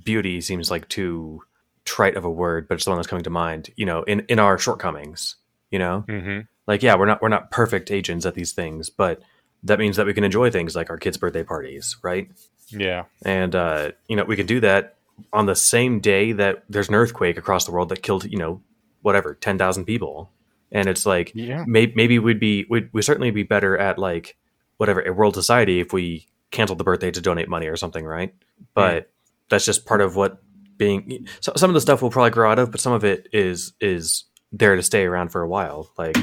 beauty 0.04 0.40
seems 0.40 0.70
like 0.70 0.88
too 0.88 1.42
trite 1.84 2.16
of 2.16 2.24
a 2.24 2.30
word 2.30 2.68
but 2.68 2.74
it's 2.74 2.84
the 2.84 2.90
one 2.90 2.98
that's 2.98 3.08
coming 3.08 3.24
to 3.24 3.30
mind 3.30 3.70
you 3.76 3.84
know 3.84 4.02
in 4.04 4.20
in 4.28 4.38
our 4.38 4.56
shortcomings 4.58 5.36
you 5.70 5.78
know 5.78 6.04
Mm-hmm. 6.08 6.40
like 6.66 6.82
yeah 6.82 6.94
we're 6.94 7.06
not 7.06 7.20
we're 7.20 7.28
not 7.28 7.50
perfect 7.50 7.90
agents 7.90 8.24
at 8.24 8.34
these 8.34 8.52
things 8.52 8.88
but 8.88 9.20
that 9.64 9.78
means 9.78 9.96
that 9.96 10.06
we 10.06 10.14
can 10.14 10.24
enjoy 10.24 10.50
things 10.50 10.74
like 10.76 10.90
our 10.90 10.96
kids 10.96 11.16
birthday 11.16 11.42
parties 11.42 11.96
right 12.02 12.28
Yeah. 12.70 13.04
and 13.24 13.54
uh 13.54 13.90
you 14.08 14.16
know 14.16 14.24
we 14.24 14.36
can 14.36 14.46
do 14.46 14.60
that 14.60 14.94
on 15.32 15.46
the 15.46 15.56
same 15.56 16.00
day 16.00 16.32
that 16.32 16.64
there's 16.68 16.88
an 16.88 16.94
earthquake 16.94 17.36
across 17.36 17.64
the 17.66 17.72
world 17.72 17.88
that 17.90 18.02
killed 18.02 18.24
you 18.24 18.38
know 18.38 18.62
whatever 19.02 19.34
ten 19.34 19.58
thousand 19.58 19.84
people, 19.84 20.30
and 20.70 20.88
it's 20.88 21.04
like 21.04 21.32
Yeah. 21.34 21.64
may, 21.66 21.92
maybe 21.94 22.18
we'd 22.20 22.38
be 22.40 22.64
we'd, 22.70 22.88
we'd 22.92 23.02
certainly 23.02 23.30
be 23.32 23.42
better 23.42 23.76
at 23.76 23.98
like 23.98 24.36
whatever 24.78 25.02
a 25.02 25.12
world 25.12 25.34
society 25.34 25.80
if 25.80 25.92
we 25.92 26.26
canceled 26.52 26.78
the 26.78 26.84
birthday 26.84 27.10
to 27.10 27.20
donate 27.20 27.48
money 27.48 27.66
or 27.66 27.76
something, 27.76 28.04
right? 28.04 28.32
But 28.74 29.10
that's 29.50 29.64
just 29.64 29.84
part 29.84 30.00
of 30.00 30.14
what 30.14 30.40
being. 30.76 31.26
So, 31.40 31.52
some 31.56 31.68
of 31.70 31.74
the 31.74 31.80
stuff 31.80 32.00
we'll 32.02 32.10
probably 32.12 32.30
grow 32.30 32.50
out 32.50 32.58
of, 32.60 32.70
but 32.70 32.80
some 32.80 32.92
of 32.92 33.04
it 33.04 33.28
is 33.32 33.72
is 33.80 34.24
there 34.52 34.76
to 34.76 34.82
stay 34.82 35.04
around 35.04 35.30
for 35.30 35.42
a 35.42 35.48
while. 35.48 35.90
Like 35.98 36.16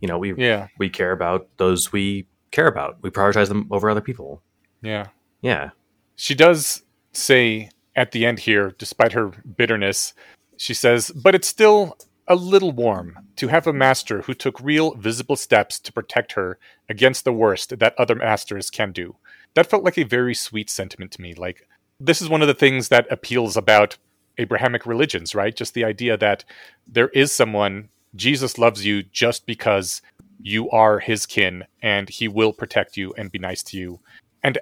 you 0.00 0.08
know, 0.08 0.18
we 0.18 0.34
Yeah. 0.34 0.66
we 0.78 0.90
care 0.90 1.12
about 1.12 1.48
those 1.58 1.92
we 1.92 2.26
care 2.50 2.66
about. 2.66 2.98
We 3.02 3.10
prioritize 3.10 3.48
them 3.48 3.68
over 3.70 3.88
other 3.88 4.00
people. 4.00 4.42
Yeah. 4.82 5.06
Yeah, 5.42 5.70
She 6.16 6.34
does 6.34 6.82
say 7.12 7.68
at 7.96 8.12
the 8.12 8.24
end 8.26 8.40
here, 8.40 8.74
despite 8.78 9.12
her 9.12 9.28
bitterness, 9.28 10.14
she 10.56 10.72
says, 10.74 11.10
but 11.10 11.34
it's 11.34 11.46
still 11.48 11.96
a 12.26 12.34
little 12.34 12.72
warm 12.72 13.18
to 13.36 13.48
have 13.48 13.66
a 13.66 13.72
master 13.72 14.22
who 14.22 14.32
took 14.34 14.58
real 14.60 14.94
visible 14.94 15.36
steps 15.36 15.78
to 15.80 15.92
protect 15.92 16.32
her 16.32 16.58
against 16.88 17.24
the 17.24 17.32
worst 17.32 17.78
that 17.78 17.94
other 17.98 18.14
masters 18.14 18.70
can 18.70 18.90
do. 18.92 19.16
That 19.54 19.66
felt 19.68 19.84
like 19.84 19.98
a 19.98 20.04
very 20.04 20.34
sweet 20.34 20.68
sentiment 20.70 21.12
to 21.12 21.20
me. 21.22 21.34
Like, 21.34 21.66
this 22.00 22.20
is 22.20 22.28
one 22.28 22.42
of 22.42 22.48
the 22.48 22.54
things 22.54 22.88
that 22.88 23.06
appeals 23.10 23.56
about 23.56 23.96
Abrahamic 24.38 24.84
religions, 24.86 25.34
right? 25.34 25.54
Just 25.54 25.74
the 25.74 25.84
idea 25.84 26.16
that 26.16 26.44
there 26.86 27.08
is 27.10 27.30
someone, 27.32 27.88
Jesus 28.16 28.58
loves 28.58 28.84
you 28.84 29.02
just 29.04 29.46
because 29.46 30.02
you 30.40 30.68
are 30.70 30.98
his 30.98 31.24
kin 31.24 31.64
and 31.82 32.08
he 32.08 32.26
will 32.28 32.52
protect 32.52 32.96
you 32.96 33.14
and 33.16 33.30
be 33.30 33.38
nice 33.38 33.62
to 33.62 33.78
you. 33.78 34.00
And 34.42 34.58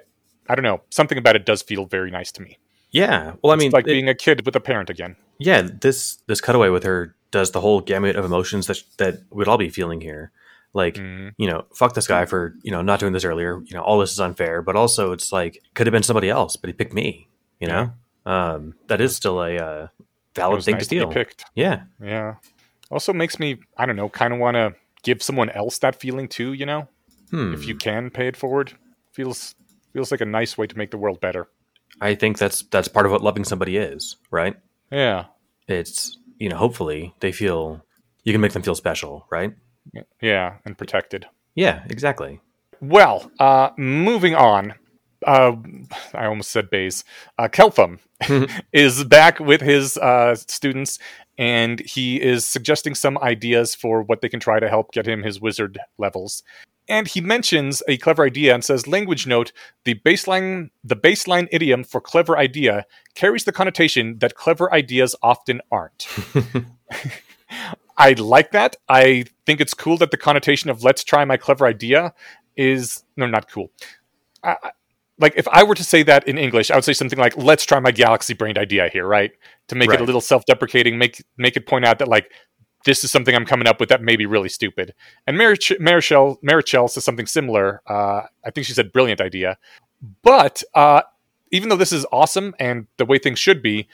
I 0.47 0.55
don't 0.55 0.63
know, 0.63 0.81
something 0.91 1.17
about 1.17 1.35
it 1.35 1.45
does 1.45 1.61
feel 1.63 1.85
very 1.85 2.11
nice 2.11 2.31
to 2.33 2.41
me. 2.41 2.57
yeah. 2.91 3.33
Well, 3.43 3.51
I 3.51 3.55
mean, 3.55 3.67
it's 3.67 3.73
like 3.73 3.85
it- 3.87 3.93
being 3.93 4.07
a 4.09 4.13
kid 4.15 4.45
with 4.45 4.55
a 4.55 4.59
parent 4.59 4.89
again. 4.89 5.15
yeah, 5.39 5.63
this 5.63 6.17
this 6.27 6.39
cutaway 6.39 6.69
with 6.69 6.83
her 6.83 7.15
does 7.31 7.49
the 7.51 7.61
whole 7.61 7.81
gamut 7.81 8.15
of 8.15 8.23
emotions 8.25 8.67
that 8.67 8.83
that 8.97 9.21
we'd 9.31 9.47
all 9.47 9.57
be 9.57 9.69
feeling 9.69 10.01
here. 10.01 10.31
Like, 10.73 10.95
Mhm. 10.95 11.33
you 11.37 11.47
know, 11.47 11.65
fuck 11.75 11.93
this 11.93 12.07
guy 12.07 12.25
for 12.25 12.55
you 12.63 12.71
know 12.71 12.81
not 12.81 12.99
doing 12.99 13.13
this 13.13 13.23
earlier. 13.25 13.61
You 13.65 13.75
know, 13.75 13.83
all 13.83 13.99
this 13.99 14.11
is 14.11 14.19
unfair. 14.19 14.61
But 14.61 14.75
also, 14.75 15.11
it's 15.11 15.31
like 15.31 15.59
could 15.75 15.85
have 15.87 15.91
been 15.91 16.03
somebody 16.03 16.29
else, 16.29 16.55
but 16.55 16.67
he 16.67 16.73
picked 16.73 16.93
me. 16.93 17.27
You 17.59 17.67
know, 17.67 17.93
um, 18.25 18.75
that 18.87 18.99
is 18.99 19.15
still 19.15 19.41
a 19.41 19.55
uh, 19.57 19.87
valid 20.35 20.63
thing 20.63 20.75
nice 20.75 20.87
to 20.87 20.89
feel. 20.95 21.07
be 21.07 21.13
picked. 21.13 21.45
Yeah, 21.55 21.83
Yeah. 22.01 22.35
Also 22.91 23.13
makes 23.13 23.39
me, 23.39 23.57
I 23.77 23.85
don't 23.85 23.95
know, 23.95 24.09
kind 24.09 24.33
of 24.33 24.39
want 24.39 24.55
to 24.55 24.75
give 25.03 25.23
someone 25.23 25.49
else 25.49 25.77
that 25.79 25.95
feeling 25.95 26.27
too. 26.27 26.53
You 26.53 26.65
know, 26.65 26.87
hmm. 27.31 27.53
if 27.53 27.65
you 27.65 27.75
can 27.75 28.09
pay 28.09 28.27
it 28.27 28.35
forward, 28.37 28.73
feels 29.13 29.55
feels 29.93 30.11
like 30.11 30.21
a 30.21 30.25
nice 30.25 30.57
way 30.57 30.67
to 30.67 30.77
make 30.77 30.91
the 30.91 30.97
world 30.97 31.21
better. 31.21 31.47
I 32.01 32.15
think 32.15 32.37
that's 32.39 32.63
that's 32.63 32.87
part 32.87 33.05
of 33.05 33.11
what 33.11 33.21
loving 33.21 33.43
somebody 33.45 33.77
is, 33.77 34.17
right? 34.31 34.55
Yeah. 34.91 35.25
It's 35.67 36.17
you 36.39 36.49
know, 36.49 36.57
hopefully 36.57 37.13
they 37.19 37.31
feel 37.31 37.85
you 38.23 38.33
can 38.33 38.41
make 38.41 38.51
them 38.53 38.63
feel 38.63 38.75
special, 38.75 39.27
right? 39.31 39.53
Yeah, 40.21 40.55
and 40.65 40.77
protected. 40.77 41.27
Yeah, 41.55 41.83
exactly. 41.89 42.39
Well, 42.81 43.31
uh, 43.39 43.69
moving 43.77 44.35
on. 44.35 44.73
Uh, 45.25 45.55
I 46.13 46.25
almost 46.25 46.51
said 46.51 46.69
Bays. 46.69 47.05
Uh, 47.37 47.47
Keltham 47.47 47.99
is 48.73 49.03
back 49.05 49.39
with 49.39 49.61
his 49.61 49.97
uh, 49.97 50.35
students, 50.35 50.99
and 51.37 51.79
he 51.79 52.21
is 52.21 52.45
suggesting 52.45 52.93
some 52.93 53.17
ideas 53.19 53.73
for 53.73 54.01
what 54.01 54.21
they 54.21 54.29
can 54.29 54.41
try 54.41 54.59
to 54.59 54.67
help 54.67 54.91
get 54.91 55.07
him 55.07 55.23
his 55.23 55.39
wizard 55.39 55.79
levels. 55.97 56.43
And 56.89 57.07
he 57.07 57.21
mentions 57.21 57.81
a 57.87 57.95
clever 57.95 58.25
idea 58.25 58.53
and 58.53 58.65
says, 58.65 58.85
"Language 58.85 59.25
note: 59.25 59.53
the 59.85 59.95
baseline, 59.95 60.71
the 60.83 60.97
baseline 60.97 61.47
idiom 61.51 61.85
for 61.85 62.01
clever 62.01 62.37
idea 62.37 62.85
carries 63.15 63.45
the 63.45 63.53
connotation 63.53 64.19
that 64.19 64.35
clever 64.35 64.73
ideas 64.73 65.15
often 65.23 65.61
aren't." 65.71 66.05
I 67.97 68.13
like 68.13 68.51
that. 68.51 68.75
I 68.89 69.25
think 69.45 69.61
it's 69.61 69.73
cool 69.73 69.97
that 69.97 70.11
the 70.11 70.17
connotation 70.17 70.69
of 70.69 70.83
"let's 70.83 71.03
try 71.03 71.25
my 71.25 71.37
clever 71.37 71.65
idea" 71.65 72.13
is 72.55 73.03
no, 73.17 73.25
not 73.27 73.49
cool. 73.49 73.71
I, 74.43 74.57
I- 74.63 74.71
like 75.19 75.33
if 75.37 75.47
I 75.47 75.63
were 75.63 75.75
to 75.75 75.83
say 75.83 76.01
that 76.03 76.27
in 76.27 76.39
English, 76.39 76.71
I 76.71 76.75
would 76.75 76.83
say 76.83 76.93
something 76.93 77.19
like 77.19 77.37
"let's 77.37 77.65
try 77.65 77.79
my 77.79 77.91
galaxy-brained 77.91 78.57
idea" 78.57 78.89
here, 78.91 79.05
right? 79.05 79.31
To 79.67 79.75
make 79.75 79.89
it 79.91 80.01
a 80.01 80.05
little 80.05 80.21
self-deprecating, 80.21 80.97
make 80.97 81.23
make 81.37 81.55
it 81.55 81.67
point 81.67 81.85
out 81.85 81.99
that 81.99 82.07
like 82.07 82.31
this 82.85 83.03
is 83.03 83.11
something 83.11 83.33
I'm 83.35 83.45
coming 83.45 83.67
up 83.67 83.79
with 83.79 83.89
that 83.89 84.01
may 84.01 84.15
be 84.15 84.25
really 84.25 84.49
stupid. 84.49 84.93
And 85.27 85.37
Marich- 85.37 85.79
Meritxell 85.79 86.37
Meritxell 86.43 86.89
says 86.89 87.05
something 87.05 87.27
similar. 87.27 87.81
Uh, 87.87 88.23
I 88.43 88.49
think 88.51 88.65
she 88.65 88.73
said 88.73 88.91
"brilliant 88.91 89.21
idea," 89.21 89.57
but 90.23 90.63
uh, 90.73 91.03
even 91.51 91.69
though 91.69 91.77
this 91.77 91.93
is 91.93 92.07
awesome 92.11 92.55
and 92.59 92.87
the 92.97 93.05
way 93.05 93.19
things 93.19 93.37
should 93.37 93.61
be, 93.61 93.87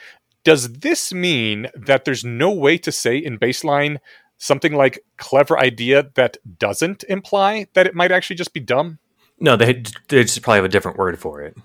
does 0.44 0.72
this 0.74 1.12
mean 1.12 1.68
that 1.74 2.04
there's 2.04 2.24
no 2.24 2.50
way 2.50 2.78
to 2.78 2.90
say 2.92 3.16
in 3.18 3.38
baseline 3.38 3.98
something 4.38 4.72
like 4.74 5.04
clever 5.18 5.58
idea 5.58 6.10
that 6.14 6.36
doesn't 6.58 7.04
imply 7.08 7.66
that 7.74 7.86
it 7.86 7.94
might 7.94 8.10
actually 8.12 8.36
just 8.36 8.52
be 8.54 8.60
dumb? 8.60 8.98
No, 9.38 9.56
they 9.56 9.82
they 10.08 10.22
just 10.22 10.42
probably 10.42 10.58
have 10.58 10.64
a 10.64 10.68
different 10.68 10.98
word 10.98 11.18
for 11.18 11.42
it. 11.42 11.56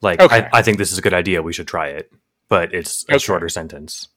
Like 0.00 0.20
Okay. 0.20 0.48
I, 0.52 0.58
I 0.58 0.62
think 0.62 0.78
this 0.78 0.92
is 0.92 0.98
a 0.98 1.02
good 1.02 1.14
idea. 1.14 1.42
We 1.42 1.52
should 1.52 1.68
try 1.68 1.88
it, 1.88 2.12
but 2.48 2.74
it's 2.74 3.04
a 3.08 3.12
Okay. 3.14 3.18
shorter 3.18 3.48
sentence. 3.48 4.08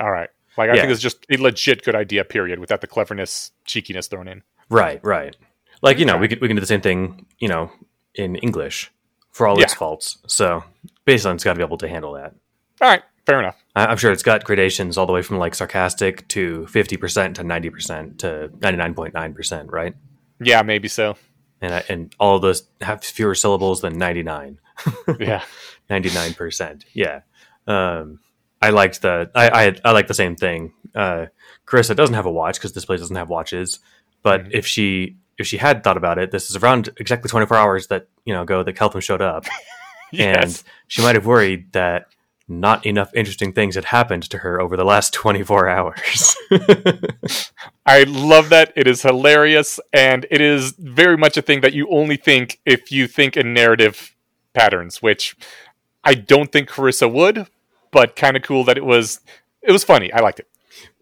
All 0.00 0.10
right. 0.10 0.30
Like 0.56 0.70
I 0.70 0.74
Yeah. 0.74 0.80
think 0.82 0.92
it's 0.92 1.02
just 1.02 1.26
a 1.30 1.36
legit 1.36 1.82
good 1.84 1.94
idea, 1.96 2.24
period, 2.24 2.58
without 2.60 2.80
the 2.80 2.86
cleverness, 2.86 3.52
cheekiness 3.64 4.06
thrown 4.06 4.28
in. 4.28 4.42
Right, 4.70 5.00
right. 5.04 5.36
Like 5.82 5.98
you 5.98 6.04
know, 6.06 6.14
Okay. 6.14 6.20
we 6.20 6.28
can 6.28 6.38
we 6.40 6.48
can 6.48 6.56
do 6.56 6.60
the 6.60 6.66
same 6.66 6.80
thing. 6.80 7.26
You 7.38 7.48
know, 7.48 7.70
in 8.14 8.36
English 8.36 8.90
for 9.32 9.46
all 9.48 9.60
its 9.60 9.74
faults. 9.74 10.18
So 10.28 10.62
baseline's 11.04 11.42
got 11.42 11.54
to 11.54 11.58
be 11.58 11.64
able 11.64 11.78
to 11.78 11.88
handle 11.88 12.12
that. 12.14 12.34
All 12.80 12.88
right, 12.88 13.02
fair 13.26 13.38
enough. 13.40 13.62
I- 13.74 13.86
I'm 13.86 13.96
sure 13.96 14.12
it's 14.12 14.22
got 14.22 14.44
gradations 14.44 14.96
all 14.98 15.06
the 15.06 15.12
way 15.12 15.22
from 15.22 15.38
like 15.38 15.54
sarcastic 15.54 16.26
to 16.28 16.66
fifty 16.68 16.96
percent 16.96 17.36
to 17.36 17.44
ninety 17.44 17.70
percent 17.70 18.18
to 18.20 18.50
ninety 18.60 18.76
nine 18.78 18.94
point 18.94 19.14
nine 19.14 19.34
percent, 19.34 19.70
right? 19.72 19.94
Yeah, 20.40 20.62
maybe 20.62 20.88
so. 20.88 21.16
And 21.60 21.74
I, 21.74 21.84
and 21.88 22.14
all 22.20 22.36
of 22.36 22.42
those 22.42 22.64
have 22.82 23.02
fewer 23.02 23.34
syllables 23.34 23.80
than 23.80 23.96
99. 23.96 24.58
Yeah. 25.18 25.42
99%. 25.88 26.84
Yeah. 26.92 27.20
Um, 27.66 28.20
I 28.60 28.70
liked 28.70 29.00
the, 29.02 29.30
I, 29.34 29.48
I, 29.68 29.76
I 29.84 29.92
like 29.92 30.06
the 30.08 30.14
same 30.14 30.36
thing. 30.36 30.72
Uh, 30.94 31.26
Carissa 31.66 31.94
doesn't 31.96 32.14
have 32.14 32.26
a 32.26 32.30
watch 32.32 32.56
because 32.56 32.72
this 32.72 32.84
place 32.84 33.00
doesn't 33.00 33.16
have 33.16 33.28
watches. 33.28 33.78
But 34.22 34.44
Mhm. 34.44 34.50
if 34.52 34.66
she, 34.66 35.16
if 35.38 35.46
she 35.46 35.56
had 35.56 35.84
thought 35.84 35.96
about 35.96 36.18
it, 36.18 36.30
this 36.30 36.50
is 36.50 36.56
around 36.56 36.90
exactly 36.98 37.28
24 37.28 37.56
hours 37.56 37.86
that, 37.88 38.08
you 38.24 38.34
know, 38.34 38.42
ago 38.42 38.62
that 38.62 38.74
Keltham 38.76 39.02
showed 39.02 39.22
up. 39.22 39.46
yes. 40.12 40.44
And 40.44 40.62
she 40.88 41.02
might 41.02 41.14
have 41.14 41.26
worried 41.26 41.72
that 41.72 42.06
not 42.46 42.84
enough 42.84 43.10
interesting 43.14 43.52
things 43.52 43.74
had 43.74 43.86
happened 43.86 44.22
to 44.24 44.38
her 44.38 44.60
over 44.60 44.76
the 44.76 44.84
last 44.84 45.12
24 45.14 45.68
hours. 45.68 46.36
I 47.86 48.02
love 48.04 48.50
that. 48.50 48.72
It 48.76 48.86
is 48.86 49.02
hilarious, 49.02 49.80
and 49.92 50.26
it 50.30 50.40
is 50.40 50.72
very 50.78 51.16
much 51.16 51.36
a 51.36 51.42
thing 51.42 51.62
that 51.62 51.72
you 51.72 51.88
only 51.90 52.16
think 52.16 52.60
if 52.66 52.92
you 52.92 53.06
think 53.06 53.36
in 53.36 53.54
narrative 53.54 54.14
patterns, 54.52 55.00
which 55.02 55.36
I 56.04 56.14
don't 56.14 56.52
think 56.52 56.68
Carissa 56.68 57.10
would, 57.10 57.46
but 57.90 58.16
kind 58.16 58.36
of 58.36 58.42
cool 58.42 58.64
that 58.64 58.76
it 58.76 58.84
was. 58.84 59.20
It 59.62 59.72
was 59.72 59.84
funny. 59.84 60.12
I 60.12 60.20
liked 60.20 60.40
it. 60.40 60.48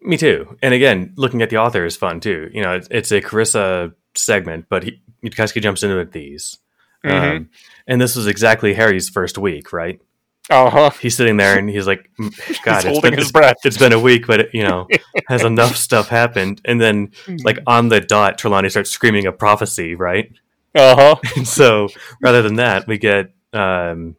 Me 0.01 0.15
too. 0.15 0.57
And 0.61 0.73
again, 0.73 1.13
looking 1.17 1.41
at 1.41 1.49
the 1.49 1.57
author 1.57 1.83
is 1.85 1.97
fun 1.97 2.21
too. 2.21 2.49
You 2.53 2.61
know, 2.61 2.73
it's, 2.75 2.87
it's 2.89 3.11
a 3.11 3.21
Carissa 3.21 3.93
segment, 4.15 4.67
but 4.69 4.83
he, 4.83 5.01
Yudkowsky 5.23 5.61
jumps 5.61 5.83
into 5.83 5.97
it 5.99 6.13
these. 6.13 6.59
Mhm. 7.03 7.35
Um, 7.37 7.49
and 7.87 7.99
this 7.99 8.15
was 8.15 8.27
exactly 8.27 8.73
Harry's 8.73 9.09
first 9.09 9.37
week, 9.37 9.73
right? 9.73 9.99
Uh 10.49 10.69
huh. 10.69 10.89
He's 11.01 11.15
sitting 11.15 11.37
there 11.37 11.57
and 11.57 11.69
he's 11.69 11.87
like, 11.87 12.09
"Mm, 12.19 12.31
God, 12.63 12.75
He's 12.75 12.85
it's 12.85 12.85
holding 12.85 13.01
been, 13.11 13.13
his 13.19 13.29
it's- 13.29 13.31
breath. 13.31 13.57
it's 13.63 13.77
been 13.77 13.93
a 13.93 13.99
week, 13.99 14.27
but 14.27 14.41
it, 14.41 14.49
you 14.53 14.63
know, 14.63 14.87
has 15.27 15.43
enough 15.43 15.75
stuff 15.77 16.09
happened. 16.09 16.59
And 16.65 16.81
then, 16.81 17.11
like 17.43 17.59
on 17.65 17.87
the 17.89 18.01
dot, 18.01 18.37
Trelawney 18.37 18.69
starts 18.69 18.89
screaming 18.89 19.25
a 19.25 19.31
prophecy, 19.31 19.95
right? 19.95 20.31
Uh 20.75 20.95
huh. 20.95 21.15
And 21.37 21.47
so, 21.47 21.87
rather 22.21 22.41
than 22.41 22.55
that, 22.55 22.87
we 22.87 22.97
get, 22.97 23.31
um, 23.53 24.17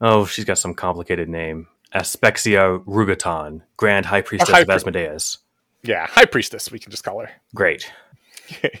oh, 0.00 0.24
she's 0.26 0.44
got 0.44 0.58
some 0.58 0.74
complicated 0.74 1.28
name, 1.28 1.68
Aspexia 1.94 2.84
Rugatonn, 2.84 3.60
Grand 3.76 4.06
High 4.06 4.22
Priestess 4.22 4.50
High 4.50 4.60
of 4.62 4.66
pri- 4.66 4.74
Asmodeus. 4.76 5.38
Yeah, 5.84 6.06
High 6.06 6.24
Priestess. 6.26 6.70
We 6.72 6.78
can 6.80 6.90
just 6.90 7.04
call 7.04 7.20
her. 7.20 7.30
Great. 7.54 7.90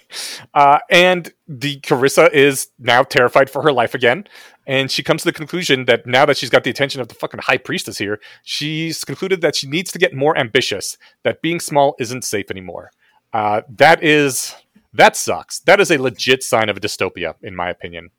Uh, 0.54 0.78
and 0.90 1.32
the 1.48 1.80
Carissa 1.80 2.30
is 2.30 2.68
now 2.78 3.02
terrified 3.02 3.48
for 3.48 3.62
her 3.62 3.72
life 3.72 3.94
again. 3.94 4.24
And 4.66 4.90
she 4.90 5.02
comes 5.02 5.22
to 5.22 5.28
the 5.28 5.32
conclusion 5.32 5.86
that 5.86 6.06
now 6.06 6.24
that 6.26 6.36
she's 6.36 6.50
got 6.50 6.62
the 6.64 6.70
attention 6.70 7.00
of 7.00 7.08
the 7.08 7.14
fucking 7.14 7.40
high 7.40 7.56
priestess 7.56 7.98
here, 7.98 8.20
she's 8.44 9.04
concluded 9.04 9.40
that 9.40 9.56
she 9.56 9.66
needs 9.66 9.90
to 9.92 9.98
get 9.98 10.14
more 10.14 10.36
ambitious, 10.38 10.96
that 11.24 11.42
being 11.42 11.58
small 11.58 11.96
isn't 11.98 12.22
safe 12.22 12.50
anymore. 12.50 12.90
Uh, 13.32 13.62
that 13.68 14.02
is, 14.04 14.54
that 14.92 15.16
sucks. 15.16 15.60
That 15.60 15.80
is 15.80 15.90
a 15.90 15.98
legit 15.98 16.44
sign 16.44 16.68
of 16.68 16.76
a 16.76 16.80
dystopia, 16.80 17.34
in 17.42 17.56
my 17.56 17.70
opinion. 17.70 18.10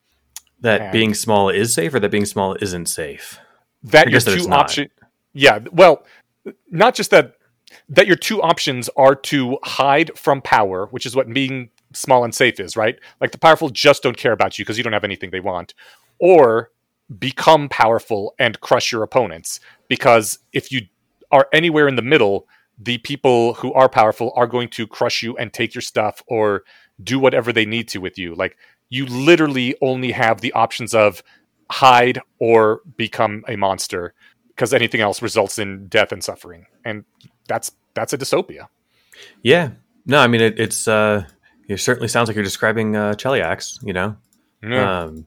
That 0.60 0.82
And- 0.82 0.92
being 0.92 1.14
small 1.14 1.50
is 1.50 1.74
safe, 1.74 1.94
or 1.94 2.00
that 2.00 2.12
being 2.12 2.26
small 2.26 2.58
isn't 2.60 2.88
safe. 2.88 3.40
That 3.84 4.06
your 4.06 4.12
guess 4.14 4.26
that 4.26 4.36
it's 4.36 4.46
two 4.46 4.52
options. 4.52 4.90
Yeah, 5.34 5.60
well, 5.72 6.06
not 6.70 6.96
just 6.96 7.12
that, 7.12 7.36
that 7.90 8.08
your 8.08 8.16
two 8.16 8.42
options 8.42 8.90
are 8.96 9.16
to 9.16 9.58
hide 9.64 10.18
from 10.18 10.42
power, 10.42 10.88
which 10.88 11.06
is 11.06 11.16
what 11.16 11.32
being 11.34 11.70
small 11.94 12.24
and 12.24 12.34
safe 12.34 12.60
is, 12.60 12.76
right? 12.76 13.00
Like 13.22 13.32
the 13.32 13.38
powerful 13.38 13.70
just 13.70 14.04
don't 14.04 14.18
care 14.18 14.32
about 14.32 14.58
you 14.58 14.66
because 14.66 14.78
you 14.78 14.84
don't 14.84 14.94
have 14.94 15.04
anything 15.04 15.32
they 15.32 15.40
want, 15.40 15.74
or 16.24 16.72
become 17.20 17.68
powerful 17.68 18.34
and 18.40 18.62
crush 18.62 18.94
your 18.94 19.04
opponents 19.04 19.60
because 19.90 20.40
if 20.54 20.72
you 20.72 20.80
are 21.34 21.50
anywhere 21.52 21.86
in 21.86 21.98
the 21.98 22.02
middle, 22.02 22.48
the 22.80 22.98
people 23.00 23.56
who 23.56 23.74
are 23.74 23.90
powerful 23.90 24.32
are 24.38 24.48
going 24.48 24.70
to 24.70 24.88
crush 24.88 25.22
you 25.22 25.36
and 25.36 25.52
take 25.52 25.76
your 25.76 25.82
stuff 25.82 26.24
or 26.28 26.64
do 27.04 27.20
whatever 27.20 27.52
they 27.52 27.66
need 27.66 27.90
to 27.90 28.00
with 28.00 28.18
you. 28.18 28.34
Like 28.36 28.56
you 28.90 29.06
literally 29.06 29.76
only 29.82 30.14
have 30.14 30.40
the 30.40 30.54
options 30.54 30.96
of 30.96 31.22
hide 31.70 32.22
or 32.40 32.80
become 32.96 33.44
a 33.50 33.58
monster 33.58 34.14
because 34.48 34.74
anything 34.74 35.02
else 35.02 35.22
results 35.22 35.60
in 35.60 35.88
death 35.88 36.14
and 36.14 36.24
suffering. 36.24 36.68
And 36.86 37.04
that's 37.50 37.74
that's 37.96 38.14
a 38.14 38.18
dystopia. 38.18 38.68
Yeah. 39.42 39.72
No, 40.06 40.20
I 40.20 40.28
mean 40.28 40.40
it, 40.40 40.58
it's 40.58 40.88
uh 40.88 41.26
it 41.68 41.82
certainly 41.82 42.08
sounds 42.08 42.30
like 42.30 42.36
you're 42.36 42.46
describing 42.46 42.96
uh 42.96 43.16
Cheliax, 43.16 43.86
you 43.86 43.92
know. 43.92 44.16
Yeah. 44.64 45.02
Um 45.02 45.26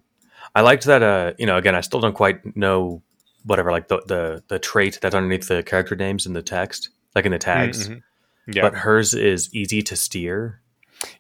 I 0.57 0.63
liked 0.63 0.85
that 0.85 1.03
uh 1.03 1.33
you 1.39 1.47
know, 1.47 1.57
again, 1.57 1.75
I 1.75 1.83
still 1.83 2.01
don't 2.01 2.15
quite 2.23 2.57
know 2.57 3.03
whatever 3.45 3.71
like 3.71 3.89
the 3.89 3.99
the, 4.07 4.43
the 4.49 4.59
trait 4.59 4.99
that's 5.01 5.15
underneath 5.15 5.49
the 5.49 5.63
character 5.63 5.95
names 5.97 6.27
in 6.27 6.33
the 6.33 6.43
text, 6.43 6.91
like 7.15 7.27
in 7.27 7.33
the 7.33 7.39
tags. 7.39 7.89
Mhm. 7.89 8.03
Yeah. 8.49 8.63
But 8.63 8.75
hers 8.75 9.13
is 9.15 9.49
easy 9.55 9.83
to 9.83 9.97
steer. 9.97 10.61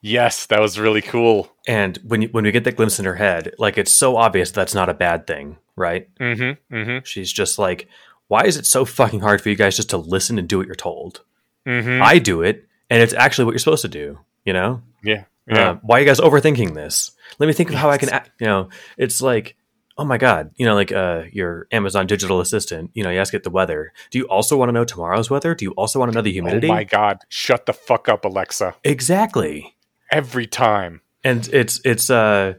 yes, 0.01 0.47
that 0.47 0.61
was 0.61 0.79
really 0.79 1.03
cool. 1.03 1.53
And 1.69 1.99
when 2.11 2.23
you, 2.23 2.29
when 2.33 2.45
we 2.45 2.53
get 2.53 2.65
that 2.65 2.77
glimpse 2.77 2.99
in 2.99 3.05
her 3.05 3.15
head, 3.17 3.53
like 3.59 3.77
it's 3.79 3.93
so 3.93 4.17
obvious 4.17 4.51
that's 4.51 4.75
not 4.75 4.89
a 4.89 4.95
bad 4.95 5.27
thing, 5.27 5.59
right? 5.77 6.09
Mm-hmm. 6.19 6.75
Mm-hmm. 6.75 6.99
She's 7.05 7.31
just 7.33 7.59
like, 7.59 7.89
why 8.29 8.45
is 8.45 8.57
it 8.57 8.65
so 8.67 8.85
fucking 8.85 9.21
hard 9.21 9.41
for 9.43 9.51
you 9.51 9.57
guys 9.57 9.77
just 9.77 9.91
to 9.91 9.99
listen 9.99 10.39
and 10.39 10.49
do 10.49 10.57
what 10.59 10.67
you're 10.67 10.75
told? 10.91 11.21
Mm-hmm. 11.67 12.01
I 12.03 12.19
do 12.19 12.43
it, 12.43 12.65
and 12.91 13.03
it's 13.03 13.13
actually 13.15 13.45
what 13.47 13.53
you're 13.53 13.59
supposed 13.67 13.83
to 13.83 13.89
do. 13.89 14.19
You 14.45 14.53
know, 14.55 14.83
yeah. 15.05 15.25
Yeah. 15.49 15.71
uh, 15.71 15.75
why 15.83 15.99
are 15.99 16.01
you 16.01 16.07
guys 16.07 16.21
overthinking 16.21 16.75
this? 16.75 17.11
Let 17.39 17.47
me 17.47 17.53
think 17.53 17.71
of 17.71 17.77
how 17.77 17.91
I 17.91 17.99
can, 17.99 18.09
act. 18.11 18.31
you 18.41 18.47
know, 18.47 18.69
it's 18.97 19.21
like, 19.21 19.57
oh 19.99 20.05
my 20.05 20.19
god, 20.19 20.51
you 20.57 20.67
know, 20.67 20.75
like 20.75 20.93
uh, 20.93 21.25
your 21.33 21.67
Amazon 21.73 22.07
digital 22.07 22.41
assistant. 22.41 22.91
You 22.95 23.03
know, 23.03 23.11
you 23.11 23.19
ask 23.19 23.35
it 23.35 23.43
the 23.45 23.51
weather. 23.51 23.93
Do 24.11 24.19
you 24.19 24.25
also 24.27 24.57
want 24.57 24.69
to 24.69 24.73
know 24.73 24.85
tomorrow's 24.85 25.31
weather? 25.31 25.55
Do 25.55 25.65
you 25.65 25.73
also 25.73 25.99
want 25.99 26.13
to 26.13 26.17
know 26.17 26.23
the 26.23 26.33
humidity? 26.33 26.69
Oh 26.69 26.73
my 26.75 26.85
god! 26.85 27.19
Shut 27.29 27.67
the 27.67 27.73
fuck 27.73 28.09
up, 28.09 28.25
Alexa. 28.25 28.75
exactly. 28.85 29.75
Every 30.11 30.47
time. 30.47 31.01
and 31.25 31.49
it's 31.53 31.81
it's 31.85 32.11
uh 32.11 32.55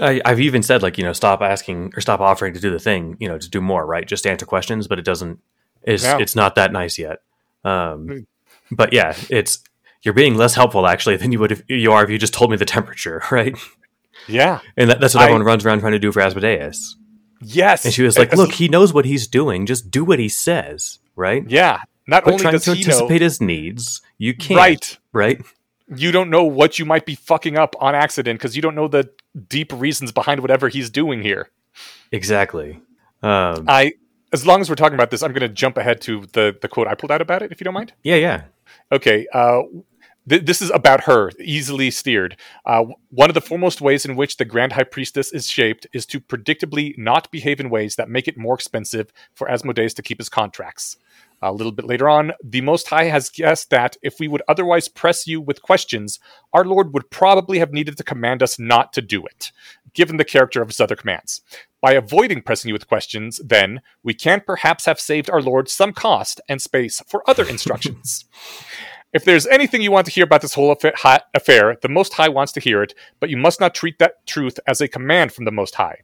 I, 0.00 0.20
I've 0.24 0.40
even 0.40 0.62
said 0.62 0.82
like 0.82 0.96
you 0.96 1.04
know 1.04 1.12
stop 1.12 1.42
asking 1.42 1.92
or 1.96 2.00
stop 2.00 2.20
offering 2.20 2.54
to 2.54 2.60
do 2.60 2.70
the 2.70 2.78
thing 2.78 3.16
you 3.20 3.28
know 3.28 3.36
to 3.38 3.50
do 3.50 3.60
more 3.60 3.84
right 3.84 4.06
just 4.06 4.26
answer 4.26 4.46
questions 4.46 4.86
but 4.88 4.98
it 4.98 5.04
doesn't 5.04 5.40
it's 5.82 6.04
Yeah. 6.04 6.18
it's 6.20 6.34
not 6.36 6.54
that 6.54 6.72
nice 6.72 6.98
yet 6.98 7.18
um 7.64 8.26
but 8.70 8.92
yeah 8.92 9.14
it's 9.28 9.58
you're 10.02 10.14
being 10.14 10.34
less 10.36 10.54
helpful 10.54 10.86
actually 10.86 11.16
than 11.16 11.32
you 11.32 11.38
would 11.38 11.52
if 11.52 11.62
you 11.68 11.92
are 11.92 12.04
if 12.04 12.10
you 12.10 12.18
just 12.18 12.34
told 12.34 12.50
me 12.50 12.56
the 12.56 12.64
temperature 12.64 13.22
right 13.30 13.56
Yeah. 14.28 14.60
and 14.76 14.90
that, 14.90 15.00
that's 15.00 15.14
what 15.14 15.22
I- 15.22 15.24
everyone 15.26 15.44
runs 15.46 15.64
around 15.64 15.80
trying 15.80 15.92
to 15.92 15.98
do 15.98 16.12
for 16.12 16.20
Asmodeus 16.20 16.96
Yes. 17.40 17.84
and 17.84 17.92
she 17.94 18.02
was 18.02 18.18
like 18.18 18.32
look 18.34 18.52
he 18.52 18.68
knows 18.68 18.92
what 18.92 19.04
he's 19.04 19.26
doing 19.26 19.66
just 19.66 19.90
do 19.90 20.04
what 20.04 20.18
he 20.18 20.28
says 20.28 20.98
right 21.16 21.44
Yeah. 21.48 21.80
Not 22.06 22.24
but 22.24 22.32
only 22.32 22.42
trying 22.42 22.52
does 22.52 22.64
to 22.64 22.74
he 22.74 22.82
know, 22.82 22.86
anticipate 22.88 23.20
his 23.20 23.40
needs 23.40 24.00
you 24.18 24.34
can't 24.34 24.58
right? 24.58 24.98
right 25.12 25.40
You 25.94 26.10
don't 26.12 26.30
know 26.30 26.44
what 26.44 26.78
you 26.78 26.84
might 26.84 27.04
be 27.06 27.14
fucking 27.14 27.56
up 27.58 27.74
on 27.80 27.94
accident 27.94 28.38
because 28.38 28.54
you 28.56 28.62
don't 28.62 28.74
know 28.74 28.88
the 28.88 29.10
deep 29.48 29.72
reasons 29.72 30.10
behind 30.12 30.40
whatever 30.40 30.68
he's 30.68 30.90
doing 30.90 31.22
here. 31.22 31.50
exactly 32.10 32.80
um 33.22 33.64
I, 33.68 33.92
as 34.32 34.46
long 34.46 34.60
as 34.60 34.68
we're 34.70 34.76
talking 34.76 34.94
about 34.94 35.10
this, 35.10 35.22
I'm 35.22 35.30
going 35.32 35.42
to 35.42 35.48
jump 35.48 35.76
ahead 35.76 36.00
to 36.02 36.26
the 36.32 36.56
the 36.60 36.66
quote 36.68 36.88
I 36.88 36.94
pulled 36.94 37.10
out 37.12 37.20
about 37.22 37.42
it, 37.42 37.52
if 37.52 37.60
you 37.60 37.64
don't 37.64 37.74
mind. 37.74 37.92
yeah 38.02 38.16
yeah 38.16 38.42
Okay. 38.90 39.26
Uh, 39.32 39.62
th- 40.28 40.44
this 40.44 40.62
is 40.62 40.70
about 40.70 41.04
her, 41.04 41.30
easily 41.40 41.90
steered. 41.90 42.36
Uh, 42.64 42.84
one 43.10 43.30
of 43.30 43.34
the 43.34 43.40
foremost 43.40 43.80
ways 43.80 44.04
in 44.04 44.16
which 44.16 44.36
the 44.36 44.44
Grand 44.44 44.72
High 44.72 44.84
Priestess 44.84 45.32
is 45.32 45.46
shaped 45.46 45.86
is 45.92 46.06
to 46.06 46.20
predictably 46.20 46.96
not 46.98 47.30
behave 47.30 47.60
in 47.60 47.70
ways 47.70 47.96
that 47.96 48.08
make 48.08 48.28
it 48.28 48.36
more 48.36 48.54
expensive 48.54 49.12
for 49.34 49.50
Asmodeus 49.50 49.94
to 49.94 50.02
keep 50.02 50.18
his 50.18 50.28
contracts. 50.28 50.96
A 51.44 51.52
little 51.52 51.72
bit 51.72 51.86
later 51.86 52.08
on, 52.08 52.32
the 52.42 52.60
Most 52.60 52.88
High 52.88 53.06
has 53.06 53.28
guessed 53.28 53.70
that 53.70 53.96
if 54.00 54.20
we 54.20 54.28
would 54.28 54.42
otherwise 54.46 54.86
press 54.86 55.26
you 55.26 55.40
with 55.40 55.60
questions, 55.60 56.20
our 56.52 56.64
Lord 56.64 56.94
would 56.94 57.10
probably 57.10 57.58
have 57.58 57.72
needed 57.72 57.96
to 57.96 58.04
command 58.04 58.44
us 58.44 58.60
not 58.60 58.92
to 58.92 59.02
do 59.02 59.26
it, 59.26 59.50
given 59.92 60.18
the 60.18 60.24
character 60.24 60.62
of 60.62 60.68
his 60.68 60.78
other 60.78 60.94
commands. 60.94 61.40
By 61.80 61.94
avoiding 61.94 62.42
pressing 62.42 62.68
you 62.68 62.74
with 62.74 62.86
questions, 62.86 63.40
then, 63.44 63.80
we 64.04 64.14
can 64.14 64.40
perhaps 64.46 64.84
have 64.84 65.00
saved 65.00 65.28
our 65.28 65.42
Lord 65.42 65.68
some 65.68 65.92
cost 65.92 66.40
and 66.48 66.62
space 66.62 67.02
for 67.08 67.28
other 67.28 67.44
instructions. 67.44 68.24
If 69.12 69.26
there's 69.26 69.46
anything 69.46 69.82
you 69.82 69.92
want 69.92 70.06
to 70.06 70.12
hear 70.12 70.24
about 70.24 70.40
this 70.40 70.54
whole 70.54 70.72
affair, 70.72 71.76
the 71.82 71.88
Most 71.88 72.14
High 72.14 72.30
wants 72.30 72.50
to 72.52 72.60
hear 72.60 72.82
it, 72.82 72.94
but 73.20 73.28
you 73.28 73.36
must 73.36 73.60
not 73.60 73.74
treat 73.74 73.98
that 73.98 74.26
truth 74.26 74.58
as 74.66 74.80
a 74.80 74.88
command 74.88 75.32
from 75.32 75.44
the 75.44 75.50
Most 75.50 75.74
High. 75.74 75.98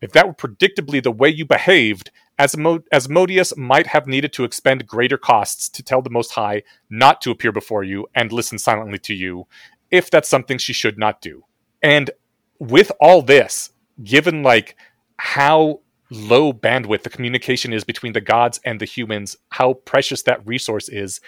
If 0.00 0.12
that 0.12 0.28
were 0.28 0.34
predictably 0.34 1.02
the 1.02 1.10
way 1.10 1.28
you 1.28 1.44
behaved, 1.44 2.12
Asmo- 2.38 2.84
Asmodeus 2.92 3.56
might 3.56 3.88
have 3.88 4.06
needed 4.06 4.32
to 4.34 4.44
expend 4.44 4.86
greater 4.86 5.18
costs 5.18 5.68
to 5.70 5.82
tell 5.82 6.02
the 6.02 6.10
Most 6.10 6.32
High 6.32 6.62
not 6.88 7.20
to 7.22 7.32
appear 7.32 7.50
before 7.50 7.82
you 7.82 8.06
and 8.14 8.30
listen 8.30 8.58
silently 8.58 8.98
to 9.00 9.14
you, 9.14 9.48
if 9.90 10.08
that's 10.08 10.28
something 10.28 10.58
she 10.58 10.72
should 10.72 10.98
not 10.98 11.20
do. 11.20 11.44
And 11.82 12.12
with 12.60 12.92
all 13.00 13.22
this, 13.22 13.70
given 14.04 14.44
like 14.44 14.76
how 15.16 15.80
low 16.10 16.52
bandwidth 16.52 17.02
the 17.02 17.10
communication 17.10 17.72
is 17.72 17.82
between 17.82 18.12
the 18.12 18.20
gods 18.20 18.60
and 18.64 18.80
the 18.80 18.84
humans, 18.84 19.36
how 19.48 19.74
precious 19.74 20.22
that 20.22 20.46
resource 20.46 20.88
is, 20.88 21.20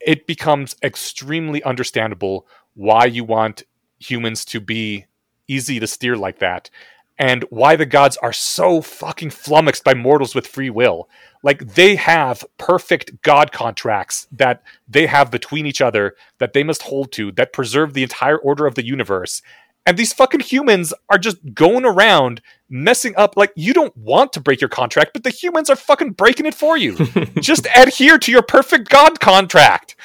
it 0.00 0.26
becomes 0.26 0.76
extremely 0.82 1.62
understandable 1.62 2.46
why 2.74 3.04
you 3.04 3.24
want 3.24 3.64
humans 3.98 4.44
to 4.46 4.60
be 4.60 5.06
easy 5.48 5.80
to 5.80 5.86
steer 5.86 6.16
like 6.16 6.38
that 6.38 6.70
and 7.18 7.44
why 7.50 7.76
the 7.76 7.84
gods 7.84 8.16
are 8.16 8.32
so 8.32 8.80
fucking 8.80 9.28
flummoxed 9.28 9.84
by 9.84 9.92
mortals 9.92 10.34
with 10.34 10.46
free 10.46 10.70
will. 10.70 11.06
Like 11.42 11.74
they 11.74 11.96
have 11.96 12.44
perfect 12.56 13.20
god 13.20 13.52
contracts 13.52 14.26
that 14.32 14.62
they 14.88 15.06
have 15.06 15.30
between 15.30 15.66
each 15.66 15.82
other 15.82 16.14
that 16.38 16.54
they 16.54 16.62
must 16.62 16.82
hold 16.82 17.12
to 17.12 17.30
that 17.32 17.52
preserve 17.52 17.92
the 17.92 18.02
entire 18.02 18.38
order 18.38 18.66
of 18.66 18.74
the 18.74 18.86
universe. 18.86 19.42
And 19.86 19.96
these 19.96 20.12
fucking 20.12 20.40
humans 20.40 20.92
are 21.08 21.18
just 21.18 21.38
going 21.54 21.84
around 21.84 22.42
messing 22.68 23.14
up. 23.16 23.36
Like, 23.36 23.52
you 23.56 23.72
don't 23.72 23.96
want 23.96 24.32
to 24.34 24.40
break 24.40 24.60
your 24.60 24.68
contract, 24.68 25.12
but 25.14 25.24
the 25.24 25.30
humans 25.30 25.70
are 25.70 25.76
fucking 25.76 26.12
breaking 26.12 26.46
it 26.46 26.54
for 26.54 26.76
you. 26.76 26.96
just 27.40 27.66
adhere 27.74 28.18
to 28.18 28.30
your 28.30 28.42
perfect 28.42 28.88
God 28.88 29.20
contract. 29.20 29.96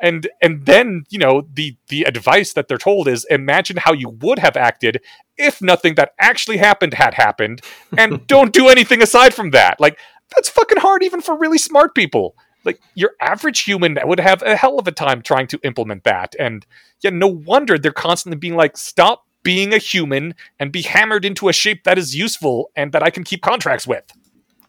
And 0.00 0.28
and 0.42 0.66
then, 0.66 1.04
you 1.10 1.18
know, 1.18 1.46
the 1.52 1.76
the 1.88 2.02
advice 2.02 2.52
that 2.54 2.66
they're 2.66 2.76
told 2.76 3.06
is 3.06 3.24
imagine 3.30 3.76
how 3.76 3.92
you 3.92 4.08
would 4.08 4.40
have 4.40 4.56
acted 4.56 5.00
if 5.36 5.62
nothing 5.62 5.94
that 5.94 6.10
actually 6.18 6.56
happened 6.56 6.94
had 6.94 7.14
happened, 7.14 7.62
and 7.96 8.26
don't 8.26 8.52
do 8.52 8.68
anything 8.68 9.00
aside 9.00 9.32
from 9.32 9.50
that. 9.52 9.80
Like, 9.80 9.98
that's 10.34 10.48
fucking 10.48 10.78
hard 10.78 11.04
even 11.04 11.20
for 11.20 11.38
really 11.38 11.58
smart 11.58 11.94
people. 11.94 12.34
Like 12.64 12.80
your 12.94 13.12
average 13.20 13.60
human 13.60 13.98
would 14.02 14.20
have 14.20 14.42
a 14.42 14.56
hell 14.56 14.78
of 14.78 14.86
a 14.86 14.92
time 14.92 15.22
trying 15.22 15.46
to 15.48 15.60
implement 15.62 16.04
that. 16.04 16.34
And 16.38 16.66
yeah, 17.02 17.10
no 17.10 17.26
wonder 17.26 17.78
they're 17.78 17.92
constantly 17.92 18.38
being 18.38 18.56
like, 18.56 18.76
stop 18.76 19.24
being 19.42 19.74
a 19.74 19.78
human 19.78 20.34
and 20.58 20.72
be 20.72 20.82
hammered 20.82 21.24
into 21.24 21.48
a 21.48 21.52
shape 21.52 21.84
that 21.84 21.98
is 21.98 22.14
useful 22.14 22.70
and 22.76 22.92
that 22.92 23.02
I 23.02 23.10
can 23.10 23.24
keep 23.24 23.42
contracts 23.42 23.86
with. 23.86 24.04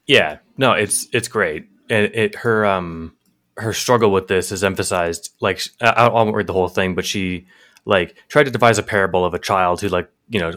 Yeah, 0.08 0.40
no, 0.58 0.74
it's 0.74 1.08
it's 1.14 1.28
great, 1.28 1.68
and 1.90 2.14
it 2.14 2.36
her 2.36 2.66
um 2.66 3.16
her 3.58 3.74
struggle 3.74 4.12
with 4.12 4.28
this 4.28 4.52
is 4.52 4.64
emphasized. 4.64 5.34
Like 5.40 5.62
I, 5.82 5.90
I 5.90 6.10
won't 6.10 6.36
read 6.36 6.48
the 6.48 6.54
whole 6.54 6.68
thing, 6.68 6.96
but 6.96 7.06
she 7.06 7.48
like 7.86 8.16
tried 8.28 8.44
to 8.46 8.52
devise 8.52 8.78
a 8.78 8.84
parable 8.84 9.24
of 9.24 9.34
a 9.34 9.40
child 9.40 9.82
who 9.82 9.88
like 9.88 10.10
you 10.30 10.40
know 10.40 10.54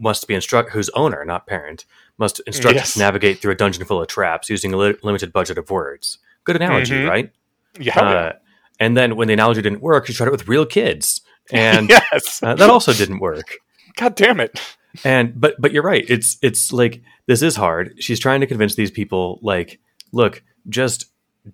must 0.00 0.26
be 0.26 0.34
instruct 0.34 0.70
whose 0.72 0.88
owner, 0.90 1.24
not 1.24 1.46
parent, 1.46 1.84
must 2.18 2.40
instruct 2.46 2.74
Yes. 2.76 2.92
to 2.94 2.98
navigate 2.98 3.40
through 3.40 3.52
a 3.52 3.56
dungeon 3.56 3.84
full 3.84 4.00
of 4.00 4.08
traps 4.08 4.48
using 4.50 4.72
a 4.72 4.76
li- 4.76 4.96
limited 5.02 5.32
budget 5.32 5.58
of 5.58 5.70
words. 5.70 6.18
Good 6.44 6.56
analogy, 6.56 6.94
Mhm. 6.94 7.08
right? 7.08 7.32
Yeah. 7.78 7.98
Uh, 8.00 8.32
and 8.80 8.96
then 8.96 9.14
when 9.16 9.28
the 9.28 9.34
analogy 9.34 9.62
didn't 9.62 9.80
work, 9.82 10.06
she 10.06 10.12
tried 10.14 10.26
it 10.28 10.32
with 10.32 10.48
real 10.48 10.66
kids, 10.66 11.20
and 11.52 11.88
yes. 11.90 12.42
uh, 12.42 12.54
that 12.54 12.70
also 12.70 12.92
didn't 12.92 13.20
work. 13.20 13.54
God 13.96 14.14
damn 14.16 14.40
it. 14.40 14.58
and 15.04 15.40
but 15.40 15.54
but 15.60 15.70
you're 15.70 15.84
right 15.84 16.04
it's 16.08 16.36
it's 16.42 16.72
like 16.72 17.00
this 17.26 17.42
is 17.42 17.54
hard 17.54 17.94
she's 18.02 18.18
trying 18.18 18.40
to 18.40 18.46
convince 18.48 18.74
these 18.74 18.90
people 18.90 19.38
like 19.40 19.78
look 20.10 20.42
just 20.68 21.06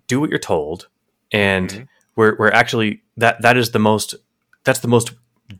do 0.07 0.19
what 0.19 0.31
you're 0.31 0.39
told 0.39 0.87
and 1.31 1.69
Mhm. 1.69 1.87
we're 2.15 2.35
we're 2.39 2.49
actually 2.49 3.03
that 3.15 3.39
that 3.43 3.55
is 3.55 3.69
the 3.73 3.79
most 3.79 4.15
that's 4.63 4.79
the 4.79 4.87
most 4.87 5.11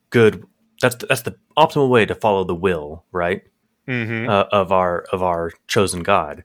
good 0.10 0.44
that's 0.82 0.96
that's 1.08 1.22
the 1.24 1.36
optimal 1.58 1.90
way 1.90 2.06
to 2.06 2.16
follow 2.16 2.44
the 2.44 2.56
will 2.56 3.06
right? 3.12 3.44
Mm-hmm. 3.88 4.30
uh, 4.30 4.44
of 4.52 4.72
our 4.72 5.06
of 5.14 5.24
our 5.24 5.52
chosen 5.68 6.04
god. 6.04 6.44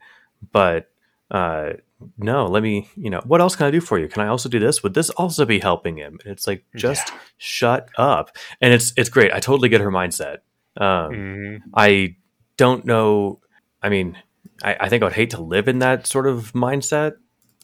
But 0.53 0.91
uh 1.31 1.75
no 2.19 2.47
let 2.47 2.63
me 2.63 2.89
you 2.97 3.11
know 3.11 3.21
what 3.25 3.41
else 3.41 3.55
can 3.57 3.67
i 3.67 3.71
do 3.71 3.81
for 3.81 3.99
you? 3.99 4.09
Can 4.09 4.23
i 4.23 4.29
also 4.29 4.49
do 4.49 4.59
this? 4.59 4.83
Would 4.83 4.95
this 4.95 5.11
also 5.11 5.45
be 5.45 5.59
helping 5.59 5.97
him? 5.97 6.19
And 6.25 6.33
it's 6.33 6.47
like 6.47 6.65
just 6.77 7.13
shut 7.39 7.89
up. 7.97 8.37
And 8.61 8.73
it's 8.73 8.93
it's 8.97 9.09
great. 9.09 9.33
I 9.33 9.41
totally 9.41 9.69
get 9.69 9.81
her 9.81 9.91
mindset. 9.91 10.39
Um 10.77 11.15
hmm 11.15 11.57
I 11.75 12.17
don't 12.57 12.85
know. 12.85 13.41
I 13.83 13.89
mean, 13.89 14.17
I, 14.63 14.77
I 14.81 14.89
think 14.89 15.03
I 15.03 15.07
would 15.07 15.15
hate 15.15 15.31
to 15.31 15.43
live 15.43 15.67
in 15.69 15.81
that 15.81 16.07
sort 16.07 16.27
of 16.27 16.53
mindset, 16.53 17.15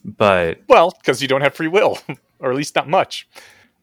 but 0.03 0.61
Well, 0.67 0.91
because 0.91 1.21
you 1.21 1.27
don't 1.27 1.41
have 1.41 1.53
free 1.53 1.67
will, 1.67 1.97
or 2.39 2.49
at 2.51 2.57
least 2.57 2.75
not 2.75 2.89
much. 2.89 3.27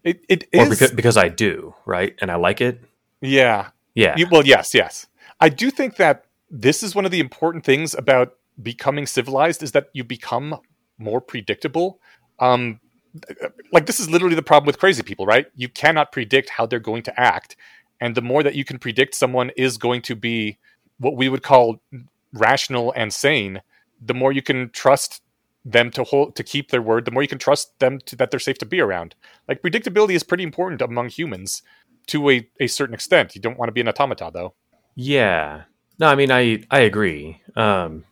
It 0.07 0.25
it 0.29 0.45
or 0.55 0.63
is. 0.63 0.69
because, 0.71 0.93
because 0.93 1.17
I 1.17 1.29
do, 1.29 1.75
right? 1.85 2.15
And 2.21 2.31
I 2.31 2.37
like 2.37 2.61
it. 2.61 2.81
yeah. 3.21 3.71
Yeah. 3.95 4.15
You- 4.17 4.29
well, 4.31 4.47
yes, 4.47 4.73
yes. 4.75 5.07
I 5.41 5.49
do 5.49 5.71
think 5.71 5.97
that 5.97 6.25
this 6.51 6.83
is 6.83 6.95
one 6.95 7.05
of 7.05 7.11
the 7.11 7.21
important 7.21 7.65
things 7.65 7.95
about 7.95 8.35
becoming 8.63 9.07
civilized 9.07 9.63
is 9.63 9.73
that 9.73 9.89
you 9.93 10.05
become 10.05 10.61
more 10.99 11.21
predictable. 11.21 12.01
Um, 12.39 12.81
like 13.73 13.87
this 13.87 13.99
is 13.99 14.09
literally 14.09 14.37
the 14.37 14.43
problem 14.43 14.67
with 14.67 14.79
crazy 14.79 15.03
people, 15.03 15.27
right? 15.27 15.47
You 15.57 15.69
cannot 15.69 16.13
predict 16.13 16.51
how 16.51 16.67
they're 16.67 16.79
going 16.79 17.03
to 17.05 17.21
act, 17.21 17.57
and 18.01 18.15
the 18.15 18.23
more 18.23 18.43
that 18.43 18.55
you 18.55 18.65
can 18.65 18.79
predict 18.79 19.15
someone 19.15 19.51
is 19.57 19.79
going 19.79 20.03
to 20.03 20.15
be 20.15 20.59
what 20.99 21.17
we 21.17 21.29
would 21.29 21.43
call 21.43 21.81
rational 22.33 22.93
and 22.97 23.13
sane, 23.13 23.63
the 24.01 24.15
more 24.15 24.33
you 24.33 24.43
can 24.43 24.71
trust 24.71 25.23
them 25.67 25.91
to 25.91 26.05
hold 26.05 26.37
to 26.37 26.45
keep 26.45 26.71
their 26.71 26.81
word, 26.81 27.05
the 27.05 27.11
more 27.11 27.23
you 27.23 27.29
can 27.29 27.39
trust 27.39 27.79
them 27.81 27.99
to, 28.07 28.15
that 28.17 28.31
they're 28.31 28.41
safe 28.41 28.59
to 28.59 28.67
be 28.67 28.81
around. 28.81 29.17
Like 29.49 29.63
predictability 29.63 30.15
is 30.15 30.23
pretty 30.23 30.45
important 30.45 30.81
among 30.81 31.09
humans 31.09 31.63
to 32.07 32.31
a, 32.31 32.49
a 32.61 32.69
certain 32.69 32.95
extent. 32.95 33.35
You 33.35 33.41
don't 33.41 33.59
want 33.59 33.69
to 33.69 33.73
be 33.73 33.81
an 33.81 33.89
automata 33.89 34.31
though. 34.33 34.55
Yeah. 34.95 35.65
No, 35.99 36.07
I 36.07 36.15
mean 36.15 36.31
I 36.31 36.63
I 36.71 36.81
agree. 36.81 37.43
Um 37.57 38.05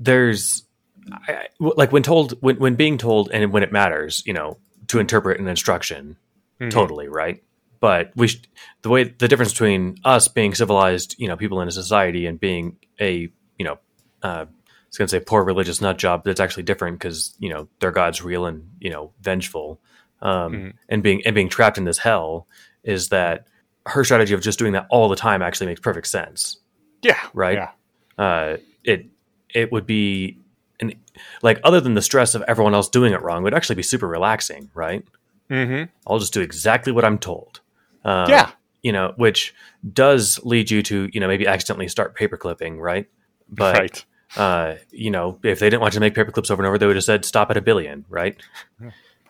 there's 0.00 0.64
I, 1.12 1.46
like 1.60 1.92
when 1.92 2.02
told 2.02 2.32
when 2.42 2.56
when 2.56 2.74
being 2.74 2.98
told 2.98 3.30
and 3.32 3.52
when 3.52 3.62
it 3.62 3.72
matters, 3.72 4.24
you 4.26 4.32
know, 4.32 4.58
to 4.88 4.98
interpret 4.98 5.38
an 5.38 5.46
instruction, 5.46 6.16
mm-hmm. 6.60 6.70
totally 6.70 7.06
right. 7.08 7.42
But 7.78 8.10
we 8.16 8.26
sh- 8.26 8.42
the 8.82 8.90
way 8.90 9.04
the 9.04 9.28
difference 9.28 9.52
between 9.52 9.96
us 10.04 10.26
being 10.26 10.54
civilized, 10.54 11.14
you 11.18 11.28
know, 11.28 11.36
people 11.36 11.60
in 11.60 11.68
a 11.68 11.72
society 11.72 12.26
and 12.26 12.38
being 12.38 12.78
a 13.00 13.30
you 13.58 13.64
know, 13.64 13.78
uh, 14.22 14.46
Was 14.90 14.98
gonna 14.98 15.08
say 15.08 15.20
poor 15.20 15.44
religious 15.44 15.80
nut 15.80 15.98
job, 15.98 16.24
but 16.24 16.30
it's 16.30 16.40
actually 16.40 16.64
different 16.64 16.98
because 16.98 17.34
you 17.38 17.48
know 17.48 17.68
their 17.78 17.92
god's 17.92 18.22
real 18.22 18.46
and 18.46 18.68
you 18.80 18.90
know 18.90 19.12
vengeful, 19.20 19.80
um, 20.20 20.52
mm-hmm. 20.52 20.68
and 20.88 21.02
being 21.02 21.22
and 21.24 21.34
being 21.34 21.48
trapped 21.48 21.78
in 21.78 21.84
this 21.84 21.98
hell 21.98 22.46
is 22.82 23.08
that 23.10 23.46
her 23.86 24.04
strategy 24.04 24.34
of 24.34 24.40
just 24.40 24.58
doing 24.58 24.72
that 24.72 24.86
all 24.90 25.08
the 25.08 25.16
time 25.16 25.42
actually 25.42 25.66
makes 25.66 25.80
perfect 25.80 26.06
sense. 26.06 26.58
Yeah. 27.02 27.18
Right. 27.32 27.56
Yeah. 27.56 27.70
Uh, 28.18 28.56
it 28.84 29.06
it 29.54 29.72
would 29.72 29.86
be 29.86 30.38
and 30.80 30.94
like 31.42 31.60
other 31.64 31.80
than 31.80 31.94
the 31.94 32.02
stress 32.02 32.34
of 32.34 32.42
everyone 32.42 32.74
else 32.74 32.88
doing 32.88 33.12
it 33.12 33.22
wrong, 33.22 33.42
would 33.42 33.54
actually 33.54 33.76
be 33.76 33.82
super 33.82 34.08
relaxing, 34.08 34.70
right? 34.74 35.04
Mm-hmm. 35.50 35.90
I'll 36.06 36.18
just 36.18 36.32
do 36.32 36.40
exactly 36.40 36.92
what 36.92 37.04
I'm 37.04 37.18
told. 37.18 37.60
Um, 38.04 38.30
yeah, 38.30 38.50
you 38.82 38.92
know, 38.92 39.12
which 39.16 39.54
does 39.92 40.40
lead 40.44 40.70
you 40.70 40.82
to 40.84 41.08
you 41.12 41.20
know 41.20 41.28
maybe 41.28 41.46
accidentally 41.46 41.88
start 41.88 42.14
paper 42.14 42.36
clipping, 42.36 42.80
right? 42.80 43.08
But 43.48 43.76
right. 43.76 44.04
Uh, 44.36 44.76
you 44.90 45.10
know, 45.10 45.38
if 45.42 45.58
they 45.58 45.68
didn't 45.68 45.82
want 45.82 45.94
to 45.94 46.00
make 46.00 46.14
paper 46.14 46.30
clips 46.30 46.50
over 46.50 46.62
and 46.62 46.68
over, 46.68 46.78
they 46.78 46.86
would 46.86 46.96
have 46.96 47.04
said 47.04 47.24
stop 47.24 47.50
at 47.50 47.56
a 47.56 47.60
billion, 47.60 48.04
right? 48.08 48.40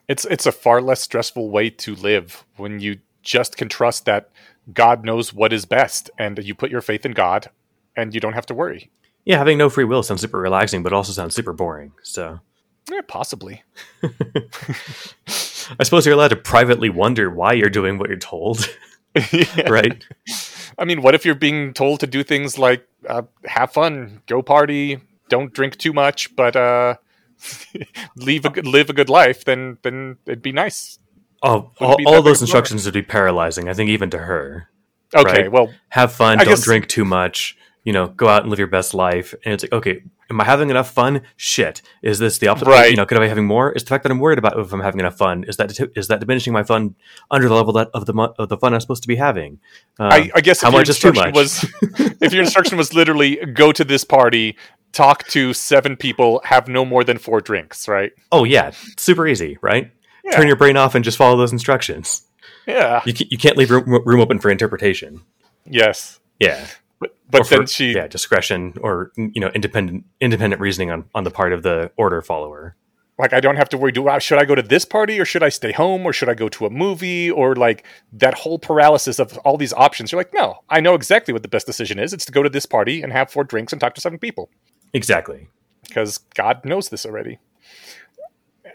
It's 0.08 0.24
it's 0.26 0.46
a 0.46 0.52
far 0.52 0.82
less 0.82 1.00
stressful 1.00 1.50
way 1.50 1.70
to 1.70 1.94
live 1.94 2.44
when 2.56 2.80
you 2.80 2.98
just 3.22 3.56
can 3.56 3.68
trust 3.68 4.04
that 4.06 4.30
God 4.72 5.04
knows 5.04 5.32
what 5.32 5.52
is 5.52 5.64
best, 5.64 6.10
and 6.18 6.38
you 6.38 6.54
put 6.54 6.70
your 6.70 6.80
faith 6.80 7.06
in 7.06 7.12
God, 7.12 7.50
and 7.96 8.14
you 8.14 8.20
don't 8.20 8.34
have 8.34 8.46
to 8.46 8.54
worry. 8.54 8.90
Yeah, 9.24 9.38
having 9.38 9.58
no 9.58 9.70
free 9.70 9.84
will 9.84 10.02
sounds 10.02 10.20
super 10.20 10.38
relaxing, 10.38 10.82
but 10.82 10.92
also 10.92 11.12
sounds 11.12 11.34
super 11.34 11.52
boring. 11.52 11.92
So, 12.02 12.40
yeah, 12.90 13.00
possibly. 13.06 13.62
I 15.78 15.82
suppose 15.82 16.06
you're 16.06 16.14
allowed 16.14 16.28
to 16.28 16.36
privately 16.36 16.90
wonder 16.90 17.30
why 17.30 17.52
you're 17.52 17.70
doing 17.70 17.98
what 17.98 18.08
you're 18.08 18.18
told, 18.18 18.68
yeah. 19.32 19.68
right? 19.68 20.04
I 20.78 20.84
mean, 20.84 21.02
what 21.02 21.14
if 21.14 21.24
you're 21.24 21.34
being 21.34 21.72
told 21.72 22.00
to 22.00 22.06
do 22.06 22.22
things 22.22 22.58
like 22.58 22.86
uh, 23.08 23.22
have 23.44 23.72
fun, 23.72 24.22
go 24.26 24.42
party, 24.42 25.00
don't 25.28 25.52
drink 25.52 25.76
too 25.76 25.92
much, 25.92 26.34
but 26.36 26.56
uh, 26.56 26.96
leave 28.16 28.44
a 28.44 28.50
good, 28.50 28.66
live 28.66 28.90
a 28.90 28.92
good 28.92 29.08
life? 29.08 29.44
Then, 29.44 29.78
then 29.82 30.16
it'd 30.26 30.42
be 30.42 30.52
nice. 30.52 30.98
Oh, 31.42 31.70
all, 31.80 31.96
all 32.06 32.22
those 32.22 32.40
instructions 32.40 32.84
would 32.84 32.94
be 32.94 33.02
paralyzing. 33.02 33.68
I 33.68 33.74
think 33.74 33.90
even 33.90 34.10
to 34.10 34.18
her. 34.18 34.68
Okay, 35.14 35.42
right? 35.42 35.52
well, 35.52 35.72
have 35.88 36.12
fun, 36.12 36.38
I 36.38 36.44
don't 36.44 36.54
guess... 36.54 36.64
drink 36.64 36.86
too 36.86 37.04
much 37.04 37.56
you 37.84 37.92
know, 37.92 38.08
go 38.08 38.28
out 38.28 38.42
and 38.42 38.50
live 38.50 38.58
your 38.58 38.68
best 38.68 38.94
life. 38.94 39.34
And 39.44 39.54
it's 39.54 39.64
like, 39.64 39.72
okay, 39.72 40.02
am 40.28 40.40
I 40.40 40.44
having 40.44 40.70
enough 40.70 40.90
fun? 40.90 41.22
Shit. 41.36 41.82
Is 42.02 42.18
this 42.18 42.38
the 42.38 42.48
opposite? 42.48 42.68
Right. 42.68 42.90
You 42.90 42.96
know, 42.96 43.06
could 43.06 43.18
I 43.18 43.22
be 43.22 43.28
having 43.28 43.46
more? 43.46 43.72
Is 43.72 43.84
the 43.84 43.88
fact 43.88 44.02
that 44.02 44.12
I'm 44.12 44.18
worried 44.18 44.38
about 44.38 44.58
if 44.58 44.72
I'm 44.72 44.80
having 44.80 45.00
enough 45.00 45.16
fun 45.16 45.44
is 45.44 45.56
that 45.56 45.78
is 45.96 46.08
that 46.08 46.20
diminishing 46.20 46.52
my 46.52 46.62
fun 46.62 46.94
under 47.30 47.48
the 47.48 47.54
level 47.54 47.72
that 47.74 47.90
of 47.94 48.06
the 48.06 48.14
of 48.38 48.48
the 48.48 48.56
fun 48.58 48.74
I'm 48.74 48.80
supposed 48.80 49.02
to 49.02 49.08
be 49.08 49.16
having? 49.16 49.60
Um, 49.98 50.12
I, 50.12 50.30
I, 50.34 50.40
guess 50.40 50.60
how 50.60 50.70
much 50.70 50.88
is 50.88 50.98
too 50.98 51.12
much? 51.12 51.34
Was 51.34 51.64
if 52.20 52.32
your 52.32 52.42
instruction 52.42 52.76
was 52.76 52.94
literally 52.94 53.36
go 53.36 53.72
to 53.72 53.84
this 53.84 54.04
party, 54.04 54.56
talk 54.92 55.26
to 55.28 55.54
seven 55.54 55.96
people, 55.96 56.40
have 56.44 56.68
no 56.68 56.84
more 56.84 57.02
than 57.04 57.18
four 57.18 57.40
drinks, 57.40 57.88
right? 57.88 58.12
Oh 58.30 58.44
yeah, 58.44 58.72
super 58.98 59.26
easy, 59.26 59.58
right? 59.62 59.90
Yeah. 60.24 60.36
Turn 60.36 60.46
your 60.46 60.56
brain 60.56 60.76
off 60.76 60.94
and 60.94 61.04
just 61.04 61.16
follow 61.16 61.36
those 61.36 61.52
instructions. 61.52 62.22
Yeah, 62.66 63.00
you, 63.06 63.14
you 63.30 63.38
can't 63.38 63.56
leave 63.56 63.70
room, 63.70 64.02
room 64.04 64.20
open 64.20 64.38
for 64.38 64.50
interpretation. 64.50 65.22
Yes. 65.64 66.20
Yeah. 66.38 66.66
But, 67.00 67.16
but 67.30 67.48
then 67.48 67.66
she 67.66 67.94
yeah 67.94 68.06
discretion 68.06 68.74
or 68.80 69.10
you 69.16 69.40
know 69.40 69.48
independent 69.48 70.04
independent 70.20 70.60
reasoning 70.60 70.90
on, 70.90 71.06
on 71.14 71.24
the 71.24 71.30
part 71.30 71.52
of 71.52 71.62
the 71.62 71.90
order 71.96 72.20
follower. 72.20 72.76
Like 73.18 73.32
i 73.32 73.40
don't 73.40 73.56
have 73.56 73.68
to 73.70 73.78
worry 73.78 73.92
do 73.92 74.06
I, 74.08 74.18
should 74.18 74.38
i 74.38 74.44
go 74.44 74.54
to 74.54 74.62
this 74.62 74.84
party 74.84 75.18
or 75.18 75.24
should 75.24 75.42
i 75.42 75.48
stay 75.48 75.72
home 75.72 76.06
or 76.06 76.12
should 76.12 76.28
i 76.28 76.34
go 76.34 76.48
to 76.50 76.66
a 76.66 76.70
movie 76.70 77.30
or 77.30 77.54
like 77.54 77.84
that 78.12 78.34
whole 78.34 78.58
paralysis 78.58 79.18
of 79.18 79.36
all 79.38 79.56
these 79.56 79.72
options? 79.72 80.12
You're 80.12 80.20
like 80.20 80.34
no 80.34 80.60
i 80.68 80.80
know 80.80 80.94
exactly 80.94 81.32
what 81.32 81.42
the 81.42 81.48
best 81.48 81.66
decision 81.66 81.98
is. 81.98 82.12
It's 82.12 82.26
to 82.26 82.32
go 82.32 82.42
to 82.42 82.50
this 82.50 82.66
party 82.66 83.02
and 83.02 83.12
have 83.12 83.30
four 83.30 83.44
drinks 83.44 83.72
and 83.72 83.80
talk 83.80 83.94
to 83.94 84.00
seven 84.00 84.18
people. 84.18 84.50
Exactly. 84.92 85.48
Because 85.86 86.18
god 86.34 86.64
knows 86.64 86.90
this 86.90 87.06
already. 87.06 87.38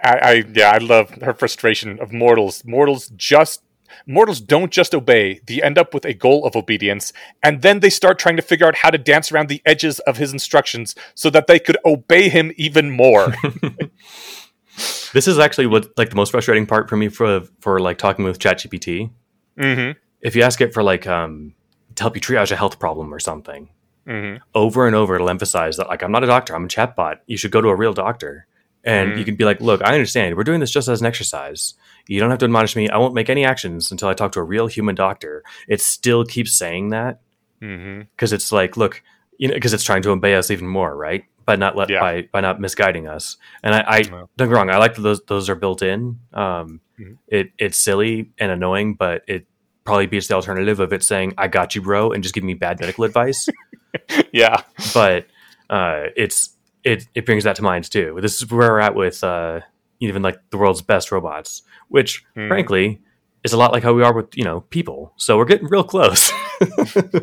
I, 0.04 0.18
I 0.18 0.44
yeah 0.52 0.72
i 0.72 0.78
love 0.78 1.12
her 1.22 1.34
frustration 1.34 2.00
of 2.00 2.12
mortals. 2.12 2.64
Mortals 2.66 3.10
just 3.16 3.62
mortals 4.06 4.42
don't 4.42 4.72
just 4.72 4.94
obey, 4.94 5.42
they 5.48 5.62
end 5.62 5.78
up 5.78 5.94
with 5.94 6.06
a 6.06 6.14
goal 6.14 6.46
of 6.46 6.56
obedience, 6.56 7.14
and 7.44 7.62
then 7.62 7.80
they 7.80 7.90
start 7.90 8.20
trying 8.20 8.36
to 8.36 8.42
figure 8.42 8.68
out 8.68 8.78
how 8.78 8.90
to 8.90 8.98
dance 8.98 9.32
around 9.32 9.50
the 9.50 9.62
edges 9.66 10.00
of 10.00 10.18
his 10.18 10.34
instructions 10.34 10.96
so 11.14 11.30
that 11.30 11.48
they 11.48 11.60
could 11.60 11.78
obey 11.86 12.30
him 12.30 12.52
even 12.58 12.92
more. 12.92 13.36
this 15.14 15.28
is 15.28 15.40
actually 15.40 15.68
what 15.68 15.98
like 15.98 16.10
the 16.10 16.16
most 16.16 16.32
frustrating 16.32 16.66
part 16.66 16.90
for 16.90 16.98
me 16.98 17.10
for 17.10 17.42
for 17.60 17.80
like 17.80 17.98
talking 17.98 18.26
with 18.26 18.40
ChatGPT. 18.40 19.10
Mm-hmm. 19.58 19.98
If 20.22 20.36
you 20.36 20.44
ask 20.44 20.60
it 20.62 20.74
for 20.74 20.84
like 20.84 21.08
um 21.08 21.54
to 21.96 22.04
help 22.04 22.16
you 22.16 22.22
triage 22.22 22.52
a 22.52 22.56
health 22.56 22.80
problem 22.80 23.14
or 23.14 23.20
something, 23.20 23.70
mm-hmm. 24.08 24.44
over 24.54 24.88
and 24.88 24.96
over 24.96 25.16
it'll 25.16 25.30
emphasize 25.30 25.78
that 25.78 25.88
like 25.88 26.04
I'm 26.04 26.12
not 26.12 26.24
a 26.24 26.28
doctor, 26.28 26.56
I'm 26.56 26.66
a 26.66 26.68
chatbot. 26.68 27.20
You 27.28 27.38
should 27.38 27.52
go 27.52 27.62
to 27.62 27.70
a 27.70 27.76
real 27.76 27.94
doctor. 27.94 28.48
And 28.88 29.14
mm. 29.14 29.18
you 29.18 29.26
can 29.26 29.36
be 29.36 29.46
like, 29.46 29.60
look, 29.62 29.82
I 29.84 29.94
understand. 29.94 30.38
We're 30.38 30.44
doing 30.44 30.60
this 30.60 30.70
just 30.70 30.88
as 30.88 31.02
an 31.02 31.08
exercise. 31.08 31.74
You 32.08 32.20
don't 32.20 32.30
have 32.30 32.40
to 32.40 32.46
admonish 32.46 32.76
me. 32.76 32.90
I 32.90 32.98
won't 32.98 33.14
make 33.14 33.30
any 33.30 33.46
actions 33.46 33.92
until 33.92 34.08
I 34.08 34.14
talk 34.14 34.32
to 34.34 34.40
a 34.40 34.44
real 34.44 34.68
human 34.68 34.96
doctor. 34.96 35.44
It 35.68 35.82
still 35.82 36.24
keeps 36.24 36.58
saying 36.58 36.90
that 36.90 37.22
because 37.60 37.72
mm-hmm. 37.72 38.36
it's 38.36 38.52
like, 38.52 38.78
look, 38.78 39.02
you 39.38 39.48
know, 39.48 39.54
because 39.54 39.74
it's 39.74 39.84
trying 39.84 40.02
to 40.04 40.12
obey 40.12 40.36
us 40.36 40.52
even 40.52 40.68
more, 40.68 40.96
right? 40.96 41.26
By 41.46 41.56
not 41.56 41.76
let 41.76 41.90
yeah. 41.90 42.00
by 42.00 42.28
by 42.32 42.42
not 42.42 42.60
misguiding 42.60 43.08
us. 43.08 43.38
And 43.64 43.76
I, 43.76 43.84
I 43.88 44.02
don't 44.02 44.30
get 44.38 44.50
wrong. 44.50 44.70
I 44.70 44.78
like 44.78 44.96
that 44.96 45.02
those 45.02 45.22
those 45.28 45.50
are 45.50 45.56
built 45.56 45.82
in. 45.82 46.20
Um, 46.34 46.82
mm-hmm. 47.00 47.14
It 47.28 47.52
it's 47.58 47.78
silly 47.78 48.32
and 48.40 48.52
annoying, 48.52 48.96
but 48.96 49.24
it 49.28 49.46
probably 49.84 50.08
beats 50.08 50.28
the 50.28 50.34
alternative 50.34 50.80
of 50.80 50.92
it 50.92 51.04
saying 51.04 51.34
"I 51.38 51.48
got 51.48 51.76
you, 51.76 51.82
bro" 51.82 52.12
and 52.12 52.24
just 52.24 52.34
giving 52.34 52.48
me 52.48 52.56
bad 52.56 52.80
medical 52.80 53.04
advice. 53.04 53.48
yeah, 54.34 54.64
but 54.94 55.28
uh, 55.70 56.06
it's 56.16 56.56
it 56.84 57.08
it 57.14 57.26
brings 57.26 57.44
that 57.44 57.56
to 57.58 57.62
mind 57.62 57.90
too. 57.90 58.18
This 58.22 58.42
is 58.42 58.50
where 58.52 58.72
we're 58.72 58.80
at 58.80 58.96
with 58.96 59.24
uh, 59.24 59.62
even 60.00 60.22
like 60.22 60.40
the 60.50 60.58
world's 60.58 60.82
best 60.82 61.12
robots, 61.12 61.64
which 61.88 62.26
mm. 62.36 62.48
frankly 62.48 63.02
is 63.44 63.54
a 63.54 63.58
lot 63.58 63.72
like 63.72 63.84
how 63.84 63.94
we 63.94 64.04
are 64.04 64.14
with 64.14 64.36
you 64.38 64.44
know 64.44 64.62
people. 64.62 65.14
So 65.18 65.38
we're 65.38 65.46
getting 65.46 65.68
real 65.68 65.84
close. 65.84 66.32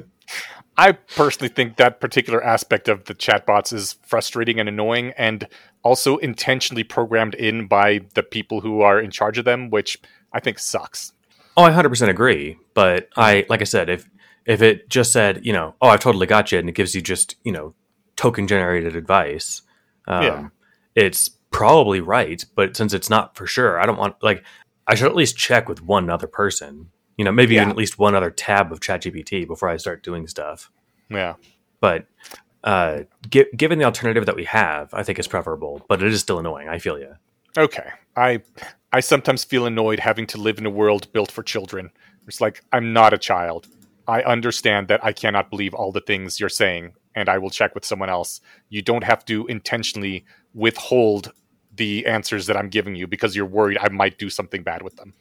I 0.77 0.93
personally 0.93 1.51
think 1.51 1.77
that 1.77 2.01
particular 2.01 2.43
aspect 2.43 2.89
of 2.89 3.05
the 3.05 3.15
chatbots 3.15 3.73
is 3.75 3.99
frustrating 4.03 4.59
and 4.59 4.69
annoying, 4.69 5.13
and 5.19 5.47
also 5.83 6.17
intentionally 6.19 6.85
programmed 6.85 7.35
in 7.35 7.67
by 7.67 8.01
the 8.15 8.23
people 8.23 8.63
who 8.63 8.81
are 8.81 8.99
in 8.99 9.11
charge 9.11 9.37
of 9.37 9.45
them, 9.45 9.69
which 9.69 9.99
I 10.33 10.41
think 10.41 10.59
sucks. 10.59 11.13
Oh, 11.57 11.65
I 11.65 11.73
hundred 11.73 11.91
percent 11.91 12.11
agree. 12.11 12.57
But 12.73 13.09
I, 13.17 13.45
like 13.49 13.61
I 13.61 13.65
said, 13.65 13.91
if 13.91 14.09
if 14.47 14.63
it 14.63 14.89
just 14.89 15.13
said, 15.13 15.45
you 15.45 15.53
know, 15.53 15.75
oh, 15.83 15.89
I've 15.89 16.01
totally 16.01 16.27
got 16.27 16.53
you, 16.53 16.59
and 16.59 16.69
it 16.69 16.75
gives 16.75 16.95
you 16.95 17.03
just, 17.03 17.37
you 17.45 17.53
know, 17.53 17.75
token 18.17 18.47
generated 18.47 18.97
advice, 18.97 19.63
um, 20.09 20.23
yeah. 20.23 20.49
it's 20.95 21.31
probably 21.53 22.01
right. 22.01 22.45
But 22.57 22.77
since 22.77 22.93
it's 22.93 23.09
not 23.09 23.37
for 23.37 23.47
sure, 23.47 23.81
I 23.81 23.87
don't 23.87 23.99
want 23.99 24.17
like 24.23 24.43
I 24.87 24.95
should 24.95 25.07
at 25.07 25.15
least 25.15 25.37
check 25.37 25.69
with 25.69 25.83
one 25.83 26.11
other 26.11 26.27
person. 26.27 26.91
You 27.17 27.25
know, 27.25 27.33
maybe 27.33 27.55
yeah. 27.55 27.69
at 27.69 27.77
least 27.77 27.99
one 27.99 28.15
other 28.15 28.31
tab 28.31 28.73
of 28.73 28.81
ChatGPT 28.81 29.47
before 29.47 29.69
I 29.69 29.77
start 29.77 30.03
doing 30.03 30.27
stuff. 30.27 30.71
Yeah, 31.09 31.35
but 31.81 32.07
uh, 32.65 33.03
gi- 33.31 33.51
given 33.57 33.79
the 33.79 33.85
alternative 33.85 34.27
that 34.27 34.35
we 34.35 34.45
have, 34.45 34.93
I 34.93 35.03
think 35.03 35.19
it's 35.19 35.29
preferable. 35.29 35.85
But 35.89 36.03
it 36.03 36.13
is 36.13 36.21
still 36.21 36.39
annoying. 36.39 36.69
I 36.69 36.79
feel 36.79 36.99
you. 36.99 37.15
Okay, 37.57 37.91
I 38.17 38.41
I 38.93 39.01
sometimes 39.01 39.45
feel 39.45 39.67
annoyed 39.67 40.01
having 40.01 40.27
to 40.29 40.39
live 40.39 40.59
in 40.59 40.67
a 40.67 40.71
world 40.71 41.13
built 41.13 41.31
for 41.31 41.43
children. 41.43 41.91
It's 42.27 42.41
like 42.41 42.65
I'm 42.73 42.93
not 42.93 43.13
a 43.13 43.19
child. 43.19 43.69
I 44.09 44.23
understand 44.23 44.89
that 44.89 45.05
I 45.05 45.13
cannot 45.13 45.49
believe 45.49 45.75
all 45.75 45.93
the 45.93 46.01
things 46.01 46.41
you're 46.41 46.49
saying 46.49 46.95
and 47.15 47.29
I 47.29 47.39
will 47.39 47.51
check 47.51 47.75
with 47.75 47.85
someone 47.85 48.09
else. 48.09 48.41
You 48.69 48.83
don't 48.83 49.05
have 49.05 49.25
to 49.27 49.47
intentionally 49.47 50.25
withhold 50.55 51.33
the 51.75 52.07
answers 52.07 52.47
that 52.47 52.57
I'm 52.57 52.69
giving 52.69 52.95
you 52.97 53.07
because 53.07 53.35
you're 53.35 53.47
worried 53.47 53.79
I 53.81 53.89
might 53.89 54.19
do 54.19 54.29
something 54.29 54.63
bad 54.63 54.83
with 54.83 54.97
them. 54.97 55.15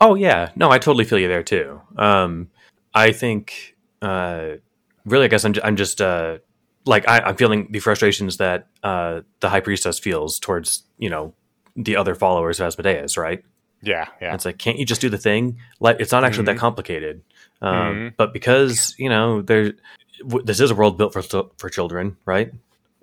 Oh 0.00 0.14
yeah, 0.14 0.50
no, 0.56 0.70
I 0.70 0.78
totally 0.78 1.04
feel 1.04 1.18
you 1.18 1.28
there 1.28 1.42
too. 1.42 1.80
Um, 1.96 2.50
I 2.94 3.12
think, 3.12 3.76
uh, 4.02 4.56
really, 5.04 5.24
I 5.26 5.28
guess 5.28 5.44
I'm, 5.44 5.54
I'm 5.62 5.76
just 5.76 6.00
uh, 6.00 6.38
like 6.84 7.08
I, 7.08 7.20
I'm 7.20 7.36
feeling 7.36 7.68
the 7.70 7.78
frustrations 7.78 8.38
that 8.38 8.66
uh, 8.82 9.20
the 9.40 9.48
high 9.48 9.60
priestess 9.60 9.98
feels 9.98 10.38
towards 10.40 10.82
you 10.98 11.08
know 11.08 11.32
the 11.76 11.96
other 11.96 12.14
followers 12.14 12.60
of 12.60 12.66
Asmodeus, 12.66 13.16
right? 13.16 13.44
Yeah, 13.80 14.06
yeah. 14.20 14.34
It's 14.34 14.44
like, 14.44 14.58
can't 14.58 14.78
you 14.78 14.84
just 14.86 15.00
do 15.00 15.08
the 15.08 15.18
thing? 15.18 15.58
Like, 15.80 15.96
it's 15.98 16.12
not 16.12 16.22
actually 16.22 16.44
Mhm. 16.44 16.46
that 16.46 16.58
complicated. 16.58 17.22
Um, 17.62 17.72
Mhm. 17.72 18.14
But 18.16 18.32
because 18.32 18.94
you 18.98 19.08
know, 19.08 19.42
there, 19.42 19.72
w- 20.20 20.44
this 20.44 20.60
is 20.60 20.70
a 20.70 20.74
world 20.74 20.98
built 20.98 21.12
for 21.12 21.22
for 21.56 21.68
children, 21.70 22.16
right? 22.24 22.52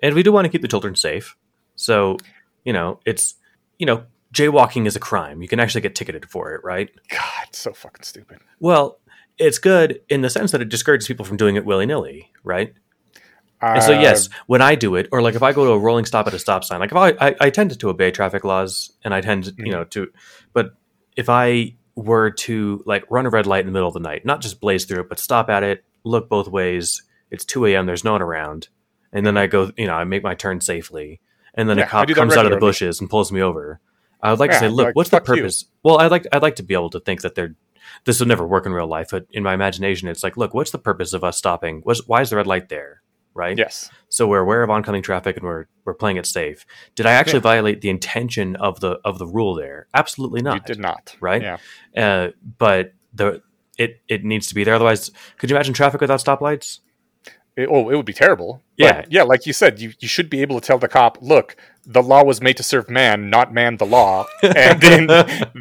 And 0.04 0.16
we 0.16 0.24
do 0.24 0.32
want 0.32 0.46
to 0.46 0.50
keep 0.50 0.62
the 0.62 0.68
children 0.68 0.96
safe. 0.96 1.36
So, 1.76 2.18
you 2.70 2.74
know, 2.74 3.00
it's 3.04 3.34
you 3.80 3.88
know, 3.88 4.04
jaywalking 4.32 4.86
is 4.86 4.96
a 4.96 5.00
crime. 5.00 5.42
You 5.42 5.48
can 5.48 5.60
actually 5.60 5.82
get 5.82 5.96
ticketed 5.96 6.30
for 6.30 6.54
it, 6.54 6.64
right? 6.64 6.88
God, 7.10 7.48
so 7.52 7.74
fucking 7.74 8.04
stupid. 8.04 8.38
Well, 8.60 9.00
it's 9.40 9.58
good 9.58 10.02
in 10.08 10.22
the 10.22 10.30
sense 10.30 10.52
that 10.52 10.62
it 10.62 10.70
discourages 10.70 11.08
people 11.08 11.26
from 11.26 11.36
doing 11.36 11.56
it 11.56 11.66
willy 11.66 11.88
nilly, 11.88 12.32
right? 12.44 12.76
And 13.60 13.82
so, 13.82 13.98
Uh, 13.98 14.02
yes, 14.02 14.30
when 14.46 14.62
I 14.62 14.76
do 14.76 14.94
it, 14.94 15.08
or 15.12 15.24
like 15.24 15.34
if 15.34 15.42
I 15.42 15.52
go 15.52 15.66
to 15.66 15.72
a 15.72 15.80
rolling 15.80 16.06
stop 16.06 16.28
at 16.28 16.34
a 16.36 16.40
stop 16.40 16.64
sign, 16.64 16.80
like 16.80 16.92
if 16.92 16.98
I, 16.98 17.10
I, 17.20 17.36
I 17.42 17.50
tend 17.50 17.78
to 17.80 17.90
obey 17.90 18.12
traffic 18.12 18.44
laws 18.44 18.92
and 19.04 19.16
I 19.16 19.22
tend 19.22 19.46
to, 19.46 19.54
you 19.58 19.72
know, 19.72 19.84
to, 19.86 20.12
but 20.54 20.76
if 21.18 21.28
I 21.28 21.74
were 21.96 22.30
to 22.30 22.84
like 22.86 23.04
run 23.10 23.26
a 23.26 23.32
red 23.32 23.48
light 23.48 23.62
in 23.62 23.66
the 23.66 23.72
middle 23.72 23.88
of 23.88 23.96
the 23.96 24.00
night, 24.00 24.26
not 24.26 24.42
just 24.42 24.62
blaze 24.62 24.86
through 24.86 25.02
it, 25.02 25.10
but 25.10 25.18
stop 25.18 25.50
at 25.50 25.64
it, 25.64 25.84
look 26.04 26.30
both 26.30 26.48
ways, 26.48 27.02
it's 27.32 27.46
2 27.46 27.66
a.m., 27.66 27.88
there's 27.88 28.04
no 28.04 28.12
one 28.12 28.22
around, 28.22 28.68
and 29.12 29.26
then 29.26 29.38
I 29.38 29.48
go, 29.48 29.72
you 29.76 29.88
know, 29.88 29.96
I 29.96 30.04
make 30.04 30.24
my 30.24 30.36
turn 30.36 30.62
safely, 30.62 31.20
and 31.60 31.70
then 31.70 31.78
Yeah, 31.78 31.86
a 31.86 31.88
cop 31.88 32.08
comes 32.10 32.36
out 32.38 32.46
of 32.46 32.52
the 32.52 32.58
bushes 32.58 33.00
and 33.00 33.10
pulls 33.10 33.32
me 33.32 33.42
over. 33.42 33.80
I 34.22 34.32
would 34.32 34.40
like 34.40 34.52
to 34.52 34.60
say, 34.60 34.68
look, 34.70 34.86
like, 34.88 34.96
what's 34.96 35.10
the 35.10 35.18
fuck 35.18 35.28
you. 35.30 35.36
purpose? 35.44 35.66
Well, 35.84 36.00
I'd 36.00 36.12
like, 36.12 36.26
I'd 36.32 36.42
like 36.42 36.56
to 36.58 36.64
be 36.64 36.74
able 36.74 36.90
to 36.92 37.00
think 37.00 37.22
that 37.22 37.36
they're, 37.36 37.56
this 38.06 38.20
would 38.20 38.28
never 38.28 38.46
work 38.46 38.66
in 38.66 38.74
real 38.74 38.88
life, 38.88 39.08
but 39.12 39.26
in 39.32 39.44
my 39.44 39.54
imagination, 39.54 40.08
it's 40.10 40.24
like, 40.24 40.36
look, 40.38 40.54
what's 40.54 40.72
the 40.72 40.78
purpose 40.78 41.14
of 41.14 41.24
us 41.24 41.38
stopping? 41.38 41.82
What's, 41.84 42.06
why 42.08 42.22
is 42.22 42.30
the 42.30 42.36
red 42.36 42.48
light 42.48 42.70
there? 42.70 43.02
Right? 43.36 43.58
yes. 43.58 43.90
so 44.10 44.28
we're 44.28 44.40
aware 44.40 44.64
of 44.64 44.70
oncoming 44.70 45.02
traffic 45.02 45.38
and 45.38 45.46
we're 45.46 45.68
we're 45.86 45.94
playing 45.94 46.18
it 46.18 46.26
safe. 46.26 46.66
Did 46.96 47.06
I 47.06 47.12
actually 47.14 47.38
Yeah. 47.38 47.52
violate 47.54 47.80
the 47.80 47.90
intention 47.90 48.58
of 48.58 48.82
the 48.82 49.00
of 49.06 49.18
the 49.18 49.28
rule 49.28 49.56
there? 49.56 49.88
Absolutely 49.94 50.42
not. 50.42 50.56
You 50.56 50.62
did 50.66 50.80
not. 50.80 51.16
right? 51.22 51.42
Yeah. 51.42 51.58
Uh, 51.96 52.30
but 52.58 52.92
the 53.14 53.42
it 53.78 54.02
it 54.10 54.26
needs 54.26 54.48
to 54.48 54.56
be 54.56 54.66
there. 54.66 54.74
Otherwise, 54.76 55.12
could 55.38 55.50
you 55.50 55.56
imagine 55.56 55.74
traffic 55.74 56.02
without 56.02 56.20
stoplights? 56.20 56.80
It, 57.60 57.68
oh, 57.70 57.90
it 57.90 57.96
would 57.96 58.06
be 58.06 58.14
terrible. 58.14 58.64
Yeah. 58.78 59.02
But, 59.02 59.12
yeah. 59.12 59.24
Like 59.24 59.46
you 59.46 59.54
said, 59.54 59.80
you, 59.80 59.94
you 60.00 60.08
should 60.08 60.30
be 60.30 60.42
able 60.42 60.60
to 60.60 60.66
tell 60.66 60.78
the 60.78 60.88
cop, 60.88 61.18
look, 61.22 61.56
the 61.86 62.04
law 62.04 62.24
was 62.24 62.40
made 62.42 62.56
to 62.58 62.64
serve 62.64 62.90
man, 62.90 63.30
not 63.30 63.54
man 63.54 63.78
the 63.78 63.86
law. 63.86 64.26
And 64.44 64.80
then 64.82 65.08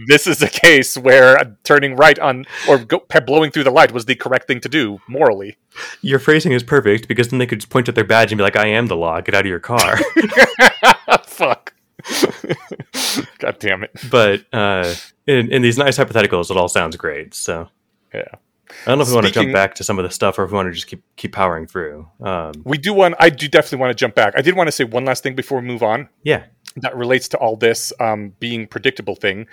this 0.07 0.27
is 0.27 0.43
a 0.43 0.49
case 0.49 0.97
where 0.97 1.57
turning 1.65 1.97
right 1.97 2.19
on 2.19 2.45
or 2.69 2.79
go, 2.79 3.03
blowing 3.27 3.51
through 3.51 3.65
the 3.65 3.71
light 3.71 3.93
was 3.93 4.05
the 4.05 4.15
correct 4.15 4.47
thing 4.47 4.61
to 4.61 4.69
do 4.69 5.01
morally. 5.09 5.57
Your 6.03 6.19
phrasing 6.19 6.53
is 6.53 6.63
perfect 6.63 7.09
because 7.09 7.29
then 7.29 7.39
they 7.39 7.47
could 7.47 7.61
just 7.61 7.71
point 7.71 7.89
at 7.89 7.95
their 7.95 8.05
badge 8.05 8.31
and 8.31 8.39
be 8.39 8.43
like, 8.43 8.57
"I 8.57 8.67
am 8.67 8.87
the 8.87 8.97
law. 8.97 9.21
Get 9.21 9.35
out 9.35 9.43
of 9.43 9.47
your 9.47 9.61
car." 9.61 9.99
Fuck. 11.25 11.75
God 13.39 13.59
damn 13.59 13.83
it. 13.85 13.91
but 14.11 14.45
uh, 14.53 14.95
in 15.27 15.51
in 15.53 15.63
these 15.63 15.79
nice 15.79 15.99
hypotheticals, 15.99 16.51
it 16.51 16.57
all 16.57 16.69
sounds 16.69 16.97
great. 16.97 17.35
So 17.35 17.69
Yeah. 18.13 18.35
I 18.87 18.91
don't 18.91 18.99
know 18.99 19.03
if 19.03 19.09
we 19.09 19.15
want 19.15 19.27
to 19.27 19.33
jump 19.33 19.53
back 19.53 19.75
to 19.77 19.85
some 19.85 19.99
of 19.99 20.05
the 20.05 20.11
stuff 20.11 20.39
or 20.39 20.45
if 20.45 20.51
we 20.51 20.57
want 20.57 20.69
to 20.69 20.73
just 20.73 20.87
keep 20.87 21.03
keep 21.17 21.33
powering 21.33 21.67
through. 21.67 22.09
Um, 22.21 22.53
We 22.65 22.79
do 22.79 22.93
want, 22.93 23.15
I 23.19 23.31
do 23.31 23.49
definitely 23.49 23.79
want 23.79 23.91
to 23.91 23.95
jump 23.95 24.15
back. 24.15 24.35
I 24.37 24.43
did 24.43 24.57
want 24.57 24.69
to 24.69 24.73
say 24.73 24.85
one 24.85 25.05
last 25.05 25.23
thing 25.23 25.35
before 25.35 25.61
we 25.61 25.67
move 25.67 25.83
on. 25.83 26.09
yeah, 26.23 26.45
that 26.77 26.97
relates 26.97 27.29
to 27.29 27.37
all 27.39 27.57
this 27.57 27.93
um, 28.01 28.35
being 28.41 28.67
predictable 28.67 29.17
thing. 29.17 29.47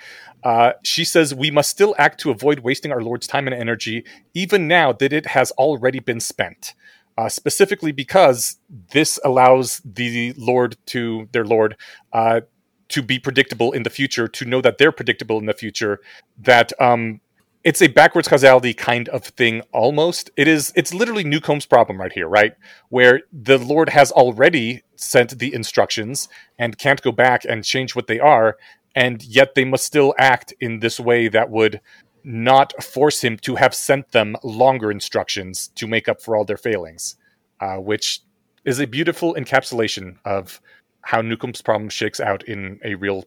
Uh, 0.44 0.72
she 0.84 1.04
says 1.04 1.34
we 1.34 1.50
must 1.50 1.70
still 1.70 1.94
act 1.98 2.20
to 2.20 2.30
avoid 2.30 2.60
wasting 2.60 2.92
our 2.92 3.02
Lord's 3.02 3.26
time 3.26 3.46
and 3.46 3.54
energy, 3.54 4.04
even 4.34 4.68
now 4.68 4.92
that 4.92 5.12
it 5.12 5.26
has 5.26 5.50
already 5.52 6.00
been 6.00 6.20
spent. 6.20 6.74
Uh, 7.18 7.30
specifically 7.30 7.92
because 7.92 8.58
this 8.92 9.18
allows 9.24 9.80
the 9.86 10.34
Lord 10.36 10.76
to 10.84 11.30
their 11.32 11.46
Lord 11.46 11.74
uh, 12.12 12.42
to 12.90 13.00
be 13.00 13.18
predictable 13.18 13.72
in 13.72 13.84
the 13.84 13.90
future, 13.90 14.28
to 14.28 14.44
know 14.44 14.60
that 14.60 14.76
they're 14.76 14.92
predictable 14.92 15.38
in 15.38 15.46
the 15.46 15.54
future. 15.54 16.00
That 16.38 16.74
um, 16.78 17.22
it's 17.66 17.82
a 17.82 17.88
backwards 17.88 18.28
causality 18.28 18.72
kind 18.72 19.08
of 19.08 19.24
thing 19.24 19.60
almost. 19.72 20.30
It 20.36 20.46
is 20.46 20.72
it's 20.76 20.94
literally 20.94 21.24
newcomb's 21.24 21.66
problem 21.66 22.00
right 22.00 22.12
here 22.12 22.28
right? 22.28 22.54
Where 22.90 23.22
the 23.32 23.58
lord 23.58 23.88
has 23.88 24.12
already 24.12 24.84
sent 24.94 25.40
the 25.40 25.52
instructions 25.52 26.28
and 26.60 26.78
can't 26.78 27.02
go 27.02 27.10
back 27.10 27.44
and 27.44 27.64
change 27.64 27.96
what 27.96 28.06
they 28.06 28.20
are 28.20 28.56
and 28.94 29.22
yet 29.24 29.56
they 29.56 29.64
must 29.64 29.84
still 29.84 30.14
act 30.16 30.54
in 30.60 30.78
this 30.78 31.00
way 31.00 31.26
that 31.26 31.50
would 31.50 31.80
not 32.22 32.72
force 32.82 33.22
him 33.24 33.36
to 33.38 33.56
have 33.56 33.74
sent 33.74 34.12
them 34.12 34.36
longer 34.44 34.90
instructions 34.90 35.68
to 35.74 35.88
make 35.88 36.08
up 36.08 36.22
for 36.22 36.36
all 36.36 36.44
their 36.44 36.56
failings 36.56 37.16
uh, 37.60 37.76
which 37.76 38.20
is 38.64 38.80
a 38.80 38.86
beautiful 38.86 39.34
encapsulation 39.34 40.16
of 40.24 40.60
how 41.02 41.20
newcomb's 41.20 41.62
problem 41.62 41.88
shakes 41.88 42.20
out 42.20 42.44
in 42.44 42.78
a 42.84 42.94
real 42.94 43.24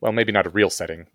well 0.00 0.12
maybe 0.12 0.32
not 0.32 0.46
a 0.46 0.50
real 0.50 0.70
setting 0.70 1.06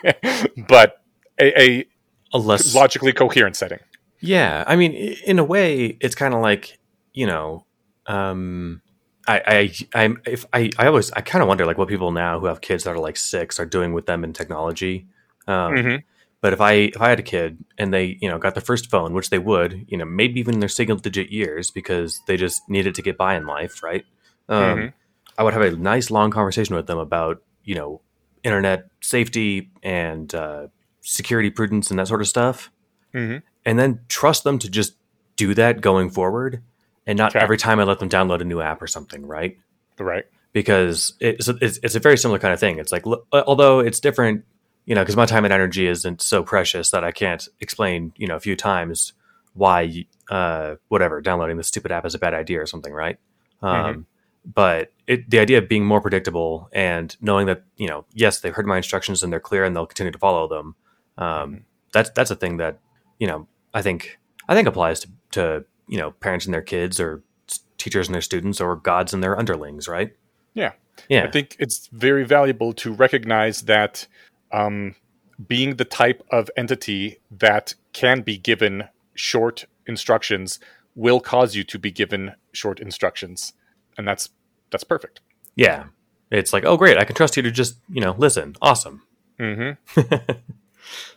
but 0.68 1.02
a, 1.40 1.60
a 1.60 1.86
a 2.32 2.38
less 2.38 2.74
logically 2.74 3.12
coherent 3.12 3.56
setting. 3.56 3.80
Yeah, 4.20 4.64
I 4.66 4.76
mean, 4.76 4.92
in 5.26 5.38
a 5.38 5.44
way, 5.44 5.96
it's 6.00 6.14
kind 6.14 6.34
of 6.34 6.40
like 6.40 6.78
you 7.12 7.26
know, 7.26 7.66
um, 8.06 8.80
I, 9.28 9.42
I, 9.46 9.74
I'm, 9.94 10.22
if 10.26 10.44
I, 10.52 10.70
I 10.78 10.86
always, 10.86 11.10
I 11.12 11.20
kind 11.20 11.42
of 11.42 11.48
wonder 11.48 11.66
like 11.66 11.78
what 11.78 11.88
people 11.88 12.10
now 12.12 12.40
who 12.40 12.46
have 12.46 12.60
kids 12.60 12.84
that 12.84 12.90
are 12.90 12.98
like 12.98 13.16
six 13.16 13.60
are 13.60 13.66
doing 13.66 13.92
with 13.92 14.06
them 14.06 14.24
in 14.24 14.32
technology. 14.32 15.06
Um, 15.46 15.74
Mm-hmm. 15.74 15.96
But 16.40 16.52
if 16.52 16.60
I, 16.60 16.72
if 16.72 17.00
I 17.00 17.08
had 17.10 17.20
a 17.20 17.22
kid 17.22 17.64
and 17.78 17.94
they, 17.94 18.18
you 18.20 18.28
know, 18.28 18.36
got 18.36 18.54
their 18.54 18.62
first 18.62 18.90
phone, 18.90 19.12
which 19.14 19.30
they 19.30 19.38
would, 19.38 19.84
you 19.86 19.96
know, 19.96 20.04
maybe 20.04 20.40
even 20.40 20.54
in 20.54 20.60
their 20.60 20.68
single 20.68 20.96
digit 20.96 21.30
years 21.30 21.70
because 21.70 22.20
they 22.26 22.36
just 22.36 22.68
needed 22.68 22.96
to 22.96 23.02
get 23.02 23.16
by 23.16 23.36
in 23.36 23.46
life, 23.46 23.80
right? 23.82 24.04
Um, 24.48 24.78
Mhm. 24.78 24.92
I 25.38 25.44
would 25.44 25.54
have 25.54 25.62
a 25.62 25.76
nice 25.76 26.10
long 26.10 26.32
conversation 26.32 26.74
with 26.74 26.88
them 26.88 26.98
about, 26.98 27.42
you 27.62 27.76
know, 27.76 28.00
internet 28.42 28.90
safety 29.00 29.70
and 29.84 30.34
uh, 30.34 30.66
security 31.02 31.50
prudence 31.50 31.90
and 31.90 31.98
that 31.98 32.08
sort 32.08 32.20
of 32.20 32.28
stuff 32.28 32.70
Mm-hmm. 33.14 33.38
and 33.66 33.78
then 33.78 34.00
trust 34.08 34.42
them 34.42 34.58
to 34.58 34.70
just 34.70 34.94
do 35.36 35.52
that 35.54 35.82
going 35.82 36.08
forward 36.08 36.62
and 37.06 37.18
not 37.18 37.32
Okay. 37.36 37.44
every 37.44 37.58
time 37.58 37.78
I 37.78 37.84
let 37.84 37.98
them 37.98 38.08
download 38.08 38.40
a 38.40 38.44
new 38.44 38.62
app 38.62 38.80
or 38.80 38.86
something, 38.86 39.26
right? 39.26 39.58
Right. 39.98 40.24
Because 40.54 41.12
it's 41.20 41.46
a, 41.48 41.56
it's, 41.60 41.78
it's 41.82 41.94
a 41.94 42.00
very 42.00 42.16
similar 42.16 42.38
kind 42.38 42.54
of 42.54 42.60
thing. 42.60 42.78
It's 42.78 42.90
like, 42.90 43.04
although 43.32 43.80
it's 43.80 44.00
different, 44.00 44.44
you 44.86 44.94
know, 44.94 45.02
because 45.02 45.14
my 45.16 45.26
time 45.26 45.44
and 45.44 45.52
energy 45.52 45.86
isn't 45.86 46.22
so 46.22 46.42
precious 46.42 46.90
that 46.90 47.04
I 47.04 47.12
can't 47.12 47.46
explain, 47.60 48.14
you 48.16 48.26
know, 48.26 48.36
a 48.36 48.40
few 48.40 48.56
times 48.56 49.12
why, 49.52 50.06
uh, 50.30 50.76
whatever, 50.88 51.20
downloading 51.20 51.58
this 51.58 51.68
stupid 51.68 51.92
app 51.92 52.06
is 52.06 52.14
a 52.14 52.18
bad 52.18 52.32
idea 52.32 52.62
or 52.62 52.66
something, 52.66 52.92
right? 52.94 53.18
Um, 53.60 54.06
But 54.44 54.90
it, 55.06 55.28
the 55.30 55.38
idea 55.38 55.58
of 55.58 55.68
being 55.68 55.84
more 55.84 56.00
predictable 56.00 56.68
and 56.72 57.14
knowing 57.20 57.46
that, 57.46 57.62
you 57.76 57.88
know, 57.88 58.06
yes, 58.12 58.40
they've 58.40 58.54
heard 58.54 58.66
my 58.66 58.78
instructions 58.78 59.22
and 59.22 59.30
they're 59.32 59.38
clear 59.40 59.64
and 59.64 59.76
they'll 59.76 59.86
continue 59.86 60.10
to 60.12 60.18
follow 60.18 60.48
them. 60.48 60.74
Um. 61.18 61.64
That's 61.92 62.10
that's 62.10 62.30
a 62.30 62.36
thing 62.36 62.56
that 62.56 62.78
you 63.18 63.26
know 63.26 63.46
I 63.74 63.82
think 63.82 64.18
I 64.48 64.54
think 64.54 64.66
applies 64.66 65.00
to, 65.00 65.08
to 65.32 65.64
you 65.88 65.98
know 65.98 66.12
parents 66.12 66.46
and 66.46 66.54
their 66.54 66.62
kids 66.62 66.98
or 66.98 67.22
teachers 67.76 68.08
and 68.08 68.14
their 68.14 68.22
students 68.22 68.60
or 68.60 68.76
gods 68.76 69.12
and 69.12 69.22
their 69.22 69.38
underlings, 69.38 69.88
right? 69.88 70.14
Yeah. 70.54 70.72
yeah, 71.08 71.24
I 71.24 71.30
think 71.30 71.56
it's 71.58 71.88
very 71.88 72.24
valuable 72.24 72.72
to 72.74 72.92
recognize 72.92 73.62
that 73.62 74.06
um, 74.52 74.94
being 75.46 75.76
the 75.76 75.84
type 75.84 76.22
of 76.30 76.50
entity 76.56 77.18
that 77.30 77.74
can 77.92 78.20
be 78.20 78.38
given 78.38 78.84
short 79.14 79.64
instructions 79.86 80.60
will 80.94 81.20
cause 81.20 81.56
you 81.56 81.64
to 81.64 81.78
be 81.78 81.90
given 81.90 82.34
short 82.52 82.80
instructions, 82.80 83.52
and 83.98 84.06
that's 84.06 84.30
that's 84.70 84.84
perfect. 84.84 85.20
yeah. 85.56 85.84
It's 86.30 86.54
like, 86.54 86.64
oh 86.64 86.78
great, 86.78 86.96
I 86.96 87.04
can 87.04 87.14
trust 87.14 87.36
you 87.36 87.42
to 87.42 87.50
just 87.50 87.76
you 87.90 88.00
know 88.00 88.14
listen. 88.16 88.54
Awesome. 88.62 89.02
Mm-hmm. 89.38 90.00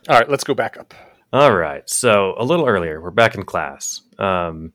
All 0.08 0.18
right, 0.18 0.28
let's 0.28 0.44
go 0.44 0.54
back 0.54 0.76
up. 0.76 0.94
All 1.32 1.54
right. 1.54 1.88
So 1.88 2.34
a 2.38 2.44
little 2.44 2.66
earlier, 2.66 3.00
we're 3.00 3.10
back 3.10 3.34
in 3.34 3.44
class, 3.44 4.02
um, 4.18 4.72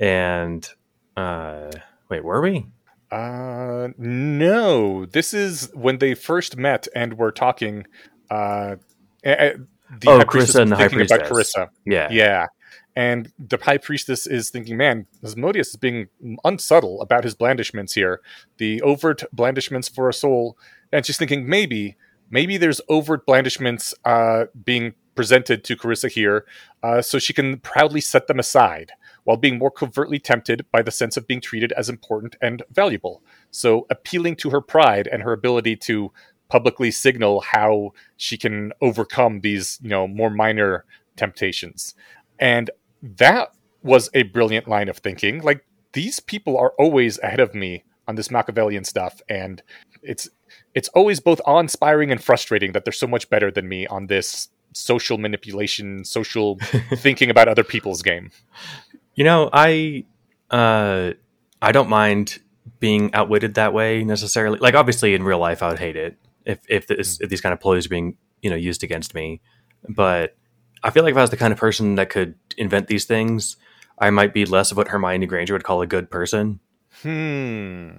and 0.00 0.68
uh, 1.16 1.70
wait, 2.08 2.24
were 2.24 2.40
we? 2.40 2.66
Uh, 3.10 3.88
no. 3.98 5.04
This 5.06 5.34
is 5.34 5.70
when 5.74 5.98
they 5.98 6.14
first 6.14 6.56
met 6.56 6.86
and 6.94 7.18
were 7.18 7.32
talking. 7.32 7.86
Uh, 8.30 8.76
the 9.22 10.08
Oh, 10.08 10.18
high 10.18 10.24
priestess 10.24 10.56
Carissa 10.56 10.62
and 10.62 10.72
the 10.72 10.76
high 10.76 10.88
thinking 10.88 11.06
about 11.06 11.28
priestess. 11.28 11.54
Carissa. 11.56 11.68
Yeah, 11.84 12.08
Yeah. 12.10 12.46
And 12.96 13.32
the 13.38 13.56
high 13.62 13.78
priestess 13.78 14.26
is 14.26 14.50
thinking, 14.50 14.76
man, 14.76 15.06
Asmodeus 15.24 15.68
is 15.70 15.76
being 15.76 16.08
unsubtle 16.44 17.00
about 17.00 17.24
his 17.24 17.34
blandishments 17.34 17.94
here. 17.94 18.20
The 18.58 18.82
overt 18.82 19.22
blandishments 19.32 19.88
for 19.88 20.08
a 20.08 20.12
soul. 20.12 20.58
And 20.92 21.06
she's 21.06 21.16
thinking, 21.16 21.48
maybe, 21.48 21.96
maybe 22.30 22.56
there's 22.56 22.80
overt 22.88 23.26
blandishments 23.26 23.94
uh, 24.04 24.44
being 24.64 24.94
presented 25.14 25.64
to 25.64 25.76
Carissa 25.76 26.10
here 26.10 26.46
uh, 26.82 27.02
so 27.02 27.18
she 27.18 27.32
can 27.32 27.58
proudly 27.58 28.00
set 28.00 28.26
them 28.26 28.38
aside 28.38 28.92
while 29.24 29.36
being 29.36 29.58
more 29.58 29.70
covertly 29.70 30.18
tempted 30.18 30.64
by 30.72 30.82
the 30.82 30.90
sense 30.90 31.16
of 31.16 31.26
being 31.26 31.40
treated 31.40 31.72
as 31.72 31.88
important 31.88 32.36
and 32.40 32.62
valuable. 32.70 33.22
So 33.50 33.86
appealing 33.90 34.36
to 34.36 34.50
her 34.50 34.60
pride 34.60 35.08
and 35.10 35.22
her 35.22 35.32
ability 35.32 35.76
to 35.76 36.12
publicly 36.48 36.90
signal 36.90 37.40
how 37.40 37.90
she 38.16 38.36
can 38.38 38.72
overcome 38.80 39.40
these, 39.40 39.78
you 39.82 39.90
know, 39.90 40.08
more 40.08 40.30
minor 40.30 40.84
temptations. 41.16 41.94
And 42.38 42.70
that 43.02 43.52
was 43.82 44.10
a 44.14 44.24
brilliant 44.24 44.68
line 44.68 44.88
of 44.88 44.98
thinking. 44.98 45.42
Like 45.42 45.64
these 45.92 46.20
people 46.20 46.56
are 46.56 46.72
always 46.78 47.18
ahead 47.18 47.40
of 47.40 47.54
me 47.54 47.84
on 48.08 48.16
this 48.16 48.30
Machiavellian 48.30 48.84
stuff, 48.84 49.20
and 49.28 49.62
it's 50.02 50.28
it's 50.74 50.88
always 50.88 51.20
both 51.20 51.40
awe-inspiring 51.46 52.10
and 52.10 52.22
frustrating 52.22 52.72
that 52.72 52.84
they're 52.84 52.92
so 52.92 53.06
much 53.06 53.28
better 53.28 53.50
than 53.50 53.68
me 53.68 53.86
on 53.86 54.06
this 54.06 54.48
social 54.72 55.18
manipulation, 55.18 56.04
social 56.04 56.58
thinking 56.96 57.30
about 57.30 57.48
other 57.48 57.64
people's 57.64 58.02
game. 58.02 58.30
You 59.14 59.24
know, 59.24 59.50
I 59.52 60.04
uh, 60.50 61.12
I 61.60 61.72
don't 61.72 61.88
mind 61.88 62.40
being 62.78 63.12
outwitted 63.14 63.54
that 63.54 63.72
way 63.72 64.04
necessarily. 64.04 64.58
Like, 64.58 64.74
obviously, 64.74 65.14
in 65.14 65.22
real 65.22 65.38
life, 65.38 65.62
I 65.62 65.68
would 65.68 65.78
hate 65.78 65.96
it 65.96 66.16
if 66.44 66.60
if, 66.68 66.86
this, 66.86 67.20
if 67.20 67.28
these 67.28 67.40
kind 67.40 67.52
of 67.52 67.60
ploys 67.60 67.86
are 67.86 67.90
being 67.90 68.16
you 68.42 68.50
know 68.50 68.56
used 68.56 68.82
against 68.82 69.14
me. 69.14 69.40
But 69.88 70.36
I 70.82 70.90
feel 70.90 71.02
like 71.02 71.12
if 71.12 71.18
I 71.18 71.22
was 71.22 71.30
the 71.30 71.36
kind 71.36 71.52
of 71.52 71.58
person 71.58 71.96
that 71.96 72.10
could 72.10 72.34
invent 72.56 72.88
these 72.88 73.04
things, 73.04 73.56
I 73.98 74.10
might 74.10 74.32
be 74.32 74.44
less 74.44 74.70
of 74.70 74.76
what 74.76 74.88
Hermione 74.88 75.26
Granger 75.26 75.54
would 75.54 75.64
call 75.64 75.82
a 75.82 75.86
good 75.86 76.10
person. 76.10 76.60
Hmm. 77.02 77.90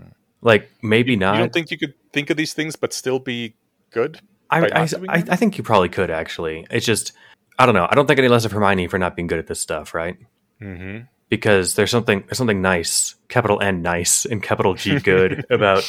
Like 0.41 0.69
maybe 0.81 1.15
not. 1.15 1.35
You 1.35 1.39
don't 1.41 1.53
think 1.53 1.71
you 1.71 1.77
could 1.77 1.93
think 2.13 2.29
of 2.29 2.37
these 2.37 2.53
things 2.53 2.75
but 2.75 2.93
still 2.93 3.19
be 3.19 3.55
good? 3.91 4.19
I, 4.49 4.59
I, 4.65 4.81
I. 4.81 5.23
I 5.29 5.35
think 5.35 5.57
you 5.57 5.63
probably 5.63 5.89
could 5.89 6.09
actually. 6.11 6.65
It's 6.71 6.85
just 6.85 7.13
I 7.59 7.65
don't 7.65 7.75
know. 7.75 7.87
I 7.89 7.95
don't 7.95 8.05
think 8.07 8.19
any 8.19 8.27
less 8.27 8.43
of 8.45 8.51
Hermione 8.51 8.87
for 8.87 8.97
not 8.99 9.15
being 9.15 9.27
good 9.27 9.39
at 9.39 9.47
this 9.47 9.59
stuff, 9.61 9.93
right? 9.93 10.17
Mm-hmm. 10.61 11.05
Because 11.29 11.75
there's 11.75 11.91
something 11.91 12.23
there's 12.27 12.37
something 12.37 12.61
nice, 12.61 13.15
capital 13.29 13.61
N 13.61 13.81
nice 13.81 14.25
and 14.25 14.43
capital 14.43 14.73
G 14.73 14.99
good 14.99 15.45
about 15.49 15.83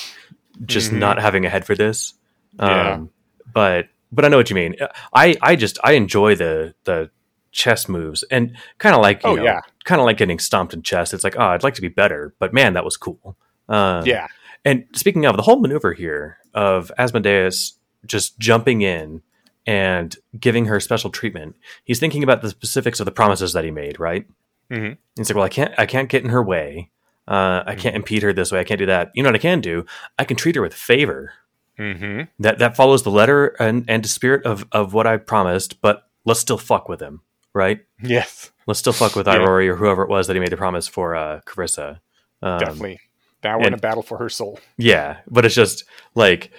just 0.67 0.93
Mhm. 0.93 0.99
not 0.99 1.21
having 1.21 1.45
a 1.47 1.49
head 1.49 1.65
for 1.65 1.75
this. 1.75 2.15
Um, 2.59 2.71
Yeah. 2.71 3.01
But 3.55 3.89
but 4.13 4.25
I 4.25 4.29
know 4.29 4.37
what 4.37 4.51
you 4.51 4.55
mean. 4.57 4.77
I 5.15 5.35
I 5.43 5.57
just 5.57 5.79
I 5.83 5.93
enjoy 5.93 6.37
the 6.37 6.75
the 6.85 7.11
chess 7.51 7.89
moves 7.89 8.23
and 8.31 8.57
kind 8.79 8.95
of 8.95 9.01
like 9.03 9.23
you 9.25 9.31
Oh, 9.31 9.35
know, 9.35 9.45
yeah. 9.45 9.61
kind 9.85 10.01
of 10.01 10.05
like 10.07 10.17
getting 10.19 10.39
stomped 10.39 10.73
in 10.73 10.83
chess. 10.83 11.13
It's 11.13 11.25
like 11.25 11.37
oh 11.37 11.43
I'd 11.47 11.63
like 11.65 11.75
to 11.75 11.83
be 11.83 11.89
better, 11.89 12.33
but 12.39 12.53
man 12.55 12.75
that 12.75 12.85
was 12.85 12.97
cool. 12.97 13.37
Um, 13.69 14.07
Yeah. 14.07 14.27
And 14.65 14.85
speaking 14.95 15.25
of 15.27 15.37
the 15.37 15.43
whole 15.43 15.59
maneuver 15.61 15.93
here 15.93 16.39
of 16.55 16.93
Asmodeus 16.99 17.79
just 18.07 18.39
jumping 18.39 18.83
in 18.83 19.23
and 19.67 20.17
giving 20.39 20.67
her 20.67 20.81
special 20.81 21.11
treatment, 21.11 21.57
he's 21.85 21.99
thinking 22.01 22.23
about 22.23 22.43
the 22.43 22.51
specifics 22.51 23.01
of 23.01 23.05
the 23.07 23.13
promises 23.13 23.53
that 23.53 23.65
he 23.65 23.71
made, 23.71 23.99
right? 24.01 24.27
Mhm. 24.71 24.97
He's 25.17 25.29
like, 25.31 25.37
"Well, 25.37 25.45
I 25.45 25.49
can't, 25.49 25.75
I 25.79 25.87
can't 25.87 26.09
get 26.09 26.23
in 26.25 26.31
her 26.31 26.43
way. 26.43 26.91
Uh, 27.29 27.63
I 27.67 27.75
can't 27.77 27.95
impede 27.97 28.23
her 28.23 28.33
this 28.33 28.51
way. 28.51 28.61
I 28.61 28.65
can't 28.65 28.79
do 28.79 28.87
that. 28.87 29.11
You 29.15 29.23
know 29.23 29.29
what 29.29 29.37
I 29.37 29.39
can 29.39 29.61
do? 29.61 29.85
I 30.19 30.25
can 30.25 30.37
treat 30.37 30.57
her 30.57 30.63
with 30.63 30.75
favor. 30.75 31.33
Mm-hmm. 31.79 32.23
That 32.41 32.59
that 32.59 32.77
follows 32.77 33.03
the 33.03 33.11
letter 33.11 33.49
and 33.59 33.85
and 33.89 34.05
the 34.05 34.09
spirit 34.09 34.45
of 34.45 34.67
of 34.73 34.93
what 34.93 35.07
I 35.07 35.17
promised. 35.17 35.81
But 35.81 36.09
let's 36.25 36.41
still 36.41 36.59
fuck 36.59 36.89
with 36.89 37.01
him, 37.01 37.21
right? 37.55 37.81
Yes. 38.03 38.51
Let's 38.67 38.81
still 38.81 38.93
fuck 38.93 39.15
with 39.17 39.27
Yeah. 39.27 39.37
Irori 39.39 39.69
or 39.69 39.77
whoever 39.77 40.03
it 40.03 40.09
was 40.09 40.27
that 40.27 40.35
he 40.35 40.41
made 40.41 40.51
the 40.51 40.57
promise 40.57 40.87
for 40.89 41.15
uh, 41.17 41.41
Carissa. 41.47 42.01
Um, 42.43 42.59
Definitely. 42.59 43.01
Now 43.45 43.59
we're 43.59 43.67
in 43.69 43.75
a 43.75 43.79
battle 43.79 44.03
for 44.03 44.19
her 44.19 44.29
soul. 44.29 44.59
Yeah, 44.77 45.19
but 45.29 45.45
it's 45.45 45.55
just 45.55 45.85
like 46.15 46.53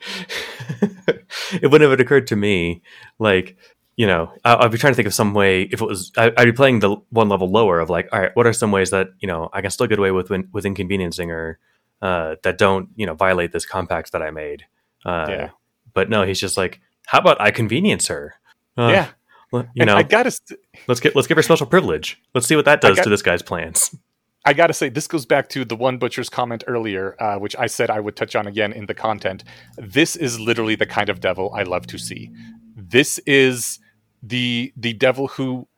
it 1.52 1.70
wouldn't 1.70 1.90
have 1.90 1.98
occurred 2.00 2.26
to 2.28 2.36
me. 2.36 2.82
Like, 3.18 3.56
you 3.96 4.06
know, 4.06 4.32
I, 4.44 4.56
I'd 4.56 4.70
be 4.70 4.78
trying 4.78 4.92
to 4.92 4.96
think 4.96 5.08
of 5.08 5.14
some 5.14 5.34
way 5.34 5.62
if 5.62 5.80
it 5.80 5.84
was. 5.84 6.12
I, 6.16 6.32
I'd 6.36 6.44
be 6.44 6.52
playing 6.52 6.80
the 6.80 6.96
one 7.10 7.28
level 7.28 7.50
lower 7.50 7.80
of 7.80 7.90
like, 7.90 8.08
all 8.12 8.20
right, 8.20 8.30
what 8.34 8.46
are 8.46 8.52
some 8.52 8.70
ways 8.70 8.90
that 8.90 9.08
you 9.20 9.26
know 9.28 9.48
I 9.52 9.60
can 9.60 9.70
still 9.70 9.86
get 9.86 9.98
away 9.98 10.10
with 10.10 10.30
with 10.52 10.64
inconveniencing 10.66 11.28
her 11.30 11.58
uh, 12.00 12.36
that 12.42 12.58
don't 12.58 12.90
you 12.96 13.06
know 13.06 13.14
violate 13.14 13.52
this 13.52 13.66
compact 13.66 14.12
that 14.12 14.22
I 14.22 14.30
made. 14.30 14.64
Uh, 15.04 15.26
Yeah. 15.28 15.50
But 15.94 16.10
no, 16.10 16.22
he's 16.22 16.38
just 16.38 16.56
like, 16.56 16.80
how 17.06 17.18
about 17.18 17.40
I 17.40 17.50
convenience 17.50 18.06
her? 18.08 18.34
Uh, 18.76 18.88
yeah. 18.92 19.08
you 19.52 19.64
and 19.80 19.86
know, 19.86 19.96
I 19.96 20.04
gotta 20.04 20.30
st- 20.30 20.60
let's 20.86 21.00
get 21.00 21.16
let's 21.16 21.26
give 21.26 21.36
her 21.36 21.42
special 21.42 21.66
privilege. 21.66 22.22
Let's 22.34 22.46
see 22.46 22.54
what 22.54 22.66
that 22.66 22.80
does 22.80 22.96
got- 22.96 23.02
to 23.04 23.10
this 23.10 23.22
guy's 23.22 23.42
plans. 23.42 23.96
I 24.44 24.52
gotta 24.52 24.72
say, 24.72 24.88
this 24.88 25.06
goes 25.06 25.26
back 25.26 25.48
to 25.50 25.64
the 25.64 25.76
one 25.76 25.98
butcher's 25.98 26.30
comment 26.30 26.64
earlier, 26.66 27.16
uh, 27.20 27.38
which 27.38 27.56
I 27.56 27.66
said 27.66 27.90
I 27.90 28.00
would 28.00 28.16
touch 28.16 28.36
on 28.36 28.46
again 28.46 28.72
in 28.72 28.86
the 28.86 28.94
content. 28.94 29.44
This 29.76 30.16
is 30.16 30.40
literally 30.40 30.74
the 30.74 30.86
kind 30.86 31.08
of 31.08 31.20
devil 31.20 31.52
I 31.54 31.64
love 31.64 31.86
to 31.88 31.98
see. 31.98 32.30
This 32.76 33.18
is 33.26 33.78
the 34.22 34.72
the 34.76 34.92
devil 34.94 35.28
who 35.28 35.68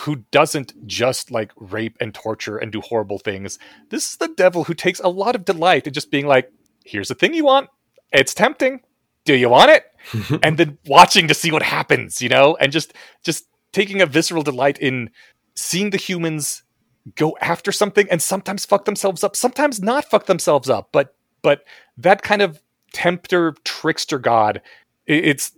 who 0.00 0.24
doesn't 0.30 0.86
just 0.86 1.30
like 1.30 1.52
rape 1.56 1.96
and 2.00 2.14
torture 2.14 2.56
and 2.56 2.70
do 2.70 2.80
horrible 2.80 3.18
things. 3.18 3.58
This 3.88 4.12
is 4.12 4.16
the 4.18 4.28
devil 4.28 4.64
who 4.64 4.74
takes 4.74 5.00
a 5.00 5.08
lot 5.08 5.34
of 5.34 5.44
delight 5.44 5.86
in 5.86 5.92
just 5.92 6.10
being 6.10 6.26
like, 6.26 6.52
"Here's 6.84 7.08
the 7.08 7.14
thing 7.14 7.34
you 7.34 7.44
want. 7.44 7.70
It's 8.12 8.34
tempting. 8.34 8.80
Do 9.24 9.34
you 9.34 9.48
want 9.48 9.70
it?" 9.70 9.84
and 10.42 10.58
then 10.58 10.78
watching 10.86 11.26
to 11.28 11.34
see 11.34 11.50
what 11.50 11.62
happens, 11.62 12.22
you 12.22 12.28
know, 12.28 12.56
and 12.60 12.70
just 12.70 12.92
just 13.24 13.46
taking 13.72 14.00
a 14.00 14.06
visceral 14.06 14.42
delight 14.42 14.78
in 14.78 15.10
seeing 15.54 15.90
the 15.90 15.96
humans 15.96 16.62
go 17.16 17.36
after 17.40 17.72
something 17.72 18.06
and 18.10 18.20
sometimes 18.20 18.64
fuck 18.64 18.84
themselves 18.84 19.24
up, 19.24 19.36
sometimes 19.36 19.80
not 19.80 20.04
fuck 20.04 20.26
themselves 20.26 20.68
up, 20.68 20.88
but 20.92 21.14
but 21.42 21.64
that 21.96 22.22
kind 22.22 22.42
of 22.42 22.60
tempter 22.92 23.54
trickster 23.64 24.18
god, 24.18 24.60
it's 25.06 25.52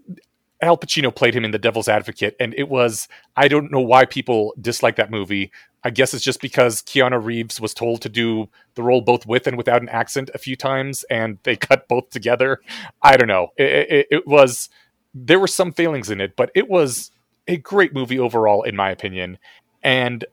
Al 0.61 0.79
Pacino 0.79 1.15
played 1.15 1.35
him 1.35 1.45
in 1.45 1.51
The 1.51 1.59
Devil's 1.59 1.89
Advocate, 1.89 2.37
and 2.39 2.55
it 2.55 2.69
was 2.69 3.09
I 3.37 3.49
don't 3.49 3.73
know 3.73 3.81
why 3.81 4.05
people 4.05 4.55
dislike 4.61 4.97
that 4.97 5.11
movie. 5.11 5.51
I 5.85 5.91
guess 5.91 6.15
it's 6.15 6.25
just 6.25 6.41
because 6.41 6.81
Keanu 6.83 7.23
Reeves 7.23 7.61
was 7.61 7.75
told 7.75 8.03
to 8.03 8.09
do 8.09 8.49
the 8.77 8.85
role 8.85 9.01
both 9.01 9.27
with 9.27 9.49
and 9.49 9.57
without 9.57 9.83
an 9.83 9.89
accent 9.89 10.31
a 10.33 10.39
few 10.39 10.55
times, 10.55 11.05
and 11.05 11.39
they 11.43 11.57
cut 11.57 11.89
both 11.89 12.11
together. 12.11 12.61
I 13.03 13.17
don't 13.17 13.29
know. 13.29 13.49
It, 13.57 13.91
it, 13.91 14.07
it 14.11 14.27
was 14.27 14.69
there 15.15 15.41
were 15.41 15.49
some 15.49 15.73
failings 15.73 16.09
in 16.11 16.21
it, 16.21 16.37
but 16.37 16.51
it 16.55 16.69
was 16.69 17.11
a 17.49 17.57
great 17.57 17.93
movie 17.93 18.19
overall, 18.19 18.63
in 18.63 18.77
my 18.77 18.91
opinion. 18.91 19.39
And 19.83 20.25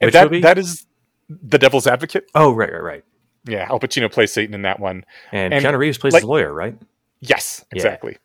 Which 0.00 0.12
that 0.14 0.24
movie? 0.30 0.40
that 0.42 0.58
is 0.58 0.86
The 1.28 1.58
Devil's 1.58 1.86
Advocate. 1.86 2.30
oh, 2.34 2.52
right, 2.52 2.72
right, 2.72 2.82
right. 2.82 3.04
Yeah, 3.46 3.66
Al 3.70 3.80
Pacino 3.80 4.10
plays 4.12 4.32
Satan 4.32 4.54
in 4.54 4.62
that 4.62 4.78
one. 4.80 5.04
And, 5.32 5.54
And, 5.54 5.64
Keanu 5.64 5.78
Reeves 5.78 5.98
plays 5.98 6.12
like- 6.12 6.22
the 6.22 6.26
lawyer, 6.28 6.52
right? 6.52 6.76
Yes, 7.20 7.64
Yeah. 7.72 7.76
exactly. 7.76 8.18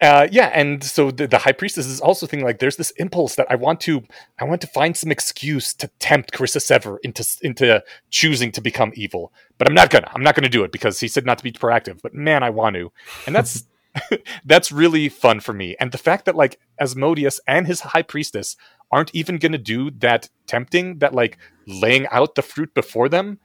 Uh, 0.00 0.26
yeah, 0.30 0.46
and 0.54 0.82
so 0.82 1.10
the, 1.12 1.26
the 1.28 1.38
high 1.38 1.52
priestess 1.52 1.86
is 1.86 2.00
also 2.00 2.26
thinking 2.26 2.44
like 2.44 2.58
there's 2.58 2.76
this 2.76 2.90
impulse 2.92 3.36
that 3.36 3.46
I 3.48 3.54
want 3.54 3.80
to 3.82 4.02
I 4.40 4.44
want 4.44 4.60
to 4.62 4.66
find 4.66 4.96
some 4.96 5.10
excuse 5.12 5.72
to 5.74 5.86
tempt 6.00 6.32
Carissa 6.32 6.58
Sevar 6.60 6.98
into 7.04 7.24
into 7.42 7.82
choosing 8.10 8.50
to 8.52 8.60
become 8.60 8.90
evil, 8.94 9.32
but 9.56 9.68
I'm 9.68 9.74
not 9.74 9.90
gonna 9.90 10.10
I'm 10.12 10.22
not 10.22 10.34
gonna 10.34 10.48
do 10.48 10.64
it 10.64 10.72
because 10.72 10.98
he 10.98 11.06
said 11.06 11.24
not 11.24 11.38
to 11.38 11.44
be 11.44 11.52
proactive. 11.52 12.00
But 12.02 12.12
man, 12.12 12.42
I 12.42 12.50
want 12.50 12.74
to, 12.74 12.90
and 13.26 13.34
that's 13.36 13.64
that's 14.44 14.72
really 14.72 15.08
fun 15.08 15.38
for 15.40 15.52
me. 15.52 15.76
And 15.78 15.92
the 15.92 15.98
fact 15.98 16.24
that 16.26 16.34
like 16.36 16.58
Asmodeus 16.80 17.40
and 17.46 17.66
his 17.68 17.80
high 17.80 18.02
priestess 18.02 18.56
aren't 18.90 19.14
even 19.14 19.38
gonna 19.38 19.58
do 19.58 19.90
that 19.98 20.28
tempting, 20.46 20.98
that 20.98 21.14
like 21.14 21.38
laying 21.66 22.06
out 22.08 22.34
the 22.34 22.42
fruit 22.42 22.72
before 22.74 23.08
them 23.08 23.38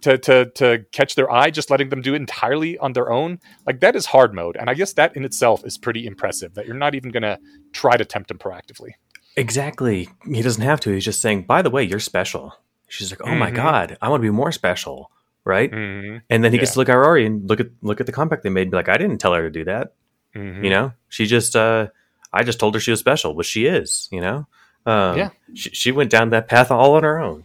to 0.00 0.16
to 0.18 0.46
to 0.54 0.84
catch 0.92 1.14
their 1.14 1.30
eye, 1.30 1.50
just 1.50 1.70
letting 1.70 1.90
them 1.90 2.00
do 2.00 2.14
it 2.14 2.16
entirely 2.16 2.78
on 2.78 2.92
their 2.94 3.10
own, 3.10 3.38
like 3.66 3.80
that 3.80 3.94
is 3.96 4.06
hard 4.06 4.32
mode. 4.34 4.56
And 4.56 4.70
I 4.70 4.74
guess 4.74 4.92
that 4.94 5.16
in 5.16 5.24
itself 5.24 5.64
is 5.64 5.76
pretty 5.76 6.06
impressive. 6.06 6.54
That 6.54 6.66
you're 6.66 6.76
not 6.76 6.94
even 6.94 7.10
gonna 7.10 7.38
try 7.72 7.96
to 7.96 8.04
tempt 8.04 8.28
them 8.28 8.38
proactively. 8.38 8.92
Exactly. 9.36 10.08
He 10.32 10.42
doesn't 10.42 10.62
have 10.62 10.80
to. 10.80 10.90
He's 10.92 11.04
just 11.04 11.20
saying, 11.20 11.42
by 11.42 11.60
the 11.62 11.70
way, 11.70 11.82
you're 11.82 11.98
special. 11.98 12.54
She's 12.88 13.10
like, 13.10 13.20
oh 13.24 13.34
my 13.34 13.50
Mhm. 13.50 13.56
God, 13.56 13.98
I 14.00 14.08
want 14.08 14.20
to 14.22 14.26
be 14.26 14.30
more 14.30 14.52
special. 14.52 15.10
Right. 15.44 15.70
Mm-hmm. 15.70 16.18
And 16.30 16.42
then 16.44 16.52
he 16.52 16.58
gets 16.58 16.72
to 16.72 16.78
look 16.78 16.88
at 16.88 16.94
Rory 16.94 17.26
and 17.26 17.46
look 17.46 17.60
at 17.60 17.66
look 17.82 18.00
at 18.00 18.06
the 18.06 18.12
compact 18.12 18.44
they 18.44 18.48
made 18.48 18.62
and 18.62 18.70
be 18.70 18.76
like, 18.76 18.88
I 18.88 18.96
didn't 18.96 19.18
tell 19.18 19.34
her 19.34 19.42
to 19.42 19.50
do 19.50 19.64
that. 19.64 19.92
Mm-hmm. 20.34 20.64
You 20.64 20.70
know? 20.70 20.92
She 21.08 21.26
just 21.26 21.54
uh 21.56 21.88
I 22.32 22.44
just 22.44 22.58
told 22.58 22.74
her 22.74 22.80
she 22.80 22.90
was 22.92 23.00
special, 23.00 23.34
which 23.34 23.48
she 23.48 23.66
is, 23.66 24.08
you 24.10 24.20
know? 24.22 24.46
Um 24.86 25.16
Yeah. 25.18 25.30
she, 25.54 25.70
she 25.70 25.92
went 25.92 26.10
down 26.10 26.30
that 26.30 26.48
path 26.48 26.70
all 26.70 26.94
on 26.94 27.02
her 27.02 27.18
own. 27.18 27.44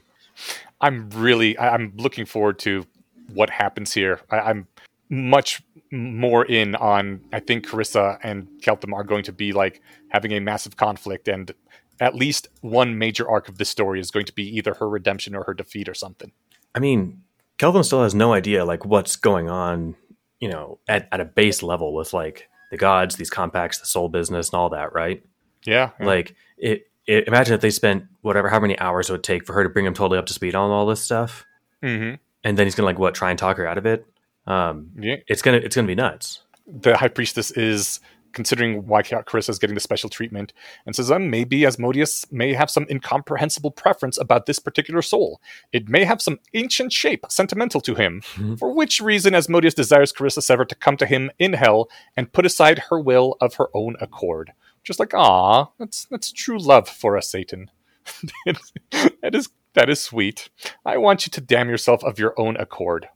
I'm 0.81 1.09
really 1.11 1.57
I'm 1.59 1.93
looking 1.97 2.25
forward 2.25 2.59
to 2.59 2.85
what 3.33 3.49
happens 3.49 3.93
here. 3.93 4.21
I, 4.29 4.39
I'm 4.39 4.67
much 5.09 5.61
more 5.91 6.45
in 6.45 6.75
on. 6.75 7.21
I 7.33 7.39
think 7.39 7.67
Carissa 7.67 8.19
and 8.23 8.47
Keltham 8.61 8.93
are 8.93 9.03
going 9.03 9.23
to 9.23 9.31
be 9.31 9.51
like 9.51 9.81
having 10.09 10.31
a 10.33 10.39
massive 10.39 10.77
conflict, 10.77 11.27
and 11.27 11.51
at 11.99 12.15
least 12.15 12.47
one 12.61 12.97
major 12.97 13.29
arc 13.29 13.49
of 13.49 13.57
this 13.57 13.69
story 13.69 13.99
is 13.99 14.11
going 14.11 14.25
to 14.25 14.33
be 14.33 14.43
either 14.57 14.73
her 14.75 14.87
redemption 14.87 15.35
or 15.35 15.43
her 15.43 15.53
defeat 15.53 15.89
or 15.89 15.93
something. 15.93 16.31
I 16.75 16.79
mean, 16.79 17.23
Keltham 17.57 17.83
still 17.83 18.03
has 18.03 18.15
no 18.15 18.33
idea 18.33 18.65
like 18.65 18.85
what's 18.85 19.15
going 19.15 19.49
on, 19.49 19.95
you 20.39 20.47
know, 20.47 20.79
at, 20.87 21.07
at 21.11 21.19
a 21.19 21.25
base 21.25 21.61
level 21.63 21.93
with 21.93 22.13
like 22.13 22.47
the 22.71 22.77
gods, 22.77 23.15
these 23.15 23.29
compacts, 23.29 23.79
the 23.79 23.85
soul 23.85 24.09
business, 24.09 24.49
and 24.49 24.59
all 24.59 24.69
that, 24.69 24.93
right? 24.93 25.23
Yeah, 25.65 25.89
yeah. 25.99 26.05
Like 26.05 26.35
it, 26.57 26.88
it. 27.09 27.27
Imagine 27.27 27.53
if 27.55 27.61
they 27.61 27.69
spent 27.71 28.05
whatever, 28.21 28.49
how 28.49 28.59
many 28.59 28.77
hours 28.79 29.09
it 29.09 29.13
would 29.13 29.23
take 29.23 29.45
for 29.45 29.53
her 29.53 29.63
to 29.63 29.69
bring 29.69 29.85
him 29.85 29.93
totally 29.93 30.17
up 30.19 30.25
to 30.27 30.33
speed 30.33 30.55
on 30.55 30.69
all 30.71 30.85
this 30.85 31.01
stuff, 31.01 31.45
hmm 31.83 32.13
and 32.43 32.57
then 32.57 32.65
he's 32.65 32.75
gonna 32.75 32.85
like 32.85 32.99
what 32.99 33.13
try 33.15 33.29
and 33.31 33.37
talk 33.39 33.57
her 33.57 33.67
out 33.67 33.77
of 33.77 33.85
it. 33.85 34.05
Um, 34.47 34.91
yeah. 34.97 35.17
it's 35.27 35.41
gonna 35.41 35.57
it's 35.57 35.75
gonna 35.75 35.87
be 35.87 35.95
nuts. 35.95 36.41
the 36.65 36.95
high 36.97 37.07
priestess 37.09 37.51
is 37.51 37.99
considering 38.31 38.85
why 38.85 39.01
Carissa 39.01 39.49
is 39.49 39.57
getting 39.57 39.73
the 39.73 39.79
special 39.79 40.07
treatment 40.07 40.53
and 40.85 40.95
says, 40.95 41.09
um, 41.09 41.31
maybe 41.31 41.65
Asmodeus 41.65 42.31
may 42.31 42.53
have 42.53 42.69
some 42.69 42.85
incomprehensible 42.87 43.71
preference 43.71 44.19
about 44.19 44.45
this 44.45 44.59
particular 44.59 45.01
soul. 45.01 45.41
It 45.73 45.89
may 45.89 46.03
have 46.03 46.21
some 46.21 46.37
ancient 46.53 46.93
shape 46.93 47.25
sentimental 47.27 47.81
to 47.81 47.95
him, 47.95 48.21
Mhm. 48.35 48.59
for 48.59 48.71
which 48.71 49.01
reason 49.01 49.33
Asmodeus 49.33 49.73
desires 49.73 50.13
Carissa 50.13 50.41
Sevar 50.43 50.67
to 50.67 50.75
come 50.75 50.95
to 50.97 51.07
him 51.07 51.31
in 51.39 51.53
hell 51.53 51.89
and 52.15 52.31
put 52.31 52.45
aside 52.45 52.83
her 52.91 52.99
will 52.99 53.35
of 53.41 53.55
her 53.55 53.67
own 53.73 53.95
accord. 53.99 54.51
Just 54.83 54.99
like, 54.99 55.13
ah, 55.13 55.69
that's 55.77 56.05
that's 56.05 56.31
true 56.31 56.59
love 56.59 56.87
for 56.89 57.17
us, 57.17 57.31
Satan. 57.31 57.69
that 58.45 59.35
is 59.35 59.49
That 59.73 59.89
is 59.89 60.01
sweet. 60.01 60.49
I 60.85 60.97
want 60.97 61.25
you 61.25 61.31
to 61.31 61.41
damn 61.41 61.69
yourself 61.69 62.03
of 62.03 62.17
your 62.19 62.33
own 62.37 62.57
accord. 62.57 63.07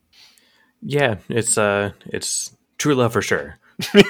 Yeah, 0.82 1.16
it's 1.28 1.58
uh, 1.58 1.92
it's 2.06 2.56
true 2.78 2.94
love 2.94 3.12
for 3.12 3.22
sure. 3.22 3.58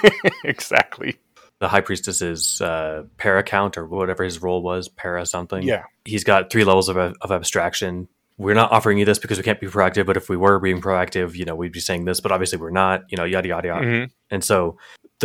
exactly. 0.45 1.17
The 1.61 1.69
high 1.69 1.81
priestess's 1.81 2.61
uh, 2.61 3.05
para 3.17 3.43
count 3.43 3.79
or 3.79 3.87
whatever 3.87 4.25
his 4.25 4.43
role 4.43 4.63
was, 4.63 4.89
para 4.89 5.25
something. 5.25 5.63
Yeah. 5.63 5.85
he's 6.05 6.25
got 6.25 6.51
three 6.51 6.65
levels 6.65 6.89
of, 6.89 6.97
of 6.97 7.31
abstraction. 7.31 8.09
We're 8.37 8.55
not 8.55 8.73
offering 8.73 8.99
you 8.99 9.05
this 9.05 9.21
because 9.21 9.39
we 9.39 9.45
can't 9.45 9.61
be 9.61 9.69
proactive, 9.69 10.05
but 10.07 10.17
if 10.17 10.29
we 10.29 10.37
were 10.37 10.59
being 10.59 10.81
proactive, 10.81 11.37
you 11.37 11.45
know, 11.45 11.55
we'd 11.55 11.73
be 11.73 11.81
saying 11.81 12.05
this, 12.05 12.21
but 12.21 12.33
obviously 12.33 12.59
we're 12.59 12.71
not. 12.71 13.05
You 13.09 13.17
know, 13.17 13.25
yada 13.25 13.49
yada 13.49 13.69
yada. 13.69 13.87
Mhm. 13.87 14.11
And 14.31 14.43
so 14.45 14.77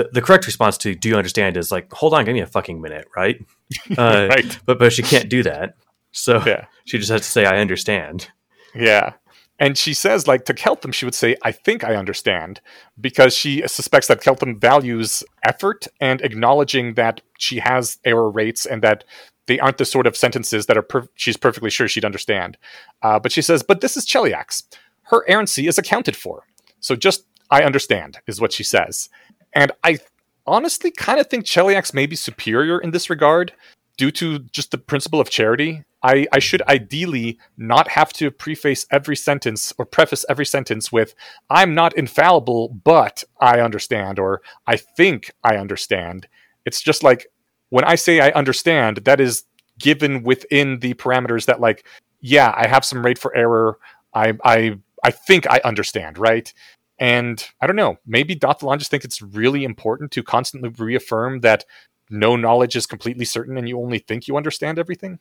the 0.03 0.09
the 0.13 0.21
correct 0.21 0.45
response 0.45 0.77
to 0.79 0.95
"Do 0.95 1.09
you 1.09 1.15
understand?" 1.15 1.57
is 1.57 1.71
like, 1.71 1.91
"Hold 1.93 2.13
on, 2.13 2.25
give 2.25 2.33
me 2.33 2.41
a 2.41 2.45
fucking 2.47 2.81
minute, 2.81 3.07
right?" 3.15 3.43
Uh, 3.97 4.27
right. 4.29 4.59
But 4.65 4.79
but 4.79 4.91
she 4.93 5.03
can't 5.03 5.29
do 5.29 5.43
that, 5.43 5.75
so 6.11 6.41
Yeah. 6.45 6.65
she 6.85 6.97
just 6.97 7.11
has 7.11 7.21
to 7.21 7.27
say, 7.27 7.45
"I 7.45 7.57
understand." 7.59 8.29
Yeah. 8.75 9.13
And 9.61 9.77
she 9.77 9.93
says, 9.93 10.25
like, 10.25 10.45
to 10.45 10.53
Keltham, 10.53 10.93
she 10.93 11.03
would 11.03 11.13
say, 11.13 11.35
I 11.43 11.51
think 11.51 11.83
I 11.83 11.95
understand, 11.97 12.61
because 13.01 13.35
she 13.35 13.61
suspects 13.67 14.07
that 14.07 14.21
Keltham 14.21 14.57
values 14.57 15.21
effort 15.43 15.85
and 15.99 16.21
acknowledging 16.21 16.93
that 16.93 17.19
she 17.37 17.59
has 17.59 17.97
error 18.05 18.31
rates 18.31 18.65
and 18.65 18.81
that 18.83 19.03
they 19.47 19.59
aren't 19.59 19.77
the 19.77 19.83
sort 19.83 20.07
of 20.07 20.15
sentences 20.15 20.67
that 20.67 20.77
are 20.77 20.81
per- 20.81 21.09
she's 21.15 21.35
perfectly 21.35 21.69
sure 21.69 21.89
she'd 21.89 22.05
understand. 22.05 22.57
Uh, 23.01 23.19
but 23.19 23.33
she 23.33 23.41
says, 23.41 23.61
but 23.61 23.81
this 23.81 23.97
is 23.97 24.05
Cheliax. 24.05 24.63
Her 25.11 25.25
errancy 25.27 25.67
is 25.67 25.77
accounted 25.77 26.15
for. 26.15 26.45
So 26.79 26.95
just, 26.95 27.25
I 27.51 27.63
understand, 27.63 28.19
is 28.27 28.39
what 28.39 28.53
she 28.53 28.63
says. 28.63 29.09
And 29.53 29.71
I 29.83 29.99
honestly 30.45 30.91
kind 30.91 31.19
of 31.19 31.27
think 31.27 31.45
Cheliax 31.45 31.93
may 31.93 32.05
be 32.05 32.15
superior 32.15 32.79
in 32.79 32.91
this 32.91 33.09
regard 33.09 33.53
due 33.97 34.11
to 34.11 34.39
just 34.39 34.71
the 34.71 34.77
principle 34.77 35.19
of 35.19 35.29
charity. 35.29 35.83
I, 36.01 36.27
I 36.31 36.39
should 36.39 36.61
ideally 36.61 37.37
not 37.57 37.89
have 37.89 38.13
to 38.13 38.31
preface 38.31 38.85
every 38.89 39.17
sentence 39.17 39.73
or 39.77 39.85
preface 39.85 40.25
every 40.29 40.45
sentence 40.45 40.91
with, 40.91 41.13
I'm 41.49 41.75
not 41.75 41.97
infallible, 41.97 42.69
but 42.69 43.23
I 43.41 43.59
understand, 43.59 44.17
or 44.17 44.41
I 44.65 44.77
think 44.77 45.31
I 45.43 45.57
understand. 45.57 46.27
It's 46.65 46.81
just 46.81 47.03
like 47.03 47.27
when 47.69 47.83
I 47.83 47.95
say 47.95 48.21
I 48.21 48.29
understand, 48.29 48.97
that 48.99 49.19
is 49.19 49.43
given 49.77 50.23
within 50.23 50.79
the 50.79 50.93
parameters 50.93 51.45
that, 51.47 51.59
like, 51.59 51.85
yeah, 52.21 52.53
I 52.55 52.67
have 52.67 52.85
some 52.85 53.05
rate 53.05 53.17
for 53.17 53.35
error. 53.35 53.77
I, 54.13 54.33
I, 54.43 54.77
I 55.03 55.11
think 55.11 55.45
I 55.49 55.59
understand, 55.65 56.17
right? 56.17 56.53
And 56.99 57.43
I 57.61 57.67
don't 57.67 57.75
know, 57.77 57.97
maybe 58.05 58.35
Dath 58.35 58.59
ilan 58.59 58.77
just 58.77 58.91
think 58.91 59.05
it's 59.05 59.21
really 59.21 59.63
important 59.63 60.11
to 60.11 60.23
constantly 60.23 60.69
reaffirm 60.69 61.39
that 61.41 61.65
no 62.09 62.35
knowledge 62.35 62.75
is 62.75 62.85
completely 62.85 63.25
certain 63.25 63.57
and 63.57 63.69
you 63.69 63.79
only 63.79 63.99
think 63.99 64.27
you 64.27 64.35
understand 64.35 64.77
everything. 64.77 65.19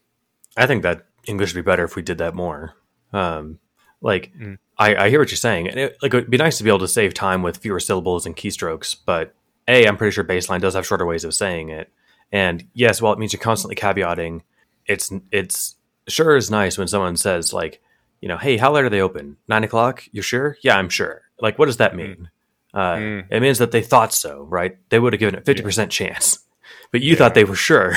I 0.57 0.67
think 0.67 0.83
that 0.83 1.07
English 1.27 1.55
would 1.55 1.65
be 1.65 1.71
better 1.71 1.85
if 1.85 1.95
we 1.95 2.03
did 2.03 2.19
that 2.19 2.35
more. 2.35 2.75
Um, 3.13 3.61
like, 4.01 4.33
Mm. 4.37 4.59
I, 4.79 4.95
I 5.07 5.11
hear 5.11 5.19
what 5.19 5.31
you're 5.31 5.37
saying, 5.37 5.69
and 5.69 5.79
it, 5.79 5.97
like 6.03 6.15
it'd 6.15 6.31
be 6.31 6.37
nice 6.37 6.59
to 6.59 6.65
be 6.65 6.71
able 6.71 6.79
to 6.81 6.89
save 6.89 7.13
time 7.13 7.43
with 7.43 7.57
fewer 7.57 7.81
syllables 7.81 8.27
and 8.27 8.37
keystrokes. 8.37 8.97
But 9.05 9.35
a, 9.67 9.87
I'm 9.87 9.97
pretty 9.97 10.13
sure 10.13 10.23
baseline 10.23 10.61
does 10.61 10.75
have 10.75 10.87
shorter 10.87 11.05
ways 11.05 11.25
of 11.25 11.35
saying 11.35 11.71
it. 11.71 11.91
And 12.31 12.69
yes, 12.75 13.03
while 13.03 13.13
it 13.13 13.19
means 13.19 13.33
you're 13.33 13.41
constantly 13.41 13.75
caveating, 13.75 14.43
it's 14.87 15.13
it's 15.33 15.75
sure 16.07 16.37
is 16.37 16.51
nice 16.51 16.79
when 16.79 16.87
someone 16.87 17.17
says 17.17 17.53
like, 17.53 17.81
you 18.21 18.29
know, 18.29 18.39
hey, 18.39 18.57
how 18.57 18.73
late 18.73 18.85
are 18.85 18.91
they 18.91 19.01
open? 19.01 19.37
Nine 19.49 19.65
o'clock? 19.65 20.05
You're 20.13 20.23
sure? 20.23 20.57
Yeah, 20.63 20.77
I'm 20.77 20.89
sure. 20.89 21.23
Like, 21.40 21.59
what 21.59 21.66
does 21.66 21.77
that 21.78 21.94
mean? 21.97 22.31
Uh, 22.74 22.97
Mm. 22.97 23.24
It 23.31 23.40
means 23.40 23.59
that 23.59 23.70
they 23.73 23.81
thought 23.82 24.12
so, 24.12 24.43
right? 24.43 24.77
They 24.90 24.98
would 24.98 25.12
have 25.12 25.20
given 25.20 25.35
it 25.35 25.47
fifty 25.47 25.62
percent 25.62 25.90
chance, 25.90 26.40
but 26.93 27.01
you 27.01 27.12
Yeah. 27.12 27.16
thought 27.19 27.35
they 27.35 27.44
were 27.44 27.55
sure. 27.56 27.97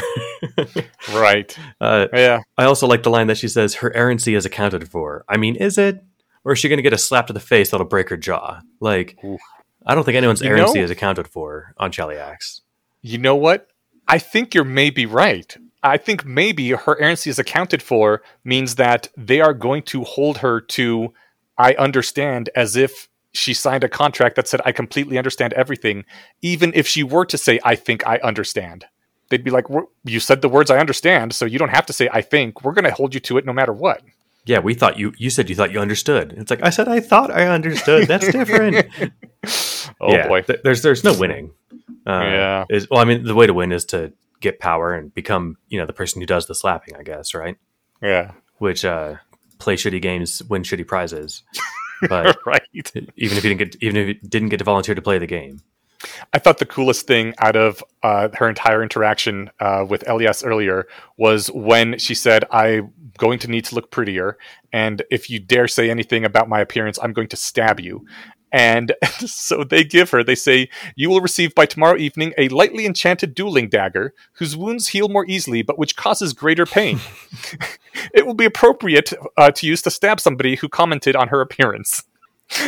Right. 1.13 1.55
uh, 1.79 2.07
Yeah. 2.13 2.39
I 2.57 2.65
also 2.65 2.87
like 2.87 3.03
the 3.03 3.09
line 3.09 3.27
that 3.27 3.37
she 3.37 3.47
says, 3.47 3.75
her 3.75 3.95
errancy 3.95 4.35
is 4.35 4.45
accounted 4.45 4.89
for. 4.89 5.25
I 5.27 5.37
mean, 5.37 5.55
is 5.55 5.77
it? 5.77 6.03
Or 6.43 6.53
is 6.53 6.59
she 6.59 6.69
going 6.69 6.77
to 6.77 6.83
get 6.83 6.93
a 6.93 6.97
slap 6.97 7.27
to 7.27 7.33
the 7.33 7.39
face 7.39 7.69
that'll 7.71 7.85
break 7.85 8.09
her 8.09 8.17
jaw? 8.17 8.61
Like, 8.79 9.17
Oof. 9.23 9.39
I 9.85 9.93
don't 9.95 10.03
think 10.03 10.15
anyone's 10.15 10.41
You 10.41 10.49
errancy 10.49 10.79
know- 10.79 10.85
is 10.85 10.91
accounted 10.91 11.27
for 11.27 11.73
on 11.77 11.91
Cheliax. 11.91 12.61
You 13.01 13.17
know 13.17 13.35
what? 13.35 13.67
I 14.07 14.17
think 14.19 14.53
you're 14.55 14.63
maybe 14.63 15.05
right. 15.05 15.55
I 15.83 15.97
think 15.97 16.25
maybe 16.25 16.69
her 16.71 16.99
errancy 16.99 17.29
is 17.29 17.39
accounted 17.39 17.81
for 17.81 18.21
means 18.43 18.75
that 18.75 19.09
they 19.17 19.41
are 19.41 19.53
going 19.53 19.83
to 19.83 20.03
hold 20.03 20.39
her 20.39 20.61
to 20.61 21.13
I 21.57 21.73
understand 21.73 22.49
as 22.55 22.75
if 22.75 23.07
she 23.33 23.53
signed 23.53 23.83
a 23.83 23.89
contract 23.89 24.35
that 24.35 24.47
said 24.47 24.61
I 24.65 24.71
completely 24.71 25.17
understand 25.17 25.53
everything, 25.53 26.05
even 26.41 26.71
if 26.75 26.87
she 26.87 27.03
were 27.03 27.25
to 27.25 27.37
say 27.37 27.59
I 27.63 27.75
think 27.75 28.05
I 28.05 28.17
understand. 28.23 28.85
They'd 29.29 29.43
be 29.43 29.51
like, 29.51 29.65
"You 30.03 30.19
said 30.19 30.41
the 30.41 30.49
words 30.49 30.69
I 30.69 30.77
understand, 30.79 31.33
so 31.33 31.45
you 31.45 31.57
don't 31.57 31.69
have 31.69 31.85
to 31.85 31.93
say 31.93 32.09
I 32.11 32.21
think. 32.21 32.63
We're 32.65 32.73
going 32.73 32.83
to 32.85 32.91
hold 32.91 33.13
you 33.13 33.19
to 33.21 33.37
it 33.37 33.45
no 33.45 33.53
matter 33.53 33.71
what." 33.71 34.01
Yeah, 34.45 34.59
we 34.59 34.73
thought 34.73 34.97
you, 34.97 35.13
you 35.17 35.29
said 35.29 35.49
you 35.49 35.55
thought 35.55 35.71
you 35.71 35.79
understood. 35.79 36.33
It's 36.35 36.49
like, 36.49 36.63
I 36.63 36.71
said 36.71 36.87
I 36.87 36.99
thought 36.99 37.29
I 37.31 37.45
understood. 37.47 38.07
That's 38.07 38.29
different. 38.31 38.87
Oh 39.99 40.11
Yeah, 40.11 40.27
boy. 40.27 40.41
th- 40.41 40.59
there's, 40.63 40.81
there's 40.83 41.03
no 41.03 41.17
winning. 41.17 41.51
Uh, 42.07 42.21
Yeah. 42.23 42.65
Is, 42.69 42.87
well, 42.89 42.99
I 42.99 43.05
mean, 43.05 43.23
the 43.23 43.33
way 43.35 43.45
to 43.47 43.53
win 43.53 43.71
is 43.71 43.85
to 43.85 44.13
get 44.39 44.59
power 44.59 44.93
and 44.93 45.13
become, 45.13 45.57
you 45.69 45.79
know, 45.79 45.85
the 45.85 45.93
person 45.93 46.21
who 46.21 46.25
does 46.27 46.45
the 46.47 46.55
slapping, 46.55 46.95
I 46.95 47.03
guess, 47.03 47.33
right? 47.33 47.57
Yeah. 48.01 48.31
Which, 48.57 48.83
uh, 48.85 49.15
play 49.59 49.75
shitty 49.75 50.01
games, 50.01 50.41
win 50.43 50.63
shitty 50.63 50.87
prizes. 50.87 51.43
But 52.07 52.37
right. 52.45 52.63
even 52.73 53.07
if 53.15 53.43
you 53.43 53.55
didn't 53.55 53.57
get, 53.57 53.83
even 53.83 53.97
if 53.97 54.07
you 54.07 54.13
didn't 54.27 54.49
get 54.49 54.57
to 54.57 54.63
volunteer 54.63 54.95
to 54.95 55.01
play 55.01 55.17
the 55.17 55.27
game, 55.27 55.61
I 56.33 56.39
thought 56.39 56.57
the 56.57 56.65
coolest 56.65 57.07
thing 57.07 57.33
out 57.39 57.55
of 57.55 57.83
uh, 58.03 58.29
her 58.33 58.49
entire 58.49 58.81
interaction 58.81 59.49
uh, 59.59 59.85
with 59.87 60.07
Elias 60.07 60.43
earlier 60.43 60.87
was 61.17 61.51
when 61.51 61.97
she 61.99 62.15
said, 62.15 62.45
"I'm 62.51 62.93
going 63.17 63.39
to 63.39 63.47
need 63.47 63.65
to 63.65 63.75
look 63.75 63.91
prettier, 63.91 64.37
and 64.73 65.03
if 65.11 65.29
you 65.29 65.39
dare 65.39 65.67
say 65.67 65.89
anything 65.89 66.25
about 66.25 66.49
my 66.49 66.59
appearance, 66.59 66.97
I'm 67.01 67.13
going 67.13 67.27
to 67.29 67.37
stab 67.37 67.79
you." 67.79 68.05
And 68.51 68.93
so 69.25 69.63
they 69.63 69.83
give 69.83 70.09
her, 70.11 70.23
they 70.23 70.35
say, 70.35 70.69
You 70.95 71.09
will 71.09 71.21
receive 71.21 71.55
by 71.55 71.65
tomorrow 71.65 71.97
evening 71.97 72.33
a 72.37 72.49
lightly 72.49 72.85
enchanted 72.85 73.33
dueling 73.33 73.69
dagger, 73.69 74.13
whose 74.33 74.57
wounds 74.57 74.89
heal 74.89 75.09
more 75.09 75.25
easily, 75.27 75.61
but 75.61 75.79
which 75.79 75.95
causes 75.95 76.33
greater 76.33 76.65
pain. 76.65 76.99
it 78.13 78.25
will 78.25 78.33
be 78.33 78.45
appropriate 78.45 79.13
uh, 79.37 79.51
to 79.51 79.67
use 79.67 79.81
to 79.83 79.91
stab 79.91 80.19
somebody 80.19 80.55
who 80.55 80.69
commented 80.69 81.15
on 81.15 81.29
her 81.29 81.41
appearance. 81.41 82.03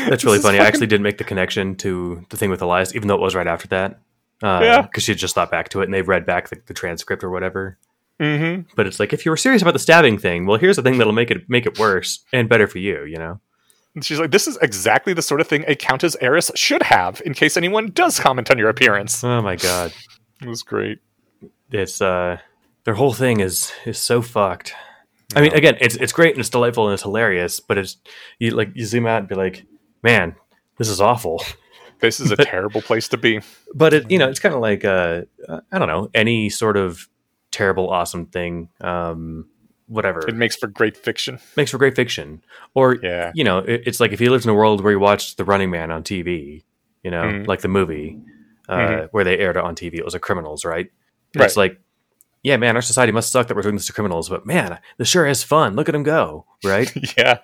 That's 0.08 0.24
really 0.24 0.40
funny. 0.40 0.60
I 0.60 0.66
actually 0.66 0.88
didn't 0.88 1.04
make 1.04 1.18
the 1.18 1.26
connection 1.26 1.76
to 1.78 2.26
the 2.30 2.38
thing 2.38 2.50
with 2.50 2.62
Elias, 2.62 2.96
even 2.96 3.08
though 3.08 3.16
it 3.16 3.22
was 3.22 3.36
right 3.36 3.48
after 3.48 3.68
that. 3.70 4.00
Uh, 4.42 4.60
Yeah. 4.64 4.82
Because 4.82 5.04
she 5.04 5.14
just 5.16 5.36
thought 5.36 5.52
back 5.52 5.70
to 5.70 5.82
it 5.82 5.86
and 5.86 5.94
they 5.94 6.02
read 6.02 6.26
back 6.26 6.50
the, 6.50 6.62
the 6.68 6.74
transcript 6.74 7.24
or 7.24 7.30
whatever. 7.30 7.78
Mm-hmm. 8.20 8.70
But 8.76 8.88
it's 8.88 9.00
like, 9.00 9.12
if 9.12 9.26
you 9.26 9.32
were 9.32 9.38
serious 9.38 9.62
about 9.62 9.74
the 9.74 9.80
stabbing 9.80 10.18
thing, 10.18 10.46
well, 10.46 10.58
here's 10.58 10.78
the 10.78 10.82
thing 10.82 10.98
that'll 10.98 11.14
make 11.14 11.32
it 11.32 11.50
make 11.50 11.66
it 11.66 11.80
worse 11.80 12.24
and 12.32 12.48
better 12.48 12.68
for 12.68 12.80
you, 12.80 13.04
you 13.04 13.18
know? 13.18 13.40
And 13.96 14.04
she's 14.04 14.20
like, 14.20 14.32
This 14.32 14.48
is 14.48 14.58
exactly 14.62 15.14
the 15.14 15.22
sort 15.22 15.42
of 15.42 15.48
thing 15.48 15.64
a 15.68 15.76
Countess 15.76 16.16
Heiress 16.22 16.52
should 16.56 16.84
have 16.84 17.22
in 17.26 17.34
case 17.34 17.58
anyone 17.58 17.92
does 17.92 18.20
comment 18.20 18.50
on 18.52 18.58
your 18.58 18.70
appearance. 18.70 19.24
Oh 19.24 19.42
my 19.42 19.56
god. 19.56 19.94
It 20.42 20.48
was 20.48 20.64
great. 20.64 21.00
It's 21.72 22.02
uh 22.02 22.38
their 22.86 22.96
whole 22.96 23.14
thing 23.14 23.40
is 23.40 23.72
is 23.86 23.98
so 23.98 24.22
fucked. 24.22 24.74
I 25.36 25.42
mean, 25.42 25.54
again, 25.54 25.78
it's 25.82 25.96
it's 25.96 26.12
great 26.14 26.32
and 26.34 26.40
it's 26.40 26.50
delightful 26.50 26.86
and 26.88 26.94
it's 26.94 27.04
hilarious, 27.04 27.60
but 27.60 27.78
it's 27.78 27.98
you 28.40 28.52
like 28.52 28.70
you 28.76 28.86
zoom 28.86 29.06
out 29.08 29.20
and 29.20 29.28
be 29.28 29.36
like, 29.36 29.66
man, 30.04 30.36
this 30.78 30.90
is 30.90 31.00
awful. 31.02 31.44
This 32.00 32.20
is 32.20 32.32
a 32.32 32.36
terrible 32.36 32.82
place 32.82 33.08
to 33.10 33.18
be. 33.18 33.40
but 33.74 33.94
it 33.94 34.12
you 34.12 34.18
know 34.18 34.28
it's 34.28 34.40
kind 34.42 34.54
of 34.54 34.60
like 34.60 34.84
uh, 34.84 35.22
i 35.72 35.80
don't 35.80 35.88
know 35.88 36.10
any 36.14 36.50
sort 36.50 36.76
of 36.76 37.08
terrible 37.50 37.90
awesome 37.90 38.26
thing 38.26 38.68
um 38.82 39.48
whatever 39.94 40.20
It 40.28 40.36
makes 40.36 40.56
for 40.56 40.68
great 40.68 40.98
fiction. 40.98 41.40
makes 41.56 41.72
for 41.72 41.78
great 41.78 41.96
fiction 41.96 42.44
or 42.74 42.98
Yeah. 43.02 43.32
you 43.36 43.44
know 43.44 43.60
it, 43.60 43.84
it's 43.86 44.00
like 44.00 44.12
if 44.12 44.20
you 44.22 44.30
lived 44.32 44.46
in 44.46 44.50
a 44.50 44.54
world 44.54 44.82
where 44.84 44.92
you 44.92 45.00
watched 45.00 45.38
the 45.38 45.46
running 45.46 45.70
man 45.72 45.92
on 45.92 46.04
tv 46.04 46.64
you 47.04 47.12
know 47.12 47.24
Mhm. 47.24 47.48
like 47.48 47.62
the 47.62 47.68
movie 47.68 48.18
uh, 48.70 48.78
Mhm. 48.78 49.08
where 49.12 49.24
they 49.24 49.38
aired 49.38 49.58
it 49.58 49.64
on 49.64 49.76
tv 49.76 49.96
it 49.96 50.06
was 50.06 50.16
a 50.16 50.20
criminals 50.20 50.66
right 50.66 50.88
Right. 51.36 51.46
it's 51.46 51.58
like 51.58 51.80
yeah 52.44 52.58
man 52.58 52.76
our 52.76 52.82
society 52.82 53.12
must 53.12 53.32
suck 53.32 53.48
that 53.48 53.56
we're 53.56 53.62
doing 53.62 53.76
this 53.76 53.88
to 53.88 53.94
criminals 53.94 54.30
but 54.30 54.46
man 54.46 54.80
this 54.98 55.08
sure 55.10 55.26
is 55.28 55.44
fun 55.44 55.76
look 55.76 55.88
at 55.90 55.94
them 55.94 56.04
go 56.04 56.46
right 56.64 56.92
yeah. 57.18 57.40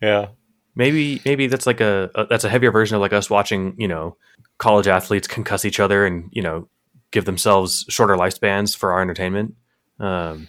Yeah. 0.00 0.26
maybe 0.74 1.20
maybe 1.24 1.46
that's 1.48 1.66
like 1.66 1.80
a, 1.80 2.10
a 2.14 2.26
that's 2.26 2.44
a 2.44 2.48
heavier 2.48 2.70
version 2.72 2.94
of 2.96 3.00
like 3.00 3.12
us 3.12 3.28
watching 3.30 3.74
you 3.78 3.88
know 3.88 4.16
college 4.58 4.86
athletes 4.88 5.26
concuss 5.28 5.64
each 5.64 5.80
other 5.80 6.06
and 6.06 6.28
you 6.32 6.42
know 6.42 6.68
give 7.10 7.24
themselves 7.26 7.84
shorter 7.88 8.16
lifespans 8.16 8.76
for 8.76 8.92
our 8.92 9.02
entertainment 9.02 9.54
um 10.00 10.48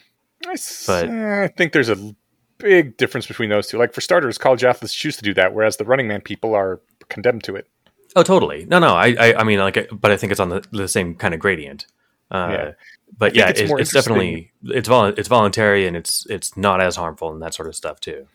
I, 0.53 0.57
But- 0.87 1.09
I 1.09 1.47
think 1.49 1.73
there's 1.73 1.89
a 1.89 2.15
big 2.57 2.97
difference 2.97 3.27
between 3.27 3.49
those 3.49 3.67
two. 3.67 3.77
Like, 3.77 3.93
for 3.93 4.01
starters, 4.01 4.37
college 4.37 4.63
athletes 4.63 4.93
choose 4.93 5.17
to 5.17 5.23
do 5.23 5.33
that, 5.33 5.53
whereas 5.53 5.77
the 5.77 5.83
running 5.85 6.07
man 6.07 6.21
people 6.21 6.53
are 6.55 6.79
condemned 7.09 7.43
to 7.45 7.55
it. 7.55 7.67
oh 8.15 8.23
totally 8.23 8.63
no 8.65 8.77
no 8.79 8.93
i 8.95 9.07
i, 9.19 9.33
I 9.39 9.43
mean 9.43 9.59
like 9.59 9.89
but 9.91 10.11
i 10.11 10.17
think 10.17 10.31
it's 10.31 10.39
on 10.39 10.49
the, 10.49 10.63
the 10.71 10.87
same 10.87 11.15
kind 11.15 11.33
of 11.33 11.39
gradient 11.39 11.87
uh 12.31 12.47
Yeah. 12.51 12.71
but 13.17 13.35
yeah 13.35 13.49
it's 13.49 13.67
more 13.67 13.79
it's 13.81 13.91
definitely 13.91 14.51
it's 14.65 14.87
vol- 14.87 15.13
it's 15.19 15.27
voluntary 15.27 15.87
and 15.87 15.97
it's 15.97 16.25
it's 16.29 16.55
not 16.55 16.79
as 16.79 16.95
harmful 16.95 17.31
and 17.33 17.41
that 17.41 17.53
sort 17.55 17.67
of 17.67 17.75
stuff 17.75 17.99
too 17.99 18.27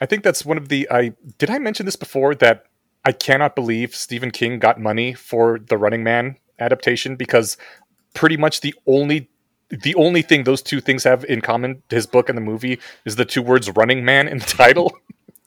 I 0.00 0.06
think 0.06 0.24
that's 0.24 0.44
one 0.44 0.58
of 0.58 0.68
the. 0.68 0.86
I 0.90 1.12
did 1.38 1.48
I 1.50 1.58
mention 1.58 1.86
this 1.86 1.96
before 1.96 2.34
that 2.36 2.64
I 3.06 3.12
cannot 3.12 3.54
believe 3.54 3.94
Stephen 3.94 4.30
King 4.30 4.58
got 4.58 4.78
money 4.80 5.14
for 5.14 5.58
the 5.58 5.78
Running 5.78 6.02
Man 6.04 6.36
adaptation 6.58 7.16
because 7.16 7.56
pretty 8.14 8.36
much 8.36 8.60
the 8.60 8.74
only 8.86 9.30
the 9.70 9.94
only 9.96 10.22
thing 10.22 10.44
those 10.44 10.62
two 10.62 10.80
things 10.80 11.04
have 11.04 11.24
in 11.24 11.40
common, 11.40 11.82
his 11.90 12.06
book 12.06 12.28
and 12.28 12.36
the 12.36 12.42
movie, 12.42 12.78
is 13.04 13.16
the 13.16 13.24
two 13.24 13.42
words 13.42 13.70
"Running 13.70 14.04
Man" 14.04 14.28
in 14.28 14.38
the 14.38 14.44
title. 14.46 14.96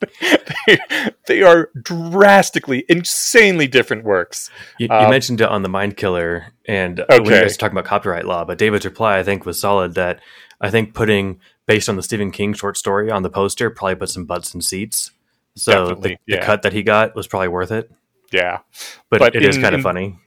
they, 0.67 0.77
they 1.27 1.41
are 1.43 1.69
drastically, 1.81 2.85
insanely 2.89 3.67
different 3.67 4.03
works. 4.03 4.49
You, 4.77 4.87
you 4.89 4.95
Um, 4.95 5.09
mentioned 5.09 5.41
it 5.41 5.49
on 5.49 5.61
the 5.63 5.69
Mind 5.69 5.97
Killer, 5.97 6.53
and 6.67 6.99
Okay. 7.01 7.19
when 7.19 7.25
you 7.25 7.31
guys 7.31 7.53
were 7.53 7.57
talking 7.57 7.77
about 7.77 7.85
copyright 7.87 8.25
law, 8.25 8.45
but 8.45 8.57
David's 8.57 8.85
reply 8.85 9.17
I 9.19 9.23
think 9.23 9.45
was 9.45 9.59
solid. 9.59 9.95
That 9.95 10.19
I 10.61 10.69
think 10.69 10.93
putting 10.93 11.39
based 11.65 11.89
on 11.89 11.95
the 11.95 12.03
Stephen 12.03 12.31
King 12.31 12.53
short 12.53 12.77
story 12.77 13.11
on 13.11 13.23
the 13.23 13.29
poster 13.29 13.69
probably 13.69 13.95
put 13.95 14.09
some 14.09 14.25
butts 14.25 14.53
in 14.55 14.61
seats. 14.61 15.11
So 15.55 15.71
the, 15.71 15.77
Definitely, 15.95 16.19
the 16.27 16.37
cut 16.39 16.61
that 16.63 16.73
he 16.73 16.83
got 16.83 17.15
was 17.15 17.27
probably 17.27 17.49
worth 17.49 17.71
it. 17.71 17.91
Yeah. 18.31 18.59
But, 19.09 19.19
But 19.19 19.35
it 19.35 19.43
is 19.43 19.57
in- 19.57 19.61
kind 19.61 19.75
of 19.75 19.81
funny. 19.81 20.17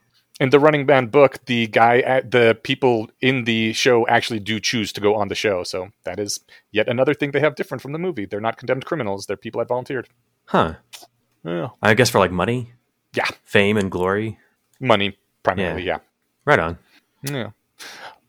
In 0.41 0.51
the 0.51 0.59
Running 0.59 0.87
Man 0.87 1.07
book, 1.07 1.45
the 1.47 1.67
guy, 1.69 1.99
at 2.01 2.31
the 2.31 2.59
people 2.63 3.11
in 3.21 3.45
the 3.45 3.73
show 3.75 4.07
actually 4.09 4.41
do 4.41 4.59
choose 4.59 4.93
to 4.95 5.01
go 5.01 5.15
on 5.15 5.29
the 5.29 5.35
show. 5.35 5.63
So 5.63 5.91
that 6.05 6.19
is 6.19 6.41
yet 6.73 6.89
another 6.89 7.15
thing 7.15 7.31
they 7.31 7.41
have 7.41 7.55
different 7.55 7.83
from 7.83 7.93
the 7.93 7.99
movie. 7.99 8.25
They're 8.25 8.41
not 8.41 8.57
condemned 8.57 8.85
criminals; 8.87 9.27
they're 9.27 9.37
people 9.37 9.59
that 9.61 9.69
volunteered. 9.69 10.09
Huh. 10.47 10.75
Yeah. 11.45 11.69
I 11.83 11.95
guess 11.95 12.09
for 12.11 12.19
like 12.19 12.33
money, 12.33 12.73
Yeah, 13.15 13.27
fame, 13.45 13.77
and 13.77 13.91
glory. 13.91 14.39
money 14.81 15.19
primarily. 15.43 15.85
Yeah. 15.85 15.99
Right 16.45 16.59
on. 16.59 16.79
Yeah. 17.23 17.51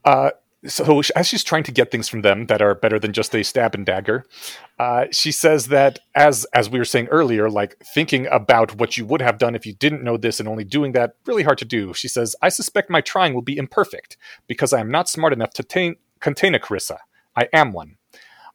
Uh, 0.03 0.31
so 0.65 1.01
as 1.15 1.27
she's 1.27 1.43
trying 1.43 1.63
to 1.63 1.71
get 1.71 1.91
things 1.91 2.07
from 2.07 2.21
them 2.21 2.47
that 2.47 2.61
are 2.61 2.75
better 2.75 2.99
than 2.99 3.13
just 3.13 3.35
a 3.35 3.43
stab 3.43 3.75
and 3.75 3.85
dagger, 3.85 4.25
uh, 4.79 5.05
she 5.11 5.31
says 5.31 5.67
that 5.67 5.99
as 6.15 6.45
as 6.53 6.69
we 6.69 6.79
were 6.79 6.85
saying 6.85 7.07
earlier, 7.07 7.49
like 7.49 7.77
thinking 7.93 8.27
about 8.27 8.75
what 8.75 8.97
you 8.97 9.05
would 9.05 9.21
have 9.21 9.37
done 9.37 9.55
if 9.55 9.65
you 9.65 9.73
didn't 9.73 10.03
know 10.03 10.17
this 10.17 10.39
and 10.39 10.47
only 10.47 10.63
doing 10.63 10.93
that, 10.93 11.15
really 11.25 11.43
hard 11.43 11.57
to 11.57 11.65
do. 11.65 11.93
She 11.93 12.07
says, 12.07 12.35
"I 12.41 12.49
suspect 12.49 12.89
my 12.89 13.01
trying 13.01 13.33
will 13.33 13.41
be 13.41 13.57
imperfect 13.57 14.17
because 14.47 14.73
I 14.73 14.79
am 14.79 14.89
not 14.89 15.09
smart 15.09 15.33
enough 15.33 15.51
to 15.51 15.63
tain- 15.63 15.97
contain 16.19 16.55
a 16.55 16.59
Carissa. 16.59 16.97
I 17.35 17.49
am 17.53 17.73
one." 17.73 17.97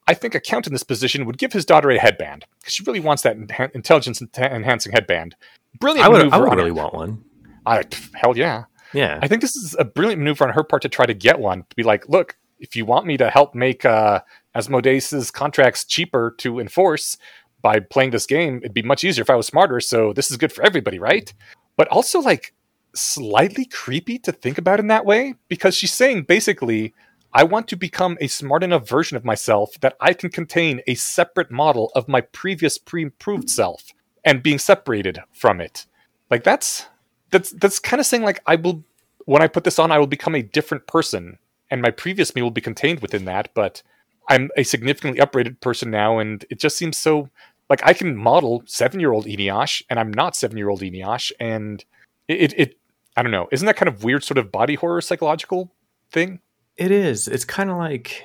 I 0.06 0.14
think 0.14 0.34
a 0.34 0.40
count 0.40 0.66
in 0.66 0.72
this 0.72 0.82
position 0.84 1.26
would 1.26 1.36
give 1.36 1.52
his 1.52 1.66
daughter 1.66 1.90
a 1.90 1.98
headband 1.98 2.46
because 2.58 2.72
she 2.72 2.82
really 2.84 3.00
wants 3.00 3.22
that 3.24 3.36
enha- 3.36 3.70
intelligence 3.74 4.20
enha- 4.20 4.50
enhancing 4.50 4.92
headband. 4.92 5.36
Brilliant 5.78 6.06
I 6.06 6.08
would. 6.08 6.32
I 6.32 6.38
would 6.38 6.56
really 6.56 6.70
her- 6.70 6.74
want 6.74 6.94
one. 6.94 7.24
I, 7.66 7.84
hell 8.14 8.34
yeah. 8.36 8.64
Yeah. 8.92 9.18
I 9.22 9.28
think 9.28 9.42
this 9.42 9.56
is 9.56 9.76
a 9.78 9.84
brilliant 9.84 10.20
maneuver 10.20 10.46
on 10.46 10.54
her 10.54 10.64
part 10.64 10.82
to 10.82 10.88
try 10.88 11.06
to 11.06 11.14
get 11.14 11.38
one. 11.38 11.64
To 11.68 11.76
be 11.76 11.82
like, 11.82 12.08
look, 12.08 12.36
if 12.58 12.76
you 12.76 12.84
want 12.84 13.06
me 13.06 13.16
to 13.16 13.30
help 13.30 13.54
make 13.54 13.84
uh, 13.84 14.20
Asmodeus's 14.54 15.30
contracts 15.30 15.84
cheaper 15.84 16.34
to 16.38 16.58
enforce 16.58 17.16
by 17.60 17.80
playing 17.80 18.10
this 18.10 18.26
game, 18.26 18.58
it'd 18.58 18.74
be 18.74 18.82
much 18.82 19.04
easier 19.04 19.22
if 19.22 19.30
I 19.30 19.36
was 19.36 19.46
smarter. 19.46 19.80
So 19.80 20.12
this 20.12 20.30
is 20.30 20.36
good 20.36 20.52
for 20.52 20.64
everybody, 20.64 20.98
right? 20.98 21.32
But 21.76 21.88
also 21.88 22.20
like 22.20 22.54
slightly 22.94 23.64
creepy 23.64 24.18
to 24.20 24.32
think 24.32 24.58
about 24.58 24.80
in 24.80 24.88
that 24.88 25.04
way 25.04 25.34
because 25.48 25.74
she's 25.74 25.92
saying 25.92 26.22
basically, 26.22 26.94
I 27.32 27.44
want 27.44 27.68
to 27.68 27.76
become 27.76 28.16
a 28.20 28.26
smart 28.26 28.62
enough 28.62 28.88
version 28.88 29.16
of 29.16 29.24
myself 29.24 29.78
that 29.80 29.96
I 30.00 30.14
can 30.14 30.30
contain 30.30 30.80
a 30.86 30.94
separate 30.94 31.50
model 31.50 31.92
of 31.94 32.08
my 32.08 32.22
previous 32.22 32.78
pre-improved 32.78 33.50
self 33.50 33.92
and 34.24 34.42
being 34.42 34.58
separated 34.58 35.20
from 35.32 35.60
it. 35.60 35.86
Like 36.30 36.42
that's 36.42 36.86
that's 37.30 37.50
that's 37.52 37.78
kind 37.78 38.00
of 38.00 38.06
saying 38.06 38.22
like 38.22 38.40
I 38.46 38.56
will 38.56 38.84
when 39.24 39.42
I 39.42 39.48
put 39.48 39.64
this 39.64 39.78
on, 39.78 39.92
I 39.92 39.98
will 39.98 40.06
become 40.06 40.34
a 40.34 40.42
different 40.42 40.86
person, 40.86 41.38
and 41.70 41.82
my 41.82 41.90
previous 41.90 42.34
me 42.34 42.42
will 42.42 42.50
be 42.50 42.60
contained 42.60 43.00
within 43.00 43.24
that. 43.26 43.50
But 43.54 43.82
I'm 44.28 44.50
a 44.56 44.62
significantly 44.62 45.20
upgraded 45.20 45.60
person 45.60 45.90
now, 45.90 46.18
and 46.18 46.44
it 46.50 46.58
just 46.58 46.76
seems 46.76 46.96
so 46.96 47.28
like 47.70 47.80
I 47.84 47.92
can 47.92 48.16
model 48.16 48.62
seven 48.66 49.00
year 49.00 49.12
old 49.12 49.26
Eneasz, 49.26 49.82
and 49.90 49.98
I'm 49.98 50.10
not 50.12 50.36
seven 50.36 50.56
year 50.56 50.68
old 50.68 50.80
Eneasz, 50.80 51.32
and 51.38 51.84
it, 52.26 52.40
it 52.40 52.54
it 52.58 52.78
I 53.16 53.22
don't 53.22 53.32
know, 53.32 53.48
isn't 53.50 53.66
that 53.66 53.76
kind 53.76 53.88
of 53.88 54.04
weird 54.04 54.22
sort 54.24 54.38
of 54.38 54.52
body 54.52 54.76
horror 54.76 55.00
psychological 55.00 55.72
thing? 56.10 56.40
It 56.76 56.92
is. 56.92 57.26
It's 57.26 57.44
kind 57.44 57.68
of 57.70 57.76
like, 57.76 58.24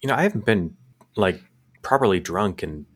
you 0.00 0.08
know, 0.08 0.14
I 0.14 0.22
haven't 0.22 0.44
been 0.44 0.76
like 1.16 1.42
properly 1.82 2.20
drunk 2.20 2.62
in 2.62 2.86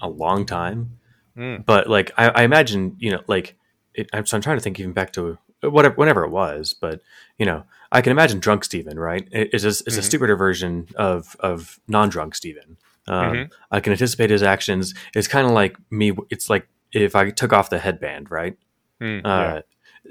a 0.00 0.08
long 0.08 0.46
time, 0.46 0.92
Mm. 1.36 1.66
but 1.66 1.86
like 1.90 2.12
I, 2.16 2.28
I 2.30 2.42
imagine, 2.44 2.96
you 2.98 3.10
know, 3.10 3.20
like 3.26 3.56
it, 3.96 4.08
I'm, 4.12 4.26
so 4.26 4.36
I'm 4.36 4.42
trying 4.42 4.56
to 4.56 4.62
think 4.62 4.78
even 4.80 4.92
back 4.92 5.12
to 5.14 5.38
whatever, 5.62 5.94
whenever 5.96 6.24
it 6.24 6.30
was, 6.30 6.72
but 6.74 7.00
you 7.38 7.46
know, 7.46 7.64
I 7.92 8.00
can 8.02 8.10
imagine 8.12 8.38
drunk 8.40 8.64
Steven, 8.64 8.98
right? 8.98 9.26
It- 9.32 9.50
It's 9.52 9.64
a, 9.64 9.68
it's 9.68 9.96
a 9.96 10.00
Mhm. 10.00 10.02
stupider 10.04 10.36
version 10.36 10.88
of 10.96 11.36
of 11.40 11.78
non-drunk 11.88 12.34
Steven. 12.34 12.76
Um, 13.08 13.32
Mhm. 13.36 13.50
I 13.70 13.80
can 13.80 13.92
anticipate 13.92 14.30
his 14.30 14.42
actions. 14.42 14.94
It's 15.14 15.28
kind 15.28 15.46
of 15.46 15.52
like 15.52 15.76
me. 15.90 16.12
It's 16.30 16.50
like 16.50 16.66
if 16.92 17.14
I 17.16 17.30
took 17.30 17.52
off 17.52 17.70
the 17.70 17.78
headband, 17.78 18.30
right? 18.30 18.56
Mm, 19.00 19.20
Uh, 19.24 19.28
yeah. 19.28 19.60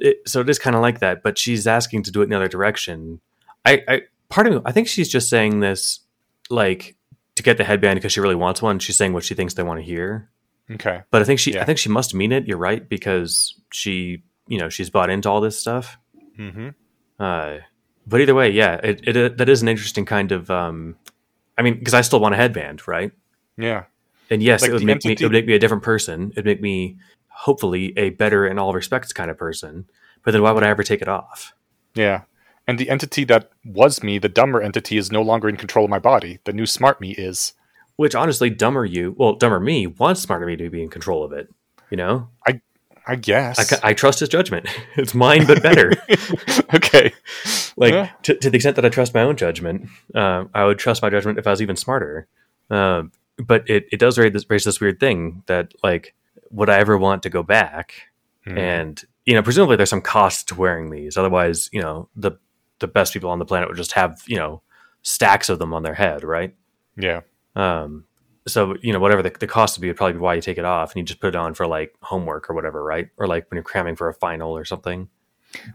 it, 0.09 0.17
so 0.29 0.41
it 0.41 0.49
is 0.49 0.59
kind 0.59 0.75
of 0.75 0.81
like 0.81 0.99
that, 0.99 1.23
but 1.23 1.37
she's 1.37 1.67
asking 1.67 2.03
to 2.03 2.11
do 2.11 2.21
it 2.21 2.25
in 2.25 2.29
the 2.29 2.35
other 2.37 2.47
direction. 2.47 3.19
I, 3.65 3.83
I 3.87 4.01
part 4.29 4.47
of 4.47 4.53
me, 4.53 4.61
I 4.65 4.71
think 4.71 4.87
she's 4.87 5.09
just 5.09 5.29
saying 5.29 5.59
this 5.61 5.99
like 6.49 6.95
to 7.35 7.43
get 7.43 7.57
the 7.57 7.63
headband 7.63 7.97
because 7.97 8.13
she 8.13 8.19
really 8.21 8.35
wants 8.35 8.61
one. 8.61 8.79
She's 8.79 8.95
saying 8.97 9.13
what 9.13 9.23
she 9.23 9.33
thinks 9.35 9.53
they 9.55 9.63
want 9.63 9.79
to 9.79 9.85
hear, 9.85 10.29
Okay. 10.71 11.01
but 11.11 11.21
I 11.21 11.25
think 11.25 11.39
she, 11.39 11.53
Yeah. 11.53 11.61
I 11.61 11.65
think 11.65 11.77
she 11.77 11.89
must 11.89 12.13
mean 12.15 12.31
it. 12.31 12.47
You're 12.47 12.57
right 12.57 12.87
because 12.87 13.53
she, 13.71 14.23
you 14.47 14.57
know, 14.57 14.69
she's 14.69 14.89
bought 14.89 15.09
into 15.09 15.29
all 15.29 15.41
this 15.41 15.59
stuff. 15.59 15.97
hmm 16.35 16.69
Uh, 17.19 17.57
but 18.07 18.21
either 18.21 18.35
way, 18.35 18.49
yeah, 18.51 18.75
it, 18.83 19.07
it 19.07 19.37
that 19.37 19.49
is 19.49 19.61
an 19.61 19.67
interesting 19.67 20.05
kind 20.05 20.31
of. 20.31 20.49
Um, 20.51 20.95
I 21.57 21.61
mean, 21.61 21.79
because 21.79 21.93
I 21.93 22.01
still 22.01 22.19
want 22.19 22.35
a 22.35 22.37
headband, 22.37 22.87
right? 22.87 23.11
Yeah. 23.57 23.85
And 24.29 24.43
yes, 24.43 24.61
Like 24.61 24.71
it 24.71 24.73
would 24.73 24.83
make 24.83 25.05
me 25.05 25.13
it 25.13 25.21
would 25.21 25.31
make 25.31 25.45
me 25.47 25.53
a 25.53 25.59
different 25.59 25.83
person. 25.83 26.31
It'd 26.31 26.45
make 26.45 26.61
me 26.61 26.97
hopefully 27.29 27.93
a 27.97 28.09
better 28.11 28.45
in 28.47 28.57
all 28.59 28.73
respects 28.73 29.13
kind 29.13 29.29
of 29.31 29.37
person. 29.37 29.85
But 30.23 30.31
then 30.31 30.41
why 30.41 30.51
would 30.51 30.63
I 30.63 30.69
ever 30.69 30.83
take 30.83 31.01
it 31.01 31.07
off? 31.07 31.53
Yeah. 31.93 32.21
And 32.67 32.79
the 32.79 32.89
entity 32.89 33.23
that 33.25 33.51
was 33.63 34.01
me, 34.03 34.17
the 34.17 34.29
dumber 34.29 34.61
entity, 34.61 34.97
is 34.97 35.11
no 35.11 35.21
longer 35.21 35.47
in 35.47 35.55
control 35.57 35.85
of 35.85 35.91
my 35.91 35.99
body. 35.99 36.39
The 36.45 36.53
new 36.53 36.65
smart 36.65 36.99
me 36.99 37.11
is. 37.11 37.53
Which 37.97 38.15
honestly, 38.15 38.49
dumber 38.49 38.85
you, 38.85 39.15
well, 39.17 39.35
dumber 39.35 39.59
me 39.59 39.87
wants 39.87 40.21
smarter 40.21 40.45
me 40.45 40.55
to 40.57 40.69
be 40.69 40.83
in 40.83 40.89
control 40.89 41.23
of 41.23 41.31
it. 41.31 41.47
You 41.89 41.97
know, 41.97 42.29
I 43.07 43.15
guess. 43.15 43.73
I, 43.73 43.89
I 43.89 43.93
trust 43.93 44.19
his 44.19 44.29
judgment. 44.29 44.67
it's 44.95 45.13
mine, 45.13 45.45
but 45.45 45.61
better. 45.61 45.91
okay. 46.73 47.13
like 47.77 47.93
Yeah. 47.93 48.09
to, 48.23 48.35
to 48.35 48.49
the 48.49 48.55
extent 48.55 48.75
that 48.77 48.85
I 48.85 48.89
trust 48.89 49.13
my 49.13 49.21
own 49.21 49.37
judgment, 49.37 49.89
uh, 50.15 50.45
I 50.53 50.65
would 50.65 50.79
trust 50.79 51.01
my 51.01 51.09
judgment 51.09 51.37
if 51.37 51.45
I 51.45 51.51
was 51.51 51.61
even 51.61 51.75
smarter. 51.75 52.27
Um, 52.69 53.11
but 53.37 53.69
it, 53.69 53.85
it 53.91 53.99
does 53.99 54.17
raise 54.17 54.33
this, 54.33 54.49
raise 54.49 54.63
this 54.63 54.81
weird 54.81 54.99
thing 54.99 55.43
that 55.45 55.73
like, 55.83 56.15
would 56.49 56.69
I 56.69 56.79
ever 56.79 56.97
want 56.97 57.23
to 57.23 57.29
go 57.29 57.43
back? 57.43 57.93
Hmm. 58.45 58.57
And 58.57 59.03
you 59.25 59.33
know, 59.33 59.43
presumably 59.43 59.75
there's 59.75 59.89
some 59.89 60.01
cost 60.01 60.47
to 60.49 60.55
wearing 60.55 60.89
these. 60.89 61.17
Otherwise, 61.17 61.69
you 61.71 61.81
know, 61.81 62.09
the 62.15 62.31
the 62.79 62.87
best 62.87 63.13
people 63.13 63.29
on 63.29 63.39
the 63.39 63.45
planet 63.45 63.67
would 63.67 63.77
just 63.77 63.93
have 63.93 64.21
you 64.27 64.37
know 64.37 64.61
stacks 65.01 65.49
of 65.49 65.59
them 65.59 65.73
on 65.73 65.83
their 65.83 65.93
head, 65.93 66.23
right? 66.23 66.55
yeah. 66.97 67.21
Um, 67.55 68.05
so 68.47 68.75
you 68.81 68.93
know, 68.93 68.99
whatever 68.99 69.23
the, 69.23 69.31
the 69.39 69.47
cost 69.47 69.77
would 69.77 69.81
be, 69.81 69.87
would 69.87 69.97
probably 69.97 70.13
be 70.13 70.19
why 70.19 70.35
you 70.35 70.41
take 70.41 70.57
it 70.57 70.65
off 70.65 70.91
and 70.91 70.99
you 70.99 71.03
just 71.03 71.19
put 71.19 71.29
it 71.29 71.35
on 71.35 71.53
for 71.53 71.65
like 71.67 71.95
homework 72.01 72.49
or 72.49 72.53
whatever, 72.53 72.83
right? 72.83 73.09
Or 73.17 73.27
like 73.27 73.49
when 73.49 73.57
you're 73.57 73.63
cramming 73.63 73.95
for 73.95 74.07
a 74.07 74.13
final 74.13 74.55
or 74.55 74.65
something. 74.65 75.09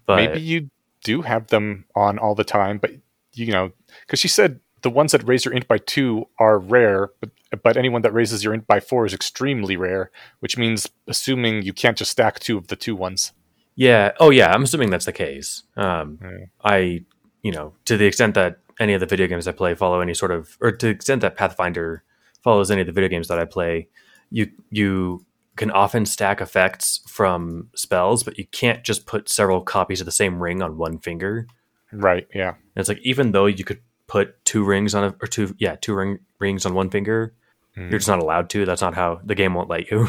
But 0.07 0.17
Maybe 0.17 0.41
you 0.41 0.71
do 1.03 1.23
have 1.23 1.49
them 1.49 1.87
on 1.97 2.19
all 2.19 2.35
the 2.35 2.45
time, 2.45 2.79
but 2.79 2.93
you 3.33 3.53
know, 3.53 3.73
because 4.03 4.21
she 4.21 4.29
said 4.29 4.61
the 4.83 4.91
ones 4.91 5.13
that 5.13 5.27
raise 5.27 5.45
your 5.45 5.55
int 5.55 5.69
by 5.69 5.79
two 5.79 6.27
are 6.39 6.59
rare, 6.59 7.11
but 7.21 7.31
but 7.63 7.77
anyone 7.77 8.03
that 8.03 8.13
raises 8.15 8.45
your 8.45 8.55
int 8.55 8.67
by 8.67 8.79
four 8.79 9.05
is 9.07 9.13
extremely 9.15 9.77
rare, 9.77 10.11
which 10.39 10.57
means 10.57 10.89
assuming 11.09 11.63
you 11.63 11.73
can't 11.73 11.97
just 11.97 12.13
stack 12.13 12.39
two 12.39 12.57
of 12.57 12.69
the 12.69 12.77
two 12.77 12.95
ones. 12.95 13.33
yeah, 13.75 14.13
oh 14.21 14.31
yeah, 14.31 14.53
I'm 14.53 14.63
assuming 14.63 14.91
that's 14.91 15.07
the 15.07 15.13
case. 15.13 15.65
Um, 15.77 16.19
Yeah. 16.23 16.45
I, 16.63 17.05
you 17.43 17.51
know, 17.53 17.73
to 17.87 17.97
the 17.97 18.05
extent 18.05 18.35
that 18.35 18.59
any 18.81 18.95
of 18.95 19.01
the 19.01 19.07
video 19.07 19.27
games 19.29 19.47
I 19.47 19.53
play 19.53 19.75
follow 19.75 20.01
any 20.01 20.15
sort 20.15 20.33
of, 20.33 20.57
or 20.61 20.73
to 20.73 20.87
the 20.87 20.91
extent 20.93 21.21
that 21.21 21.37
Pathfinder 21.37 22.03
follows 22.43 22.71
any 22.71 22.81
of 22.81 22.87
the 22.87 22.93
video 22.93 23.09
games 23.09 23.29
that 23.29 23.39
I 23.39 23.45
play, 23.45 23.89
you 24.31 24.51
you 24.71 25.25
can 25.57 25.71
often 25.71 26.07
stack 26.07 26.41
effects 26.41 27.01
from 27.07 27.69
spells, 27.75 28.23
but 28.25 28.39
you 28.39 28.47
can't 28.47 28.83
just 28.83 29.05
put 29.07 29.29
several 29.29 29.61
copies 29.61 30.01
of 30.01 30.07
the 30.07 30.13
same 30.13 30.43
ring 30.43 30.63
on 30.63 30.79
one 30.79 30.99
finger. 30.99 31.47
Right. 31.93 32.27
Yeah. 32.35 32.49
And 32.51 32.57
it's 32.77 32.89
like 32.89 33.01
even 33.03 33.33
though 33.33 33.47
you 33.47 33.63
could 33.65 33.81
put 34.07 34.43
two 34.45 34.65
rings 34.65 34.95
on 34.95 35.05
a 35.05 35.15
or 35.21 35.27
two 35.29 35.55
yeah 35.59 35.77
two 35.81 35.95
ring 35.95 36.19
rings 36.39 36.65
on 36.65 36.73
one 36.75 36.89
finger, 36.91 37.35
Mhm. 37.77 37.91
you're 37.91 37.99
just 37.99 38.09
not 38.09 38.21
allowed 38.21 38.49
to. 38.51 38.65
That's 38.65 38.81
not 38.83 38.95
how 38.95 39.21
the 39.25 39.35
game 39.35 39.55
won't 39.55 39.69
let 39.69 39.91
you. 39.91 40.09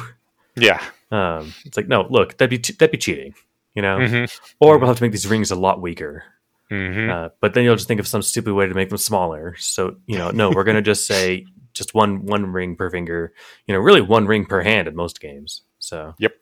Yeah. 0.56 0.82
Um, 1.12 1.54
it's 1.66 1.76
like 1.76 1.90
no, 1.90 2.08
look 2.10 2.38
that'd 2.38 2.50
be 2.50 2.58
t- 2.58 2.72
that'd 2.80 2.90
be 2.94 2.98
cheating, 2.98 3.34
you 3.76 3.82
know. 3.82 4.00
hmm 4.08 4.26
Or 4.62 4.78
we'll 4.78 4.88
have 4.88 4.96
to 4.96 5.04
make 5.04 5.12
these 5.12 5.28
rings 5.28 5.52
a 5.52 5.58
lot 5.58 5.82
weaker. 5.82 6.24
Hmm 6.72 7.10
Uh, 7.10 7.30
but 7.42 7.54
then 7.54 7.66
you'll 7.66 7.76
just 7.76 7.88
think 7.88 8.00
of 8.00 8.08
some 8.08 8.22
stupid 8.22 8.54
way 8.54 8.66
to 8.66 8.74
make 8.74 8.90
them 8.90 8.98
smaller. 8.98 9.56
So 9.58 9.98
you 10.08 10.18
know, 10.18 10.32
no, 10.32 10.50
we're 10.50 10.64
gonna 10.64 10.82
just 10.82 11.06
say 11.06 11.46
just 11.74 11.94
one 11.94 12.26
one 12.26 12.46
ring 12.52 12.76
per 12.78 12.90
finger. 12.90 13.34
You 13.68 13.74
know, 13.74 13.80
really 13.82 14.02
one 14.02 14.26
ring 14.26 14.46
per 14.46 14.62
hand 14.62 14.88
in 14.88 14.96
most 14.96 15.20
games. 15.20 15.64
So 15.80 16.14
Yep. 16.20 16.34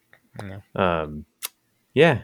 Yeah. 0.44 0.60
um, 0.76 1.26
yeah, 1.94 2.22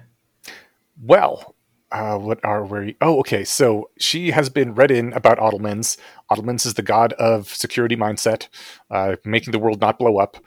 Well, 1.02 1.56
uh, 1.92 2.18
what 2.18 2.44
are 2.44 2.66
we? 2.66 2.96
Oh, 3.02 3.20
okay. 3.20 3.44
So 3.44 3.90
she 3.98 4.32
has 4.32 4.50
been 4.50 4.74
read 4.76 4.92
in 4.92 5.14
about 5.14 5.38
Otolmens. 5.40 5.98
Otolmens 6.32 6.66
is 6.66 6.76
the 6.76 6.82
god 6.82 7.14
of 7.14 7.48
security 7.48 7.96
mindset, 7.96 8.48
uh, 8.92 9.16
making 9.26 9.52
the 9.52 9.60
world 9.60 9.82
not 9.82 9.98
blow 10.00 10.18
up. 10.18 10.38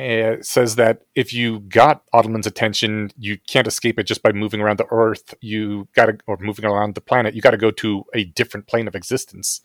Uh, 0.00 0.36
says 0.40 0.76
that 0.76 1.02
if 1.14 1.34
you 1.34 1.60
got 1.60 2.02
Otolmens' 2.14 2.46
attention, 2.46 3.10
you 3.18 3.36
can't 3.46 3.66
escape 3.66 3.98
it 3.98 4.04
just 4.04 4.22
by 4.22 4.32
moving 4.32 4.62
around 4.62 4.78
the 4.78 4.86
Earth. 4.90 5.34
You 5.42 5.88
got 5.94 6.06
to, 6.06 6.16
or 6.26 6.38
moving 6.40 6.64
around 6.64 6.94
the 6.94 7.02
planet, 7.02 7.34
you 7.34 7.42
got 7.42 7.50
to 7.50 7.58
go 7.58 7.70
to 7.72 8.04
a 8.14 8.24
different 8.24 8.66
plane 8.66 8.88
of 8.88 8.94
existence. 8.94 9.60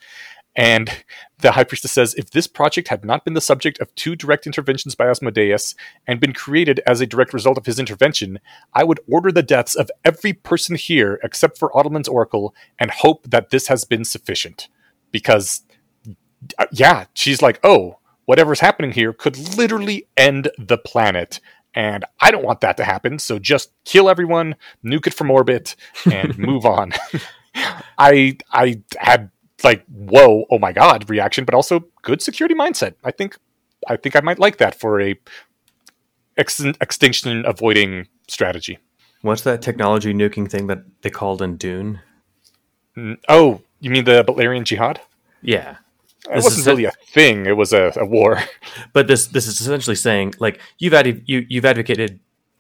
And 0.54 1.06
the 1.38 1.54
High 1.54 1.64
Priestess 1.64 1.94
says 1.94 2.16
if 2.16 2.32
this 2.32 2.48
project 2.48 2.90
had 2.90 3.06
not 3.06 3.24
been 3.24 3.34
the 3.34 3.40
subject 3.40 3.80
of 3.80 3.96
two 3.96 4.14
direct 4.16 4.46
interventions 4.46 4.94
by 4.94 5.08
Asmodeus 5.08 5.74
and 6.06 6.20
been 6.20 6.34
created 6.34 6.82
as 6.86 7.00
a 7.00 7.08
direct 7.08 7.34
result 7.34 7.58
of 7.58 7.66
his 7.66 7.80
intervention, 7.80 8.40
I 8.74 8.84
would 8.84 9.00
order 9.10 9.32
the 9.32 9.44
deaths 9.44 9.74
of 9.74 9.90
every 10.04 10.34
person 10.34 10.76
here 10.76 11.18
except 11.24 11.58
for 11.58 11.72
Otolmens' 11.74 12.10
Oracle 12.10 12.54
and 12.78 12.92
hope 12.92 13.30
that 13.30 13.52
this 13.52 13.68
has 13.68 13.86
been 13.86 14.04
sufficient. 14.04 14.68
Because, 15.12 15.62
uh, 16.58 16.66
yeah, 16.74 17.06
she's 17.14 17.42
like, 17.42 17.62
oh, 17.64 18.00
whatever's 18.26 18.60
happening 18.60 18.92
here 18.92 19.14
could 19.14 19.38
literally 19.58 20.08
end 20.18 20.50
the 20.58 20.78
planet. 20.78 21.40
And 21.74 22.06
I 22.22 22.32
don't 22.32 22.46
want 22.46 22.62
that 22.62 22.78
to 22.78 22.86
happen, 22.86 23.20
so 23.20 23.38
just 23.38 23.72
kill 23.84 24.10
everyone, 24.10 24.56
nuke 24.84 25.08
it 25.08 25.14
from 25.14 25.30
orbit, 25.30 25.76
and 26.10 26.38
move 26.40 26.66
on. 26.66 26.94
I 27.98 28.38
I 28.52 28.82
had 28.98 29.32
like 29.64 29.86
whoa 29.88 30.46
oh 30.52 30.60
my 30.60 30.72
god 30.72 31.10
reaction 31.10 31.46
but 31.46 31.56
also 31.56 31.86
good 32.02 32.22
security 32.22 32.54
mindset 32.54 32.94
i 33.06 33.12
think 33.12 33.38
i 33.88 33.96
think 33.96 34.16
i 34.16 34.20
might 34.20 34.38
like 34.38 34.58
that 34.58 34.78
for 34.78 35.00
a 35.00 35.16
ex- 36.38 36.60
extinction 36.82 37.46
avoiding 37.46 38.08
strategy 38.28 38.78
What's 39.22 39.42
that 39.42 39.64
technology 39.64 40.14
nuking 40.14 40.48
thing 40.48 40.68
that 40.68 40.84
they 41.02 41.10
called 41.10 41.42
in 41.42 41.58
Dune? 41.58 42.00
Oh 43.28 43.62
you 43.80 43.90
mean 43.90 44.04
the 44.06 44.24
Butlerian 44.24 44.64
jihad 44.64 45.02
Yeah, 45.42 45.78
it 46.30 46.36
This 46.36 46.44
wasn't 46.44 46.60
is 46.62 46.68
really 46.68 46.86
a 46.86 46.92
thing 47.14 47.46
it 47.46 47.58
was 47.58 47.74
a, 47.74 47.92
a 47.96 48.06
war 48.06 48.40
but 48.94 49.08
this 49.08 49.28
this 49.28 49.48
is 49.48 49.60
essentially 49.62 49.96
saying 49.96 50.34
like 50.40 50.60
you've 50.80 50.94
ad- 50.94 51.24
you 51.26 51.46
you've 51.50 51.66
advocated, 51.66 52.20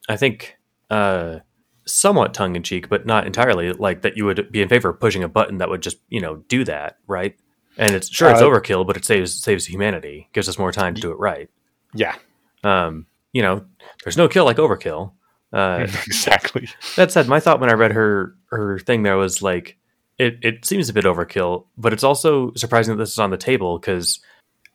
I 0.09 0.17
think, 0.17 0.57
uh, 0.89 1.39
somewhat 1.85 2.33
tongue 2.33 2.55
in 2.55 2.63
cheek, 2.63 2.89
but 2.89 3.05
not 3.05 3.25
entirely, 3.25 3.71
like 3.73 4.01
that 4.01 4.17
you 4.17 4.25
would 4.25 4.51
be 4.51 4.61
in 4.61 4.69
favor 4.69 4.89
of 4.89 4.99
pushing 4.99 5.23
a 5.23 5.27
button 5.27 5.57
that 5.59 5.69
would 5.69 5.81
just 5.81 5.97
you 6.09 6.21
know 6.21 6.37
do 6.47 6.63
that, 6.65 6.97
right? 7.07 7.35
And 7.77 7.95
it's 7.95 8.09
sure 8.09 8.29
it's 8.29 8.41
Uh, 8.41 8.45
overkill, 8.45 8.85
but 8.87 8.97
it 8.97 9.05
saves 9.05 9.41
saves 9.41 9.65
humanity, 9.65 10.29
gives 10.33 10.47
us 10.47 10.57
more 10.57 10.71
time 10.71 10.95
to 10.95 11.01
do 11.01 11.11
it 11.11 11.19
right. 11.19 11.49
yeah 11.93 12.15
Um, 12.63 13.05
you 13.33 13.41
know, 13.41 13.65
there's 14.03 14.17
no 14.17 14.27
kill 14.27 14.45
like 14.45 14.57
overkill. 14.57 15.11
Uh, 15.53 15.79
exactly 16.07 16.67
That 16.95 17.11
said, 17.11 17.27
my 17.27 17.39
thought 17.39 17.59
when 17.59 17.69
I 17.69 17.73
read 17.73 17.91
her 17.93 18.35
her 18.51 18.79
thing 18.79 19.03
there 19.03 19.17
was 19.17 19.41
like, 19.41 19.77
it, 20.17 20.37
it 20.41 20.65
seems 20.65 20.89
a 20.89 20.93
bit 20.93 21.05
overkill, 21.05 21.65
but 21.77 21.91
it's 21.93 22.03
also 22.03 22.53
surprising 22.55 22.95
that 22.95 23.03
this 23.03 23.11
is 23.11 23.19
on 23.19 23.31
the 23.31 23.37
table 23.37 23.77
because 23.79 24.19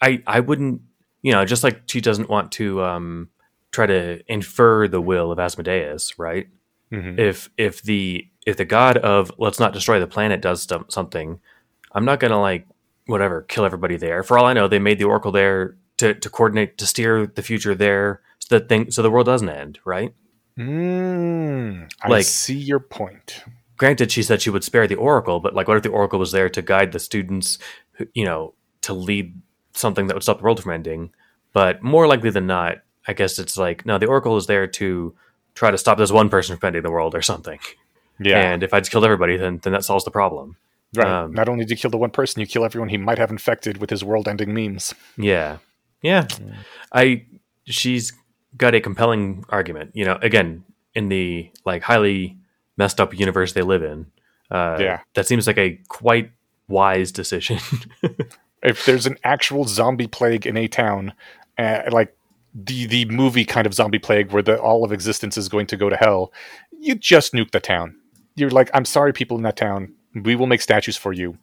I 0.02 0.22
I 0.26 0.40
wouldn't 0.40 0.82
you 1.22 1.32
know 1.32 1.44
just 1.44 1.64
like 1.64 1.82
she 1.86 2.00
doesn't 2.00 2.28
want 2.28 2.52
to 2.52 2.82
um, 2.82 3.28
try 3.72 3.86
to 3.86 4.22
infer 4.32 4.88
the 4.88 5.00
will 5.00 5.32
of 5.32 5.38
Asmodeus, 5.38 6.18
right? 6.18 6.48
Mhm. 6.92 7.18
If 7.18 7.50
if 7.56 7.82
the 7.82 8.26
if 8.46 8.56
the 8.56 8.64
god 8.64 8.96
of 8.98 9.30
let's 9.38 9.60
not 9.60 9.72
destroy 9.72 10.00
the 10.00 10.06
planet 10.06 10.40
does 10.42 10.66
stum- 10.66 10.90
something, 10.90 11.40
I'm 11.92 12.04
not 12.04 12.20
gonna 12.20 12.40
like 12.40 12.66
whatever 13.06 13.42
kill 13.42 13.64
everybody 13.64 13.96
there. 13.96 14.22
For 14.22 14.38
all 14.38 14.46
I 14.46 14.52
know, 14.52 14.68
they 14.68 14.78
made 14.78 14.98
the 14.98 15.04
oracle 15.04 15.32
there 15.32 15.76
to 15.98 16.14
to 16.14 16.30
coordinate 16.30 16.78
to 16.78 16.86
steer 16.86 17.26
the 17.26 17.42
future 17.42 17.74
there 17.74 18.22
so 18.38 18.58
that 18.58 18.68
thing 18.68 18.90
so 18.90 19.02
the 19.02 19.10
world 19.10 19.26
doesn't 19.26 19.48
end, 19.48 19.78
right? 19.84 20.12
mm, 20.58 21.88
i 22.02 22.08
Like- 22.08 22.24
see 22.24 22.56
your 22.58 22.80
point 22.80 23.44
granted 23.80 24.12
she 24.12 24.22
said 24.22 24.42
she 24.42 24.50
would 24.50 24.62
spare 24.62 24.86
the 24.86 24.94
oracle 25.08 25.40
but 25.40 25.54
like 25.54 25.66
what 25.66 25.78
if 25.78 25.82
the 25.82 25.88
oracle 25.88 26.18
was 26.18 26.32
there 26.32 26.50
to 26.50 26.60
guide 26.60 26.92
the 26.92 26.98
students 26.98 27.58
who- 27.92 28.06
you 28.12 28.26
know 28.26 28.52
to 28.82 28.92
lead 28.92 29.40
something 29.72 30.06
that 30.06 30.14
would 30.14 30.22
stop 30.22 30.38
the 30.38 30.44
world 30.44 30.62
from 30.62 30.72
ending? 30.72 31.10
But 31.54 31.82
more 31.82 32.06
likely 32.06 32.30
than 32.30 32.46
not 32.46 32.74
i 33.08 33.12
guess 33.14 33.38
it's 33.38 33.56
like 33.56 33.86
no 33.86 33.96
the 33.98 34.06
oracle 34.06 34.36
is 34.36 34.46
there 34.46 34.66
to 34.80 35.14
try 35.54 35.70
to 35.70 35.78
stop 35.78 35.96
this 35.96 36.12
one 36.12 36.28
person 36.28 36.56
from 36.58 36.66
ending 36.68 36.82
the 36.82 36.90
world 36.90 37.14
or 37.14 37.22
something. 37.22 37.58
Yeah. 38.18 38.38
And 38.52 38.62
if 38.62 38.74
i 38.74 38.80
just 38.80 38.90
killed 38.92 39.04
everybody 39.10 39.36
then 39.38 39.58
then 39.62 39.72
that 39.72 39.84
solves 39.84 40.04
the 40.04 40.10
problem. 40.20 40.56
Right. 40.94 41.06
Um, 41.08 41.32
not 41.32 41.48
only 41.48 41.64
do 41.64 41.72
you 41.72 41.80
kill 41.82 41.90
the 41.90 41.96
one 42.06 42.10
person 42.10 42.40
you 42.40 42.46
kill 42.46 42.64
everyone 42.66 42.90
he 42.90 42.98
might 42.98 43.18
have 43.18 43.30
infected 43.30 43.78
with 43.78 43.88
his 43.88 44.04
world-ending 44.04 44.52
memes. 44.52 44.94
Yeah. 45.16 45.58
Yeah. 46.02 46.26
I 46.92 47.24
she's 47.64 48.12
got 48.62 48.74
a 48.74 48.80
compelling 48.80 49.44
argument. 49.48 49.92
You 49.94 50.04
know 50.04 50.18
again 50.20 50.64
in 50.94 51.08
the 51.08 51.50
like 51.64 51.82
highly 51.82 52.36
messed 52.80 53.00
up 53.00 53.10
universe 53.26 53.52
they 53.52 53.62
live 53.72 53.82
in 53.92 54.06
uh 54.50 54.76
Yeah. 54.80 54.98
that 55.14 55.26
seems 55.26 55.46
like 55.46 55.58
a 55.58 55.78
quite 55.88 56.28
wise 56.68 57.10
decision 57.12 57.58
if 58.62 58.84
there's 58.86 59.06
an 59.06 59.16
actual 59.24 59.64
zombie 59.64 60.06
plague 60.06 60.46
in 60.46 60.56
a 60.56 60.68
town, 60.68 61.12
uh, 61.58 61.82
like 61.90 62.14
the 62.54 62.86
the 62.86 63.04
movie 63.06 63.44
kind 63.44 63.66
of 63.66 63.72
zombie 63.74 63.98
plague 63.98 64.32
where 64.32 64.42
the 64.42 64.56
all 64.60 64.84
of 64.84 64.92
existence 64.92 65.38
is 65.38 65.48
going 65.48 65.66
to 65.68 65.76
go 65.76 65.88
to 65.88 65.96
hell, 65.96 66.30
you 66.86 66.94
just 66.94 67.32
nuke 67.32 67.52
the 67.52 67.60
town. 67.60 67.96
You're 68.36 68.50
like, 68.50 68.70
I'm 68.74 68.84
sorry, 68.84 69.12
people 69.12 69.36
in 69.38 69.42
that 69.44 69.56
town. 69.56 69.94
We 70.14 70.34
will 70.36 70.46
make 70.46 70.60
statues 70.60 70.96
for 70.98 71.12
you. 71.12 71.38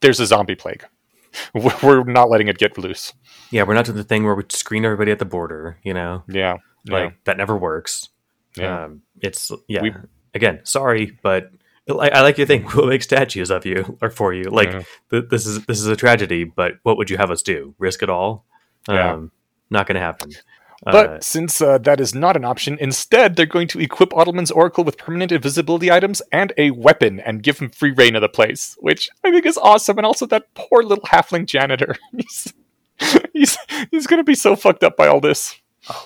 There's 0.00 0.18
a 0.20 0.26
zombie 0.26 0.56
plague. 0.56 0.84
We're 1.82 2.02
not 2.04 2.30
letting 2.30 2.48
it 2.48 2.58
get 2.58 2.76
loose. 2.78 3.12
Yeah, 3.50 3.62
we're 3.64 3.74
not 3.74 3.84
doing 3.84 3.96
the 3.98 4.04
thing 4.10 4.24
where 4.24 4.34
we 4.34 4.42
screen 4.48 4.84
everybody 4.84 5.12
at 5.12 5.18
the 5.18 5.24
border, 5.36 5.78
you 5.84 5.94
know? 5.94 6.24
Yeah, 6.28 6.56
Like 6.88 7.22
that 7.24 7.36
never 7.36 7.56
works. 7.56 8.08
yeah. 8.56 8.84
Um, 8.84 9.02
it's 9.20 9.52
yeah. 9.68 9.82
We- 9.82 9.94
Again, 10.36 10.60
sorry, 10.64 11.18
but 11.22 11.50
I, 11.88 12.08
I 12.10 12.20
like 12.20 12.38
your 12.38 12.46
thing. 12.46 12.66
We'll 12.74 12.86
make 12.86 13.02
statues 13.02 13.50
of 13.50 13.64
you 13.66 13.98
or 14.00 14.10
for 14.10 14.32
you. 14.32 14.44
Like 14.44 14.70
Yeah. 14.72 14.82
th- 15.10 15.24
this 15.30 15.46
is 15.46 15.64
this 15.66 15.78
is 15.80 15.86
a 15.86 15.96
tragedy, 15.96 16.44
but 16.44 16.74
what 16.84 16.96
would 16.98 17.10
you 17.10 17.16
have 17.16 17.30
us 17.30 17.42
do? 17.42 17.74
Risk 17.78 18.02
it 18.02 18.10
all? 18.10 18.44
Yeah. 18.88 19.14
Um, 19.14 19.32
not 19.70 19.86
going 19.86 19.94
to 19.96 20.00
happen. 20.00 20.30
But 20.84 21.06
Uh, 21.08 21.20
since 21.20 21.60
uh, 21.62 21.78
that 21.78 22.00
is 22.00 22.14
not 22.14 22.36
an 22.36 22.44
option, 22.44 22.76
instead 22.80 23.34
they're 23.34 23.46
going 23.46 23.66
to 23.68 23.80
equip 23.80 24.10
Otolmens' 24.12 24.52
Oracle 24.54 24.84
with 24.84 24.98
permanent 24.98 25.32
invisibility 25.32 25.90
items 25.90 26.20
and 26.30 26.52
a 26.58 26.70
weapon 26.72 27.18
and 27.20 27.42
give 27.42 27.58
him 27.58 27.70
free 27.70 27.92
reign 27.92 28.14
of 28.14 28.20
the 28.20 28.28
place, 28.28 28.76
which 28.80 29.08
I 29.24 29.30
think 29.30 29.46
is 29.46 29.56
awesome. 29.56 29.96
And 29.98 30.06
also 30.06 30.26
that 30.26 30.52
poor 30.54 30.82
little 30.82 31.04
halfling 31.04 31.46
janitor. 31.46 31.96
He's 32.16 32.52
he's 33.32 33.58
he's 33.90 34.06
gonna 34.06 34.24
be 34.24 34.34
so 34.34 34.54
fucked 34.56 34.82
up 34.84 34.96
by 34.96 35.06
all 35.06 35.20
this. 35.20 35.56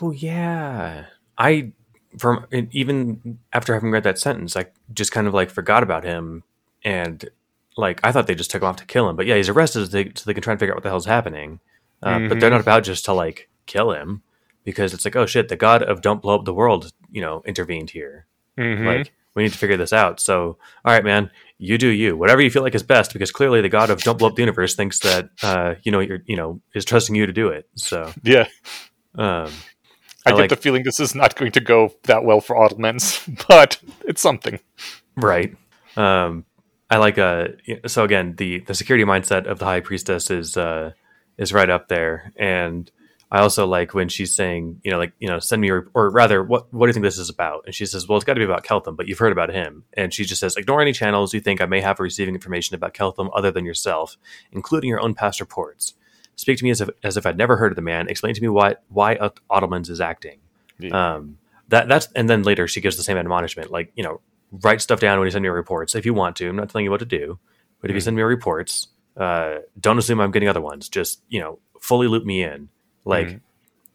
oh 0.01 0.11
yeah, 0.13 1.07
I 1.39 1.73
from 2.19 2.47
even 2.53 3.39
after 3.53 3.75
having 3.75 3.91
read 3.91 4.03
that 4.05 4.19
sentence, 4.19 4.57
I 4.57 4.67
just 4.93 5.13
kind 5.13 5.27
of 5.27 5.35
like 5.35 5.51
forgot 5.51 5.83
about 5.83 6.05
him 6.05 6.43
and 6.85 7.29
like 7.77 8.01
I 8.03 8.13
thought 8.13 8.27
they 8.27 8.35
just 8.35 8.51
took 8.51 8.63
him 8.63 8.69
off 8.69 8.77
to 8.77 8.85
kill 8.87 9.09
him, 9.09 9.17
but 9.17 9.27
yeah, 9.27 9.37
he's 9.37 9.49
arrested 9.49 9.87
so 9.87 9.91
they, 9.91 10.05
so 10.15 10.25
they 10.27 10.35
can 10.35 10.43
try 10.43 10.53
and 10.53 10.61
figure 10.61 10.73
out 10.75 10.77
what 10.79 10.83
the 10.83 10.89
hell's 10.91 11.07
happening. 11.07 11.61
Uh, 12.03 12.19
But 12.29 12.41
they're 12.41 12.51
not 12.51 12.61
about 12.61 12.83
just 12.85 13.05
to 13.07 13.13
like 13.13 13.49
kill 13.67 13.93
him 13.93 14.23
because 14.65 14.93
it's 14.93 15.05
like, 15.05 15.17
oh 15.17 15.27
shit, 15.27 15.49
the 15.49 15.57
god 15.57 15.83
of 15.83 16.01
don't 16.03 16.21
blow 16.23 16.35
up 16.37 16.45
the 16.45 16.55
world, 16.55 16.93
you 17.13 17.21
know, 17.21 17.43
intervened 17.47 17.91
here. 17.91 18.27
Mhm. 18.59 18.85
Like 18.87 19.13
we 19.35 19.45
need 19.45 19.53
to 19.53 19.59
figure 19.59 19.77
this 19.77 19.93
out. 19.93 20.19
So, 20.19 20.59
all 20.85 20.93
right, 20.93 21.05
man, 21.05 21.31
you 21.59 21.79
do 21.79 21.87
you. 21.89 22.17
Whatever 22.17 22.41
you 22.43 22.51
feel 22.51 22.63
like 22.63 22.75
is 22.75 22.83
best, 22.83 23.13
because 23.13 23.31
clearly 23.31 23.61
the 23.61 23.69
god 23.69 23.89
of 23.91 24.03
don't 24.03 24.19
blow 24.19 24.29
up 24.29 24.35
the 24.35 24.43
universe 24.43 24.75
thinks 24.75 24.99
that 25.01 25.29
uh, 25.43 25.75
you 25.85 25.93
know 25.93 26.01
you're 26.01 26.23
you 26.27 26.37
know 26.37 26.61
is 26.75 26.85
trusting 26.85 27.15
you 27.15 27.27
to 27.27 27.33
do 27.33 27.49
it. 27.49 27.69
So, 27.77 28.13
yeah, 28.25 28.49
um, 29.15 29.51
I, 30.31 30.35
I 30.35 30.37
get 30.37 30.41
like- 30.43 30.51
the 30.51 30.57
feeling 30.57 30.83
this 30.85 31.01
is 31.01 31.15
not 31.15 31.37
going 31.37 31.53
to 31.53 31.61
go 31.61 31.95
that 32.05 32.25
well 32.25 32.41
for 32.41 32.57
Otolmens, 32.57 33.27
but 33.49 33.79
it's 34.03 34.23
something. 34.23 34.59
right. 35.17 35.57
Um, 35.97 36.45
I 36.89 36.97
like 36.97 37.19
uh 37.19 37.49
so 37.87 38.03
again 38.05 38.35
the 38.37 38.61
the 38.61 38.75
security 38.75 39.05
mindset 39.05 39.47
of 39.47 39.59
the 39.61 39.65
high 39.65 39.79
priestess 39.81 40.29
is 40.31 40.57
uh 40.57 40.91
is 41.39 41.53
right 41.53 41.71
up 41.71 41.87
there 41.87 42.33
and 42.37 42.91
I 43.33 43.41
also 43.43 43.65
like 43.65 43.95
when 43.95 44.09
she's 44.09 44.35
saying, 44.35 44.81
you 44.83 44.91
know, 44.91 44.99
like, 44.99 45.13
you 45.21 45.29
know, 45.29 45.39
send 45.39 45.63
me, 45.63 45.71
a, 45.71 45.83
or 45.95 46.11
rather, 46.11 46.43
what 46.43 46.73
what 46.75 46.87
do 46.87 46.89
you 46.89 46.93
think 46.93 47.05
this 47.05 47.17
is 47.19 47.31
about? 47.31 47.63
And 47.65 47.73
she 47.73 47.87
says, 47.87 48.09
well, 48.09 48.17
it's 48.17 48.25
got 48.25 48.35
to 48.35 48.41
be 48.41 48.45
about 48.45 48.65
Keltham, 48.65 48.97
but 48.97 49.07
you've 49.07 49.21
heard 49.21 49.31
about 49.31 49.51
him. 49.51 49.85
And 49.97 50.13
she 50.13 50.25
just 50.25 50.41
says, 50.41 50.57
ignore 50.57 50.83
any 50.83 50.93
channels 50.93 51.33
you 51.33 51.41
think 51.41 51.61
I 51.61 51.67
may 51.67 51.81
have 51.81 51.99
for 51.99 52.03
receiving 52.03 52.35
information 52.35 52.75
about 52.75 52.93
Keltham 52.93 53.31
other 53.33 53.53
than 53.53 53.65
yourself, 53.65 54.17
including 54.51 54.91
your 54.91 55.01
own 55.01 55.15
past 55.15 55.39
reports. 55.39 55.95
Speak 56.41 56.57
to 56.59 56.65
me 56.65 56.71
as 56.71 56.81
if 56.81 56.89
as 57.05 57.17
if 57.17 57.27
I'd 57.27 57.37
never 57.37 57.57
heard 57.57 57.73
of 57.73 57.77
the 57.77 57.83
man. 57.83 58.09
Explain 58.09 58.35
to 58.35 58.41
me 58.41 58.49
why 58.49 58.77
why 58.89 59.17
Otolmens 59.51 59.91
is 59.91 60.01
acting. 60.01 60.39
Yeah. 60.79 60.91
Um, 61.17 61.39
that 61.69 61.87
that's 61.89 62.09
and 62.17 62.29
then 62.31 62.43
later 62.43 62.67
she 62.67 62.81
gives 62.81 62.97
the 62.97 63.03
same 63.03 63.17
admonishment, 63.19 63.71
like 63.71 63.93
you 63.95 64.03
know, 64.03 64.21
write 64.51 64.81
stuff 64.81 65.01
down 65.01 65.19
when 65.19 65.27
you 65.27 65.31
send 65.31 65.43
me 65.43 65.47
your 65.49 65.55
reports 65.55 65.95
if 65.95 66.07
you 66.07 66.15
want 66.15 66.37
to. 66.37 66.49
I'm 66.49 66.57
not 66.57 66.71
telling 66.71 66.85
you 66.85 66.91
what 66.91 67.01
to 67.01 67.07
do, 67.07 67.39
but 67.81 67.91
if 67.91 67.95
you 67.95 68.01
send 68.01 68.17
me 68.17 68.21
your 68.21 68.29
reports, 68.29 68.89
uh, 69.17 69.59
don't 69.79 69.99
assume 69.99 70.21
I'm 70.21 70.31
getting 70.31 70.49
other 70.49 70.61
ones. 70.63 70.89
Just 70.89 71.21
you 71.29 71.41
know, 71.41 71.59
fully 71.81 72.09
loop 72.09 72.25
me 72.25 72.43
in. 72.43 72.69
Like 73.05 73.27
Mhm. 73.29 73.41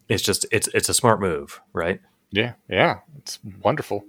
it's 0.07 0.21
just 0.23 0.45
it's 0.51 0.67
it's 0.73 0.87
a 0.89 0.93
smart 0.93 1.19
move, 1.19 1.61
right? 1.73 1.99
Yeah, 2.31 2.53
yeah, 2.69 2.99
it's 3.17 3.39
wonderful. 3.63 4.05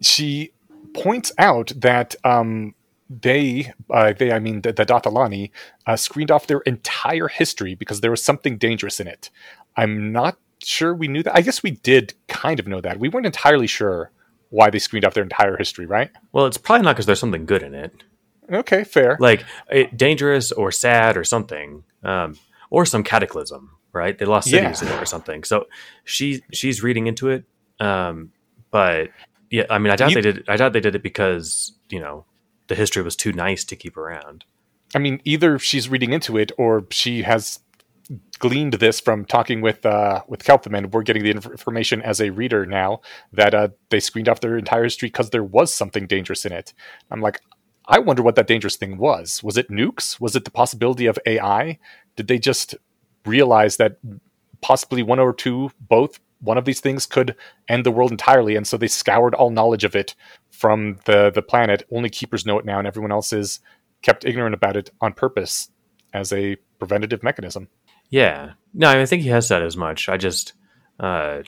She 0.00 0.50
points 0.94 1.32
out 1.38 1.72
that 1.76 2.14
um, 2.24 2.74
they, 3.10 3.72
uh, 3.90 4.12
they, 4.12 4.32
I 4.32 4.38
mean, 4.38 4.60
the, 4.62 4.72
the 4.72 4.84
Dath 4.84 5.04
ilani, 5.04 5.50
uh, 5.86 5.96
screened 5.96 6.30
off 6.30 6.46
their 6.46 6.60
entire 6.60 7.28
history 7.28 7.74
because 7.74 8.00
there 8.00 8.10
was 8.10 8.22
something 8.22 8.58
dangerous 8.58 9.00
in 9.00 9.06
it. 9.06 9.30
I'm 9.76 10.12
not 10.12 10.38
sure 10.62 10.94
we 10.94 11.08
knew 11.08 11.22
that. 11.22 11.34
I 11.36 11.40
guess 11.40 11.62
we 11.62 11.70
did 11.72 12.14
kind 12.28 12.60
of 12.60 12.66
know 12.66 12.80
that. 12.80 12.98
We 12.98 13.08
weren't 13.08 13.26
entirely 13.26 13.66
sure 13.66 14.10
why 14.50 14.70
they 14.70 14.78
screened 14.78 15.04
off 15.04 15.14
their 15.14 15.22
entire 15.22 15.56
history, 15.56 15.86
right? 15.86 16.10
Well, 16.32 16.46
it's 16.46 16.58
probably 16.58 16.84
not 16.84 16.94
because 16.96 17.06
there's 17.06 17.20
something 17.20 17.46
good 17.46 17.62
in 17.62 17.74
it, 17.74 17.92
Okay, 18.52 18.84
fair. 18.84 19.16
like 19.20 19.44
it, 19.70 19.96
dangerous 19.96 20.52
or 20.52 20.72
sad 20.72 21.16
or 21.16 21.24
something, 21.24 21.84
um, 22.02 22.38
or 22.70 22.84
some 22.86 23.02
cataclysm, 23.04 23.70
right? 23.92 24.18
They 24.18 24.24
lost 24.24 24.48
Yeah. 24.48 24.72
cities 24.72 24.82
in 24.82 24.88
it 24.96 25.02
or 25.02 25.06
something. 25.06 25.44
So 25.44 25.66
she 26.04 26.42
she's 26.52 26.82
reading 26.82 27.06
into 27.06 27.28
it. 27.28 27.44
Um, 27.78 28.32
but 28.70 29.10
yeah, 29.50 29.64
I 29.70 29.78
mean, 29.78 29.90
I 29.92 29.96
doubt 29.96 30.10
You- 30.10 30.14
they 30.16 30.20
did. 30.22 30.44
I 30.48 30.56
doubt 30.56 30.72
they 30.72 30.80
did 30.80 30.94
it 30.94 31.02
because 31.02 31.72
you 31.90 32.00
know 32.00 32.24
the 32.68 32.74
history 32.74 33.02
was 33.02 33.16
too 33.16 33.32
nice 33.32 33.64
to 33.64 33.76
keep 33.76 33.96
around. 33.96 34.44
I 34.94 34.98
mean, 34.98 35.20
either 35.24 35.58
she's 35.58 35.88
reading 35.88 36.12
into 36.12 36.38
it 36.38 36.52
or 36.56 36.86
she 36.90 37.22
has 37.22 37.60
gleaned 38.38 38.74
this 38.74 39.00
from 39.00 39.24
talking 39.24 39.60
with 39.60 39.84
uh, 39.84 40.22
with 40.28 40.44
Keltham, 40.44 40.76
and 40.76 40.92
we're 40.92 41.02
getting 41.02 41.22
the 41.22 41.30
inf- 41.30 41.46
information 41.46 42.00
as 42.02 42.20
a 42.20 42.30
reader 42.30 42.64
now 42.64 43.00
that 43.32 43.54
uh, 43.54 43.68
they 43.90 44.00
screened 44.00 44.28
off 44.28 44.40
their 44.40 44.56
entire 44.56 44.84
history 44.84 45.08
because 45.08 45.30
there 45.30 45.44
was 45.44 45.72
something 45.72 46.06
dangerous 46.06 46.46
in 46.46 46.52
it. 46.52 46.72
I'm 47.10 47.20
like, 47.20 47.40
I 47.86 47.98
wonder 47.98 48.22
what 48.22 48.34
that 48.36 48.46
dangerous 48.46 48.76
thing 48.76 48.96
was. 48.96 49.42
Was 49.42 49.56
it 49.56 49.70
nukes? 49.70 50.20
Was 50.20 50.36
it 50.36 50.44
the 50.44 50.50
possibility 50.50 51.06
of 51.06 51.18
AI? 51.26 51.78
Did 52.16 52.28
they 52.28 52.38
just 52.38 52.74
realize 53.26 53.76
that 53.76 53.98
possibly 54.60 55.02
one 55.02 55.18
or 55.18 55.32
two, 55.32 55.70
both 55.80 56.20
one 56.40 56.58
of 56.58 56.64
these 56.64 56.80
things 56.80 57.06
could 57.06 57.34
end 57.68 57.84
the 57.84 57.90
world 57.90 58.10
entirely, 58.10 58.56
and 58.56 58.66
so 58.66 58.76
they 58.76 58.88
scoured 58.88 59.34
all 59.34 59.50
knowledge 59.50 59.84
of 59.84 59.96
it 59.96 60.14
from 60.50 60.98
the 61.04 61.30
the 61.30 61.42
planet. 61.42 61.82
Only 61.92 62.10
keepers 62.10 62.46
know 62.46 62.58
it 62.58 62.64
now, 62.64 62.78
and 62.78 62.86
everyone 62.86 63.12
else 63.12 63.32
is 63.32 63.60
kept 64.02 64.24
ignorant 64.24 64.54
about 64.54 64.76
it 64.76 64.90
on 65.00 65.12
purpose 65.12 65.70
as 66.14 66.32
a 66.32 66.56
preventative 66.78 67.22
mechanism. 67.22 67.68
Yeah, 68.10 68.52
no, 68.72 68.88
I 68.90 69.04
think 69.06 69.22
he 69.22 69.28
has 69.28 69.46
said 69.46 69.62
as 69.62 69.76
much. 69.76 70.08
I 70.08 70.16
just, 70.16 70.54
uh, 70.98 71.42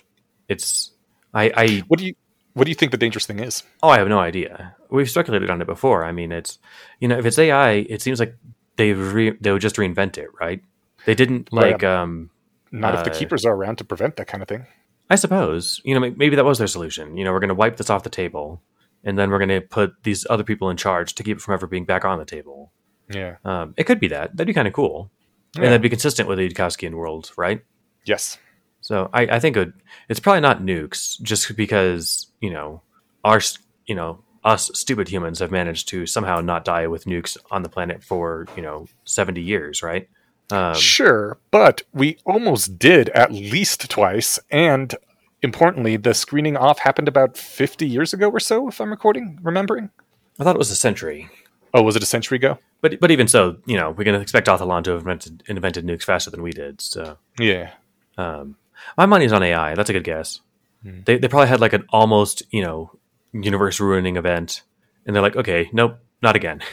it's, 0.49 0.91
I, 1.33 1.51
I, 1.57 1.83
What 1.89 1.99
do 1.99 2.07
you 2.07 2.15
what 2.55 2.65
do 2.65 2.71
you 2.71 2.75
think 2.75 2.91
the 2.93 2.99
dangerous 2.99 3.25
thing 3.27 3.39
is? 3.39 3.63
oh, 3.83 3.89
I 3.89 3.99
have 3.99 4.09
no 4.09 4.19
idea. 4.19 4.75
We've 4.91 5.09
speculated 5.09 5.49
on 5.51 5.63
it 5.63 5.67
before. 5.67 6.05
I 6.05 6.11
mean, 6.13 6.33
it's, 6.33 6.59
you 6.99 7.07
know, 7.09 7.17
if 7.17 7.25
it's 7.25 7.39
AI, 7.39 7.71
it 7.89 8.03
seems 8.03 8.19
like 8.19 8.35
they 8.77 8.93
re- 8.93 9.37
they 9.41 9.53
would 9.53 9.63
just 9.63 9.77
reinvent 9.77 10.19
it, 10.19 10.29
right? 10.41 10.61
They 11.07 11.15
didn't 11.15 11.49
Right. 11.53 11.73
like, 11.73 11.85
um, 11.85 12.31
Not 12.73 12.95
if 12.97 13.05
the 13.05 13.11
Uh, 13.13 13.15
keepers 13.19 13.45
are 13.47 13.55
around 13.55 13.77
to 13.79 13.85
prevent 13.85 14.17
that 14.17 14.27
kind 14.27 14.43
of 14.43 14.49
thing. 14.49 14.67
I 15.11 15.17
suppose, 15.17 15.81
you 15.85 15.93
know, 15.99 16.01
maybe 16.17 16.37
that 16.37 16.45
was 16.45 16.59
their 16.59 16.67
solution. 16.69 17.17
You 17.17 17.25
know, 17.25 17.33
we're 17.33 17.41
going 17.41 17.49
to 17.49 17.55
wipe 17.55 17.77
this 17.77 17.91
off 17.91 18.05
the 18.05 18.11
table, 18.11 18.63
and 19.05 19.19
then 19.19 19.31
we're 19.31 19.39
going 19.39 19.49
to 19.49 19.61
put 19.61 19.95
these 20.05 20.25
other 20.31 20.45
people 20.45 20.71
in 20.71 20.77
charge 20.77 21.15
to 21.17 21.23
keep 21.25 21.37
it 21.39 21.41
from 21.41 21.55
ever 21.55 21.67
being 21.67 21.85
back 21.85 22.05
on 22.05 22.19
the 22.19 22.25
table. 22.25 22.73
Yeah. 23.13 23.37
Um, 23.45 23.75
it 23.77 23.85
could 23.85 23.99
be 23.99 24.09
that. 24.09 24.37
That'd 24.37 24.47
be 24.47 24.55
kind 24.55 24.69
of 24.69 24.75
cool, 24.75 25.11
Yeah. 25.57 25.63
and 25.63 25.73
that'd 25.73 25.83
be 25.83 25.89
consistent 25.89 26.29
with 26.29 26.39
the 26.39 26.49
Yudkowskian 26.49 26.93
world, 26.95 27.33
right? 27.37 27.63
Yes. 28.05 28.39
So 28.83 29.11
I, 29.13 29.23
I 29.23 29.41
think 29.41 29.57
it, 29.57 29.73
it's 30.09 30.21
probably 30.21 30.41
not 30.41 30.63
nukes, 30.63 31.21
just 31.21 31.55
because 31.57 32.29
you 32.41 32.51
know 32.51 32.83
our 33.25 33.41
you 33.87 33.95
know 33.97 34.23
us 34.45 34.71
stupid 34.75 35.09
humans 35.09 35.41
have 35.41 35.51
managed 35.51 35.89
to 35.89 36.07
somehow 36.07 36.41
not 36.41 36.65
die 36.65 36.87
with 36.87 37.05
nukes 37.05 37.37
on 37.51 37.63
the 37.63 37.69
planet 37.69 38.03
for 38.03 38.47
you 38.57 38.63
know 38.63 38.87
seventy 39.05 39.43
years, 39.43 39.83
right? 39.83 40.09
Um, 40.53 40.75
sure, 40.75 41.39
but 41.51 41.83
we 41.93 42.19
almost 42.25 42.79
did 42.79 43.09
at 43.11 43.33
least 43.33 43.89
twice, 43.91 44.39
and 44.51 44.95
importantly, 45.43 45.97
the 45.97 46.15
screening 46.15 46.57
off 46.57 46.81
happened 46.81 47.09
about 47.09 47.37
fifty 47.37 47.87
years 47.87 48.13
ago 48.13 48.29
or 48.31 48.41
so, 48.41 48.69
if 48.69 48.81
I'm 48.81 48.91
recording, 48.91 49.39
remembering. 49.43 49.91
I 50.39 50.45
thought 50.45 50.57
it 50.57 50.59
was 50.59 50.71
a 50.71 50.77
century, 50.77 51.29
Oh, 51.75 51.83
was 51.83 51.95
it 51.97 52.03
a 52.03 52.07
century 52.07 52.37
ago? 52.37 52.59
but 52.81 52.99
but 53.01 53.11
even 53.11 53.29
so, 53.29 53.57
you 53.67 53.77
know 53.77 53.91
we 53.91 54.05
can 54.05 54.15
expect 54.15 54.47
Dath 54.47 54.61
ilan 54.61 54.83
to 54.85 54.91
have 54.93 55.01
invented, 55.01 55.43
invented 55.49 55.85
nukes 55.87 56.03
faster 56.05 56.31
than 56.31 56.43
we 56.43 56.51
did. 56.51 56.81
So 56.81 57.19
Yeah. 57.39 57.73
um, 58.19 58.57
my 58.97 59.07
money's 59.07 59.33
on 59.33 59.43
AI. 59.43 59.75
That's 59.75 59.91
a 59.91 59.93
good 59.93 60.05
guess. 60.05 60.41
Hmm. 60.83 61.01
They 61.05 61.19
they 61.19 61.29
probably 61.29 61.49
had 61.49 61.61
like 61.61 61.75
an 61.75 61.85
almost 61.91 62.43
you 62.51 62.63
know 62.63 62.91
universe 63.33 63.79
ruining 63.81 64.17
event, 64.17 64.63
and 65.07 65.15
they're 65.15 65.23
like, 65.23 65.37
okay, 65.37 65.69
nope, 65.73 65.99
not 66.23 66.37
again. 66.37 66.61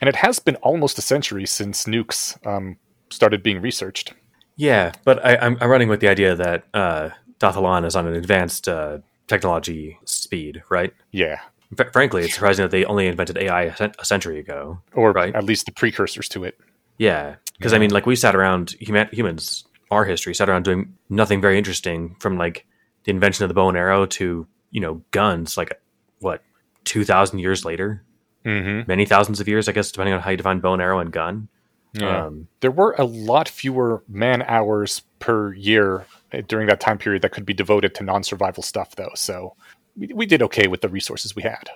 And 0.00 0.08
it 0.08 0.16
has 0.16 0.38
been 0.38 0.56
almost 0.56 0.98
a 0.98 1.02
century 1.02 1.46
since 1.46 1.84
nukes 1.84 2.34
um, 2.46 2.76
started 3.10 3.42
being 3.42 3.60
researched. 3.60 4.14
Yeah, 4.56 4.92
but 5.04 5.24
I, 5.24 5.36
I'm, 5.36 5.56
I'm 5.60 5.70
running 5.70 5.88
with 5.88 6.00
the 6.00 6.08
idea 6.08 6.34
that 6.34 6.64
uh, 6.74 7.10
Dath 7.38 7.56
ilan 7.56 7.86
is 7.86 7.96
on 7.96 8.06
an 8.06 8.14
advanced 8.14 8.68
uh, 8.68 8.98
technology 9.26 9.98
speed, 10.04 10.62
right? 10.70 10.92
Yeah. 11.12 11.40
Fr- 11.76 11.90
frankly, 11.92 12.24
it's 12.24 12.34
surprising 12.34 12.64
that 12.64 12.70
they 12.70 12.84
only 12.84 13.06
invented 13.06 13.38
AI 13.38 13.62
a, 13.64 13.76
cent- 13.76 13.96
a 13.98 14.04
century 14.04 14.38
ago. 14.38 14.80
Or 14.94 15.12
Right. 15.12 15.34
at 15.34 15.44
least 15.44 15.66
the 15.66 15.72
precursors 15.72 16.28
to 16.30 16.44
it. 16.44 16.58
Yeah, 16.98 17.36
because 17.56 17.72
I 17.72 17.78
mean, 17.78 17.90
like 17.90 18.04
we 18.06 18.16
sat 18.16 18.34
around 18.36 18.72
human- 18.80 19.08
humans, 19.12 19.64
our 19.90 20.04
history 20.04 20.34
sat 20.34 20.48
around 20.50 20.64
doing 20.64 20.94
nothing 21.08 21.40
very 21.40 21.56
interesting 21.58 22.16
from 22.20 22.36
like 22.36 22.66
the 23.04 23.10
invention 23.10 23.44
of 23.44 23.48
the 23.48 23.54
bow 23.54 23.68
and 23.68 23.78
arrow 23.78 24.04
to 24.06 24.46
you 24.70 24.80
know 24.80 25.02
guns. 25.10 25.56
Like 25.56 25.80
what, 26.18 26.42
two 26.84 27.04
thousand 27.04 27.38
years 27.38 27.64
later, 27.64 28.04
Mm-hmm. 28.44 28.88
many 28.88 29.04
thousands 29.04 29.40
of 29.40 29.48
years, 29.48 29.68
I 29.68 29.72
guess, 29.72 29.92
depending 29.92 30.14
on 30.14 30.20
how 30.20 30.30
you 30.30 30.36
define 30.36 30.60
bow 30.60 30.72
and 30.72 30.80
arrow 30.82 30.98
and 30.98 31.12
gun. 31.12 31.48
Yeah. 31.92 32.26
Um, 32.26 32.46
there 32.60 32.70
were 32.70 32.94
a 32.98 33.04
lot 33.04 33.48
fewer 33.48 34.02
man 34.08 34.42
hours 34.42 35.02
per 35.18 35.52
year 35.54 36.06
uh, 36.32 36.40
during 36.46 36.68
that 36.68 36.80
time 36.80 36.98
period 36.98 37.22
that 37.22 37.32
could 37.32 37.44
be 37.44 37.52
devoted 37.52 37.94
to 37.96 38.04
non-survival 38.04 38.62
stuff 38.62 38.94
though 38.94 39.10
so 39.16 39.56
we, 39.96 40.06
we 40.14 40.24
did 40.24 40.40
okay 40.40 40.68
with 40.68 40.82
the 40.82 40.88
resources 40.88 41.34
we 41.34 41.42
had 41.42 41.68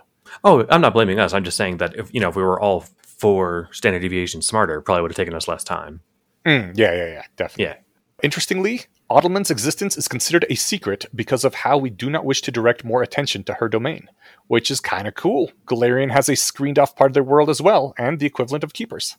Oh, 0.45 0.65
I'm 0.71 0.81
not 0.81 0.95
blaming 0.95 1.19
us. 1.21 1.33
I'm 1.35 1.45
just 1.45 1.57
saying 1.57 1.77
that 1.79 1.95
if 1.97 2.13
you 2.15 2.21
know 2.21 2.29
if 2.29 2.37
we 2.37 2.43
were 2.43 2.59
all 2.61 2.85
four 3.03 3.69
standard 3.73 4.01
deviation 4.01 4.41
smarter, 4.43 4.81
probably 4.81 5.03
would 5.03 5.11
have 5.11 5.17
taken 5.17 5.35
us 5.35 5.47
less 5.49 5.63
time. 5.65 6.01
Mm, 6.47 6.77
yeah 6.77 6.93
yeah 6.93 7.07
yeah 7.07 7.23
definitely 7.37 7.65
Yeah. 7.65 7.75
interestingly 8.23 8.83
Otolmens' 9.11 9.51
existence 9.51 9.97
is 9.99 10.09
considered 10.09 10.47
a 10.49 10.55
secret 10.55 11.07
because 11.15 11.45
of 11.45 11.55
how 11.55 11.77
we 11.77 11.91
do 11.91 12.09
not 12.09 12.25
wish 12.25 12.41
to 12.43 12.51
direct 12.51 12.85
more 12.85 13.03
attention 13.03 13.45
to 13.45 13.55
her 13.55 13.69
domain, 13.69 14.09
which 14.47 14.71
is 14.71 14.81
kind 14.81 15.07
of 15.07 15.15
cool. 15.15 15.53
Golarion 15.67 16.11
has 16.11 16.29
a 16.29 16.35
screened 16.37 16.79
off 16.79 16.97
part 16.97 17.11
of 17.11 17.15
their 17.15 17.23
world 17.23 17.51
as 17.51 17.61
well, 17.61 17.95
and 17.99 18.19
the 18.19 18.27
equivalent 18.27 18.65
of 18.65 18.73
keepers. 18.73 19.17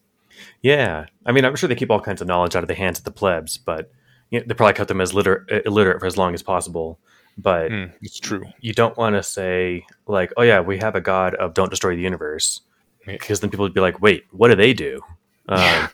Yeah, 0.61 1.05
I 1.25 1.31
mean, 1.31 1.45
I'm 1.45 1.55
sure 1.55 1.69
they 1.69 1.75
keep 1.75 1.91
all 1.91 2.01
kinds 2.01 2.21
of 2.21 2.27
knowledge 2.27 2.55
out 2.55 2.63
of 2.63 2.67
the 2.67 2.75
hands 2.75 2.97
of 2.97 3.05
the 3.05 3.11
plebs, 3.11 3.57
but 3.57 3.91
you 4.31 4.39
know, 4.39 4.45
they 4.47 4.53
probably 4.55 4.73
cut 4.73 4.87
them 4.87 5.01
as 5.01 5.13
liter- 5.13 5.45
uh, 5.51 5.59
illiterate 5.65 5.99
for 5.99 6.07
as 6.07 6.17
long 6.17 6.33
as 6.33 6.41
possible. 6.43 6.99
But 7.37 7.69
Mm, 7.69 7.91
it's 8.01 8.19
true. 8.19 8.43
you 8.61 8.73
don't 8.73 8.97
want 8.97 9.15
to 9.15 9.23
say 9.23 9.85
like, 10.07 10.31
"Oh 10.37 10.41
yeah, 10.41 10.61
we 10.61 10.77
have 10.79 10.95
a 10.95 11.01
god 11.01 11.35
of 11.35 11.53
don't 11.53 11.69
destroy 11.69 11.95
the 11.95 12.01
universe," 12.01 12.61
because 13.05 13.39
then 13.41 13.49
people 13.49 13.63
would 13.63 13.73
be 13.73 13.81
like, 13.81 14.01
"Wait, 14.01 14.23
what 14.31 14.47
do 14.49 14.55
they 14.55 14.73
do?" 14.73 15.01
Um, 15.47 15.89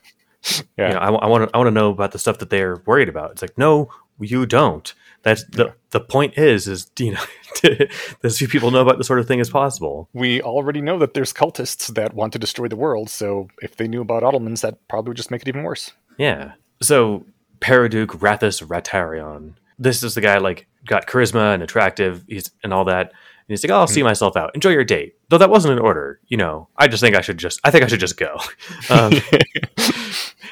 Yeah. 0.77 0.87
You 0.87 0.93
know, 0.93 0.99
I, 0.99 1.27
want 1.27 1.49
to 1.49 1.55
I 1.55 1.57
want 1.57 1.67
to 1.67 1.71
know 1.71 1.91
about 1.91 2.11
the 2.11 2.19
stuff 2.19 2.39
that 2.39 2.49
they're 2.49 2.77
worried 2.85 3.09
about. 3.09 3.31
It's 3.31 3.41
like, 3.41 3.57
no, 3.57 3.89
you 4.19 4.45
don't. 4.45 4.93
That's 5.23 5.43
the 5.45 5.73
the 5.91 5.99
point 5.99 6.37
is 6.37 6.67
is 6.67 6.89
you 6.99 7.13
know, 7.13 7.23
as 8.23 8.37
few 8.37 8.47
people 8.47 8.71
know 8.71 8.81
about 8.81 8.97
this 8.97 9.07
sort 9.07 9.19
of 9.19 9.27
thing 9.27 9.39
as 9.39 9.49
possible. 9.49 10.09
We 10.13 10.41
already 10.41 10.81
know 10.81 10.97
that 10.99 11.13
there's 11.13 11.33
cultists 11.33 11.93
that 11.93 12.13
want 12.13 12.33
to 12.33 12.39
destroy 12.39 12.67
the 12.67 12.75
world, 12.75 13.09
so 13.09 13.47
if 13.61 13.75
they 13.75 13.87
knew 13.87 14.01
about 14.01 14.23
Otolmens, 14.23 14.61
that 14.61 14.87
probably 14.87 15.09
would 15.09 15.17
just 15.17 15.31
make 15.31 15.41
it 15.41 15.47
even 15.47 15.63
worse. 15.63 15.91
Yeah. 16.17 16.53
So 16.81 17.25
Paraduke 17.59 18.19
Rathus 18.19 18.65
Ratarion. 18.65 19.53
This 19.77 20.03
is 20.03 20.15
the 20.15 20.21
guy 20.21 20.37
like 20.37 20.67
got 20.85 21.07
charisma 21.07 21.53
and 21.53 21.63
attractive, 21.63 22.23
he's 22.27 22.51
and 22.63 22.73
all 22.73 22.85
that. 22.85 23.13
And 23.51 23.57
he's 23.57 23.63
like, 23.65 23.71
oh, 23.71 23.79
I'll 23.81 23.87
see 23.87 24.01
myself 24.01 24.37
out. 24.37 24.51
Enjoy 24.55 24.69
your 24.69 24.85
date. 24.85 25.15
Though 25.27 25.37
that 25.37 25.49
wasn't 25.49 25.73
an 25.73 25.79
order, 25.79 26.21
you 26.27 26.37
know. 26.37 26.69
I 26.77 26.87
just 26.87 27.01
think 27.01 27.17
I 27.17 27.21
should 27.21 27.37
just 27.37 27.59
I 27.65 27.69
think 27.71 27.83
I 27.83 27.87
should 27.87 27.99
just 27.99 28.15
go. 28.17 28.37
Um, 28.89 29.11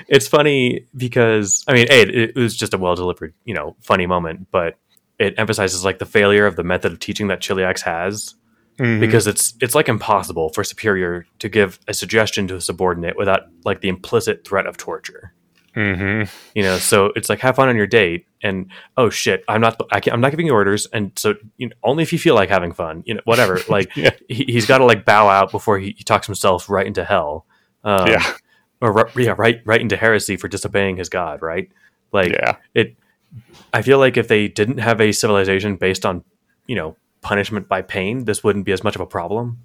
it's 0.07 0.27
funny 0.27 0.85
because 0.95 1.63
I 1.67 1.73
mean, 1.73 1.87
A, 1.89 2.01
it, 2.01 2.09
it 2.09 2.35
was 2.35 2.55
just 2.57 2.73
a 2.73 2.77
well 2.77 2.95
delivered, 2.95 3.33
you 3.45 3.53
know, 3.53 3.75
funny 3.81 4.05
moment, 4.05 4.47
but 4.51 4.77
it 5.17 5.35
emphasizes 5.37 5.83
like 5.85 5.99
the 5.99 6.05
failure 6.05 6.45
of 6.45 6.55
the 6.55 6.63
method 6.63 6.91
of 6.91 6.99
teaching 6.99 7.27
that 7.27 7.41
Cheliax 7.41 7.81
has 7.81 8.35
Mhm. 8.77 9.01
because 9.01 9.27
it's 9.27 9.53
it's 9.59 9.75
like 9.75 9.89
impossible 9.89 10.49
for 10.53 10.63
superior 10.63 11.25
to 11.39 11.49
give 11.49 11.79
a 11.89 11.93
suggestion 11.93 12.47
to 12.47 12.55
a 12.55 12.61
subordinate 12.61 13.17
without 13.17 13.41
like 13.65 13.81
the 13.81 13.89
implicit 13.89 14.45
threat 14.47 14.65
of 14.65 14.77
torture 14.77 15.33
Mhm. 15.79 16.29
you 16.55 16.63
know 16.63 16.77
so 16.77 17.13
it's 17.15 17.29
like 17.29 17.39
have 17.39 17.55
fun 17.55 17.69
on 17.69 17.77
your 17.77 17.87
date 17.87 18.25
and 18.43 18.69
oh 18.97 19.09
shit 19.09 19.45
i'm 19.47 19.61
not 19.61 19.79
I 19.91 20.01
can't, 20.01 20.13
i'm 20.13 20.19
not 20.19 20.31
giving 20.31 20.45
you 20.45 20.51
orders. 20.53 20.87
And 20.91 21.11
so 21.15 21.35
you 21.57 21.69
know, 21.69 21.75
only 21.83 22.03
if 22.03 22.11
you 22.11 22.19
feel 22.19 22.35
like 22.35 22.49
having 22.49 22.73
fun 22.73 23.03
you 23.05 23.13
know 23.13 23.21
whatever. 23.23 23.59
Like 23.69 23.95
Yeah. 23.95 24.09
he, 24.27 24.43
he's 24.45 24.65
got 24.65 24.79
to 24.79 24.85
like 24.85 25.05
bow 25.05 25.29
out 25.29 25.51
before 25.51 25.79
he, 25.79 25.95
he 25.97 26.03
talks 26.03 26.25
himself 26.27 26.69
right 26.69 26.85
into 26.85 27.05
hell. 27.05 27.45
Um, 27.85 28.07
yeah, 28.09 28.33
or 28.81 29.09
yeah 29.15 29.35
right 29.37 29.61
right 29.63 29.79
into 29.79 29.95
heresy 29.95 30.35
for 30.35 30.47
disobeying 30.49 30.97
his 30.97 31.07
god 31.09 31.41
right? 31.41 31.69
Like 32.11 32.31
yeah, 32.33 32.55
it 32.73 32.95
i 33.73 33.81
feel 33.81 33.99
like 33.99 34.17
if 34.17 34.27
they 34.27 34.47
didn't 34.49 34.79
have 34.79 34.99
a 34.99 35.11
civilization 35.13 35.75
based 35.77 36.05
on 36.05 36.23
you 36.67 36.75
know 36.75 36.97
punishment 37.21 37.67
by 37.69 37.81
pain 37.81 38.25
this 38.25 38.43
wouldn't 38.43 38.65
be 38.65 38.71
as 38.73 38.83
much 38.83 38.95
of 38.95 39.01
a 39.01 39.05
problem. 39.05 39.59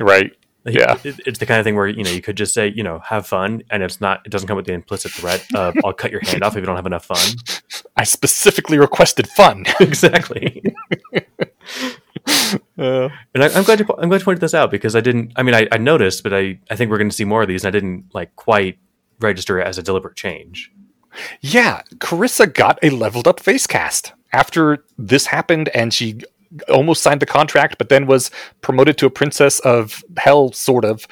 Right. 0.00 0.32
Yeah. 0.66 0.98
it, 1.04 1.18
it's 1.26 1.38
the 1.38 1.46
kind 1.46 1.58
of 1.58 1.64
thing 1.64 1.74
where 1.74 1.86
you 1.88 2.04
know 2.04 2.10
you 2.10 2.20
could 2.20 2.36
just 2.36 2.52
say 2.52 2.68
you 2.68 2.82
know 2.82 2.98
have 3.00 3.26
fun 3.26 3.62
and 3.70 3.82
it's 3.82 4.00
not 4.00 4.20
it 4.26 4.30
doesn't 4.30 4.46
come 4.46 4.56
with 4.56 4.66
the 4.66 4.72
implicit 4.74 5.10
threat 5.12 5.44
of 5.54 5.74
i'll 5.84 5.94
cut 5.94 6.10
your 6.10 6.20
hand 6.20 6.42
off 6.42 6.54
if 6.54 6.60
you 6.60 6.66
don't 6.66 6.76
have 6.76 6.86
enough 6.86 7.04
fun 7.06 7.18
I 7.96 8.04
specifically 8.04 8.78
requested 8.78 9.28
fun. 9.28 9.64
exactly. 9.80 10.62
Uh, 12.78 13.08
And 13.34 13.44
I, 13.44 13.48
I'm 13.54 13.62
glad 13.64 13.78
you, 13.80 13.86
I'm 13.98 14.08
glad 14.08 14.20
you 14.20 14.24
pointed 14.24 14.40
this 14.40 14.54
out 14.54 14.70
because 14.70 14.96
I 14.96 15.00
didn't. 15.00 15.32
I 15.36 15.42
mean, 15.42 15.54
I, 15.54 15.68
I 15.70 15.76
noticed, 15.78 16.22
but 16.22 16.32
I, 16.32 16.58
I 16.70 16.76
think 16.76 16.90
we're 16.90 16.98
going 16.98 17.10
to 17.10 17.14
see 17.14 17.24
more 17.24 17.42
of 17.42 17.48
these, 17.48 17.64
and 17.64 17.68
I 17.74 17.78
didn't 17.78 18.06
like 18.14 18.34
quite 18.36 18.78
register 19.20 19.60
it 19.60 19.66
as 19.66 19.76
a 19.78 19.82
deliberate 19.82 20.16
change. 20.16 20.72
yeah, 21.40 21.82
Carissa 21.96 22.52
got 22.52 22.78
a 22.82 22.90
leveled 22.90 23.28
up 23.28 23.38
face 23.40 23.66
cast 23.66 24.12
after 24.32 24.84
this 24.98 25.26
happened, 25.26 25.68
and 25.74 25.92
she 25.92 26.20
almost 26.68 27.02
signed 27.02 27.20
the 27.20 27.26
contract, 27.26 27.78
but 27.78 27.88
then 27.88 28.06
was 28.06 28.30
promoted 28.60 28.98
to 28.98 29.06
a 29.06 29.10
princess 29.10 29.60
of 29.60 30.02
hell, 30.16 30.52
sort 30.52 30.84
of. 30.84 31.06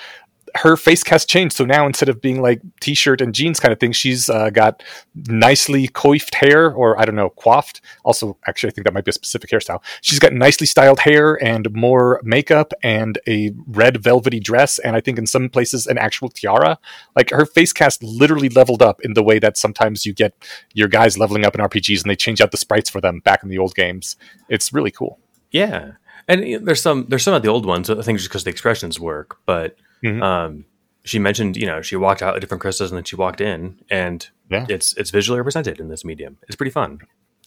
her 0.54 0.76
face 0.76 1.04
cast 1.04 1.28
changed. 1.28 1.54
So 1.56 1.64
now 1.64 1.86
instead 1.86 2.08
of 2.08 2.20
being 2.20 2.40
like 2.40 2.60
t-shirt 2.80 3.20
and 3.20 3.34
jeans 3.34 3.60
kind 3.60 3.72
of 3.72 3.78
thing, 3.78 3.92
she's 3.92 4.28
uh, 4.28 4.50
got 4.50 4.82
nicely 5.28 5.88
coiffed 5.88 6.34
hair, 6.34 6.72
or 6.72 6.98
I 7.00 7.04
don't 7.04 7.14
know, 7.16 7.30
coiffed. 7.30 7.80
Also, 8.04 8.36
actually, 8.46 8.70
I 8.70 8.72
think 8.72 8.86
that 8.86 8.94
might 8.94 9.04
be 9.04 9.10
a 9.10 9.12
specific 9.12 9.50
hairstyle. 9.50 9.82
She's 10.00 10.18
got 10.18 10.32
nicely 10.32 10.66
styled 10.66 11.00
hair 11.00 11.42
and 11.44 11.72
more 11.74 12.20
makeup 12.24 12.72
and 12.82 13.18
a 13.28 13.52
red 13.66 14.02
velvety 14.02 14.40
dress, 14.40 14.78
and 14.78 14.96
I 14.96 15.00
think 15.00 15.18
in 15.18 15.26
some 15.26 15.48
places 15.48 15.86
an 15.86 15.98
actual 15.98 16.28
tiara. 16.28 16.78
Like 17.14 17.30
her 17.30 17.46
face 17.46 17.72
cast 17.72 18.02
literally 18.02 18.48
leveled 18.48 18.82
up 18.82 19.00
in 19.02 19.12
the 19.14 19.22
way 19.22 19.38
that 19.38 19.56
sometimes 19.56 20.06
you 20.06 20.14
get 20.14 20.32
your 20.72 20.88
guys 20.88 21.18
leveling 21.18 21.44
up 21.44 21.54
in 21.54 21.60
RPGs 21.60 22.02
and 22.02 22.10
they 22.10 22.16
change 22.16 22.40
out 22.40 22.50
the 22.50 22.56
sprites 22.56 22.90
for 22.90 23.00
them 23.00 23.20
back 23.20 23.42
in 23.42 23.48
the 23.48 23.58
old 23.58 23.74
games. 23.74 24.16
It's 24.48 24.72
really 24.72 24.90
cool. 24.90 25.18
Yeah, 25.50 25.92
and 26.26 26.66
there's 26.66 26.82
some 26.82 27.06
there's 27.08 27.22
some 27.22 27.34
of 27.34 27.42
the 27.42 27.48
old 27.48 27.66
ones. 27.66 27.88
I 27.90 28.00
think 28.02 28.18
just 28.18 28.30
because 28.30 28.44
the 28.44 28.50
expressions 28.50 29.00
work, 29.00 29.38
but 29.46 29.76
mm-hmm. 30.02 30.22
um, 30.22 30.64
she 31.04 31.18
mentioned 31.18 31.56
you 31.56 31.66
know 31.66 31.82
she 31.82 31.96
walked 31.96 32.22
out 32.22 32.34
at 32.34 32.40
different 32.40 32.60
crystals 32.60 32.90
and 32.90 32.96
then 32.96 33.04
she 33.04 33.16
walked 33.16 33.40
in, 33.40 33.80
and 33.90 34.28
yeah. 34.50 34.66
it's 34.68 34.94
it's 34.96 35.10
visually 35.10 35.38
represented 35.38 35.80
in 35.80 35.88
this 35.88 36.04
medium. 36.04 36.38
It's 36.46 36.56
pretty 36.56 36.72
fun. 36.72 37.00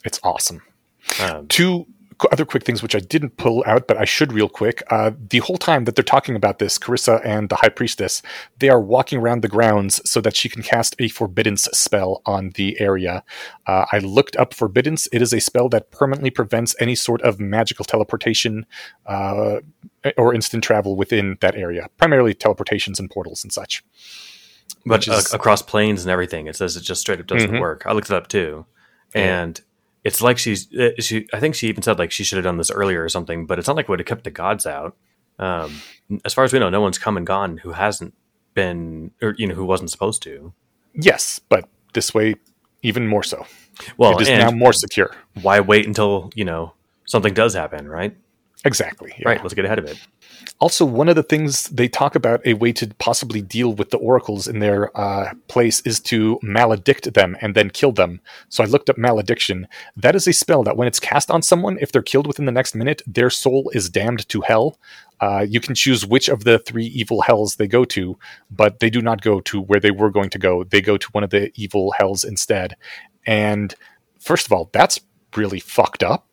It's 0.03 0.19
awesome. 0.23 0.61
Um, 1.19 1.47
Two 1.47 1.87
other 2.31 2.45
quick 2.45 2.63
things 2.63 2.83
which 2.83 2.95
I 2.95 2.99
didn't 2.99 3.37
pull 3.37 3.63
out, 3.65 3.87
but 3.87 3.97
I 3.97 4.05
should 4.05 4.33
real 4.33 4.49
quick. 4.49 4.83
Uh, 4.89 5.11
the 5.29 5.39
whole 5.39 5.57
time 5.57 5.85
that 5.85 5.95
they're 5.95 6.03
talking 6.03 6.35
about 6.35 6.59
this, 6.59 6.77
Carissa 6.77 7.21
and 7.25 7.49
the 7.49 7.55
High 7.55 7.69
Priestess, 7.69 8.21
they 8.59 8.69
are 8.69 8.81
walking 8.81 9.19
around 9.19 9.41
the 9.41 9.47
grounds 9.47 10.01
so 10.09 10.21
that 10.21 10.35
she 10.35 10.49
can 10.49 10.61
cast 10.61 10.95
a 10.99 11.07
Forbiddance 11.07 11.63
spell 11.73 12.21
on 12.25 12.51
the 12.55 12.79
area. 12.79 13.23
Uh, 13.67 13.85
I 13.91 13.99
looked 13.99 14.35
up 14.35 14.53
Forbiddance. 14.53 15.07
It 15.11 15.21
is 15.21 15.33
a 15.33 15.39
spell 15.39 15.69
that 15.69 15.91
permanently 15.91 16.29
prevents 16.29 16.75
any 16.79 16.95
sort 16.95 17.21
of 17.21 17.39
magical 17.39 17.85
teleportation 17.85 18.65
uh, 19.05 19.59
or 20.17 20.33
instant 20.33 20.63
travel 20.63 20.95
within 20.95 21.37
that 21.41 21.55
area, 21.55 21.89
primarily 21.97 22.33
teleportations 22.33 22.99
and 22.99 23.09
portals 23.09 23.43
and 23.43 23.51
such. 23.51 23.83
But 24.85 25.07
is, 25.07 25.33
across 25.33 25.61
planes 25.61 26.03
and 26.03 26.11
everything, 26.11 26.47
it 26.47 26.55
says 26.55 26.75
it 26.75 26.81
just 26.81 27.01
straight 27.01 27.19
up 27.19 27.27
doesn't 27.27 27.51
mm-hmm. 27.51 27.59
work. 27.59 27.83
I 27.85 27.93
looked 27.93 28.09
it 28.09 28.15
up 28.15 28.27
too. 28.27 28.65
And 29.13 29.59
it's 30.03 30.21
like 30.21 30.37
she's 30.37 30.73
uh, 30.75 30.89
she 30.99 31.27
i 31.33 31.39
think 31.39 31.55
she 31.55 31.67
even 31.67 31.83
said 31.83 31.99
like 31.99 32.11
she 32.11 32.23
should 32.23 32.37
have 32.37 32.43
done 32.43 32.57
this 32.57 32.71
earlier 32.71 33.03
or 33.03 33.09
something 33.09 33.45
but 33.45 33.59
it's 33.59 33.67
not 33.67 33.75
like 33.75 33.85
it 33.85 33.89
would 33.89 33.99
have 33.99 34.07
kept 34.07 34.23
the 34.23 34.31
gods 34.31 34.65
out. 34.65 34.95
Um, 35.39 35.81
as 36.23 36.33
far 36.33 36.43
as 36.43 36.53
we 36.53 36.59
know 36.59 36.69
no 36.69 36.81
one's 36.81 36.97
come 36.97 37.17
and 37.17 37.25
gone 37.25 37.57
who 37.57 37.71
hasn't 37.71 38.13
been 38.53 39.11
or 39.21 39.33
you 39.37 39.47
know 39.47 39.55
who 39.55 39.65
wasn't 39.65 39.89
supposed 39.89 40.21
to. 40.23 40.53
Yes 40.93 41.39
but 41.39 41.67
this 41.93 42.13
way 42.13 42.35
even 42.83 43.07
more 43.07 43.23
so. 43.23 43.45
Well 43.97 44.17
it 44.17 44.21
is 44.21 44.29
now 44.29 44.51
more 44.51 44.73
secure. 44.73 45.15
why 45.41 45.59
wait 45.59 45.87
until 45.87 46.31
you 46.35 46.45
know 46.45 46.73
something 47.05 47.33
does 47.33 47.53
happen 47.53 47.87
right 47.87 48.15
exactly 48.65 49.13
yeah. 49.19 49.29
right 49.29 49.41
let's 49.43 49.53
get 49.53 49.65
ahead 49.65 49.79
of 49.79 49.85
it 49.85 49.97
also, 50.59 50.85
one 50.85 51.09
of 51.09 51.15
the 51.15 51.23
things 51.23 51.63
they 51.69 51.87
talk 51.87 52.15
about 52.15 52.45
a 52.45 52.53
way 52.53 52.71
to 52.73 52.87
possibly 52.99 53.41
deal 53.41 53.73
with 53.73 53.89
the 53.89 53.97
oracles 53.97 54.47
in 54.47 54.59
their 54.59 54.95
uh, 54.97 55.33
place 55.47 55.81
is 55.81 55.99
to 56.01 56.39
maledict 56.43 57.13
them 57.13 57.35
and 57.41 57.55
then 57.55 57.69
kill 57.69 57.91
them. 57.91 58.21
So 58.49 58.63
I 58.63 58.67
looked 58.67 58.89
up 58.89 58.97
malediction. 58.97 59.67
That 59.95 60.15
is 60.15 60.27
a 60.27 60.33
spell 60.33 60.63
that 60.63 60.77
when 60.77 60.87
it's 60.87 60.99
cast 60.99 61.31
on 61.31 61.41
someone, 61.41 61.77
if 61.81 61.91
they're 61.91 62.01
killed 62.01 62.27
within 62.27 62.45
the 62.45 62.51
next 62.51 62.75
minute, 62.75 63.01
their 63.07 63.29
soul 63.29 63.71
is 63.73 63.89
damned 63.89 64.27
to 64.29 64.41
hell. 64.41 64.77
Uh, 65.19 65.45
you 65.47 65.59
can 65.59 65.75
choose 65.75 66.05
which 66.05 66.29
of 66.29 66.43
the 66.43 66.59
three 66.59 66.85
evil 66.85 67.21
hells 67.21 67.55
they 67.55 67.67
go 67.67 67.85
to, 67.85 68.17
but 68.49 68.79
they 68.79 68.89
do 68.89 69.01
not 69.01 69.21
go 69.21 69.39
to 69.41 69.61
where 69.61 69.79
they 69.79 69.91
were 69.91 70.09
going 70.09 70.29
to 70.29 70.39
go. 70.39 70.63
They 70.63 70.81
go 70.81 70.97
to 70.97 71.07
one 71.11 71.23
of 71.23 71.29
the 71.29 71.51
evil 71.55 71.91
hells 71.97 72.23
instead. 72.23 72.75
And 73.25 73.73
first 74.19 74.45
of 74.45 74.51
all, 74.51 74.69
that's 74.73 74.99
really 75.37 75.59
fucked 75.59 76.03
up. 76.03 76.27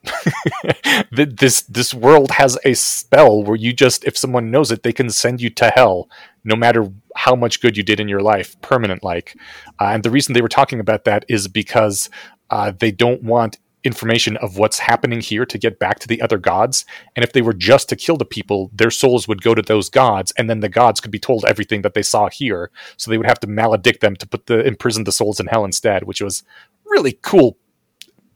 this 1.13 1.63
this 1.63 1.95
world 1.95 2.33
has 2.33 2.59
a 2.65 2.75
spell 2.75 3.43
where 3.43 3.57
you 3.57 3.73
just 3.73 4.05
if 4.05 4.17
someone 4.17 4.51
knows 4.51 4.71
it, 4.71 4.83
they 4.83 4.93
can 4.93 5.11
send 5.11 5.41
you 5.41 5.51
to 5.51 5.71
hell, 5.75 6.09
no 6.45 6.57
matter 6.57 6.91
how 7.17 7.35
much 7.35 7.61
good 7.61 7.77
you 7.77 7.83
did 7.83 8.01
in 8.01 8.09
your 8.09 8.23
life, 8.23 8.61
permanent 8.61 9.03
like. 9.03 9.37
Uh, 9.81 9.91
and 9.93 10.03
the 10.03 10.11
reason 10.11 10.33
they 10.33 10.43
were 10.43 10.49
talking 10.49 10.81
about 10.81 11.05
that 11.05 11.25
is 11.29 11.49
because 11.49 12.11
uh, 12.51 12.73
they 12.79 12.91
don't 12.91 13.23
want 13.23 13.59
information 13.85 14.37
of 14.39 14.59
what's 14.59 14.79
happening 14.81 15.21
here 15.21 15.47
to 15.47 15.57
get 15.59 15.79
back 15.79 15.99
to 16.01 16.09
the 16.09 16.21
other 16.21 16.39
gods. 16.39 16.85
And 17.15 17.25
if 17.25 17.33
they 17.33 17.43
were 17.43 17.53
just 17.53 17.89
to 17.89 17.97
kill 17.97 18.17
the 18.17 18.25
people, 18.25 18.71
their 18.75 18.91
souls 18.91 19.29
would 19.29 19.43
go 19.43 19.55
to 19.55 19.63
those 19.63 19.89
gods, 19.89 20.33
and 20.37 20.51
then 20.51 20.61
the 20.61 20.69
gods 20.69 21.01
could 21.01 21.11
be 21.11 21.19
told 21.19 21.45
everything 21.45 21.83
that 21.83 21.95
they 21.95 22.03
saw 22.03 22.29
here. 22.29 22.71
So 22.97 23.11
they 23.11 23.19
would 23.19 23.27
have 23.27 23.41
to 23.41 23.47
maledict 23.47 24.01
them 24.01 24.17
to 24.17 24.27
put 24.27 24.47
the 24.47 24.65
imprison 24.67 25.05
the 25.05 25.13
souls 25.13 25.41
in 25.41 25.47
hell 25.47 25.65
instead, 25.65 26.05
which 26.05 26.21
was 26.21 26.43
really 26.87 27.19
cool 27.23 27.57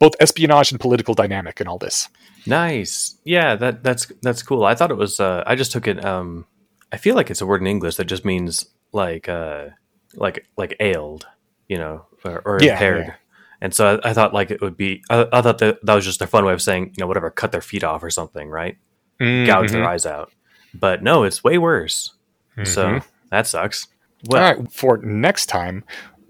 both 0.03 0.17
espionage 0.19 0.73
and 0.73 0.81
political 0.81 1.15
dynamic 1.15 1.61
and 1.61 1.69
all 1.69 1.79
this. 1.79 2.09
Nice. 2.45 3.19
Yeah, 3.23 3.55
that 3.55 3.85
that's 3.85 4.11
that's 4.21 4.43
cool. 4.43 4.65
I 4.65 4.75
thought 4.75 4.91
it 4.91 4.97
was 4.97 5.21
uh, 5.21 5.45
I 5.47 5.55
just 5.55 5.71
took 5.71 5.87
it 5.87 6.05
um 6.05 6.45
I 6.91 6.97
feel 6.97 7.15
like 7.15 7.31
it's 7.31 7.41
a 7.41 7.47
word 7.47 7.61
in 7.61 7.69
English 7.69 7.95
that 7.97 8.07
just 8.07 8.25
means 8.25 8.67
like 8.91 9.29
uh 9.29 9.69
like 10.17 10.45
like 10.57 10.75
ailed, 10.81 11.29
you 11.69 11.79
know, 11.79 12.07
or, 12.25 12.43
or 12.45 12.59
yeah, 12.61 12.73
impaired. 12.73 13.07
Yeah. 13.07 13.15
And 13.61 13.73
so 13.73 14.01
I, 14.03 14.11
I, 14.11 14.13
thought 14.13 14.35
like 14.35 14.51
it 14.51 14.61
would 14.61 14.77
be 14.77 15.05
I, 15.09 15.29
I, 15.33 15.41
thought 15.41 15.59
that 15.59 15.79
that 15.87 15.95
was 15.95 16.05
just 16.05 16.21
a 16.21 16.27
fun 16.27 16.45
way 16.45 16.53
of 16.53 16.61
saying, 16.61 16.95
you 16.97 17.01
know, 17.01 17.07
whatever, 17.07 17.31
cut 17.31 17.53
their 17.53 17.61
feet 17.61 17.85
off 17.85 18.03
or 18.03 18.11
something, 18.11 18.49
right? 18.49 18.77
Mm-hmm. 19.21 19.47
Gouge 19.47 19.71
their 19.71 19.89
eyes 19.89 20.05
out. 20.05 20.33
But 20.75 21.05
no, 21.05 21.23
it's 21.23 21.45
way 21.45 21.59
worse. 21.59 22.13
Mm-hmm. 22.57 22.65
So 22.65 23.01
that 23.31 23.47
sucks. 23.47 23.87
Well, 24.27 24.43
All 24.43 24.55
right, 24.55 24.73
for 24.73 24.99
next 24.99 25.47
time, 25.47 25.85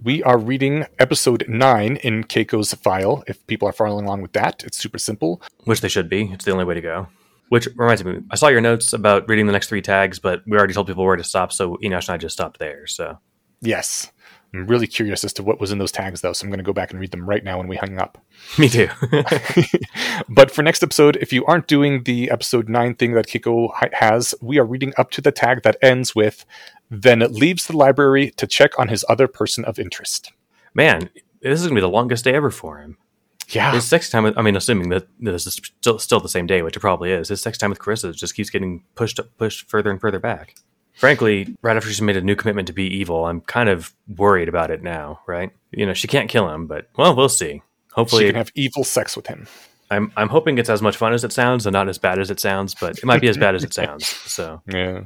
we 0.05 0.23
are 0.23 0.39
reading 0.39 0.87
episode 0.99 1.45
9 1.49 1.97
in 1.97 2.24
Keiko's 2.24 2.74
file. 2.74 3.23
If 3.27 3.47
people 3.47 3.69
are 3.69 3.73
following 3.73 4.05
along 4.05 4.23
with 4.23 4.33
that, 4.33 4.65
it's 4.65 4.79
super 4.79 4.99
simple. 4.99 5.41
Which 5.65 5.81
they 5.81 5.89
should 5.89 6.09
be. 6.09 6.31
It's 6.33 6.45
the 6.45 6.51
only 6.51 6.65
way 6.65 6.74
to 6.74 6.81
go. 6.81 7.09
Which 7.51 7.69
reminds 7.77 8.05
me, 8.05 8.20
I 8.31 8.37
saw 8.37 8.49
your 8.49 8.61
notes 8.61 8.93
about 8.93 9.29
reading 9.29 9.47
the 9.47 9.53
next 9.53 9.69
three 9.69 9.83
tags, 9.83 10.19
but 10.19 10.43
we 10.47 10.57
already 10.57 10.74
told 10.74 10.87
people 10.87 11.05
where 11.05 11.16
to 11.16 11.24
stop, 11.24 11.53
so 11.53 11.77
Eneasz 11.77 12.09
and 12.09 12.15
I 12.15 12.16
just 12.16 12.35
stopped 12.35 12.59
there. 12.59 12.87
So, 12.87 13.19
yes, 13.61 14.11
I'm 14.55 14.66
really 14.66 14.87
curious 14.87 15.24
as 15.24 15.33
to 15.35 15.43
what 15.43 15.61
was 15.61 15.73
in 15.73 15.79
those 15.79 15.93
tags, 15.93 16.20
though. 16.20 16.35
So 16.35 16.45
I'm 16.45 16.51
going 16.51 16.59
to 16.59 16.65
go 16.65 16.74
back 16.74 16.91
and 16.91 17.01
read 17.01 17.11
them 17.11 17.27
right 17.27 17.43
now 17.43 17.57
when 17.57 17.69
we 17.69 17.77
hung 17.77 17.99
up. 17.99 18.19
Me 18.59 18.69
too. 18.69 18.89
but 20.29 20.51
for 20.51 20.62
next 20.62 20.83
episode, 20.83 21.16
if 21.16 21.33
you 21.33 21.45
aren't 21.47 21.69
doing 21.69 22.03
the 22.05 22.31
episode 22.31 22.69
nine 22.69 22.95
thing 22.95 23.12
that 23.15 23.27
Kiko 23.27 23.70
has, 23.95 24.35
we 24.43 24.59
are 24.59 24.65
reading 24.65 24.93
up 24.99 25.11
to 25.12 25.20
the 25.20 25.33
tag 25.33 25.62
that 25.62 25.77
ends 25.81 26.15
with 26.15 26.45
then 26.93 27.20
leaves 27.20 27.66
the 27.66 27.77
library 27.77 28.31
to 28.33 28.47
check 28.47 28.79
on 28.79 28.89
his 28.89 29.03
other 29.09 29.27
person 29.27 29.65
of 29.65 29.79
interest. 29.79 30.31
Man, 30.74 31.09
this 31.41 31.59
is 31.59 31.66
going 31.66 31.77
to 31.77 31.81
be 31.81 31.81
the 31.81 31.89
longest 31.89 32.24
day 32.24 32.35
ever 32.35 32.51
for 32.51 32.79
him. 32.79 32.99
Yeah. 33.49 33.73
His 33.73 33.87
sex 33.87 34.11
time 34.11 34.24
with, 34.24 34.37
I 34.37 34.43
mean, 34.43 34.57
assuming 34.57 34.91
that 34.91 35.07
this 35.19 35.47
is 35.47 35.55
still, 35.55 35.99
still 35.99 36.20
the 36.20 36.29
same 36.29 36.47
day, 36.47 36.61
which 36.61 36.77
it 36.77 36.81
probably 36.81 37.11
is, 37.11 37.29
his 37.29 37.41
sex 37.41 37.57
time 37.57 37.70
with 37.70 37.79
Carissa 37.79 38.15
just 38.15 38.35
keeps 38.35 38.51
getting 38.51 38.85
pushed 38.95 39.19
pushed 39.39 39.69
further 39.70 39.91
and 39.91 40.01
further 40.01 40.19
back. 40.19 40.55
Frankly, 40.94 41.56
right 41.62 41.77
after 41.77 41.89
she's 41.89 42.02
made 42.02 42.16
a 42.16 42.20
new 42.20 42.36
commitment 42.36 42.66
to 42.69 42.73
be 42.73 42.85
evil, 42.85 43.24
I'm 43.24 43.40
kind 43.40 43.69
of 43.69 43.94
worried 44.09 44.48
about 44.48 44.70
it 44.70 44.82
now, 44.82 45.20
right? 45.27 45.51
You 45.70 45.86
know, 45.86 45.94
she 45.94 46.06
can't 46.06 46.28
kill 46.28 46.48
him, 46.51 46.66
but, 46.66 46.89
well, 46.97 47.16
we'll 47.16 47.28
see. 47.28 47.62
Hopefully. 47.93 48.24
She 48.24 48.28
can 48.28 48.36
have 48.36 48.52
evil 48.55 48.85
sex 48.85 49.16
with 49.16 49.27
him. 49.27 49.47
I'm, 49.90 50.12
I'm 50.16 50.28
hoping 50.28 50.59
it's 50.59 50.70
as 50.70 50.81
much 50.81 50.97
fun 50.97 51.12
as 51.12 51.24
it 51.24 51.32
sounds 51.32 51.66
and 51.66 51.73
not 51.73 51.89
as 51.89 51.98
bad 51.98 52.19
as 52.19 52.31
it 52.31 52.40
sounds, 52.40 52.74
but 52.74 52.98
it 52.98 53.05
might 53.05 53.20
be 53.20 53.28
as 53.28 53.36
bad 53.36 53.55
as 53.55 53.64
it 53.64 53.74
sounds. 53.74 54.06
So. 54.06 54.62
Yeah 54.66 55.05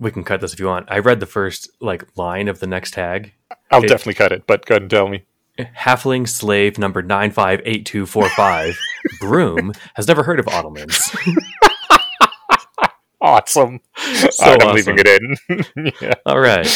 we 0.00 0.10
can 0.10 0.24
cut 0.24 0.40
this 0.40 0.52
if 0.52 0.60
you 0.60 0.66
want. 0.66 0.86
I 0.90 0.98
read 0.98 1.20
the 1.20 1.26
first 1.26 1.70
like 1.80 2.04
line 2.16 2.48
of 2.48 2.60
the 2.60 2.66
next 2.66 2.92
tag. 2.92 3.32
I'll 3.70 3.84
it, 3.84 3.88
definitely 3.88 4.14
cut 4.14 4.32
it, 4.32 4.46
but 4.46 4.64
go 4.66 4.74
ahead 4.74 4.82
and 4.82 4.90
tell 4.90 5.08
me. 5.08 5.24
Halfling 5.58 6.28
slave 6.28 6.78
number 6.78 7.02
nine 7.02 7.32
five 7.32 7.60
eight 7.64 7.84
two 7.84 8.06
four 8.06 8.28
five. 8.30 8.78
Broom 9.20 9.72
has 9.94 10.06
never 10.06 10.22
heard 10.22 10.38
of 10.38 10.46
Otolmens. 10.46 11.16
awesome. 13.20 13.80
So 13.96 14.44
I'm 14.44 14.58
awesome. 14.60 14.74
leaving 14.74 14.96
it 14.98 15.22
in. 15.76 15.92
yeah. 16.00 16.14
All 16.26 16.40
right. 16.40 16.66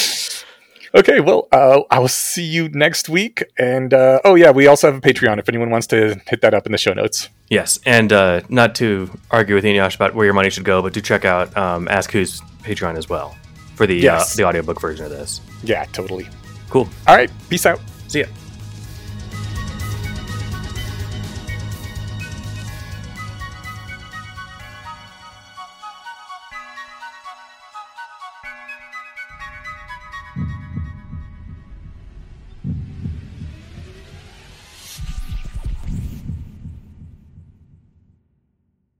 Okay, 0.94 1.20
well, 1.20 1.48
uh, 1.52 1.80
I 1.90 1.98
will 2.00 2.08
see 2.08 2.44
you 2.44 2.68
next 2.68 3.08
week. 3.08 3.44
And 3.58 3.94
uh, 3.94 4.20
oh 4.24 4.34
yeah, 4.34 4.50
we 4.50 4.66
also 4.66 4.92
have 4.92 4.96
a 4.96 5.00
Patreon 5.00 5.38
if 5.38 5.48
anyone 5.48 5.70
wants 5.70 5.86
to 5.88 6.20
hit 6.28 6.42
that 6.42 6.52
up 6.52 6.66
in 6.66 6.72
the 6.72 6.78
show 6.78 6.92
notes. 6.92 7.28
Yes, 7.48 7.78
and 7.86 8.12
uh, 8.12 8.42
not 8.48 8.74
to 8.76 9.10
argue 9.30 9.54
with 9.54 9.64
Eneasz 9.64 9.94
about 9.94 10.14
where 10.14 10.24
your 10.24 10.34
money 10.34 10.50
should 10.50 10.64
go, 10.64 10.82
but 10.82 10.92
do 10.92 11.00
check 11.00 11.24
out 11.24 11.56
um, 11.56 11.86
Askwho's 11.86 12.40
Patreon 12.62 12.96
as 12.96 13.08
well 13.08 13.36
for 13.74 13.86
the 13.86 13.98
uh, 14.00 14.18
yes. 14.18 14.36
the 14.36 14.44
audiobook 14.44 14.80
version 14.80 15.04
of 15.04 15.10
this. 15.10 15.40
Yeah, 15.62 15.84
totally. 15.92 16.28
Cool. 16.68 16.88
All 17.08 17.16
right, 17.16 17.30
peace 17.48 17.64
out. 17.64 17.80
See 18.08 18.20
ya. 18.20 18.26